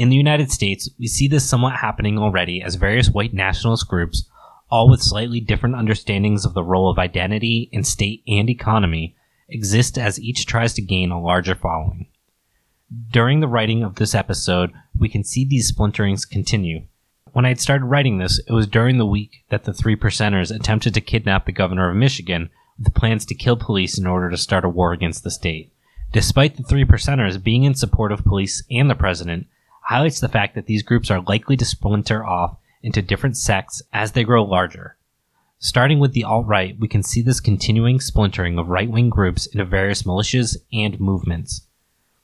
In 0.00 0.08
the 0.08 0.16
United 0.16 0.50
States, 0.50 0.88
we 0.98 1.06
see 1.06 1.28
this 1.28 1.46
somewhat 1.46 1.76
happening 1.76 2.16
already 2.16 2.62
as 2.62 2.76
various 2.76 3.10
white 3.10 3.34
nationalist 3.34 3.86
groups, 3.86 4.26
all 4.70 4.88
with 4.88 5.02
slightly 5.02 5.40
different 5.40 5.74
understandings 5.74 6.46
of 6.46 6.54
the 6.54 6.64
role 6.64 6.88
of 6.88 6.98
identity 6.98 7.68
in 7.70 7.84
state 7.84 8.22
and 8.26 8.48
economy, 8.48 9.14
exist 9.50 9.98
as 9.98 10.18
each 10.18 10.46
tries 10.46 10.72
to 10.72 10.80
gain 10.80 11.10
a 11.10 11.20
larger 11.20 11.54
following. 11.54 12.06
During 13.10 13.40
the 13.40 13.46
writing 13.46 13.82
of 13.82 13.96
this 13.96 14.14
episode, 14.14 14.72
we 14.98 15.10
can 15.10 15.22
see 15.22 15.44
these 15.44 15.70
splinterings 15.70 16.26
continue. 16.26 16.86
When 17.32 17.44
I 17.44 17.48
had 17.48 17.60
started 17.60 17.84
writing 17.84 18.16
this, 18.16 18.38
it 18.38 18.54
was 18.54 18.66
during 18.66 18.96
the 18.96 19.04
week 19.04 19.44
that 19.50 19.64
the 19.64 19.74
three 19.74 19.96
percenters 19.96 20.50
attempted 20.50 20.94
to 20.94 21.02
kidnap 21.02 21.44
the 21.44 21.52
governor 21.52 21.90
of 21.90 21.96
Michigan 21.96 22.48
with 22.78 22.94
plans 22.94 23.26
to 23.26 23.34
kill 23.34 23.58
police 23.58 23.98
in 23.98 24.06
order 24.06 24.30
to 24.30 24.38
start 24.38 24.64
a 24.64 24.68
war 24.70 24.94
against 24.94 25.24
the 25.24 25.30
state. 25.30 25.74
Despite 26.10 26.56
the 26.56 26.62
three 26.62 26.86
percenters 26.86 27.44
being 27.44 27.64
in 27.64 27.74
support 27.74 28.12
of 28.12 28.24
police 28.24 28.64
and 28.70 28.88
the 28.88 28.94
president, 28.94 29.46
highlights 29.90 30.20
the 30.20 30.28
fact 30.28 30.54
that 30.54 30.66
these 30.66 30.84
groups 30.84 31.10
are 31.10 31.20
likely 31.22 31.56
to 31.56 31.64
splinter 31.64 32.24
off 32.24 32.56
into 32.80 33.02
different 33.02 33.36
sects 33.36 33.82
as 33.92 34.12
they 34.12 34.22
grow 34.22 34.44
larger. 34.44 34.96
Starting 35.58 35.98
with 35.98 36.12
the 36.12 36.22
alt 36.22 36.46
right, 36.46 36.78
we 36.78 36.86
can 36.86 37.02
see 37.02 37.20
this 37.20 37.40
continuing 37.40 37.98
splintering 37.98 38.56
of 38.56 38.68
right 38.68 38.88
wing 38.88 39.10
groups 39.10 39.46
into 39.46 39.64
various 39.64 40.04
militias 40.04 40.56
and 40.72 41.00
movements. 41.00 41.62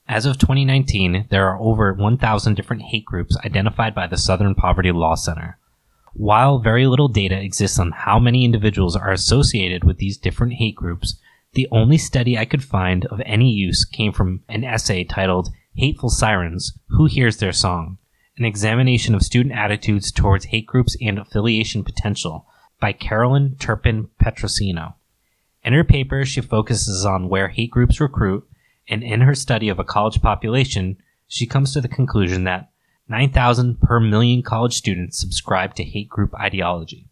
As 0.06 0.26
of 0.26 0.38
2019, 0.38 1.26
there 1.28 1.48
are 1.48 1.60
over 1.60 1.92
1,000 1.92 2.54
different 2.54 2.82
hate 2.82 3.04
groups 3.04 3.36
identified 3.44 3.96
by 3.96 4.06
the 4.06 4.16
Southern 4.16 4.54
Poverty 4.54 4.92
Law 4.92 5.16
Center. 5.16 5.58
While 6.14 6.60
very 6.60 6.86
little 6.86 7.08
data 7.08 7.36
exists 7.36 7.80
on 7.80 7.90
how 7.90 8.20
many 8.20 8.44
individuals 8.44 8.94
are 8.94 9.10
associated 9.10 9.82
with 9.82 9.98
these 9.98 10.16
different 10.16 10.52
hate 10.52 10.76
groups, 10.76 11.16
the 11.54 11.66
only 11.72 11.98
study 11.98 12.38
I 12.38 12.44
could 12.44 12.62
find 12.62 13.06
of 13.06 13.20
any 13.26 13.50
use 13.50 13.84
came 13.84 14.12
from 14.12 14.44
an 14.48 14.62
essay 14.62 15.02
titled 15.02 15.48
Hateful 15.78 16.08
Sirens 16.08 16.78
Who 16.88 17.04
Hears 17.04 17.36
Their 17.36 17.52
Song? 17.52 17.98
An 18.38 18.46
examination 18.46 19.14
of 19.14 19.22
student 19.22 19.54
attitudes 19.54 20.10
towards 20.10 20.46
hate 20.46 20.66
groups 20.66 20.96
and 21.02 21.18
affiliation 21.18 21.84
potential 21.84 22.46
by 22.80 22.94
Carolyn 22.94 23.56
Turpin 23.58 24.08
Petrosino. 24.18 24.94
In 25.62 25.74
her 25.74 25.84
paper, 25.84 26.24
she 26.24 26.40
focuses 26.40 27.04
on 27.04 27.28
where 27.28 27.48
hate 27.48 27.70
groups 27.70 28.00
recruit, 28.00 28.48
and 28.88 29.02
in 29.02 29.20
her 29.20 29.34
study 29.34 29.68
of 29.68 29.78
a 29.78 29.84
college 29.84 30.22
population, 30.22 30.96
she 31.28 31.44
comes 31.44 31.74
to 31.74 31.82
the 31.82 31.88
conclusion 31.88 32.44
that 32.44 32.70
9,000 33.08 33.78
per 33.78 34.00
million 34.00 34.42
college 34.42 34.72
students 34.72 35.20
subscribe 35.20 35.74
to 35.74 35.84
hate 35.84 36.08
group 36.08 36.34
ideology. 36.36 37.10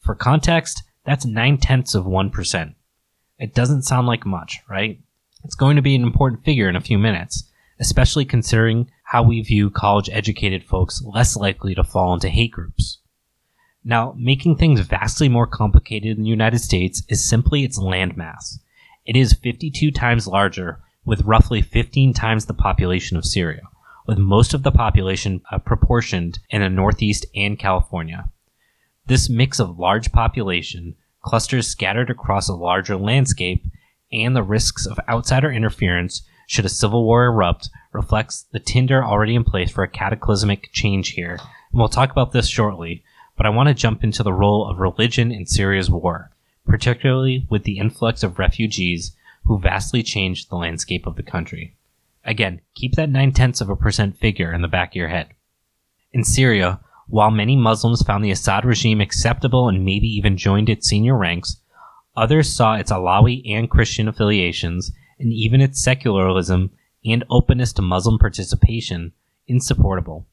For 0.00 0.14
context, 0.14 0.82
that's 1.04 1.26
nine 1.26 1.58
tenths 1.58 1.94
of 1.94 2.06
1%. 2.06 2.74
It 3.38 3.54
doesn't 3.54 3.82
sound 3.82 4.06
like 4.06 4.24
much, 4.24 4.60
right? 4.66 4.98
It's 5.44 5.54
going 5.54 5.76
to 5.76 5.82
be 5.82 5.94
an 5.94 6.04
important 6.04 6.42
figure 6.42 6.70
in 6.70 6.76
a 6.76 6.80
few 6.80 6.96
minutes, 6.96 7.50
especially 7.82 8.24
considering 8.24 8.88
how 9.02 9.24
we 9.24 9.42
view 9.42 9.68
college 9.68 10.08
educated 10.12 10.62
folks 10.62 11.02
less 11.04 11.36
likely 11.36 11.74
to 11.74 11.82
fall 11.82 12.14
into 12.14 12.28
hate 12.28 12.52
groups. 12.52 13.00
Now, 13.82 14.14
making 14.16 14.56
things 14.56 14.78
vastly 14.78 15.28
more 15.28 15.48
complicated 15.48 16.16
in 16.16 16.22
the 16.22 16.30
United 16.30 16.60
States 16.60 17.02
is 17.08 17.28
simply 17.28 17.64
its 17.64 17.80
landmass. 17.80 18.60
It 19.04 19.16
is 19.16 19.32
52 19.32 19.90
times 19.90 20.28
larger, 20.28 20.78
with 21.04 21.24
roughly 21.24 21.60
15 21.60 22.14
times 22.14 22.46
the 22.46 22.54
population 22.54 23.16
of 23.16 23.24
Syria, 23.24 23.62
with 24.06 24.16
most 24.16 24.54
of 24.54 24.62
the 24.62 24.70
population 24.70 25.42
uh, 25.50 25.58
proportioned 25.58 26.38
in 26.50 26.62
the 26.62 26.70
Northeast 26.70 27.26
and 27.34 27.58
California. 27.58 28.30
This 29.06 29.28
mix 29.28 29.58
of 29.58 29.80
large 29.80 30.12
population, 30.12 30.94
clusters 31.20 31.66
scattered 31.66 32.10
across 32.10 32.48
a 32.48 32.54
larger 32.54 32.96
landscape, 32.96 33.64
and 34.12 34.36
the 34.36 34.44
risks 34.44 34.86
of 34.86 35.00
outsider 35.08 35.50
interference 35.50 36.22
should 36.52 36.66
a 36.66 36.68
civil 36.68 37.02
war 37.04 37.24
erupt, 37.24 37.70
reflects 37.92 38.42
the 38.52 38.60
tinder 38.60 39.02
already 39.02 39.34
in 39.34 39.42
place 39.42 39.70
for 39.70 39.82
a 39.82 39.88
cataclysmic 39.88 40.68
change 40.70 41.12
here. 41.12 41.38
And 41.40 41.80
we'll 41.80 41.88
talk 41.88 42.10
about 42.10 42.32
this 42.32 42.46
shortly, 42.46 43.02
but 43.38 43.46
I 43.46 43.48
want 43.48 43.68
to 43.70 43.74
jump 43.74 44.04
into 44.04 44.22
the 44.22 44.34
role 44.34 44.68
of 44.68 44.78
religion 44.78 45.32
in 45.32 45.46
Syria's 45.46 45.88
war, 45.88 46.30
particularly 46.66 47.46
with 47.48 47.64
the 47.64 47.78
influx 47.78 48.22
of 48.22 48.38
refugees 48.38 49.16
who 49.46 49.58
vastly 49.58 50.02
changed 50.02 50.50
the 50.50 50.56
landscape 50.56 51.06
of 51.06 51.16
the 51.16 51.22
country. 51.22 51.74
Again, 52.22 52.60
keep 52.74 52.96
that 52.96 53.08
nine 53.08 53.32
tenths 53.32 53.62
of 53.62 53.70
a 53.70 53.76
percent 53.76 54.18
figure 54.18 54.52
in 54.52 54.60
the 54.60 54.68
back 54.68 54.90
of 54.90 54.96
your 54.96 55.08
head. 55.08 55.28
In 56.12 56.22
Syria, 56.22 56.80
while 57.08 57.30
many 57.30 57.56
Muslims 57.56 58.02
found 58.02 58.22
the 58.22 58.30
Assad 58.30 58.66
regime 58.66 59.00
acceptable 59.00 59.70
and 59.70 59.86
maybe 59.86 60.06
even 60.06 60.36
joined 60.36 60.68
its 60.68 60.86
senior 60.86 61.16
ranks, 61.16 61.56
others 62.14 62.54
saw 62.54 62.74
its 62.74 62.92
Alawi 62.92 63.42
and 63.50 63.70
Christian 63.70 64.06
affiliations 64.06 64.92
and 65.22 65.32
even 65.32 65.60
its 65.60 65.82
secularism 65.82 66.70
and 67.04 67.24
openness 67.30 67.72
to 67.74 67.82
Muslim 67.82 68.18
participation 68.18 69.12
insupportable. 69.46 70.26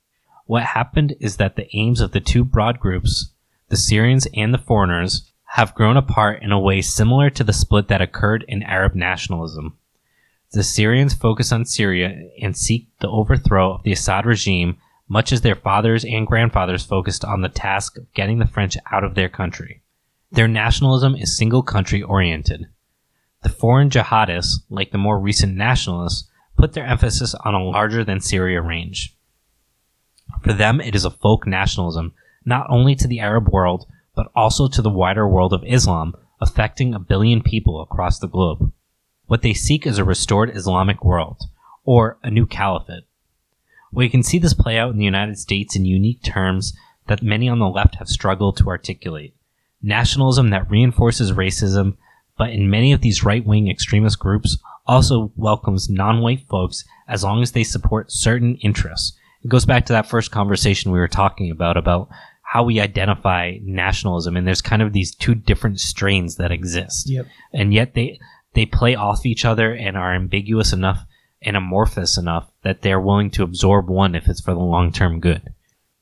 What 0.46 0.64
happened 0.64 1.16
is 1.20 1.38
that 1.38 1.56
the 1.56 1.68
aims 1.76 2.02
of 2.02 2.12
the 2.12 2.20
two 2.20 2.44
broad 2.44 2.80
groups, 2.80 3.32
the 3.70 3.78
Syrians 3.78 4.28
and 4.36 4.54
the 4.54 4.58
foreigners, 4.58 5.32
have 5.54 5.76
grown 5.76 5.98
apart 5.98 6.44
in 6.44 6.52
a 6.52 6.60
way 6.60 6.82
similar 6.82 7.30
to 7.32 7.44
the 7.44 7.54
split 7.54 7.88
that 7.88 8.02
occurred 8.02 8.46
in 8.48 8.64
Arab 8.64 8.96
nationalism. 8.96 9.78
The 10.52 10.64
Syrians 10.64 11.14
focus 11.14 11.52
on 11.52 11.66
Syria 11.66 12.30
and 12.42 12.58
seek 12.58 12.88
the 13.00 13.10
overthrow 13.10 13.74
of 13.74 13.84
the 13.84 13.92
Assad 13.92 14.26
regime 14.26 14.78
much 15.08 15.32
as 15.32 15.42
their 15.42 15.56
fathers 15.56 16.06
and 16.06 16.28
grandfathers 16.28 16.86
focused 16.86 17.26
on 17.26 17.42
the 17.42 17.50
task 17.50 17.98
of 17.98 18.12
getting 18.14 18.38
the 18.38 18.48
French 18.48 18.78
out 18.92 19.04
of 19.04 19.16
their 19.16 19.30
country. 19.30 19.82
Their 20.32 20.48
nationalism 20.48 21.16
is 21.16 21.36
single 21.36 21.64
country 21.64 22.04
oriented. 22.04 22.68
The 23.42 23.50
foreign 23.50 23.90
jihadists, 23.90 24.64
like 24.70 24.92
the 24.92 24.98
more 24.98 25.20
recent 25.20 25.56
nationalists, 25.56 26.30
put 26.58 26.74
their 26.74 26.86
emphasis 26.86 27.34
on 27.46 27.54
a 27.54 27.64
larger 27.64 28.04
than 28.04 28.20
Syria 28.20 28.62
range. 28.62 29.16
For 30.44 30.54
them, 30.54 30.82
it 30.82 30.94
is 30.94 31.06
a 31.06 31.12
folk 31.12 31.48
nationalism, 31.48 32.14
not 32.46 32.68
only 32.70 32.96
to 32.96 33.08
the 33.08 33.20
Arab 33.20 33.50
world, 33.50 33.88
but 34.16 34.32
also 34.36 34.68
to 34.68 34.82
the 34.82 34.90
wider 34.90 35.28
world 35.28 35.54
of 35.54 35.64
Islam, 35.66 36.16
affecting 36.42 36.94
a 36.94 37.00
billion 37.00 37.42
people 37.42 37.82
across 37.82 38.20
the 38.20 38.28
globe. 38.28 38.72
What 39.28 39.42
they 39.42 39.54
seek 39.54 39.88
is 39.88 39.98
a 39.98 40.04
restored 40.04 40.56
Islamic 40.56 41.04
world, 41.04 41.44
or 41.86 42.18
a 42.24 42.30
new 42.30 42.46
caliphate. 42.46 43.06
We 43.92 44.10
can 44.10 44.24
see 44.24 44.38
this 44.38 44.54
play 44.54 44.78
out 44.78 44.92
in 44.92 44.98
the 44.98 45.06
United 45.06 45.38
States 45.38 45.76
in 45.76 45.86
unique 45.86 46.22
terms 46.24 46.74
that 47.08 47.24
many 47.24 47.50
on 47.50 47.60
the 47.60 47.68
left 47.68 47.96
have 47.96 48.08
struggled 48.08 48.58
to 48.58 48.68
articulate. 48.68 49.36
Nationalism 49.82 50.50
that 50.50 50.70
reinforces 50.70 51.32
racism 51.32 51.98
but 52.40 52.50
in 52.50 52.70
many 52.70 52.94
of 52.94 53.02
these 53.02 53.24
right 53.24 53.46
wing 53.46 53.70
extremist 53.70 54.18
groups 54.18 54.58
also 54.88 55.32
welcomes 55.36 55.90
non 55.90 56.22
white 56.22 56.48
folks 56.50 56.86
as 57.08 57.24
long 57.24 57.44
as 57.44 57.52
they 57.52 57.64
support 57.64 58.12
certain 58.12 58.56
interests. 58.56 59.16
It 59.44 59.50
goes 59.50 59.66
back 59.66 59.86
to 59.86 59.94
that 59.94 60.08
first 60.08 60.32
conversation 60.32 60.92
we 60.92 61.00
were 61.00 61.08
talking 61.08 61.52
about, 61.52 61.78
about 61.78 62.10
how 62.42 62.64
we 62.64 62.80
identify 62.80 63.58
nationalism. 63.62 64.36
And 64.36 64.48
there's 64.48 64.62
kind 64.62 64.82
of 64.82 64.94
these 64.94 65.14
two 65.14 65.36
different 65.36 65.80
strains 65.80 66.38
that 66.38 66.52
exist. 66.52 67.10
Yep. 67.10 67.28
And 67.54 67.74
yet 67.74 67.94
they, 67.94 68.20
they 68.54 68.66
play 68.66 68.96
off 68.96 69.26
each 69.26 69.46
other 69.46 69.74
and 69.74 69.96
are 69.96 70.16
ambiguous 70.16 70.74
enough 70.74 71.06
and 71.42 71.56
amorphous 71.56 72.18
enough 72.18 72.52
that 72.64 72.82
they're 72.82 73.00
willing 73.00 73.32
to 73.32 73.44
absorb 73.44 73.90
one 73.90 74.16
if 74.16 74.28
it's 74.28 74.42
for 74.42 74.54
the 74.54 74.60
long 74.60 74.92
term 74.92 75.20
good. 75.20 75.54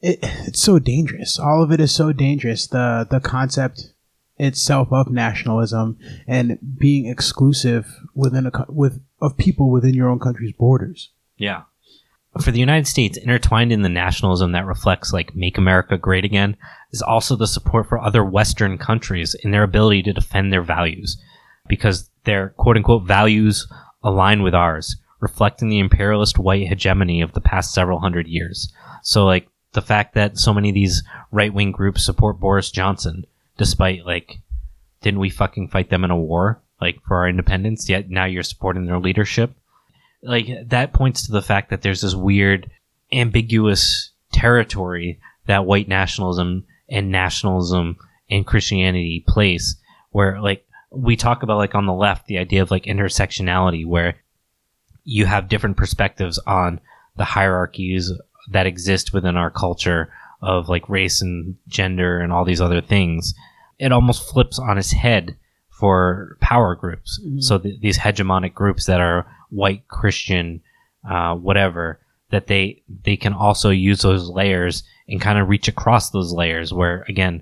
It, 0.02 0.20
it's 0.22 0.62
so 0.62 0.80
dangerous. 0.80 1.40
All 1.40 1.64
of 1.64 1.72
it 1.72 1.82
is 1.82 1.92
so 1.92 2.12
dangerous. 2.12 2.68
The 2.68 3.08
the 3.10 3.20
concept 3.20 3.94
itself 4.40 4.90
of 4.92 5.10
nationalism 5.10 5.98
and 6.28 6.58
being 6.78 7.08
exclusive 7.08 7.88
within 8.14 8.46
a 8.46 8.52
with 8.70 9.02
of 9.22 9.38
people 9.38 9.72
within 9.72 9.94
your 9.94 10.10
own 10.10 10.20
country's 10.20 10.54
borders. 10.54 11.12
Yeah. 11.38 11.64
For 12.42 12.52
the 12.52 12.60
United 12.60 12.88
States, 12.88 13.18
intertwined 13.18 13.72
in 13.72 13.82
the 13.82 13.90
nationalism 13.90 14.52
that 14.52 14.66
reflects 14.66 15.12
like 15.12 15.36
make 15.36 15.58
America 15.58 15.98
great 15.98 16.24
again 16.24 16.56
is 16.92 17.02
also 17.02 17.36
the 17.36 17.48
support 17.48 17.88
for 17.88 18.00
other 18.00 18.24
Western 18.24 18.78
countries 18.78 19.36
in 19.44 19.52
their 19.52 19.64
ability 19.64 20.04
to 20.04 20.14
defend 20.14 20.54
their 20.54 20.62
values 20.62 21.18
because 21.68 22.10
their 22.26 22.50
quote 22.50 22.78
unquote 22.78 23.08
values 23.08 23.68
align 24.04 24.44
with 24.44 24.54
ours, 24.54 24.98
reflecting 25.20 25.70
the 25.70 25.80
imperialist 25.80 26.38
white 26.38 26.68
hegemony 26.68 27.22
of 27.22 27.34
the 27.34 27.42
past 27.42 27.74
several 27.74 28.00
hundred 28.00 28.28
years. 28.28 28.72
So 29.02 29.26
like 29.26 29.48
the 29.74 29.82
fact 29.82 30.14
that 30.14 30.38
so 30.38 30.54
many 30.54 30.70
of 30.70 30.76
these 30.76 31.04
right 31.32 31.54
wing 31.54 31.72
groups 31.72 32.06
support 32.06 32.40
Boris 32.40 32.70
Johnson 32.70 33.24
despite 33.58 34.06
like 34.06 34.38
didn't 35.02 35.20
we 35.20 35.30
fucking 35.30 35.70
fight 35.70 35.90
them 35.90 36.04
in 36.04 36.12
a 36.12 36.18
war 36.18 36.62
like 36.82 37.02
for 37.08 37.18
our 37.18 37.30
independence 37.30 37.90
yet 37.90 38.10
now 38.10 38.26
you're 38.26 38.44
supporting 38.44 38.86
their 38.86 39.00
leadership? 39.00 39.54
Like 40.24 40.48
that 40.68 40.94
points 40.94 41.26
to 41.26 41.32
the 41.32 41.42
fact 41.42 41.70
that 41.70 41.82
there's 41.82 42.02
this 42.02 42.16
weird 42.16 42.70
ambiguous 43.12 44.12
territory 44.32 45.20
that 45.46 45.66
white 45.66 45.88
nationalism 45.88 46.66
and 46.90 47.12
nationalism 47.12 47.98
and 48.30 48.46
Christianity 48.46 49.24
place 49.28 49.78
where 50.12 50.42
like 50.42 50.66
we 50.92 51.16
talk 51.16 51.44
about 51.44 51.58
like 51.58 51.76
on 51.76 51.86
the 51.86 51.94
left 51.94 52.28
the 52.28 52.38
idea 52.38 52.62
of 52.62 52.72
like 52.72 52.84
intersectionality 52.84 53.86
where 53.86 54.16
you 55.04 55.26
have 55.26 55.48
different 55.48 55.78
perspectives 55.78 56.38
on 56.40 56.80
the 57.16 57.24
hierarchies 57.24 58.12
that 58.50 58.68
exist 58.68 59.14
within 59.14 59.38
our 59.38 59.50
culture 59.50 60.12
of 60.42 60.70
like 60.70 60.88
race 60.90 61.22
and 61.22 61.56
gender 61.68 62.20
and 62.20 62.32
all 62.32 62.46
these 62.46 62.62
other 62.62 62.82
things 62.82 63.34
it 63.80 63.92
almost 63.92 64.28
flips 64.32 64.58
on 64.60 64.78
its 64.78 64.92
head 64.92 65.36
for 65.70 66.38
power 66.42 66.76
groups 66.76 67.20
Mhm. 67.26 67.42
so 67.44 67.58
th- 67.60 67.80
these 67.82 67.98
hegemonic 68.00 68.54
groups 68.54 68.86
that 68.86 69.00
are 69.02 69.26
white 69.50 69.88
christian 69.88 70.62
uh, 71.10 71.36
whatever 71.36 72.00
that 72.32 72.48
they 72.48 72.82
they 73.04 73.16
can 73.18 73.34
also 73.34 73.70
use 73.70 74.02
those 74.02 74.30
layers 74.30 74.84
and 75.08 75.22
kind 75.22 75.40
of 75.40 75.48
reach 75.48 75.68
across 75.68 76.10
those 76.10 76.34
layers 76.34 76.74
where 76.74 77.06
again 77.08 77.42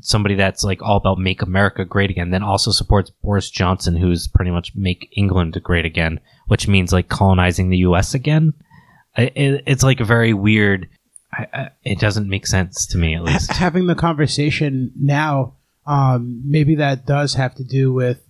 somebody 0.00 0.34
that's 0.34 0.64
like 0.64 0.80
all 0.82 0.96
about 0.96 1.18
make 1.18 1.42
america 1.42 1.84
great 1.84 2.08
again 2.10 2.30
then 2.30 2.42
also 2.42 2.70
supports 2.70 3.10
boris 3.22 3.50
johnson 3.50 3.94
who's 3.96 4.26
pretty 4.28 4.50
much 4.50 4.72
make 4.74 5.12
england 5.16 5.56
great 5.62 5.84
again 5.84 6.18
which 6.46 6.66
means 6.66 6.92
like 6.92 7.08
colonizing 7.10 7.68
the 7.68 7.76
us 7.78 8.14
again 8.14 8.54
it, 9.16 9.62
it's 9.66 9.82
like 9.82 10.00
a 10.00 10.04
very 10.06 10.32
weird 10.32 10.88
I, 11.32 11.46
I, 11.52 11.70
it 11.82 11.98
doesn't 11.98 12.28
make 12.28 12.46
sense 12.46 12.86
to 12.86 12.98
me 12.98 13.14
at 13.14 13.22
least 13.24 13.50
Ha- 13.50 13.58
having 13.58 13.86
the 13.86 13.94
conversation 13.94 14.92
now, 14.96 15.54
um, 15.86 16.42
maybe 16.44 16.74
that 16.76 17.06
does 17.06 17.34
have 17.34 17.54
to 17.56 17.64
do 17.64 17.92
with 17.92 18.20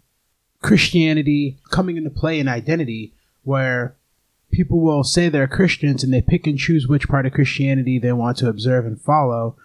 Christianity 0.62 1.58
coming 1.70 1.96
into 1.96 2.10
play 2.10 2.38
in 2.38 2.48
identity, 2.48 3.12
where 3.42 3.96
people 4.52 4.80
will 4.80 5.02
say 5.02 5.28
they're 5.28 5.48
Christians 5.48 6.04
and 6.04 6.12
they 6.12 6.22
pick 6.22 6.46
and 6.46 6.58
choose 6.58 6.86
which 6.86 7.08
part 7.08 7.26
of 7.26 7.32
Christianity 7.32 7.98
they 7.98 8.12
want 8.12 8.36
to 8.38 8.48
observe 8.48 8.86
and 8.86 9.00
follow. 9.00 9.56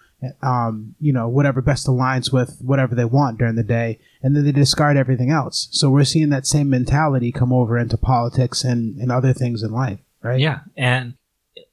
Um, 0.42 0.96
you 0.98 1.12
know, 1.12 1.28
whatever 1.28 1.62
best 1.62 1.86
aligns 1.86 2.32
with 2.32 2.58
whatever 2.60 2.96
they 2.96 3.04
want 3.04 3.38
during 3.38 3.54
the 3.54 3.62
day, 3.62 4.00
and 4.20 4.34
then 4.34 4.44
they 4.44 4.50
discard 4.50 4.96
everything 4.96 5.30
else. 5.30 5.68
So 5.70 5.90
we're 5.90 6.02
seeing 6.02 6.30
that 6.30 6.44
same 6.44 6.68
mentality 6.68 7.30
come 7.30 7.52
over 7.52 7.78
into 7.78 7.96
politics 7.96 8.64
and, 8.64 8.96
and 8.98 9.12
other 9.12 9.32
things 9.32 9.62
in 9.62 9.70
life, 9.70 10.00
right? 10.20 10.40
Yeah, 10.40 10.62
and 10.76 11.14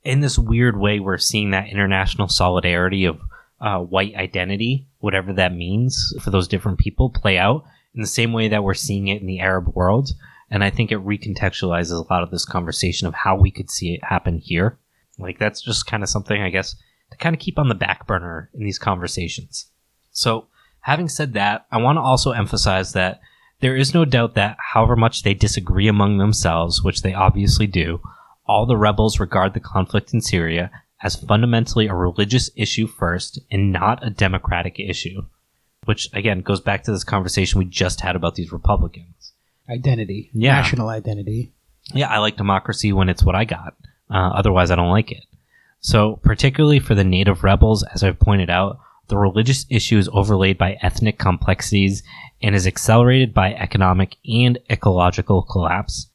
in 0.06 0.22
this 0.22 0.38
weird 0.38 0.80
way, 0.80 1.00
we're 1.00 1.18
seeing 1.18 1.52
that 1.52 1.70
international 1.70 2.28
solidarity 2.28 3.06
of 3.06 3.20
uh, 3.60 3.80
white 3.80 4.16
identity, 4.16 4.88
whatever 5.00 5.34
that 5.34 5.54
means 5.54 6.14
for 6.22 6.30
those 6.30 6.48
different 6.48 6.78
people, 6.78 7.10
play 7.10 7.38
out 7.38 7.64
in 7.96 8.02
the 8.02 8.08
same 8.08 8.32
way 8.32 8.48
that 8.48 8.64
we're 8.64 8.74
seeing 8.74 9.08
it 9.08 9.22
in 9.22 9.28
the 9.28 9.40
Arab 9.40 9.76
world. 9.76 10.12
And 10.52 10.64
I 10.64 10.70
think 10.70 10.92
it 10.92 11.06
recontextualizes 11.06 11.92
a 11.92 12.14
lot 12.14 12.22
of 12.22 12.30
this 12.30 12.46
conversation 12.46 13.08
of 13.08 13.16
how 13.16 13.36
we 13.36 13.50
could 13.50 13.72
see 13.72 13.96
it 13.96 14.04
happen 14.04 14.38
here. 14.38 14.78
Like 15.18 15.40
that's 15.40 15.62
just 15.62 15.88
kind 15.88 16.04
of 16.04 16.10
something, 16.10 16.40
I 16.40 16.50
guess, 16.50 16.76
to 17.12 17.18
kind 17.18 17.36
of 17.36 17.40
keep 17.40 17.58
on 17.58 17.70
the 17.70 17.76
back 17.76 18.06
burner 18.06 18.52
in 18.54 18.64
these 18.64 18.78
conversations. 18.78 19.72
So, 20.12 20.48
having 20.82 21.10
said 21.10 21.34
that, 21.34 21.66
I 21.72 21.78
want 21.78 21.98
to 21.98 22.02
also 22.02 22.32
emphasize 22.32 22.94
that 22.94 23.22
there 23.62 23.76
is 23.76 23.94
no 23.94 24.06
doubt 24.06 24.36
that 24.36 24.58
however 24.60 24.96
much 24.96 25.24
they 25.24 25.34
disagree 25.34 25.88
among 25.88 26.18
themselves, 26.18 26.84
which 26.84 27.02
they 27.02 27.14
obviously 27.14 27.66
do, 27.66 28.02
all 28.48 28.66
the 28.66 28.78
rebels 28.78 29.20
regard 29.20 29.54
the 29.54 29.60
conflict 29.60 30.14
in 30.14 30.22
Syria 30.22 30.72
as 31.04 31.16
fundamentally 31.16 31.88
a 31.88 31.94
religious 31.94 32.50
issue 32.56 32.88
first 32.88 33.40
and 33.52 33.72
not 33.72 34.06
a 34.06 34.10
democratic 34.10 34.80
issue. 34.80 35.24
Which, 35.86 36.10
again, 36.14 36.42
goes 36.42 36.62
back 36.62 36.84
to 36.84 36.92
this 36.92 37.04
conversation 37.04 37.60
we 37.60 37.66
just 37.66 38.02
had 38.02 38.16
about 38.16 38.36
these 38.36 38.52
Republicans. 38.52 39.34
Identity, 39.70 40.30
Yeah. 40.34 40.54
national 40.56 40.90
identity. 40.90 41.52
Yeah, 41.94 42.08
I 42.10 42.18
like 42.20 42.38
democracy 42.38 42.92
when 42.94 43.10
it's 43.10 43.24
what 43.24 43.36
I 43.36 43.46
got. 43.46 43.76
Uh, 44.10 44.16
otherwise, 44.34 44.72
I 44.72 44.76
don't 44.76 44.90
like 44.90 45.12
it. 45.12 45.24
So, 45.80 46.16
particularly 46.24 46.80
for 46.80 46.96
the 46.96 47.04
native 47.04 47.44
rebels, 47.44 47.84
as 47.94 48.02
I've 48.04 48.20
pointed 48.20 48.50
out, 48.50 48.80
the 49.08 49.18
religious 49.18 49.68
issue 49.70 50.00
is 50.00 50.10
overlaid 50.12 50.58
by 50.58 50.78
ethnic 50.82 51.20
complexities 51.20 52.02
and 52.42 52.56
is 52.56 52.66
accelerated 52.66 53.34
by 53.36 53.54
economic 53.54 54.16
and 54.28 54.58
ecological 54.70 55.44
collapse. 55.44 56.08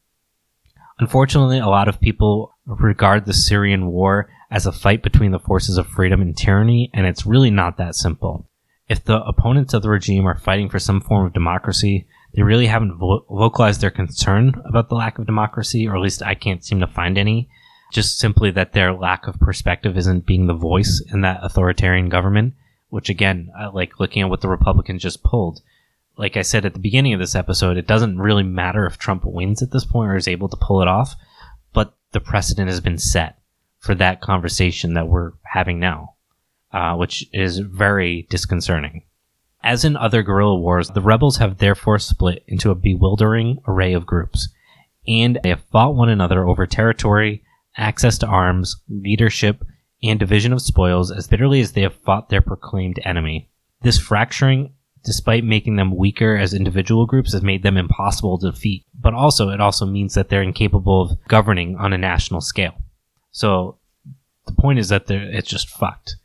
Unfortunately, 1.01 1.59
a 1.59 1.66
lot 1.66 1.89
of 1.89 1.98
people 1.98 2.55
regard 2.66 3.24
the 3.24 3.32
Syrian 3.32 3.86
war 3.86 4.28
as 4.51 4.66
a 4.66 4.72
fight 4.72 5.02
between 5.02 5.31
the 5.31 5.39
forces 5.39 5.78
of 5.78 5.86
freedom 5.86 6.20
and 6.20 6.36
tyranny, 6.36 6.90
and 6.93 7.06
it's 7.06 7.24
really 7.24 7.51
not 7.51 7.78
that 7.78 7.94
simple. 7.94 8.47
If 8.86 9.05
the 9.05 9.22
opponents 9.22 9.72
of 9.72 9.81
the 9.81 9.89
regime 9.89 10.28
are 10.28 10.36
fighting 10.36 10.68
for 10.68 10.78
some 10.78 11.01
form 11.01 11.24
of 11.24 11.32
democracy, 11.32 12.06
they 12.35 12.43
really 12.43 12.66
haven't 12.66 12.98
vo- 12.98 13.24
vocalized 13.31 13.81
their 13.81 13.90
concern 13.90 14.60
about 14.66 14.90
the 14.90 14.94
lack 14.94 15.18
of 15.18 15.24
democracy, 15.24 15.89
or 15.89 15.97
at 15.97 16.02
least 16.02 16.22
I 16.22 16.35
can't 16.35 16.62
seem 16.62 16.81
to 16.81 16.86
find 16.86 17.16
any. 17.16 17.48
Just 17.94 18.18
simply 18.18 18.51
that 18.51 18.74
their 18.74 18.93
lack 18.93 19.27
of 19.27 19.40
perspective 19.40 19.97
isn't 19.97 20.27
being 20.27 20.48
the 20.48 20.55
voice 20.55 21.02
in 21.10 21.22
that 21.22 21.40
authoritarian 21.43 22.10
government, 22.10 22.52
which 22.90 23.09
again, 23.09 23.51
I 23.59 23.68
like 23.68 24.01
looking 24.01 24.20
at 24.20 24.28
what 24.28 24.43
the 24.43 24.48
Republicans 24.48 25.02
just 25.02 25.22
pulled. 25.22 25.62
Like 26.21 26.37
I 26.37 26.43
said 26.43 26.67
at 26.67 26.75
the 26.75 26.81
beginning 26.81 27.15
of 27.15 27.19
this 27.19 27.35
episode, 27.35 27.79
it 27.79 27.87
doesn't 27.87 28.19
really 28.19 28.43
matter 28.43 28.85
if 28.85 28.99
Trump 28.99 29.25
wins 29.25 29.63
at 29.63 29.71
this 29.71 29.87
point 29.87 30.11
or 30.11 30.17
is 30.17 30.29
able 30.29 30.51
to 30.51 30.57
pull 30.57 30.83
it 30.83 30.87
off, 30.87 31.15
but 31.73 31.95
the 32.13 32.21
precedent 32.21 32.69
has 32.69 32.83
been 32.83 32.99
set 32.99 33.39
for 33.79 33.95
that 33.95 34.21
conversation 34.21 34.93
that 34.93 35.09
we're 35.09 35.33
having 35.45 35.81
now, 35.81 36.17
uh, 36.75 36.95
which 36.95 37.25
is 37.33 37.61
very 37.61 38.27
disconcerting. 38.29 39.05
As 39.63 39.83
in 39.83 39.97
other 39.97 40.23
guerrilla 40.23 40.59
wars, 40.59 40.91
the 40.91 41.01
rebels 41.01 41.39
have 41.39 41.57
therefore 41.57 41.99
split 41.99 42.45
into 42.47 42.71
a 42.71 42.75
bewildering 42.75 43.63
array 43.67 43.95
of 43.95 44.05
groups, 44.05 44.51
and 45.09 45.41
they 45.43 45.49
have 45.49 45.65
fought 45.73 45.95
one 45.95 46.11
another 46.11 46.47
over 46.47 46.67
territory, 46.67 47.43
access 47.79 48.19
to 48.19 48.27
arms, 48.27 48.77
leadership, 48.91 49.65
and 50.03 50.19
division 50.19 50.53
of 50.53 50.61
spoils 50.61 51.11
as 51.11 51.29
bitterly 51.29 51.63
as 51.63 51.73
they 51.73 51.81
have 51.81 51.95
fought 51.95 52.29
their 52.29 52.43
proclaimed 52.43 53.01
enemy. 53.07 53.49
This 53.81 53.99
fracturing, 53.99 54.75
despite 55.05 55.44
making 55.44 55.77
them 55.77 55.97
weaker 55.97 56.36
as 56.36 56.55
individual 56.55 57.06
groups, 57.06 57.32
has 57.32 57.43
made 57.43 57.62
them 57.62 57.77
impossible 57.77 58.39
to 58.39 58.51
defeat, 58.51 58.85
but 58.98 59.14
also 59.14 59.48
it 59.48 59.60
also 59.60 59.86
means 59.86 60.14
that 60.14 60.28
they're 60.28 60.43
incapable 60.43 61.02
of 61.02 61.18
governing 61.28 61.77
on 61.77 61.93
a 61.93 61.98
national 61.98 62.40
scale. 62.40 62.74
So 63.31 63.78
the 64.47 64.52
point 64.52 64.78
is 64.78 64.89
that 64.89 65.10
it's 65.10 65.48
just 65.48 65.68
fucked. 65.68 66.16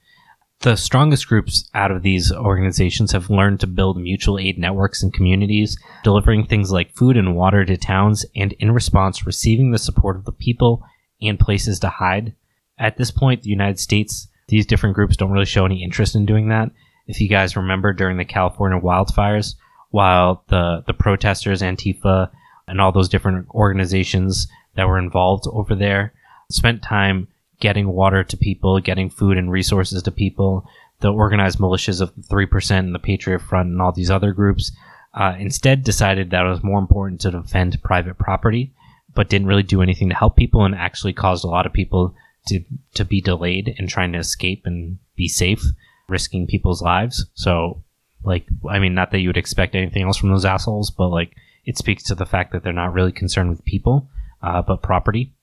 The 0.61 0.75
strongest 0.75 1.27
groups 1.27 1.69
out 1.73 1.91
of 1.91 2.01
these 2.01 2.31
organizations 2.31 3.11
have 3.11 3.29
learned 3.29 3.59
to 3.59 3.67
build 3.67 3.97
mutual 3.97 4.39
aid 4.39 4.57
networks 4.57 5.03
and 5.03 5.13
communities, 5.13 5.77
delivering 6.03 6.45
things 6.45 6.71
like 6.71 6.95
food 6.95 7.17
and 7.17 7.35
water 7.35 7.65
to 7.65 7.77
towns, 7.77 8.25
and 8.35 8.53
in 8.53 8.71
response, 8.71 9.25
receiving 9.25 9.71
the 9.71 9.77
support 9.77 10.15
of 10.15 10.25
the 10.25 10.31
people 10.31 10.83
and 11.21 11.39
places 11.39 11.79
to 11.79 11.89
hide. 11.89 12.33
At 12.79 12.97
this 12.97 13.11
point, 13.11 13.43
the 13.43 13.49
United 13.49 13.79
States, 13.79 14.27
these 14.47 14.65
different 14.65 14.95
groups 14.95 15.15
don't 15.15 15.31
really 15.31 15.45
show 15.45 15.65
any 15.65 15.83
interest 15.83 16.15
in 16.15 16.25
doing 16.25 16.49
that. 16.49 16.71
If 17.07 17.21
you 17.21 17.29
guys 17.29 17.55
remember 17.55 17.93
during 17.93 18.17
the 18.17 18.25
California 18.25 18.79
wildfires, 18.79 19.55
while 19.91 20.43
the, 20.47 20.83
the 20.87 20.93
protesters, 20.93 21.61
Antifa, 21.61 22.29
and 22.67 22.81
all 22.81 22.91
those 22.91 23.09
different 23.09 23.47
organizations 23.51 24.47
that 24.75 24.87
were 24.87 24.97
involved 24.97 25.45
over 25.47 25.75
there 25.75 26.13
spent 26.49 26.81
time 26.81 27.27
getting 27.59 27.87
water 27.87 28.23
to 28.23 28.37
people, 28.37 28.79
getting 28.79 29.09
food 29.09 29.37
and 29.37 29.51
resources 29.51 30.03
to 30.03 30.11
people. 30.11 30.67
The 30.99 31.13
organized 31.13 31.59
militias 31.59 32.01
of 32.01 32.13
the 32.15 32.21
3% 32.23 32.79
and 32.79 32.95
the 32.95 32.99
Patriot 32.99 33.39
Front 33.39 33.69
and 33.69 33.81
all 33.81 33.91
these 33.91 34.11
other 34.11 34.33
groups 34.33 34.71
uh, 35.13 35.35
instead 35.39 35.83
decided 35.83 36.31
that 36.31 36.45
it 36.45 36.49
was 36.49 36.63
more 36.63 36.79
important 36.79 37.21
to 37.21 37.31
defend 37.31 37.81
private 37.83 38.17
property, 38.17 38.73
but 39.13 39.29
didn't 39.29 39.47
really 39.47 39.63
do 39.63 39.81
anything 39.81 40.09
to 40.09 40.15
help 40.15 40.35
people 40.35 40.65
and 40.65 40.75
actually 40.75 41.13
caused 41.13 41.43
a 41.45 41.47
lot 41.47 41.65
of 41.65 41.73
people 41.73 42.13
to, 42.47 42.63
to 42.93 43.05
be 43.05 43.21
delayed 43.21 43.73
in 43.77 43.87
trying 43.87 44.11
to 44.11 44.19
escape 44.19 44.63
and 44.65 44.97
be 45.15 45.27
safe, 45.27 45.63
risking 46.07 46.47
people's 46.47 46.81
lives. 46.81 47.25
So, 47.33 47.83
like, 48.23 48.45
I 48.69 48.79
mean, 48.79 48.93
not 48.93 49.11
that 49.11 49.19
you 49.19 49.29
would 49.29 49.37
expect 49.37 49.75
anything 49.75 50.03
else 50.03 50.17
from 50.17 50.29
those 50.29 50.45
assholes, 50.45 50.91
but 50.91 51.09
like, 51.09 51.35
it 51.65 51.77
speaks 51.77 52.03
to 52.03 52.15
the 52.15 52.25
fact 52.25 52.51
that 52.51 52.63
they're 52.63 52.73
not 52.73 52.93
really 52.93 53.11
concerned 53.11 53.49
with 53.49 53.65
people, 53.65 54.09
uh, 54.41 54.61
but 54.61 54.81
property. 54.81 55.33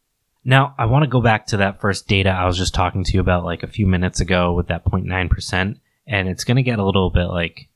Now, 0.44 0.74
I 0.78 0.86
want 0.86 1.04
to 1.04 1.10
go 1.10 1.20
back 1.20 1.46
to 1.48 1.58
that 1.58 1.80
first 1.80 2.08
data 2.08 2.30
I 2.30 2.46
was 2.46 2.58
just 2.58 2.74
talking 2.74 3.04
to 3.04 3.12
you 3.12 3.20
about 3.20 3.44
like 3.44 3.62
a 3.62 3.68
few 3.68 3.86
minutes 3.86 4.20
ago 4.20 4.52
with 4.52 4.68
that 4.68 4.84
0.9%, 4.84 5.78
and 6.06 6.28
it's 6.28 6.44
going 6.44 6.56
to 6.56 6.62
get 6.62 6.78
a 6.78 6.84
little 6.84 7.10
bit 7.10 7.26
like 7.26 7.68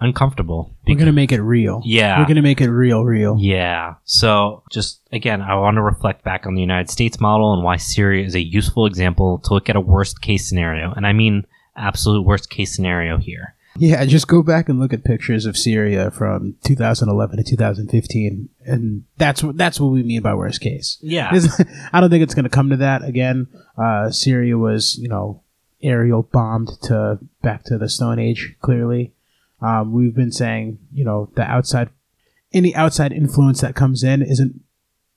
uncomfortable. 0.00 0.74
We're 0.86 0.98
gonna 0.98 1.12
make 1.12 1.32
it 1.32 1.40
real. 1.40 1.80
Yeah. 1.84 2.18
We're 2.18 2.26
gonna 2.26 2.42
make 2.42 2.60
it 2.60 2.70
real, 2.70 3.04
real. 3.04 3.36
Yeah. 3.38 3.94
So, 4.04 4.62
just 4.70 5.00
again, 5.12 5.40
I 5.40 5.54
want 5.54 5.76
to 5.76 5.82
reflect 5.82 6.24
back 6.24 6.46
on 6.46 6.54
the 6.54 6.60
United 6.60 6.90
States 6.90 7.20
model 7.20 7.54
and 7.54 7.62
why 7.62 7.76
Syria 7.76 8.24
is 8.24 8.34
a 8.34 8.42
useful 8.42 8.86
example 8.86 9.38
to 9.38 9.54
look 9.54 9.68
at 9.68 9.76
a 9.76 9.80
worst 9.80 10.20
case 10.20 10.48
scenario. 10.48 10.92
And 10.92 11.06
I 11.06 11.12
mean 11.12 11.46
absolute 11.76 12.22
worst 12.22 12.50
case 12.50 12.74
scenario 12.74 13.18
here. 13.18 13.54
Yeah, 13.76 14.04
just 14.04 14.28
go 14.28 14.42
back 14.42 14.68
and 14.68 14.78
look 14.78 14.92
at 14.92 15.02
pictures 15.02 15.46
of 15.46 15.56
Syria 15.56 16.10
from 16.12 16.54
2011 16.64 17.38
to 17.38 17.42
2015, 17.42 18.48
and 18.64 19.04
that's 19.18 19.42
what 19.42 19.56
that's 19.56 19.80
what 19.80 19.88
we 19.88 20.04
mean 20.04 20.22
by 20.22 20.32
worst 20.34 20.60
case. 20.60 20.96
Yeah. 21.00 21.34
It's- 21.34 21.60
I 21.92 22.00
don't 22.00 22.08
think 22.10 22.22
it's 22.22 22.34
going 22.34 22.44
to 22.44 22.48
come 22.50 22.70
to 22.70 22.76
that 22.76 23.02
again. 23.02 23.48
Uh, 23.76 24.10
Syria 24.10 24.56
was, 24.56 24.96
you 24.98 25.08
know, 25.08 25.42
aerial 25.82 26.22
bombed 26.22 26.70
to 26.84 27.18
back 27.42 27.64
to 27.64 27.76
the 27.76 27.88
Stone 27.88 28.20
Age. 28.20 28.54
Clearly, 28.60 29.12
um, 29.60 29.92
we've 29.92 30.14
been 30.14 30.30
saying, 30.32 30.78
you 30.92 31.04
know, 31.04 31.30
the 31.34 31.42
outside, 31.42 31.88
any 32.52 32.72
outside 32.76 33.12
influence 33.12 33.60
that 33.62 33.74
comes 33.74 34.04
in 34.04 34.22
isn't 34.22 34.60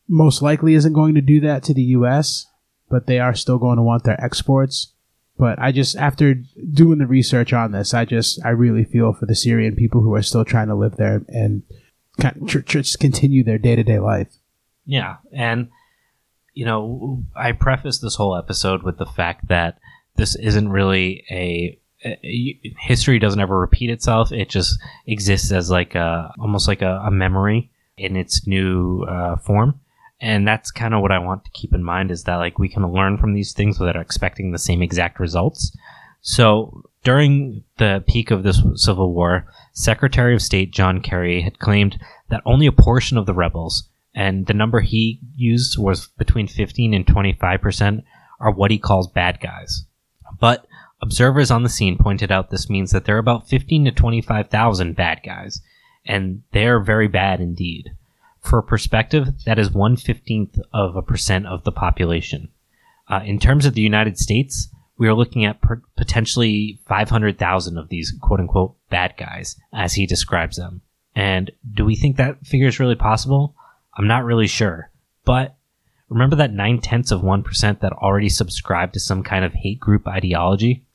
most 0.07 0.41
likely 0.41 0.73
isn't 0.73 0.93
going 0.93 1.13
to 1.13 1.21
do 1.21 1.39
that 1.41 1.61
to 1.63 1.73
the 1.75 1.83
U.S., 1.83 2.47
but 2.89 3.05
they 3.05 3.19
are 3.19 3.35
still 3.35 3.59
going 3.59 3.75
to 3.77 3.83
want 3.83 4.03
their 4.03 4.19
exports. 4.23 4.93
But 5.37 5.59
I 5.59 5.71
just 5.71 5.95
after 5.95 6.33
doing 6.33 6.97
the 6.97 7.07
research 7.07 7.53
on 7.53 7.71
this, 7.71 7.93
I 7.93 8.05
just 8.05 8.43
I 8.43 8.49
really 8.49 8.83
feel 8.83 9.13
for 9.13 9.25
the 9.25 9.35
Syrian 9.35 9.75
people 9.75 10.01
who 10.01 10.13
are 10.15 10.23
still 10.23 10.45
trying 10.45 10.67
to 10.67 10.75
live 10.75 10.97
there 10.97 11.21
and 11.27 11.63
kind 12.19 12.41
of 12.41 12.47
tr- 12.47 12.59
tr- 12.59 12.79
just 12.79 12.99
continue 12.99 13.43
their 13.43 13.59
day 13.59 13.75
to 13.75 13.83
day 13.83 13.99
life. 13.99 14.33
Yeah, 14.85 15.17
and 15.31 15.69
you 16.53 16.65
know, 16.65 17.23
I 17.35 17.51
preface 17.51 17.99
this 17.99 18.15
whole 18.15 18.35
episode 18.35 18.81
with 18.81 18.97
the 18.97 19.05
fact 19.05 19.47
that 19.49 19.77
this 20.15 20.35
isn't 20.35 20.69
really 20.69 21.23
a, 21.29 21.79
a 22.03 22.59
history 22.79 23.19
doesn't 23.19 23.39
ever 23.39 23.59
repeat 23.59 23.91
itself. 23.91 24.31
It 24.31 24.49
just 24.49 24.79
exists 25.05 25.51
as 25.51 25.69
like 25.69 25.93
a 25.93 26.33
almost 26.39 26.67
like 26.67 26.81
a, 26.81 27.03
a 27.05 27.11
memory 27.11 27.69
in 27.97 28.15
its 28.15 28.47
new 28.47 29.03
uh, 29.03 29.35
form. 29.35 29.79
And 30.19 30.47
that's 30.47 30.71
kind 30.71 30.93
of 30.93 31.01
what 31.01 31.11
I 31.11 31.19
want 31.19 31.45
to 31.45 31.51
keep 31.51 31.73
in 31.73 31.83
mind 31.83 32.09
is 32.09 32.23
that 32.23 32.37
like 32.37 32.57
we 32.57 32.69
can 32.69 32.91
learn 32.91 33.17
from 33.17 33.33
these 33.33 33.53
things 33.53 33.79
without 33.79 33.95
expecting 33.95 34.51
the 34.51 34.57
same 34.57 34.81
exact 34.81 35.19
results. 35.19 35.75
So 36.21 36.83
during 37.03 37.63
the 37.77 38.03
peak 38.07 38.31
of 38.31 38.43
this 38.43 38.61
civil 38.75 39.13
war, 39.13 39.45
Secretary 39.73 40.33
of 40.33 40.41
State 40.41 40.71
John 40.71 41.01
Kerry 41.01 41.41
had 41.41 41.59
claimed 41.59 41.99
that 42.29 42.41
only 42.45 42.65
a 42.65 42.71
portion 42.71 43.17
of 43.17 43.25
the 43.25 43.33
rebels, 43.33 43.87
and 44.15 44.47
the 44.47 44.53
number 44.53 44.81
he 44.81 45.19
used 45.35 45.77
was 45.77 46.07
between 46.17 46.47
15 46.47 46.93
and 46.93 47.07
25 47.07 47.61
percent, 47.61 48.03
are 48.39 48.51
what 48.51 48.71
he 48.71 48.79
calls 48.79 49.07
bad 49.07 49.39
guys. 49.39 49.85
But 50.39 50.65
observers 51.01 51.51
on 51.51 51.63
the 51.63 51.69
scene 51.69 51.97
pointed 51.97 52.31
out 52.31 52.49
this 52.49 52.69
means 52.69 52.91
that 52.91 53.05
there 53.05 53.15
are 53.15 53.19
about 53.19 53.47
15 53.47 53.85
to 53.85 53.91
25,000 53.91 54.95
bad 54.95 55.21
guys, 55.23 55.61
and 56.05 56.41
they're 56.51 56.79
very 56.79 57.07
bad 57.07 57.39
indeed. 57.39 57.91
For 58.47 58.61
perspective, 58.61 59.43
that 59.43 59.59
is 59.59 59.71
one 59.71 59.97
fifteenth 59.97 60.57
of 60.71 60.95
a 60.95 61.01
percent 61.01 61.47
of 61.47 61.65
the 61.65 61.71
population. 61.73 62.47
Uh, 63.09 63.19
in 63.25 63.39
terms 63.39 63.65
of 63.65 63.73
the 63.73 63.81
United 63.81 64.17
States, 64.17 64.69
we 64.97 65.09
are 65.09 65.13
looking 65.13 65.43
at 65.43 65.59
per- 65.59 65.81
potentially 65.97 66.79
500,000 66.87 67.77
of 67.77 67.89
these 67.89 68.13
quote 68.21 68.39
unquote 68.39 68.77
bad 68.89 69.15
guys, 69.17 69.59
as 69.73 69.95
he 69.95 70.05
describes 70.05 70.55
them. 70.55 70.79
And 71.13 71.51
do 71.73 71.83
we 71.83 71.97
think 71.97 72.15
that 72.15 72.45
figure 72.47 72.69
is 72.69 72.79
really 72.79 72.95
possible? 72.95 73.53
I'm 73.97 74.07
not 74.07 74.23
really 74.23 74.47
sure. 74.47 74.91
But 75.25 75.57
remember 76.07 76.37
that 76.37 76.53
nine 76.53 76.79
tenths 76.79 77.11
of 77.11 77.23
1% 77.23 77.81
that 77.81 77.91
already 77.91 78.29
subscribe 78.29 78.93
to 78.93 78.99
some 79.01 79.23
kind 79.23 79.43
of 79.43 79.55
hate 79.55 79.81
group 79.81 80.07
ideology? 80.07 80.85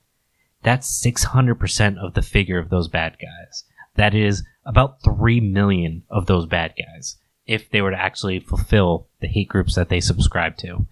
That's 0.62 1.04
600% 1.04 1.98
of 1.98 2.14
the 2.14 2.22
figure 2.22 2.58
of 2.58 2.70
those 2.70 2.88
bad 2.88 3.18
guys. 3.20 3.64
That 3.96 4.14
is 4.14 4.42
about 4.64 5.02
3 5.04 5.40
million 5.40 6.04
of 6.08 6.24
those 6.24 6.46
bad 6.46 6.72
guys 6.78 7.18
if 7.46 7.70
they 7.70 7.82
were 7.82 7.90
to 7.90 8.00
actually 8.00 8.40
fulfill 8.40 9.08
the 9.20 9.26
hate 9.26 9.48
groups 9.48 9.74
that 9.74 9.88
they 9.88 10.00
subscribe 10.00 10.56
to. 10.58 10.86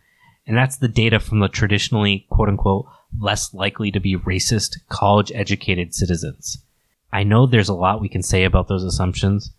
And 0.47 0.57
that's 0.57 0.79
the 0.79 0.89
data 0.89 1.21
from 1.21 1.41
the 1.41 1.49
traditionally, 1.49 2.27
quote 2.31 2.49
unquote, 2.49 2.87
less 3.19 3.55
likely 3.55 3.91
to 3.91 4.01
be 4.01 4.17
racist, 4.17 4.79
college 4.89 5.31
educated 5.35 5.95
citizens. 5.95 6.59
I 7.13 7.23
know 7.23 7.47
there's 7.47 7.69
a 7.69 7.75
lot 7.75 8.01
we 8.01 8.09
can 8.09 8.23
say 8.23 8.45
about 8.45 8.69
those 8.69 8.85
assumptions, 8.85 9.53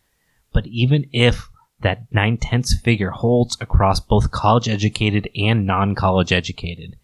but 0.53 0.67
even 0.67 1.09
if 1.11 1.49
that 1.81 2.05
nine 2.11 2.37
tenths 2.37 2.77
figure 2.79 3.09
holds 3.09 3.57
across 3.59 3.99
both 3.99 4.31
college 4.31 4.69
educated 4.69 5.29
and 5.35 5.65
non 5.65 5.95
college 5.95 6.31
educated, 6.31 6.95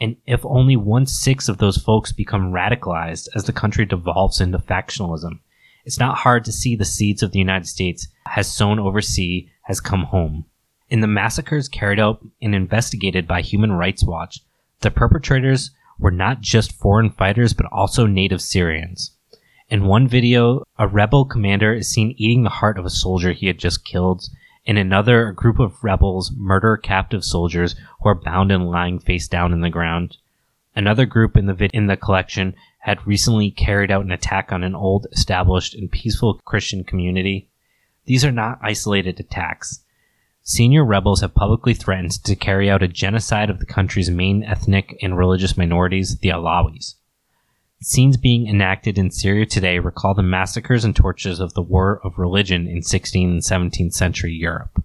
and 0.00 0.16
if 0.26 0.44
only 0.44 0.76
one 0.76 1.06
sixth 1.06 1.48
of 1.48 1.58
those 1.58 1.76
folks 1.76 2.12
become 2.12 2.52
radicalized 2.52 3.28
as 3.34 3.44
the 3.44 3.52
country 3.52 3.84
devolves 3.84 4.40
into 4.40 4.58
factionalism, 4.58 5.38
it's 5.84 5.98
not 5.98 6.18
hard 6.18 6.44
to 6.44 6.52
see 6.52 6.76
the 6.76 6.84
seeds 6.84 7.22
of 7.22 7.32
the 7.32 7.38
United 7.38 7.66
States 7.66 8.08
has 8.26 8.52
sown 8.52 8.78
overseas 8.78 9.48
has 9.62 9.80
come 9.80 10.04
home. 10.04 10.44
In 10.88 11.00
the 11.00 11.06
massacres 11.06 11.68
carried 11.68 11.98
out 11.98 12.24
and 12.40 12.54
investigated 12.54 13.26
by 13.26 13.40
Human 13.40 13.72
Rights 13.72 14.04
Watch, 14.04 14.40
the 14.80 14.90
perpetrators 14.90 15.70
were 15.98 16.10
not 16.10 16.40
just 16.40 16.72
foreign 16.72 17.10
fighters 17.10 17.52
but 17.52 17.66
also 17.72 18.06
native 18.06 18.42
Syrians. 18.42 19.16
In 19.70 19.86
one 19.86 20.06
video, 20.06 20.64
a 20.78 20.86
rebel 20.86 21.24
commander 21.24 21.72
is 21.72 21.90
seen 21.90 22.14
eating 22.18 22.42
the 22.42 22.50
heart 22.50 22.78
of 22.78 22.84
a 22.84 22.90
soldier 22.90 23.32
he 23.32 23.46
had 23.46 23.58
just 23.58 23.84
killed. 23.84 24.28
In 24.66 24.76
another, 24.76 25.28
a 25.28 25.34
group 25.34 25.58
of 25.58 25.82
rebels 25.82 26.30
murder 26.36 26.76
captive 26.76 27.24
soldiers 27.24 27.74
who 28.00 28.10
are 28.10 28.14
bound 28.14 28.52
and 28.52 28.68
lying 28.68 28.98
face 28.98 29.28
down 29.28 29.52
in 29.52 29.60
the 29.60 29.70
ground. 29.70 30.18
Another 30.76 31.06
group 31.06 31.36
in 31.36 31.46
the 31.46 31.54
vid- 31.54 31.70
in 31.72 31.86
the 31.86 31.96
collection 31.96 32.54
had 32.82 33.06
recently 33.06 33.48
carried 33.48 33.92
out 33.92 34.04
an 34.04 34.10
attack 34.10 34.50
on 34.50 34.64
an 34.64 34.74
old, 34.74 35.06
established, 35.12 35.72
and 35.72 35.88
peaceful 35.88 36.40
Christian 36.44 36.82
community. 36.82 37.48
These 38.06 38.24
are 38.24 38.32
not 38.32 38.58
isolated 38.60 39.20
attacks. 39.20 39.84
Senior 40.42 40.84
rebels 40.84 41.20
have 41.20 41.32
publicly 41.32 41.74
threatened 41.74 42.10
to 42.24 42.34
carry 42.34 42.68
out 42.68 42.82
a 42.82 42.88
genocide 42.88 43.50
of 43.50 43.60
the 43.60 43.66
country's 43.66 44.10
main 44.10 44.42
ethnic 44.42 44.98
and 45.00 45.16
religious 45.16 45.56
minorities, 45.56 46.18
the 46.18 46.30
Alawis. 46.30 46.96
Scenes 47.80 48.16
being 48.16 48.48
enacted 48.48 48.98
in 48.98 49.12
Syria 49.12 49.46
today 49.46 49.78
recall 49.78 50.14
the 50.14 50.22
massacres 50.24 50.84
and 50.84 50.96
tortures 50.96 51.38
of 51.38 51.54
the 51.54 51.62
War 51.62 52.00
of 52.02 52.18
Religion 52.18 52.66
in 52.66 52.80
16th 52.80 53.24
and 53.24 53.42
17th 53.42 53.92
century 53.92 54.32
Europe. 54.32 54.82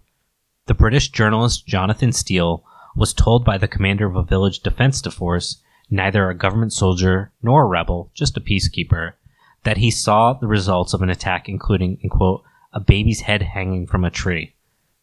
The 0.67 0.75
British 0.75 1.09
journalist 1.09 1.65
Jonathan 1.65 2.11
Steele 2.11 2.63
was 2.95 3.11
told 3.11 3.43
by 3.43 3.57
the 3.57 3.67
commander 3.67 4.05
of 4.05 4.15
a 4.15 4.23
village 4.23 4.59
defense 4.59 5.01
force, 5.01 5.63
neither 5.89 6.29
a 6.29 6.35
government 6.35 6.73
soldier 6.73 7.31
nor 7.41 7.63
a 7.63 7.67
rebel, 7.67 8.11
just 8.13 8.37
a 8.37 8.41
peacekeeper, 8.41 9.13
that 9.63 9.77
he 9.77 9.91
saw 9.91 10.33
the 10.33 10.47
results 10.47 10.93
of 10.93 11.01
an 11.01 11.09
attack 11.09 11.49
including, 11.49 11.97
in 12.01 12.09
quote, 12.09 12.43
a 12.73 12.79
baby's 12.79 13.21
head 13.21 13.41
hanging 13.41 13.87
from 13.87 14.03
a 14.03 14.11
tree. 14.11 14.53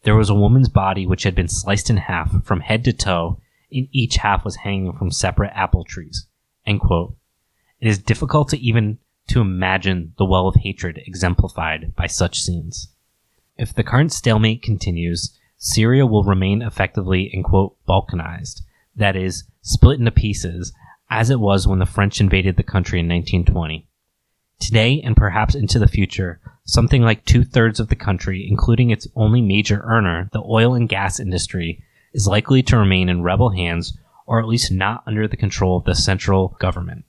There 0.02 0.14
was 0.14 0.30
a 0.30 0.34
woman's 0.34 0.68
body 0.68 1.06
which 1.06 1.22
had 1.22 1.34
been 1.34 1.48
sliced 1.48 1.88
in 1.88 1.96
half 1.96 2.44
from 2.44 2.60
head 2.60 2.84
to 2.84 2.92
toe, 2.92 3.40
and 3.72 3.88
each 3.90 4.16
half 4.16 4.44
was 4.44 4.56
hanging 4.56 4.92
from 4.92 5.10
separate 5.10 5.52
apple 5.54 5.84
trees. 5.84 6.26
End 6.66 6.80
quote. 6.80 7.16
It 7.80 7.88
is 7.88 7.98
difficult 7.98 8.48
to 8.50 8.58
even 8.58 8.98
to 9.28 9.40
imagine 9.40 10.12
the 10.18 10.24
well 10.24 10.46
of 10.46 10.56
hatred 10.56 11.00
exemplified 11.06 11.94
by 11.96 12.06
such 12.06 12.40
scenes. 12.40 12.88
If 13.56 13.72
the 13.72 13.84
current 13.84 14.12
stalemate 14.12 14.62
continues, 14.62 15.38
Syria 15.56 16.04
will 16.06 16.24
remain 16.24 16.60
effectively, 16.60 17.30
in 17.32 17.42
quote, 17.42 17.76
balkanized, 17.88 18.62
that 18.96 19.16
is, 19.16 19.44
split 19.62 19.98
into 19.98 20.10
pieces, 20.10 20.72
as 21.10 21.30
it 21.30 21.40
was 21.40 21.66
when 21.66 21.78
the 21.78 21.86
French 21.86 22.20
invaded 22.20 22.56
the 22.56 22.62
country 22.62 23.00
in 23.00 23.06
1920. 23.06 23.86
Today, 24.60 25.00
and 25.04 25.16
perhaps 25.16 25.54
into 25.54 25.78
the 25.78 25.88
future, 25.88 26.40
something 26.64 27.02
like 27.02 27.24
two 27.24 27.44
thirds 27.44 27.80
of 27.80 27.88
the 27.88 27.96
country, 27.96 28.46
including 28.48 28.90
its 28.90 29.08
only 29.14 29.42
major 29.42 29.82
earner, 29.84 30.30
the 30.32 30.42
oil 30.42 30.74
and 30.74 30.88
gas 30.88 31.20
industry, 31.20 31.82
is 32.12 32.26
likely 32.26 32.62
to 32.62 32.78
remain 32.78 33.08
in 33.08 33.22
rebel 33.22 33.50
hands 33.50 33.96
or 34.26 34.40
at 34.40 34.48
least 34.48 34.72
not 34.72 35.02
under 35.06 35.28
the 35.28 35.36
control 35.36 35.76
of 35.76 35.84
the 35.84 35.94
central 35.94 36.56
government. 36.60 37.04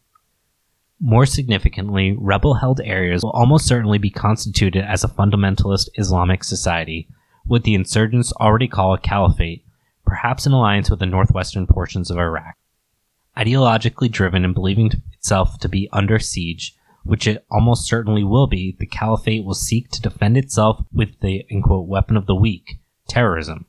More 0.99 1.25
significantly, 1.25 2.15
rebel 2.17 2.55
held 2.55 2.81
areas 2.81 3.23
will 3.23 3.31
almost 3.31 3.67
certainly 3.67 3.97
be 3.97 4.09
constituted 4.09 4.83
as 4.83 5.03
a 5.03 5.09
fundamentalist 5.09 5.89
Islamic 5.95 6.43
society, 6.43 7.07
what 7.45 7.63
the 7.63 7.73
insurgents 7.73 8.33
already 8.33 8.67
call 8.67 8.93
a 8.93 8.99
caliphate, 8.99 9.64
perhaps 10.05 10.45
in 10.45 10.53
alliance 10.53 10.89
with 10.89 10.99
the 10.99 11.05
northwestern 11.05 11.67
portions 11.67 12.11
of 12.11 12.17
Iraq. 12.17 12.55
Ideologically 13.37 14.09
driven 14.09 14.45
and 14.45 14.53
believing 14.53 14.91
itself 15.13 15.59
to 15.59 15.69
be 15.69 15.89
under 15.91 16.19
siege, 16.19 16.75
which 17.03 17.27
it 17.27 17.45
almost 17.51 17.87
certainly 17.87 18.23
will 18.23 18.47
be, 18.47 18.75
the 18.79 18.85
caliphate 18.85 19.43
will 19.43 19.53
seek 19.53 19.89
to 19.91 20.01
defend 20.01 20.37
itself 20.37 20.83
with 20.93 21.19
the 21.21 21.45
quote, 21.63 21.87
weapon 21.87 22.17
of 22.17 22.25
the 22.25 22.35
weak, 22.35 22.79
terrorism. 23.07 23.65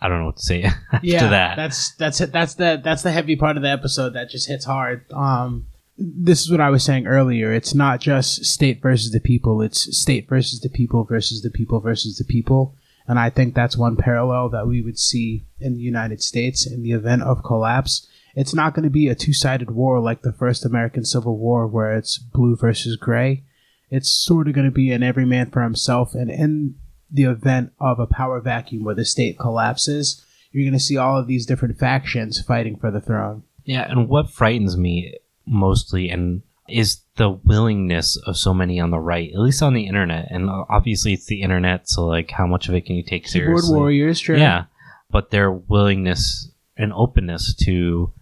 I 0.00 0.08
don't 0.08 0.18
know 0.18 0.26
what 0.26 0.36
to 0.36 0.42
say 0.42 0.62
after 0.92 1.06
yeah, 1.06 1.28
that. 1.28 1.56
that's 1.56 1.94
that's 1.94 2.20
it. 2.20 2.32
That's 2.32 2.54
the 2.54 2.80
that's 2.82 3.02
the 3.02 3.12
heavy 3.12 3.36
part 3.36 3.56
of 3.56 3.62
the 3.62 3.70
episode 3.70 4.14
that 4.14 4.30
just 4.30 4.48
hits 4.48 4.64
hard. 4.64 5.04
Um, 5.12 5.66
this 5.96 6.40
is 6.40 6.50
what 6.50 6.60
I 6.60 6.70
was 6.70 6.82
saying 6.82 7.06
earlier. 7.06 7.52
It's 7.52 7.74
not 7.74 8.00
just 8.00 8.44
state 8.44 8.82
versus 8.82 9.12
the 9.12 9.20
people. 9.20 9.62
It's 9.62 9.96
state 9.96 10.28
versus 10.28 10.60
the 10.60 10.68
people 10.68 11.04
versus 11.04 11.42
the 11.42 11.50
people 11.50 11.80
versus 11.80 12.16
the 12.16 12.24
people. 12.24 12.74
And 13.06 13.18
I 13.18 13.30
think 13.30 13.54
that's 13.54 13.76
one 13.76 13.96
parallel 13.96 14.48
that 14.50 14.66
we 14.66 14.82
would 14.82 14.98
see 14.98 15.46
in 15.58 15.74
the 15.74 15.80
United 15.80 16.22
States 16.22 16.66
in 16.66 16.82
the 16.82 16.92
event 16.92 17.22
of 17.22 17.42
collapse. 17.42 18.06
It's 18.34 18.54
not 18.54 18.74
going 18.74 18.84
to 18.84 18.90
be 18.90 19.08
a 19.08 19.14
two 19.14 19.32
sided 19.32 19.70
war 19.70 20.00
like 20.00 20.22
the 20.22 20.32
first 20.32 20.64
American 20.64 21.04
Civil 21.04 21.36
War 21.36 21.66
where 21.66 21.96
it's 21.96 22.18
blue 22.18 22.56
versus 22.56 22.96
gray. 22.96 23.44
It's 23.90 24.08
sort 24.08 24.48
of 24.48 24.54
going 24.54 24.66
to 24.66 24.70
be 24.70 24.90
an 24.92 25.02
every 25.02 25.26
man 25.26 25.50
for 25.50 25.62
himself. 25.62 26.14
And 26.14 26.30
in 26.30 26.76
the 27.10 27.24
event 27.24 27.72
of 27.78 27.98
a 27.98 28.06
power 28.06 28.40
vacuum 28.40 28.84
where 28.84 28.94
the 28.94 29.04
state 29.04 29.38
collapses, 29.38 30.24
you're 30.50 30.64
going 30.64 30.78
to 30.78 30.84
see 30.84 30.96
all 30.96 31.18
of 31.18 31.26
these 31.26 31.44
different 31.44 31.78
factions 31.78 32.40
fighting 32.40 32.76
for 32.76 32.90
the 32.90 33.00
throne. 33.00 33.42
Yeah, 33.64 33.90
and 33.90 34.08
what 34.08 34.30
frightens 34.30 34.76
me 34.76 35.18
mostly 35.46 36.08
and 36.08 36.42
is 36.68 37.00
the 37.16 37.30
willingness 37.30 38.16
of 38.26 38.36
so 38.36 38.54
many 38.54 38.80
on 38.80 38.90
the 38.90 38.98
right, 38.98 39.30
at 39.32 39.40
least 39.40 39.62
on 39.62 39.74
the 39.74 39.86
internet, 39.86 40.28
and 40.30 40.48
obviously 40.48 41.12
it's 41.12 41.26
the 41.26 41.42
internet, 41.42 41.88
so 41.88 42.06
like 42.06 42.30
how 42.30 42.46
much 42.46 42.68
of 42.68 42.74
it 42.74 42.86
can 42.86 42.96
you 42.96 43.02
take 43.02 43.24
Keyboard 43.24 43.30
seriously? 43.30 43.76
warriors. 43.76 44.28
Yeah, 44.28 44.64
but 45.10 45.30
their 45.30 45.50
willingness 45.50 46.50
and 46.76 46.92
openness 46.92 47.54
to 47.64 48.12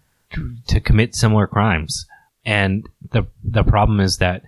to 0.68 0.80
commit 0.80 1.14
similar 1.14 1.46
crimes, 1.46 2.06
and 2.44 2.86
the 3.12 3.26
the 3.44 3.64
problem 3.64 4.00
is 4.00 4.18
that 4.18 4.42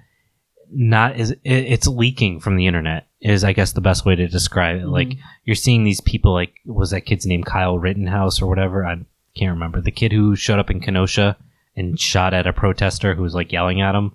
not 0.74 1.18
is 1.18 1.30
it, 1.30 1.40
it's 1.44 1.86
leaking 1.86 2.40
from 2.40 2.56
the 2.56 2.66
internet 2.66 3.06
is 3.20 3.44
I 3.44 3.52
guess 3.52 3.72
the 3.72 3.80
best 3.80 4.04
way 4.04 4.16
to 4.16 4.26
describe 4.26 4.80
it. 4.80 4.86
Like 4.86 5.08
mm-hmm. 5.08 5.20
you're 5.44 5.54
seeing 5.54 5.84
these 5.84 6.00
people 6.00 6.32
like 6.32 6.54
was 6.64 6.90
that 6.90 7.02
kid's 7.02 7.26
name 7.26 7.44
Kyle 7.44 7.78
Rittenhouse 7.78 8.40
or 8.40 8.48
whatever 8.48 8.84
I 8.84 8.96
can't 9.36 9.52
remember 9.52 9.80
the 9.80 9.90
kid 9.90 10.12
who 10.12 10.34
showed 10.34 10.58
up 10.58 10.70
in 10.70 10.80
Kenosha 10.80 11.36
and 11.76 11.98
shot 11.98 12.34
at 12.34 12.46
a 12.46 12.52
protester 12.52 13.14
who 13.14 13.22
was 13.22 13.34
like 13.34 13.52
yelling 13.52 13.80
at 13.80 13.94
him. 13.94 14.14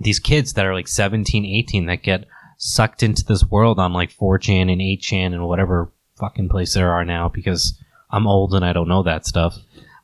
These 0.00 0.18
kids 0.18 0.54
that 0.54 0.66
are 0.66 0.74
like 0.74 0.88
17, 0.88 1.44
18 1.44 1.86
that 1.86 2.02
get 2.02 2.26
sucked 2.58 3.02
into 3.02 3.24
this 3.24 3.44
world 3.44 3.78
on 3.78 3.92
like 3.92 4.10
4chan 4.10 4.72
and 4.72 4.80
8chan 4.80 5.34
and 5.34 5.46
whatever 5.46 5.92
fucking 6.16 6.48
place 6.48 6.74
there 6.74 6.90
are 6.90 7.04
now 7.04 7.28
because 7.28 7.78
I'm 8.10 8.26
old 8.26 8.54
and 8.54 8.64
I 8.64 8.72
don't 8.72 8.88
know 8.88 9.02
that 9.02 9.26
stuff. 9.26 9.58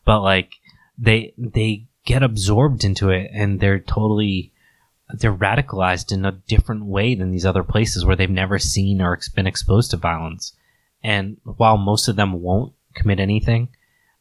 But 0.05 0.21
like 0.21 0.53
they 0.99 1.35
they 1.39 1.87
get 2.05 2.23
absorbed 2.23 2.85
into 2.85 3.11
it 3.11 3.31
and 3.33 3.61
they're 3.61 3.79
totally 3.79 4.53
they're 5.15 5.35
radicalized 5.35 6.13
in 6.13 6.25
a 6.25 6.33
different 6.33 6.87
way 6.87 7.15
than 7.15 7.31
these 7.31 7.47
other 7.47 7.63
places 7.63 8.05
where 8.05 8.17
they've 8.17 8.31
never 8.31 8.59
seen 8.59 9.01
or 9.01 9.19
been 9.35 9.47
exposed 9.47 9.91
to 9.91 9.97
violence. 9.97 10.55
And 11.03 11.39
while 11.45 11.77
most 11.77 12.09
of 12.09 12.17
them 12.17 12.41
won't 12.41 12.73
commit 12.95 13.21
anything, 13.21 13.69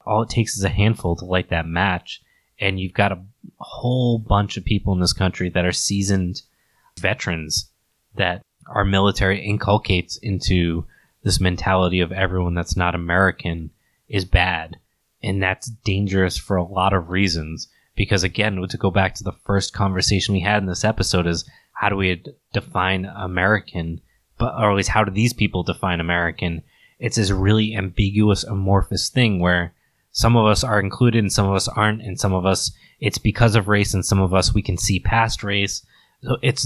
all 0.06 0.24
it 0.24 0.30
takes 0.30 0.58
is 0.58 0.64
a 0.64 0.70
handful 0.70 1.16
to 1.16 1.26
light 1.26 1.50
that 1.50 1.66
match. 1.66 2.22
And 2.62 2.80
you've 2.80 2.94
got 2.94 3.12
a 3.12 3.22
whole 3.60 4.20
bunch 4.20 4.56
of 4.56 4.64
people 4.64 4.94
in 4.94 5.00
this 5.02 5.14
country 5.14 5.50
that 5.50 5.66
are 5.66 5.72
seasoned 5.72 6.44
veterans 7.00 7.70
that 8.16 8.42
our 8.68 8.86
military 8.86 9.44
inculcates 9.44 10.18
into 10.18 10.86
this 11.24 11.40
mentality 11.40 12.00
of 12.00 12.12
everyone 12.12 12.54
that's 12.54 12.78
not 12.78 12.96
American 12.96 13.72
is 14.08 14.26
bad. 14.26 14.78
And 15.24 15.42
that's 15.42 15.68
dangerous 15.84 16.38
for 16.38 16.56
a 16.58 16.64
lot 16.64 16.94
of 16.94 17.10
reasons. 17.10 17.68
Because 17.96 18.24
again, 18.24 18.66
to 18.68 18.78
go 18.78 18.92
back 18.92 19.16
to 19.16 19.24
the 19.24 19.36
first 19.46 19.74
conversation 19.74 20.34
we 20.34 20.40
had 20.40 20.62
in 20.62 20.68
this 20.68 20.86
episode 20.86 21.28
is 21.28 21.50
how 21.74 21.90
do 21.90 21.96
we 21.96 22.24
define 22.54 23.06
American, 23.06 24.02
but 24.38 24.54
or 24.56 24.72
at 24.72 24.78
least 24.78 24.90
how 24.90 25.04
do 25.04 25.12
these 25.12 25.34
people 25.34 25.64
define 25.64 26.00
American? 26.00 26.64
It's 27.00 27.18
this 27.18 27.32
really 27.32 27.76
ambiguous, 27.76 28.44
amorphous 28.44 29.10
thing 29.10 29.40
where 29.40 29.74
some 30.12 30.36
of 30.36 30.46
us 30.46 30.64
are 30.64 30.80
included 30.80 31.20
and 31.20 31.32
some 31.32 31.48
of 31.48 31.56
us 31.56 31.68
aren't, 31.68 32.02
and 32.02 32.20
some 32.20 32.34
of 32.34 32.46
us 32.46 32.72
it's 33.00 33.18
because 33.18 33.56
of 33.56 33.68
race, 33.68 33.94
and 33.94 34.06
some 34.06 34.22
of 34.22 34.34
us 34.34 34.54
we 34.54 34.62
can 34.62 34.78
see 34.78 35.00
past 35.00 35.44
race. 35.44 35.86
So 36.24 36.38
it's 36.42 36.66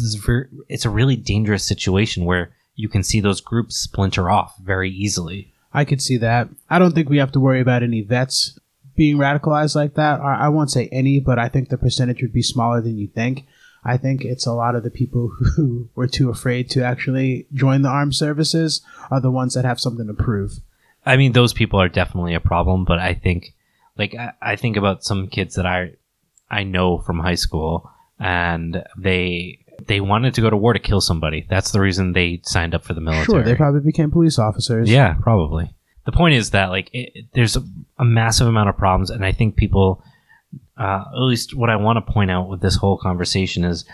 it's 0.68 0.86
a 0.86 0.90
really 0.90 1.16
dangerous 1.16 1.64
situation 1.64 2.26
where 2.26 2.52
you 2.76 2.90
can 2.90 3.04
see 3.04 3.22
those 3.22 3.42
groups 3.42 3.78
splinter 3.78 4.30
off 4.30 4.58
very 4.60 4.92
easily. 4.92 5.54
I 5.74 5.86
could 5.86 6.02
see 6.02 6.18
that. 6.18 6.50
I 6.70 6.80
don't 6.80 6.94
think 6.94 7.10
we 7.10 7.18
have 7.18 7.32
to 7.34 7.40
worry 7.40 7.62
about 7.62 7.84
any 7.84 8.02
vets 8.02 8.60
being 8.96 9.18
radicalized 9.18 9.76
like 9.76 9.96
that. 9.96 10.22
I 10.22 10.48
won't 10.50 10.72
say 10.72 10.88
any, 10.92 11.20
but 11.20 11.38
I 11.38 11.50
think 11.50 11.70
the 11.70 11.78
percentage 11.78 12.22
would 12.22 12.34
be 12.34 12.42
smaller 12.42 12.82
than 12.82 12.98
you 12.98 13.08
think. 13.08 13.46
I 13.84 13.98
think 13.98 14.26
it's 14.26 14.48
a 14.48 14.54
lot 14.54 14.76
of 14.76 14.84
the 14.84 14.90
people 14.90 15.28
who 15.56 15.90
were 15.96 16.08
too 16.08 16.30
afraid 16.30 16.70
to 16.72 16.84
actually 16.84 17.48
join 17.54 17.82
the 17.82 17.90
armed 17.90 18.16
services 18.16 18.82
are 19.12 19.22
the 19.22 19.32
ones 19.32 19.54
that 19.54 19.66
have 19.66 19.80
something 19.80 20.08
to 20.08 20.14
prove. 20.14 20.60
I 21.06 21.18
mean, 21.18 21.34
those 21.34 21.54
people 21.54 21.80
are 21.80 21.90
definitely 21.90 22.34
a 22.34 22.40
problem, 22.40 22.86
but 22.86 23.00
I 23.00 23.14
think, 23.14 23.54
like, 23.98 24.16
I, 24.16 24.34
I 24.42 24.56
think 24.56 24.78
about 24.78 25.04
some 25.04 25.28
kids 25.28 25.56
that 25.56 25.66
I, 25.66 25.94
I 26.50 26.64
know 26.64 26.98
from 27.00 27.20
high 27.20 27.36
school, 27.36 27.90
and 28.20 28.84
they 28.98 29.60
they 29.88 30.00
wanted 30.00 30.34
to 30.34 30.42
go 30.42 30.50
to 30.50 30.58
war 30.58 30.74
to 30.74 30.80
kill 30.80 31.02
somebody. 31.02 31.46
That's 31.50 31.72
the 31.72 31.82
reason 31.82 32.14
they 32.14 32.42
signed 32.44 32.74
up 32.74 32.84
for 32.84 32.94
the 32.94 33.02
military. 33.02 33.26
Sure, 33.26 33.44
they 33.44 33.56
probably 33.56 33.82
became 33.82 34.12
police 34.12 34.40
officers. 34.40 34.90
Yeah, 34.90 35.16
probably. 35.22 35.74
The 36.06 36.12
point 36.12 36.36
is 36.36 36.52
that 36.52 36.70
like 36.70 36.90
it, 36.94 37.26
there's 37.34 37.56
a, 37.56 37.64
a, 37.98 38.06
massive 38.06 38.48
amount 38.48 38.70
of 38.70 38.78
problems, 38.78 39.10
and 39.10 39.26
I 39.26 39.32
think 39.32 39.56
people, 39.56 40.04
uh, 40.78 41.04
at 41.14 41.22
least 41.22 41.56
what 41.56 41.70
I 41.70 41.76
want 41.76 41.98
to 41.98 42.14
point 42.14 42.32
out 42.32 42.48
with 42.48 42.62
this 42.62 42.76
whole 42.76 42.98
conversation 42.98 43.64
is, 43.64 43.86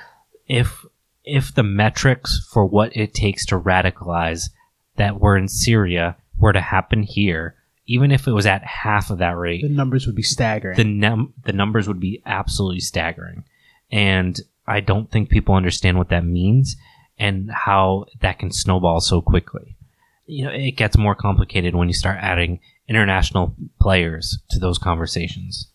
if 0.47 0.85
if 1.23 1.53
the 1.53 1.63
metrics 1.63 2.47
for 2.51 2.65
what 2.65 2.95
it 2.95 3.13
takes 3.13 3.45
to 3.47 3.59
radicalize 3.59 4.49
that 4.97 5.19
were 5.19 5.37
in 5.37 5.47
Syria 5.47 6.17
were 6.41 6.53
to 6.53 6.61
happen 6.61 7.03
here, 7.03 7.55
even 7.85 8.11
if 8.11 8.27
it 8.27 8.31
was 8.31 8.45
at 8.45 8.63
half 8.63 9.09
of 9.09 9.19
that 9.19 9.37
rate, 9.37 9.61
the 9.61 9.69
numbers 9.69 10.05
would 10.05 10.15
be 10.15 10.23
staggering. 10.23 10.75
The 10.75 10.83
num- 10.83 11.33
the 11.43 11.53
numbers 11.53 11.87
would 11.87 11.99
be 11.99 12.21
absolutely 12.25 12.81
staggering, 12.81 13.43
and 13.91 14.39
I 14.67 14.79
don't 14.79 15.11
think 15.11 15.29
people 15.29 15.55
understand 15.55 15.97
what 15.97 16.09
that 16.09 16.25
means 16.25 16.75
and 17.17 17.51
how 17.51 18.05
that 18.21 18.39
can 18.39 18.51
snowball 18.51 18.99
so 18.99 19.21
quickly. 19.21 19.77
You 20.25 20.45
know, 20.45 20.51
it 20.51 20.71
gets 20.71 20.97
more 20.97 21.15
complicated 21.15 21.75
when 21.75 21.87
you 21.87 21.93
start 21.93 22.17
adding 22.21 22.59
international 22.87 23.55
players 23.79 24.39
to 24.49 24.59
those 24.59 24.77
conversations. 24.77 25.67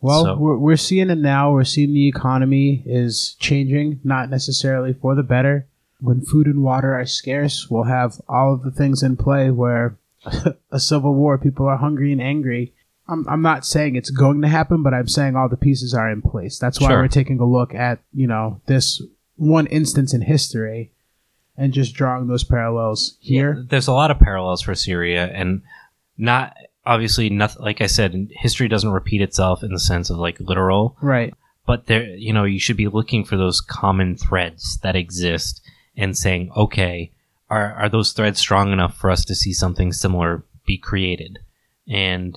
Well, 0.00 0.24
so, 0.24 0.36
we're, 0.36 0.58
we're 0.58 0.76
seeing 0.76 1.10
it 1.10 1.18
now. 1.18 1.52
We're 1.52 1.64
seeing 1.64 1.92
the 1.92 2.08
economy 2.08 2.82
is 2.86 3.36
changing, 3.40 4.00
not 4.04 4.30
necessarily 4.30 4.92
for 4.92 5.14
the 5.14 5.22
better. 5.22 5.66
When 5.98 6.20
food 6.20 6.46
and 6.46 6.62
water 6.62 6.94
are 6.94 7.06
scarce, 7.06 7.68
we'll 7.70 7.84
have 7.84 8.20
all 8.28 8.52
of 8.52 8.62
the 8.62 8.70
things 8.70 9.02
in 9.02 9.16
play 9.16 9.50
where 9.50 9.96
a 10.70 10.80
civil 10.80 11.14
war, 11.14 11.38
people 11.38 11.66
are 11.66 11.76
hungry 11.76 12.12
and 12.12 12.20
angry, 12.20 12.74
I'm, 13.08 13.26
I'm 13.28 13.42
not 13.42 13.64
saying 13.64 13.96
it's 13.96 14.10
going 14.10 14.42
to 14.42 14.48
happen, 14.48 14.82
but 14.82 14.92
I'm 14.92 15.08
saying 15.08 15.36
all 15.36 15.48
the 15.48 15.56
pieces 15.56 15.94
are 15.94 16.10
in 16.10 16.22
place. 16.22 16.58
That's 16.58 16.80
why 16.80 16.88
sure. 16.88 17.02
we're 17.02 17.08
taking 17.08 17.38
a 17.38 17.46
look 17.46 17.74
at, 17.74 18.00
you 18.12 18.26
know, 18.26 18.60
this 18.66 19.00
one 19.36 19.66
instance 19.66 20.12
in 20.12 20.22
history 20.22 20.90
and 21.56 21.72
just 21.72 21.94
drawing 21.94 22.26
those 22.26 22.44
parallels 22.44 23.16
here. 23.20 23.54
Yeah, 23.54 23.62
there's 23.68 23.86
a 23.86 23.92
lot 23.92 24.10
of 24.10 24.18
parallels 24.18 24.62
for 24.62 24.74
Syria 24.74 25.30
and 25.32 25.62
not 26.18 26.56
obviously 26.84 27.30
nothing 27.30 27.62
like 27.62 27.80
I 27.80 27.86
said, 27.86 28.28
history 28.32 28.68
doesn't 28.68 28.90
repeat 28.90 29.20
itself 29.20 29.62
in 29.62 29.72
the 29.72 29.80
sense 29.80 30.10
of 30.10 30.18
like 30.18 30.40
literal. 30.40 30.96
Right. 31.00 31.34
But 31.64 31.86
there 31.86 32.04
you 32.08 32.32
know, 32.32 32.44
you 32.44 32.58
should 32.58 32.76
be 32.76 32.88
looking 32.88 33.24
for 33.24 33.36
those 33.36 33.60
common 33.60 34.16
threads 34.16 34.78
that 34.82 34.96
exist 34.96 35.62
and 35.96 36.16
saying, 36.16 36.50
okay, 36.56 37.12
are 37.48 37.74
are 37.74 37.88
those 37.88 38.12
threads 38.12 38.38
strong 38.38 38.72
enough 38.72 38.96
for 38.96 39.10
us 39.10 39.24
to 39.24 39.34
see 39.34 39.52
something 39.52 39.92
similar 39.92 40.44
be 40.66 40.76
created? 40.76 41.38
And 41.88 42.36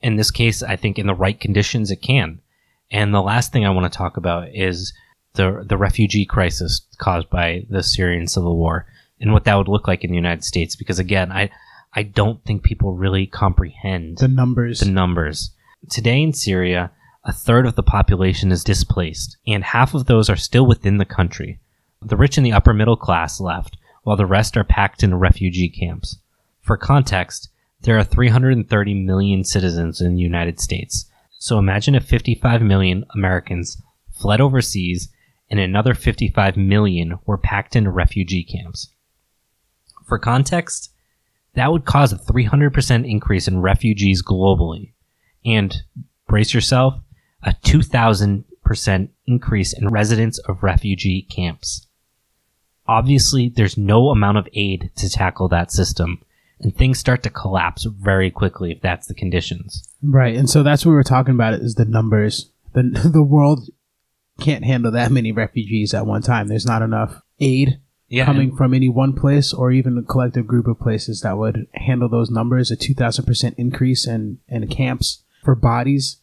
in 0.00 0.16
this 0.16 0.30
case, 0.30 0.62
I 0.62 0.76
think 0.76 0.98
in 0.98 1.06
the 1.06 1.14
right 1.14 1.38
conditions, 1.38 1.90
it 1.90 2.02
can. 2.02 2.40
And 2.90 3.12
the 3.12 3.22
last 3.22 3.52
thing 3.52 3.64
I 3.64 3.70
want 3.70 3.90
to 3.90 3.96
talk 3.96 4.16
about 4.16 4.48
is 4.54 4.92
the 5.34 5.64
the 5.66 5.76
refugee 5.76 6.24
crisis 6.24 6.86
caused 6.98 7.28
by 7.30 7.66
the 7.68 7.82
Syrian 7.82 8.26
civil 8.26 8.56
war 8.56 8.86
and 9.20 9.32
what 9.32 9.44
that 9.44 9.56
would 9.56 9.68
look 9.68 9.88
like 9.88 10.04
in 10.04 10.10
the 10.10 10.16
United 10.16 10.44
States. 10.44 10.76
Because 10.76 10.98
again, 10.98 11.32
I 11.32 11.50
I 11.94 12.02
don't 12.02 12.44
think 12.44 12.62
people 12.62 12.94
really 12.94 13.26
comprehend 13.26 14.18
the 14.18 14.28
numbers. 14.28 14.80
The 14.80 14.90
numbers 14.90 15.50
today 15.90 16.22
in 16.22 16.32
Syria, 16.32 16.90
a 17.24 17.32
third 17.32 17.66
of 17.66 17.74
the 17.74 17.82
population 17.82 18.52
is 18.52 18.64
displaced, 18.64 19.36
and 19.46 19.64
half 19.64 19.94
of 19.94 20.06
those 20.06 20.28
are 20.28 20.36
still 20.36 20.66
within 20.66 20.98
the 20.98 21.04
country. 21.04 21.60
The 22.04 22.16
rich 22.16 22.36
and 22.36 22.44
the 22.44 22.52
upper 22.52 22.74
middle 22.74 22.96
class 22.96 23.40
left, 23.40 23.76
while 24.02 24.16
the 24.16 24.26
rest 24.26 24.56
are 24.56 24.64
packed 24.64 25.02
in 25.02 25.14
refugee 25.14 25.70
camps. 25.70 26.18
For 26.60 26.76
context, 26.76 27.48
there 27.82 27.98
are 27.98 28.04
330 28.04 28.94
million 28.94 29.44
citizens 29.44 30.00
in 30.00 30.14
the 30.14 30.22
United 30.22 30.60
States. 30.60 31.06
So 31.38 31.58
imagine 31.58 31.94
if 31.94 32.04
55 32.04 32.62
million 32.62 33.04
Americans 33.14 33.80
fled 34.12 34.40
overseas 34.40 35.10
and 35.50 35.60
another 35.60 35.94
55 35.94 36.56
million 36.56 37.18
were 37.26 37.38
packed 37.38 37.76
in 37.76 37.88
refugee 37.88 38.44
camps. 38.44 38.88
For 40.06 40.18
context, 40.18 40.90
that 41.54 41.70
would 41.70 41.84
cause 41.84 42.12
a 42.12 42.16
300% 42.16 43.08
increase 43.08 43.46
in 43.48 43.60
refugees 43.60 44.22
globally 44.22 44.92
and, 45.44 45.82
brace 46.26 46.52
yourself, 46.52 46.94
a 47.42 47.54
2000% 47.64 49.08
increase 49.26 49.72
in 49.72 49.88
residents 49.88 50.38
of 50.38 50.62
refugee 50.62 51.22
camps. 51.22 51.83
Obviously, 52.86 53.48
there's 53.48 53.78
no 53.78 54.10
amount 54.10 54.38
of 54.38 54.48
aid 54.52 54.90
to 54.96 55.08
tackle 55.08 55.48
that 55.48 55.72
system, 55.72 56.22
and 56.60 56.76
things 56.76 56.98
start 56.98 57.22
to 57.22 57.30
collapse 57.30 57.84
very 57.84 58.30
quickly 58.30 58.72
if 58.72 58.80
that's 58.80 59.06
the 59.06 59.14
conditions. 59.14 59.88
Right, 60.02 60.36
and 60.36 60.48
so 60.48 60.62
that's 60.62 60.84
what 60.84 60.92
we 60.92 60.98
are 60.98 61.02
talking 61.02 61.34
about 61.34 61.54
is 61.54 61.74
the 61.74 61.84
numbers. 61.84 62.50
The 62.74 62.82
the 63.12 63.22
world 63.22 63.68
can't 64.40 64.64
handle 64.64 64.92
that 64.92 65.12
many 65.12 65.32
refugees 65.32 65.94
at 65.94 66.06
one 66.06 66.22
time. 66.22 66.48
There's 66.48 66.66
not 66.66 66.82
enough 66.82 67.22
aid 67.40 67.80
yeah, 68.08 68.24
coming 68.24 68.54
from 68.54 68.74
any 68.74 68.88
one 68.88 69.14
place 69.14 69.52
or 69.52 69.70
even 69.72 69.98
a 69.98 70.02
collective 70.02 70.46
group 70.46 70.66
of 70.66 70.78
places 70.78 71.22
that 71.22 71.38
would 71.38 71.66
handle 71.74 72.08
those 72.08 72.30
numbers. 72.30 72.70
A 72.70 72.76
two 72.76 72.94
thousand 72.94 73.24
percent 73.24 73.54
increase 73.58 74.06
in 74.06 74.38
in 74.48 74.66
camps 74.68 75.22
for 75.42 75.54
bodies. 75.54 76.18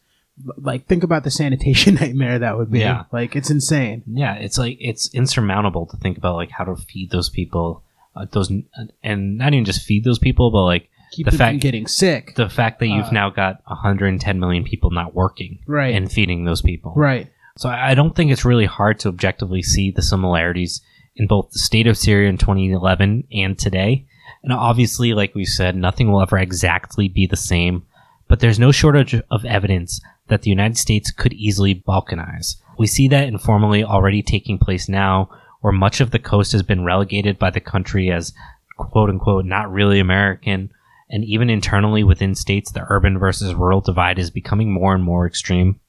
Like 0.58 0.88
think 0.88 1.03
about 1.03 1.24
the 1.24 1.32
sanitation 1.32 1.95
nightmare 2.02 2.40
that 2.40 2.58
would 2.58 2.72
be. 2.72 2.80
Yeah. 2.80 3.03
Like 3.12 3.36
it's 3.36 3.49
insane. 3.49 4.03
Yeah, 4.08 4.36
it's 4.36 4.58
like 4.58 4.78
it's 4.80 5.14
insurmountable 5.14 5.86
to 5.88 5.98
think 5.98 6.18
about 6.18 6.36
like 6.36 6.52
how 6.52 6.64
to 6.64 6.76
feed 6.76 7.12
those 7.12 7.30
people 7.30 7.84
uh, 8.16 8.26
those 8.32 8.52
and 9.03 9.38
not 9.38 9.53
even 9.53 9.66
just 9.66 9.86
feed 9.86 10.03
those 10.03 10.20
people, 10.20 10.52
but 10.52 10.64
like 10.64 10.90
keep 11.12 11.26
the 11.26 11.32
fact 11.32 11.60
getting 11.60 11.88
sick. 11.88 12.36
The 12.36 12.49
fact 12.49 12.80
that 12.80 12.88
you've 12.88 13.06
uh, 13.06 13.12
now 13.12 13.30
got 13.30 13.62
110 13.66 14.40
million 14.40 14.64
people 14.64 14.91
not 14.91 15.14
working, 15.14 15.60
right, 15.66 15.94
and 15.95 16.12
feeding 16.12 16.44
those 16.45 16.62
people, 16.62 16.94
right. 16.95 17.32
So 17.58 17.70
I 17.70 17.95
don't 17.95 18.16
think 18.16 18.32
it's 18.32 18.45
really 18.45 18.66
hard 18.66 18.99
to 19.02 19.10
objectively 19.10 19.62
see 19.62 19.91
the 19.91 20.02
similarities 20.02 20.82
in 21.16 21.28
both 21.28 21.52
the 21.52 21.60
state 21.60 21.88
of 21.88 21.98
Syria 21.98 22.30
in 22.30 22.38
2011 22.38 23.28
and 23.32 23.60
today. 23.60 24.08
And 24.44 24.53
obviously, 24.53 25.14
like 25.14 25.36
we 25.36 25.45
said, 25.45 25.76
nothing 25.76 26.12
will 26.12 26.22
ever 26.22 26.38
exactly 26.38 27.10
be 27.10 27.28
the 27.28 27.36
same, 27.36 27.86
but 28.28 28.40
there's 28.40 28.58
no 28.58 28.72
shortage 28.72 29.14
of 29.30 29.45
evidence 29.45 30.02
that 30.32 30.44
the 30.44 30.49
United 30.49 30.78
States 30.78 31.12
could 31.12 31.34
easily 31.34 31.76
balkanize. 31.76 32.56
We 32.80 32.88
see 32.88 33.10
that 33.10 33.28
informally 33.28 33.84
already 33.84 34.24
taking 34.24 34.58
place 34.58 34.88
now 34.88 35.30
where 35.60 35.74
much 35.74 35.99
of 35.99 36.12
the 36.12 36.20
coast 36.20 36.53
has 36.53 36.64
been 36.64 36.86
relegated 36.86 37.38
by 37.38 37.49
the 37.49 37.60
country 37.60 38.10
as 38.10 38.34
quote 38.78 39.10
unquote 39.10 39.44
not 39.44 39.70
really 39.70 39.99
American. 39.99 40.72
And 41.10 41.26
even 41.26 41.49
internally 41.49 42.06
within 42.06 42.34
states, 42.34 42.72
the 42.72 42.86
urban 42.90 43.20
versus 43.20 43.53
rural 43.53 43.82
divide 43.82 44.18
is 44.18 44.32
becoming 44.32 44.72
more 44.72 44.95
and 44.95 45.03
more 45.03 45.28
extreme. 45.28 45.82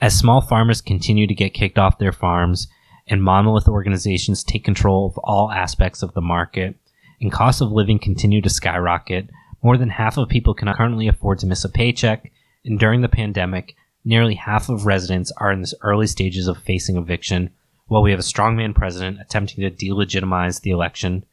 As 0.00 0.18
small 0.18 0.40
farmers 0.40 0.80
continue 0.80 1.26
to 1.26 1.34
get 1.34 1.52
kicked 1.52 1.78
off 1.78 1.98
their 1.98 2.10
farms 2.10 2.66
and 3.06 3.22
monolith 3.22 3.68
organizations 3.68 4.42
take 4.42 4.64
control 4.64 5.06
of 5.06 5.18
all 5.18 5.52
aspects 5.52 6.02
of 6.02 6.14
the 6.14 6.22
market, 6.22 6.74
and 7.20 7.30
costs 7.30 7.60
of 7.60 7.70
living 7.70 7.98
continue 7.98 8.40
to 8.40 8.48
skyrocket, 8.48 9.28
more 9.62 9.76
than 9.76 9.90
half 9.90 10.16
of 10.16 10.30
people 10.30 10.54
can 10.54 10.72
currently 10.72 11.06
afford 11.06 11.38
to 11.40 11.46
miss 11.46 11.66
a 11.66 11.68
paycheck, 11.68 12.32
and 12.64 12.78
during 12.78 13.00
the 13.00 13.08
pandemic, 13.08 13.74
nearly 14.04 14.34
half 14.34 14.68
of 14.68 14.86
residents 14.86 15.32
are 15.38 15.52
in 15.52 15.62
the 15.62 15.72
early 15.82 16.06
stages 16.06 16.48
of 16.48 16.58
facing 16.58 16.96
eviction, 16.96 17.50
while 17.86 18.02
we 18.02 18.10
have 18.10 18.20
a 18.20 18.22
strongman 18.22 18.74
president 18.74 19.18
attempting 19.20 19.62
to 19.62 19.70
delegitimize 19.70 20.60
the 20.62 20.70
election. 20.70 21.24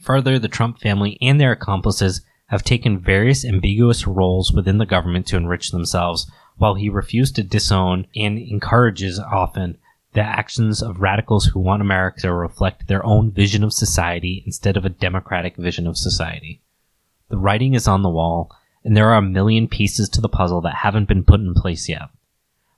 Further, 0.00 0.38
the 0.38 0.48
Trump 0.48 0.78
family 0.80 1.18
and 1.20 1.40
their 1.40 1.52
accomplices 1.52 2.22
have 2.46 2.62
taken 2.62 2.98
various 2.98 3.44
ambiguous 3.44 4.06
roles 4.06 4.52
within 4.52 4.78
the 4.78 4.86
government 4.86 5.26
to 5.26 5.36
enrich 5.36 5.70
themselves, 5.70 6.30
while 6.56 6.74
he 6.74 6.88
refused 6.88 7.36
to 7.36 7.42
disown 7.42 8.06
and 8.16 8.38
encourages 8.38 9.18
often 9.18 9.78
the 10.14 10.20
actions 10.20 10.82
of 10.82 11.00
radicals 11.00 11.46
who 11.46 11.60
want 11.60 11.82
America 11.82 12.22
to 12.22 12.32
reflect 12.32 12.88
their 12.88 13.04
own 13.04 13.30
vision 13.30 13.62
of 13.62 13.72
society 13.72 14.42
instead 14.46 14.76
of 14.76 14.84
a 14.84 14.90
democratic 14.90 15.56
vision 15.56 15.86
of 15.86 15.96
society. 15.96 16.60
The 17.28 17.36
writing 17.36 17.74
is 17.74 17.86
on 17.86 18.02
the 18.02 18.08
wall, 18.08 18.50
and 18.84 18.96
there 18.96 19.08
are 19.10 19.16
a 19.16 19.22
million 19.22 19.68
pieces 19.68 20.08
to 20.10 20.20
the 20.20 20.28
puzzle 20.28 20.60
that 20.62 20.76
haven't 20.76 21.08
been 21.08 21.24
put 21.24 21.40
in 21.40 21.54
place 21.54 21.88
yet. 21.88 22.08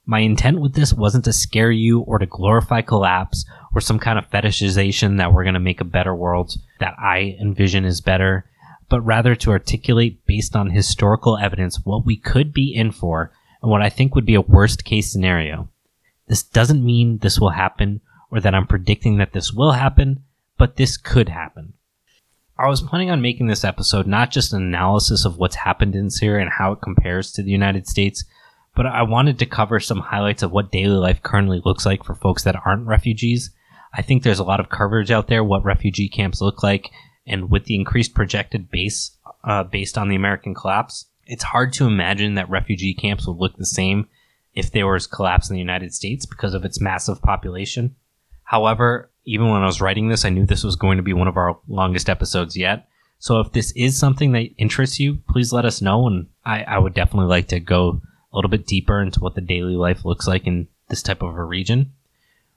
My 0.07 0.21
intent 0.21 0.61
with 0.61 0.75
this 0.75 0.93
wasn't 0.93 1.25
to 1.27 1.33
scare 1.33 1.71
you 1.71 2.01
or 2.01 2.19
to 2.19 2.27
glorify 2.27 2.81
collapse 2.83 3.45
or 3.75 3.81
some 3.81 3.99
kind 3.99 4.19
of 4.19 4.31
fetishization 4.31 5.19
that 5.19 5.33
we're 5.33 5.45
going 5.45 5.55
to 5.55 5.61
make 5.61 5.81
a 5.81 5.85
better 5.85 6.15
world 6.15 6.55
that 6.81 6.97
I 6.99 7.37
envision 7.41 7.85
is 7.85 8.01
better, 8.01 8.45
but 8.89 9.03
rather 9.03 9.37
to 9.37 9.51
articulate 9.51 10.27
based 10.27 10.57
on 10.57 10.71
historical 10.71 11.39
evidence 11.39 11.85
what 11.85 12.05
we 12.05 12.17
could 12.17 12.53
be 12.53 12.75
in 12.75 12.91
for 12.91 13.33
and 13.63 13.71
what 13.71 13.83
I 13.83 13.89
think 13.89 14.15
would 14.15 14.27
be 14.27 14.35
a 14.35 14.41
worst 14.41 14.85
case 14.85 15.13
scenario. 15.13 15.69
This 16.27 16.43
doesn't 16.43 16.85
mean 16.85 17.19
this 17.19 17.39
will 17.39 17.51
happen 17.51 18.01
or 18.31 18.41
that 18.41 18.55
I'm 18.55 18.67
predicting 18.67 19.19
that 19.19 19.33
this 19.33 19.53
will 19.53 19.73
happen, 19.73 20.25
but 20.57 20.77
this 20.77 20.97
could 20.97 21.29
happen. 21.29 21.75
I 22.61 22.69
was 22.69 22.83
planning 22.83 23.11
on 23.11 23.23
making 23.23 23.47
this 23.47 23.65
episode 23.65 24.07
not 24.07 24.31
just 24.31 24.53
an 24.53 24.63
analysis 24.63 25.25
of 25.25 25.39
what's 25.39 25.57
happened 25.57 25.97
in 25.97 26.11
Syria 26.11 26.43
and 26.43 26.51
how 26.51 26.73
it 26.73 26.83
compares 26.83 27.33
to 27.33 27.43
the 27.43 27.51
United 27.51 27.89
States, 27.89 28.23
but 28.77 28.85
I 28.85 29.01
wanted 29.03 29.39
to 29.39 29.47
cover 29.47 29.81
some 29.81 30.01
highlights 30.01 30.43
of 30.43 30.51
what 30.53 30.71
daily 30.71 30.97
life 30.97 31.23
currently 31.23 31.63
looks 31.65 31.87
like 31.87 32.05
for 32.05 32.15
folks 32.15 32.43
that 32.43 32.61
aren't 32.67 32.87
refugees. 32.87 33.51
I 33.95 34.03
think 34.03 34.23
there's 34.23 34.41
a 34.41 34.45
lot 34.45 34.61
of 34.61 34.69
coverage 34.69 35.11
out 35.11 35.29
there 35.29 35.43
what 35.43 35.65
refugee 35.65 36.11
camps 36.11 36.43
look 36.43 36.63
like, 36.63 36.91
and 37.27 37.51
with 37.51 37.65
the 37.65 37.77
increased 37.77 38.13
projected 38.13 38.71
base 38.71 39.17
uh, 39.43 39.65
based 39.65 39.97
on 39.97 40.11
the 40.11 40.17
American 40.17 40.55
collapse, 40.55 41.07
it's 41.25 41.45
hard 41.45 41.73
to 41.75 41.87
imagine 41.87 42.35
that 42.35 42.51
refugee 42.51 42.93
camps 42.93 43.27
would 43.27 43.39
look 43.39 43.57
the 43.57 43.65
same 43.65 44.07
if 44.53 44.71
there 44.71 44.87
was 44.87 45.07
collapse 45.07 45.49
in 45.49 45.55
the 45.55 45.61
United 45.61 45.95
States 45.95 46.27
because 46.27 46.53
of 46.53 46.67
its 46.67 46.79
massive 46.79 47.23
population. 47.23 47.97
However, 48.51 49.13
even 49.25 49.49
when 49.49 49.63
I 49.63 49.67
was 49.67 49.81
writing 49.81 50.09
this, 50.09 50.25
I 50.25 50.29
knew 50.29 50.45
this 50.45 50.65
was 50.65 50.75
going 50.75 50.97
to 50.97 51.05
be 51.05 51.13
one 51.13 51.29
of 51.29 51.37
our 51.37 51.61
longest 51.69 52.11
episodes 52.11 52.57
yet. 52.57 52.89
So 53.21 53.39
if 53.39 53.53
this 53.53 53.71
is 53.77 53.97
something 53.97 54.33
that 54.33 54.49
interests 54.59 54.99
you, 54.99 55.19
please 55.29 55.53
let 55.53 55.65
us 55.65 55.81
know, 55.81 56.09
and 56.09 56.27
I, 56.45 56.65
I 56.65 56.79
would 56.79 56.93
definitely 56.93 57.29
like 57.29 57.47
to 57.49 57.61
go 57.61 58.03
a 58.33 58.37
little 58.37 58.51
bit 58.51 58.67
deeper 58.67 59.01
into 59.01 59.21
what 59.21 59.37
the 59.37 59.41
daily 59.41 59.77
life 59.77 60.05
looks 60.05 60.27
like 60.27 60.49
in 60.49 60.67
this 60.89 61.01
type 61.01 61.23
of 61.23 61.37
a 61.37 61.45
region. 61.45 61.93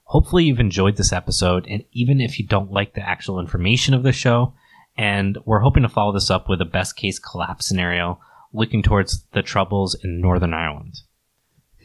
Hopefully, 0.05 0.45
you've 0.45 0.59
enjoyed 0.59 0.97
this 0.97 1.13
episode, 1.13 1.67
and 1.69 1.83
even 1.91 2.19
if 2.19 2.39
you 2.39 2.47
don't 2.47 2.71
like 2.71 2.95
the 2.95 3.07
actual 3.07 3.39
information 3.39 3.93
of 3.93 4.01
the 4.01 4.11
show, 4.11 4.55
and 4.97 5.37
we're 5.45 5.59
hoping 5.59 5.83
to 5.83 5.89
follow 5.89 6.11
this 6.11 6.31
up 6.31 6.49
with 6.49 6.59
a 6.59 6.65
best 6.65 6.95
case 6.95 7.19
collapse 7.19 7.67
scenario 7.67 8.19
looking 8.51 8.81
towards 8.81 9.25
the 9.33 9.43
troubles 9.43 9.93
in 10.03 10.19
Northern 10.19 10.55
Ireland. 10.55 11.01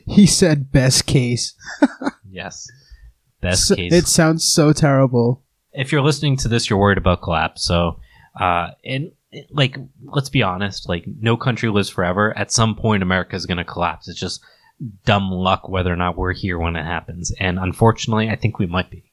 He 0.06 0.24
said 0.24 0.72
best 0.72 1.04
case. 1.04 1.54
Yes. 2.30 2.68
Best 3.40 3.66
So- 3.68 3.76
case. 3.76 3.92
It 3.92 4.06
sounds 4.06 4.44
so 4.50 4.72
terrible. 4.72 5.42
if 5.72 5.92
you're 5.92 6.02
listening 6.02 6.36
to 6.36 6.48
this, 6.48 6.68
you're 6.68 6.78
worried 6.78 6.98
about 6.98 7.22
collapse. 7.22 7.62
So, 7.64 8.00
uh, 8.40 8.70
and 8.84 9.12
like, 9.50 9.76
let's 10.06 10.30
be 10.30 10.42
honest, 10.42 10.88
like, 10.88 11.04
no 11.20 11.36
country 11.36 11.68
lives 11.68 11.88
forever. 11.90 12.36
At 12.36 12.50
some 12.50 12.74
point, 12.74 13.02
America 13.02 13.36
is 13.36 13.46
going 13.46 13.58
to 13.58 13.64
collapse. 13.64 14.08
It's 14.08 14.18
just 14.18 14.40
dumb 15.04 15.30
luck 15.30 15.68
whether 15.68 15.92
or 15.92 15.96
not 15.96 16.16
we're 16.16 16.32
here 16.32 16.58
when 16.58 16.74
it 16.74 16.84
happens. 16.84 17.32
And 17.38 17.58
unfortunately, 17.60 18.28
I 18.28 18.34
think 18.34 18.58
we 18.58 18.66
might 18.66 18.90
be. 18.90 19.04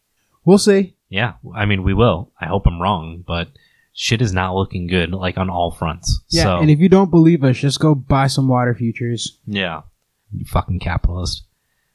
We'll 0.43 0.57
see. 0.57 0.95
Yeah. 1.09 1.33
I 1.53 1.65
mean, 1.65 1.83
we 1.83 1.93
will. 1.93 2.31
I 2.39 2.45
hope 2.47 2.65
I'm 2.65 2.81
wrong, 2.81 3.23
but 3.27 3.49
shit 3.93 4.21
is 4.21 4.33
not 4.33 4.55
looking 4.55 4.87
good, 4.87 5.11
like, 5.11 5.37
on 5.37 5.49
all 5.51 5.69
fronts. 5.71 6.21
Yeah, 6.29 6.43
So, 6.43 6.57
and 6.57 6.71
if 6.71 6.79
you 6.79 6.89
don't 6.89 7.11
believe 7.11 7.43
us, 7.43 7.57
just 7.57 7.79
go 7.79 7.93
buy 7.93 8.25
some 8.27 8.47
water 8.47 8.73
futures. 8.73 9.37
Yeah. 9.45 9.81
You 10.31 10.45
fucking 10.45 10.79
capitalist. 10.79 11.43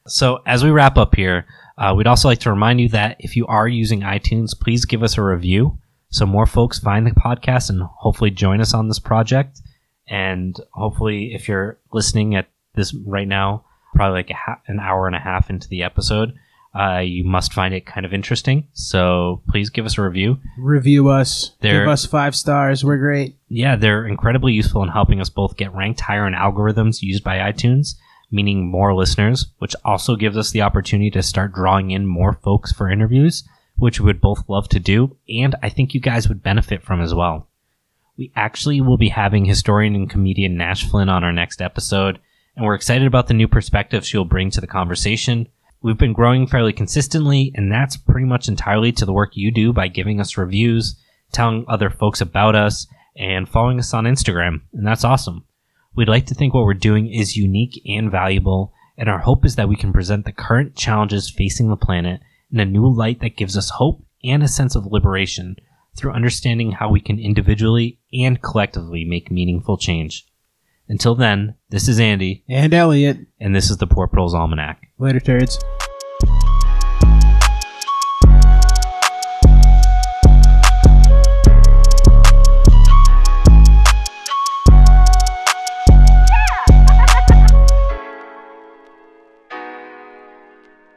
So, 0.07 0.41
as 0.45 0.63
we 0.63 0.69
wrap 0.71 0.97
up 0.97 1.15
here, 1.15 1.45
uh, 1.77 1.93
we'd 1.95 2.07
also 2.07 2.27
like 2.27 2.39
to 2.39 2.49
remind 2.49 2.79
you 2.81 2.89
that 2.89 3.17
if 3.19 3.35
you 3.35 3.47
are 3.47 3.67
using 3.67 4.01
iTunes, 4.01 4.57
please 4.59 4.85
give 4.85 5.03
us 5.03 5.17
a 5.17 5.23
review 5.23 5.77
so 6.09 6.25
more 6.25 6.45
folks 6.45 6.77
find 6.79 7.07
the 7.07 7.11
podcast 7.11 7.69
and 7.69 7.81
hopefully 7.83 8.31
join 8.31 8.59
us 8.59 8.73
on 8.73 8.87
this 8.89 8.99
project. 8.99 9.61
And 10.07 10.59
hopefully, 10.73 11.33
if 11.33 11.47
you're 11.47 11.77
listening 11.93 12.35
at 12.35 12.47
this 12.75 12.93
right 12.93 13.27
now, 13.27 13.63
probably 13.95 14.19
like 14.19 14.29
a 14.29 14.33
ha- 14.35 14.59
an 14.67 14.79
hour 14.79 15.07
and 15.07 15.15
a 15.15 15.19
half 15.19 15.49
into 15.49 15.69
the 15.69 15.83
episode, 15.83 16.33
uh, 16.77 16.99
you 16.99 17.23
must 17.23 17.53
find 17.53 17.73
it 17.73 17.85
kind 17.85 18.05
of 18.05 18.13
interesting. 18.13 18.67
So, 18.73 19.41
please 19.49 19.69
give 19.69 19.85
us 19.85 19.97
a 19.97 20.01
review. 20.01 20.37
Review 20.57 21.07
us. 21.09 21.51
There- 21.61 21.81
Give 21.83 21.89
us 21.89 22.05
five 22.05 22.35
stars. 22.35 22.83
We're 22.83 22.97
great. 22.97 23.37
Yeah, 23.47 23.77
they're 23.77 24.05
incredibly 24.05 24.51
useful 24.53 24.83
in 24.83 24.89
helping 24.89 25.21
us 25.21 25.29
both 25.29 25.55
get 25.55 25.73
ranked 25.73 26.01
higher 26.01 26.27
in 26.27 26.33
algorithms 26.33 27.01
used 27.01 27.23
by 27.23 27.37
iTunes, 27.37 27.95
meaning 28.31 28.69
more 28.69 28.95
listeners, 28.95 29.47
which 29.59 29.75
also 29.83 30.15
gives 30.15 30.37
us 30.37 30.51
the 30.51 30.61
opportunity 30.61 31.11
to 31.11 31.21
start 31.21 31.53
drawing 31.53 31.91
in 31.91 32.07
more 32.07 32.33
folks 32.33 32.71
for 32.71 32.89
interviews, 32.89 33.43
which 33.75 33.99
we 33.99 34.05
would 34.05 34.21
both 34.21 34.47
love 34.47 34.69
to 34.69 34.79
do, 34.79 35.17
and 35.29 35.55
I 35.61 35.69
think 35.69 35.93
you 35.93 35.99
guys 35.99 36.27
would 36.27 36.41
benefit 36.41 36.83
from 36.83 37.01
as 37.01 37.13
well. 37.13 37.47
We 38.17 38.31
actually 38.35 38.81
will 38.81 38.97
be 38.97 39.09
having 39.09 39.45
historian 39.45 39.95
and 39.95 40.09
comedian 40.09 40.55
Nash 40.55 40.87
Flynn 40.87 41.09
on 41.09 41.23
our 41.23 41.31
next 41.31 41.61
episode, 41.61 42.19
and 42.55 42.65
we're 42.65 42.75
excited 42.75 43.07
about 43.07 43.27
the 43.27 43.33
new 43.33 43.47
perspective 43.47 44.05
she'll 44.05 44.25
bring 44.25 44.51
to 44.51 44.61
the 44.61 44.67
conversation. 44.67 45.47
We've 45.81 45.97
been 45.97 46.13
growing 46.13 46.45
fairly 46.45 46.73
consistently, 46.73 47.51
and 47.55 47.71
that's 47.71 47.97
pretty 47.97 48.27
much 48.27 48.47
entirely 48.47 48.91
to 48.93 49.05
the 49.05 49.13
work 49.13 49.31
you 49.33 49.51
do 49.51 49.73
by 49.73 49.87
giving 49.87 50.19
us 50.19 50.37
reviews, 50.37 50.95
telling 51.31 51.65
other 51.67 51.89
folks 51.89 52.21
about 52.21 52.55
us, 52.55 52.85
and 53.15 53.49
following 53.49 53.79
us 53.79 53.93
on 53.93 54.03
Instagram, 54.03 54.61
and 54.73 54.85
that's 54.85 55.03
awesome. 55.03 55.45
We'd 55.95 56.07
like 56.09 56.25
to 56.27 56.35
think 56.35 56.53
what 56.53 56.63
we're 56.65 56.73
doing 56.73 57.11
is 57.11 57.35
unique 57.35 57.81
and 57.85 58.09
valuable, 58.09 58.73
and 58.97 59.09
our 59.09 59.19
hope 59.19 59.45
is 59.45 59.55
that 59.55 59.67
we 59.69 59.75
can 59.75 59.91
present 59.91 60.25
the 60.25 60.31
current 60.31 60.75
challenges 60.75 61.29
facing 61.29 61.69
the 61.69 61.75
planet 61.75 62.21
in 62.51 62.59
a 62.59 62.65
new 62.65 62.87
light 62.87 63.19
that 63.21 63.35
gives 63.37 63.57
us 63.57 63.71
hope 63.71 64.03
and 64.23 64.41
a 64.43 64.47
sense 64.47 64.75
of 64.75 64.85
liberation 64.85 65.55
through 65.97 66.13
understanding 66.13 66.71
how 66.71 66.89
we 66.89 67.01
can 67.01 67.19
individually 67.19 67.99
and 68.13 68.41
collectively 68.41 69.03
make 69.03 69.29
meaningful 69.31 69.77
change. 69.77 70.25
Until 70.87 71.15
then, 71.15 71.55
this 71.69 71.87
is 71.87 71.99
Andy, 71.99 72.43
And 72.47 72.73
Elliot. 72.73 73.17
and 73.39 73.55
this 73.55 73.69
is 73.69 73.77
the 73.77 73.87
Poor 73.87 74.07
Proles 74.07 74.33
Almanac. 74.33 74.87
Later, 74.97 75.19
turds. 75.19 75.59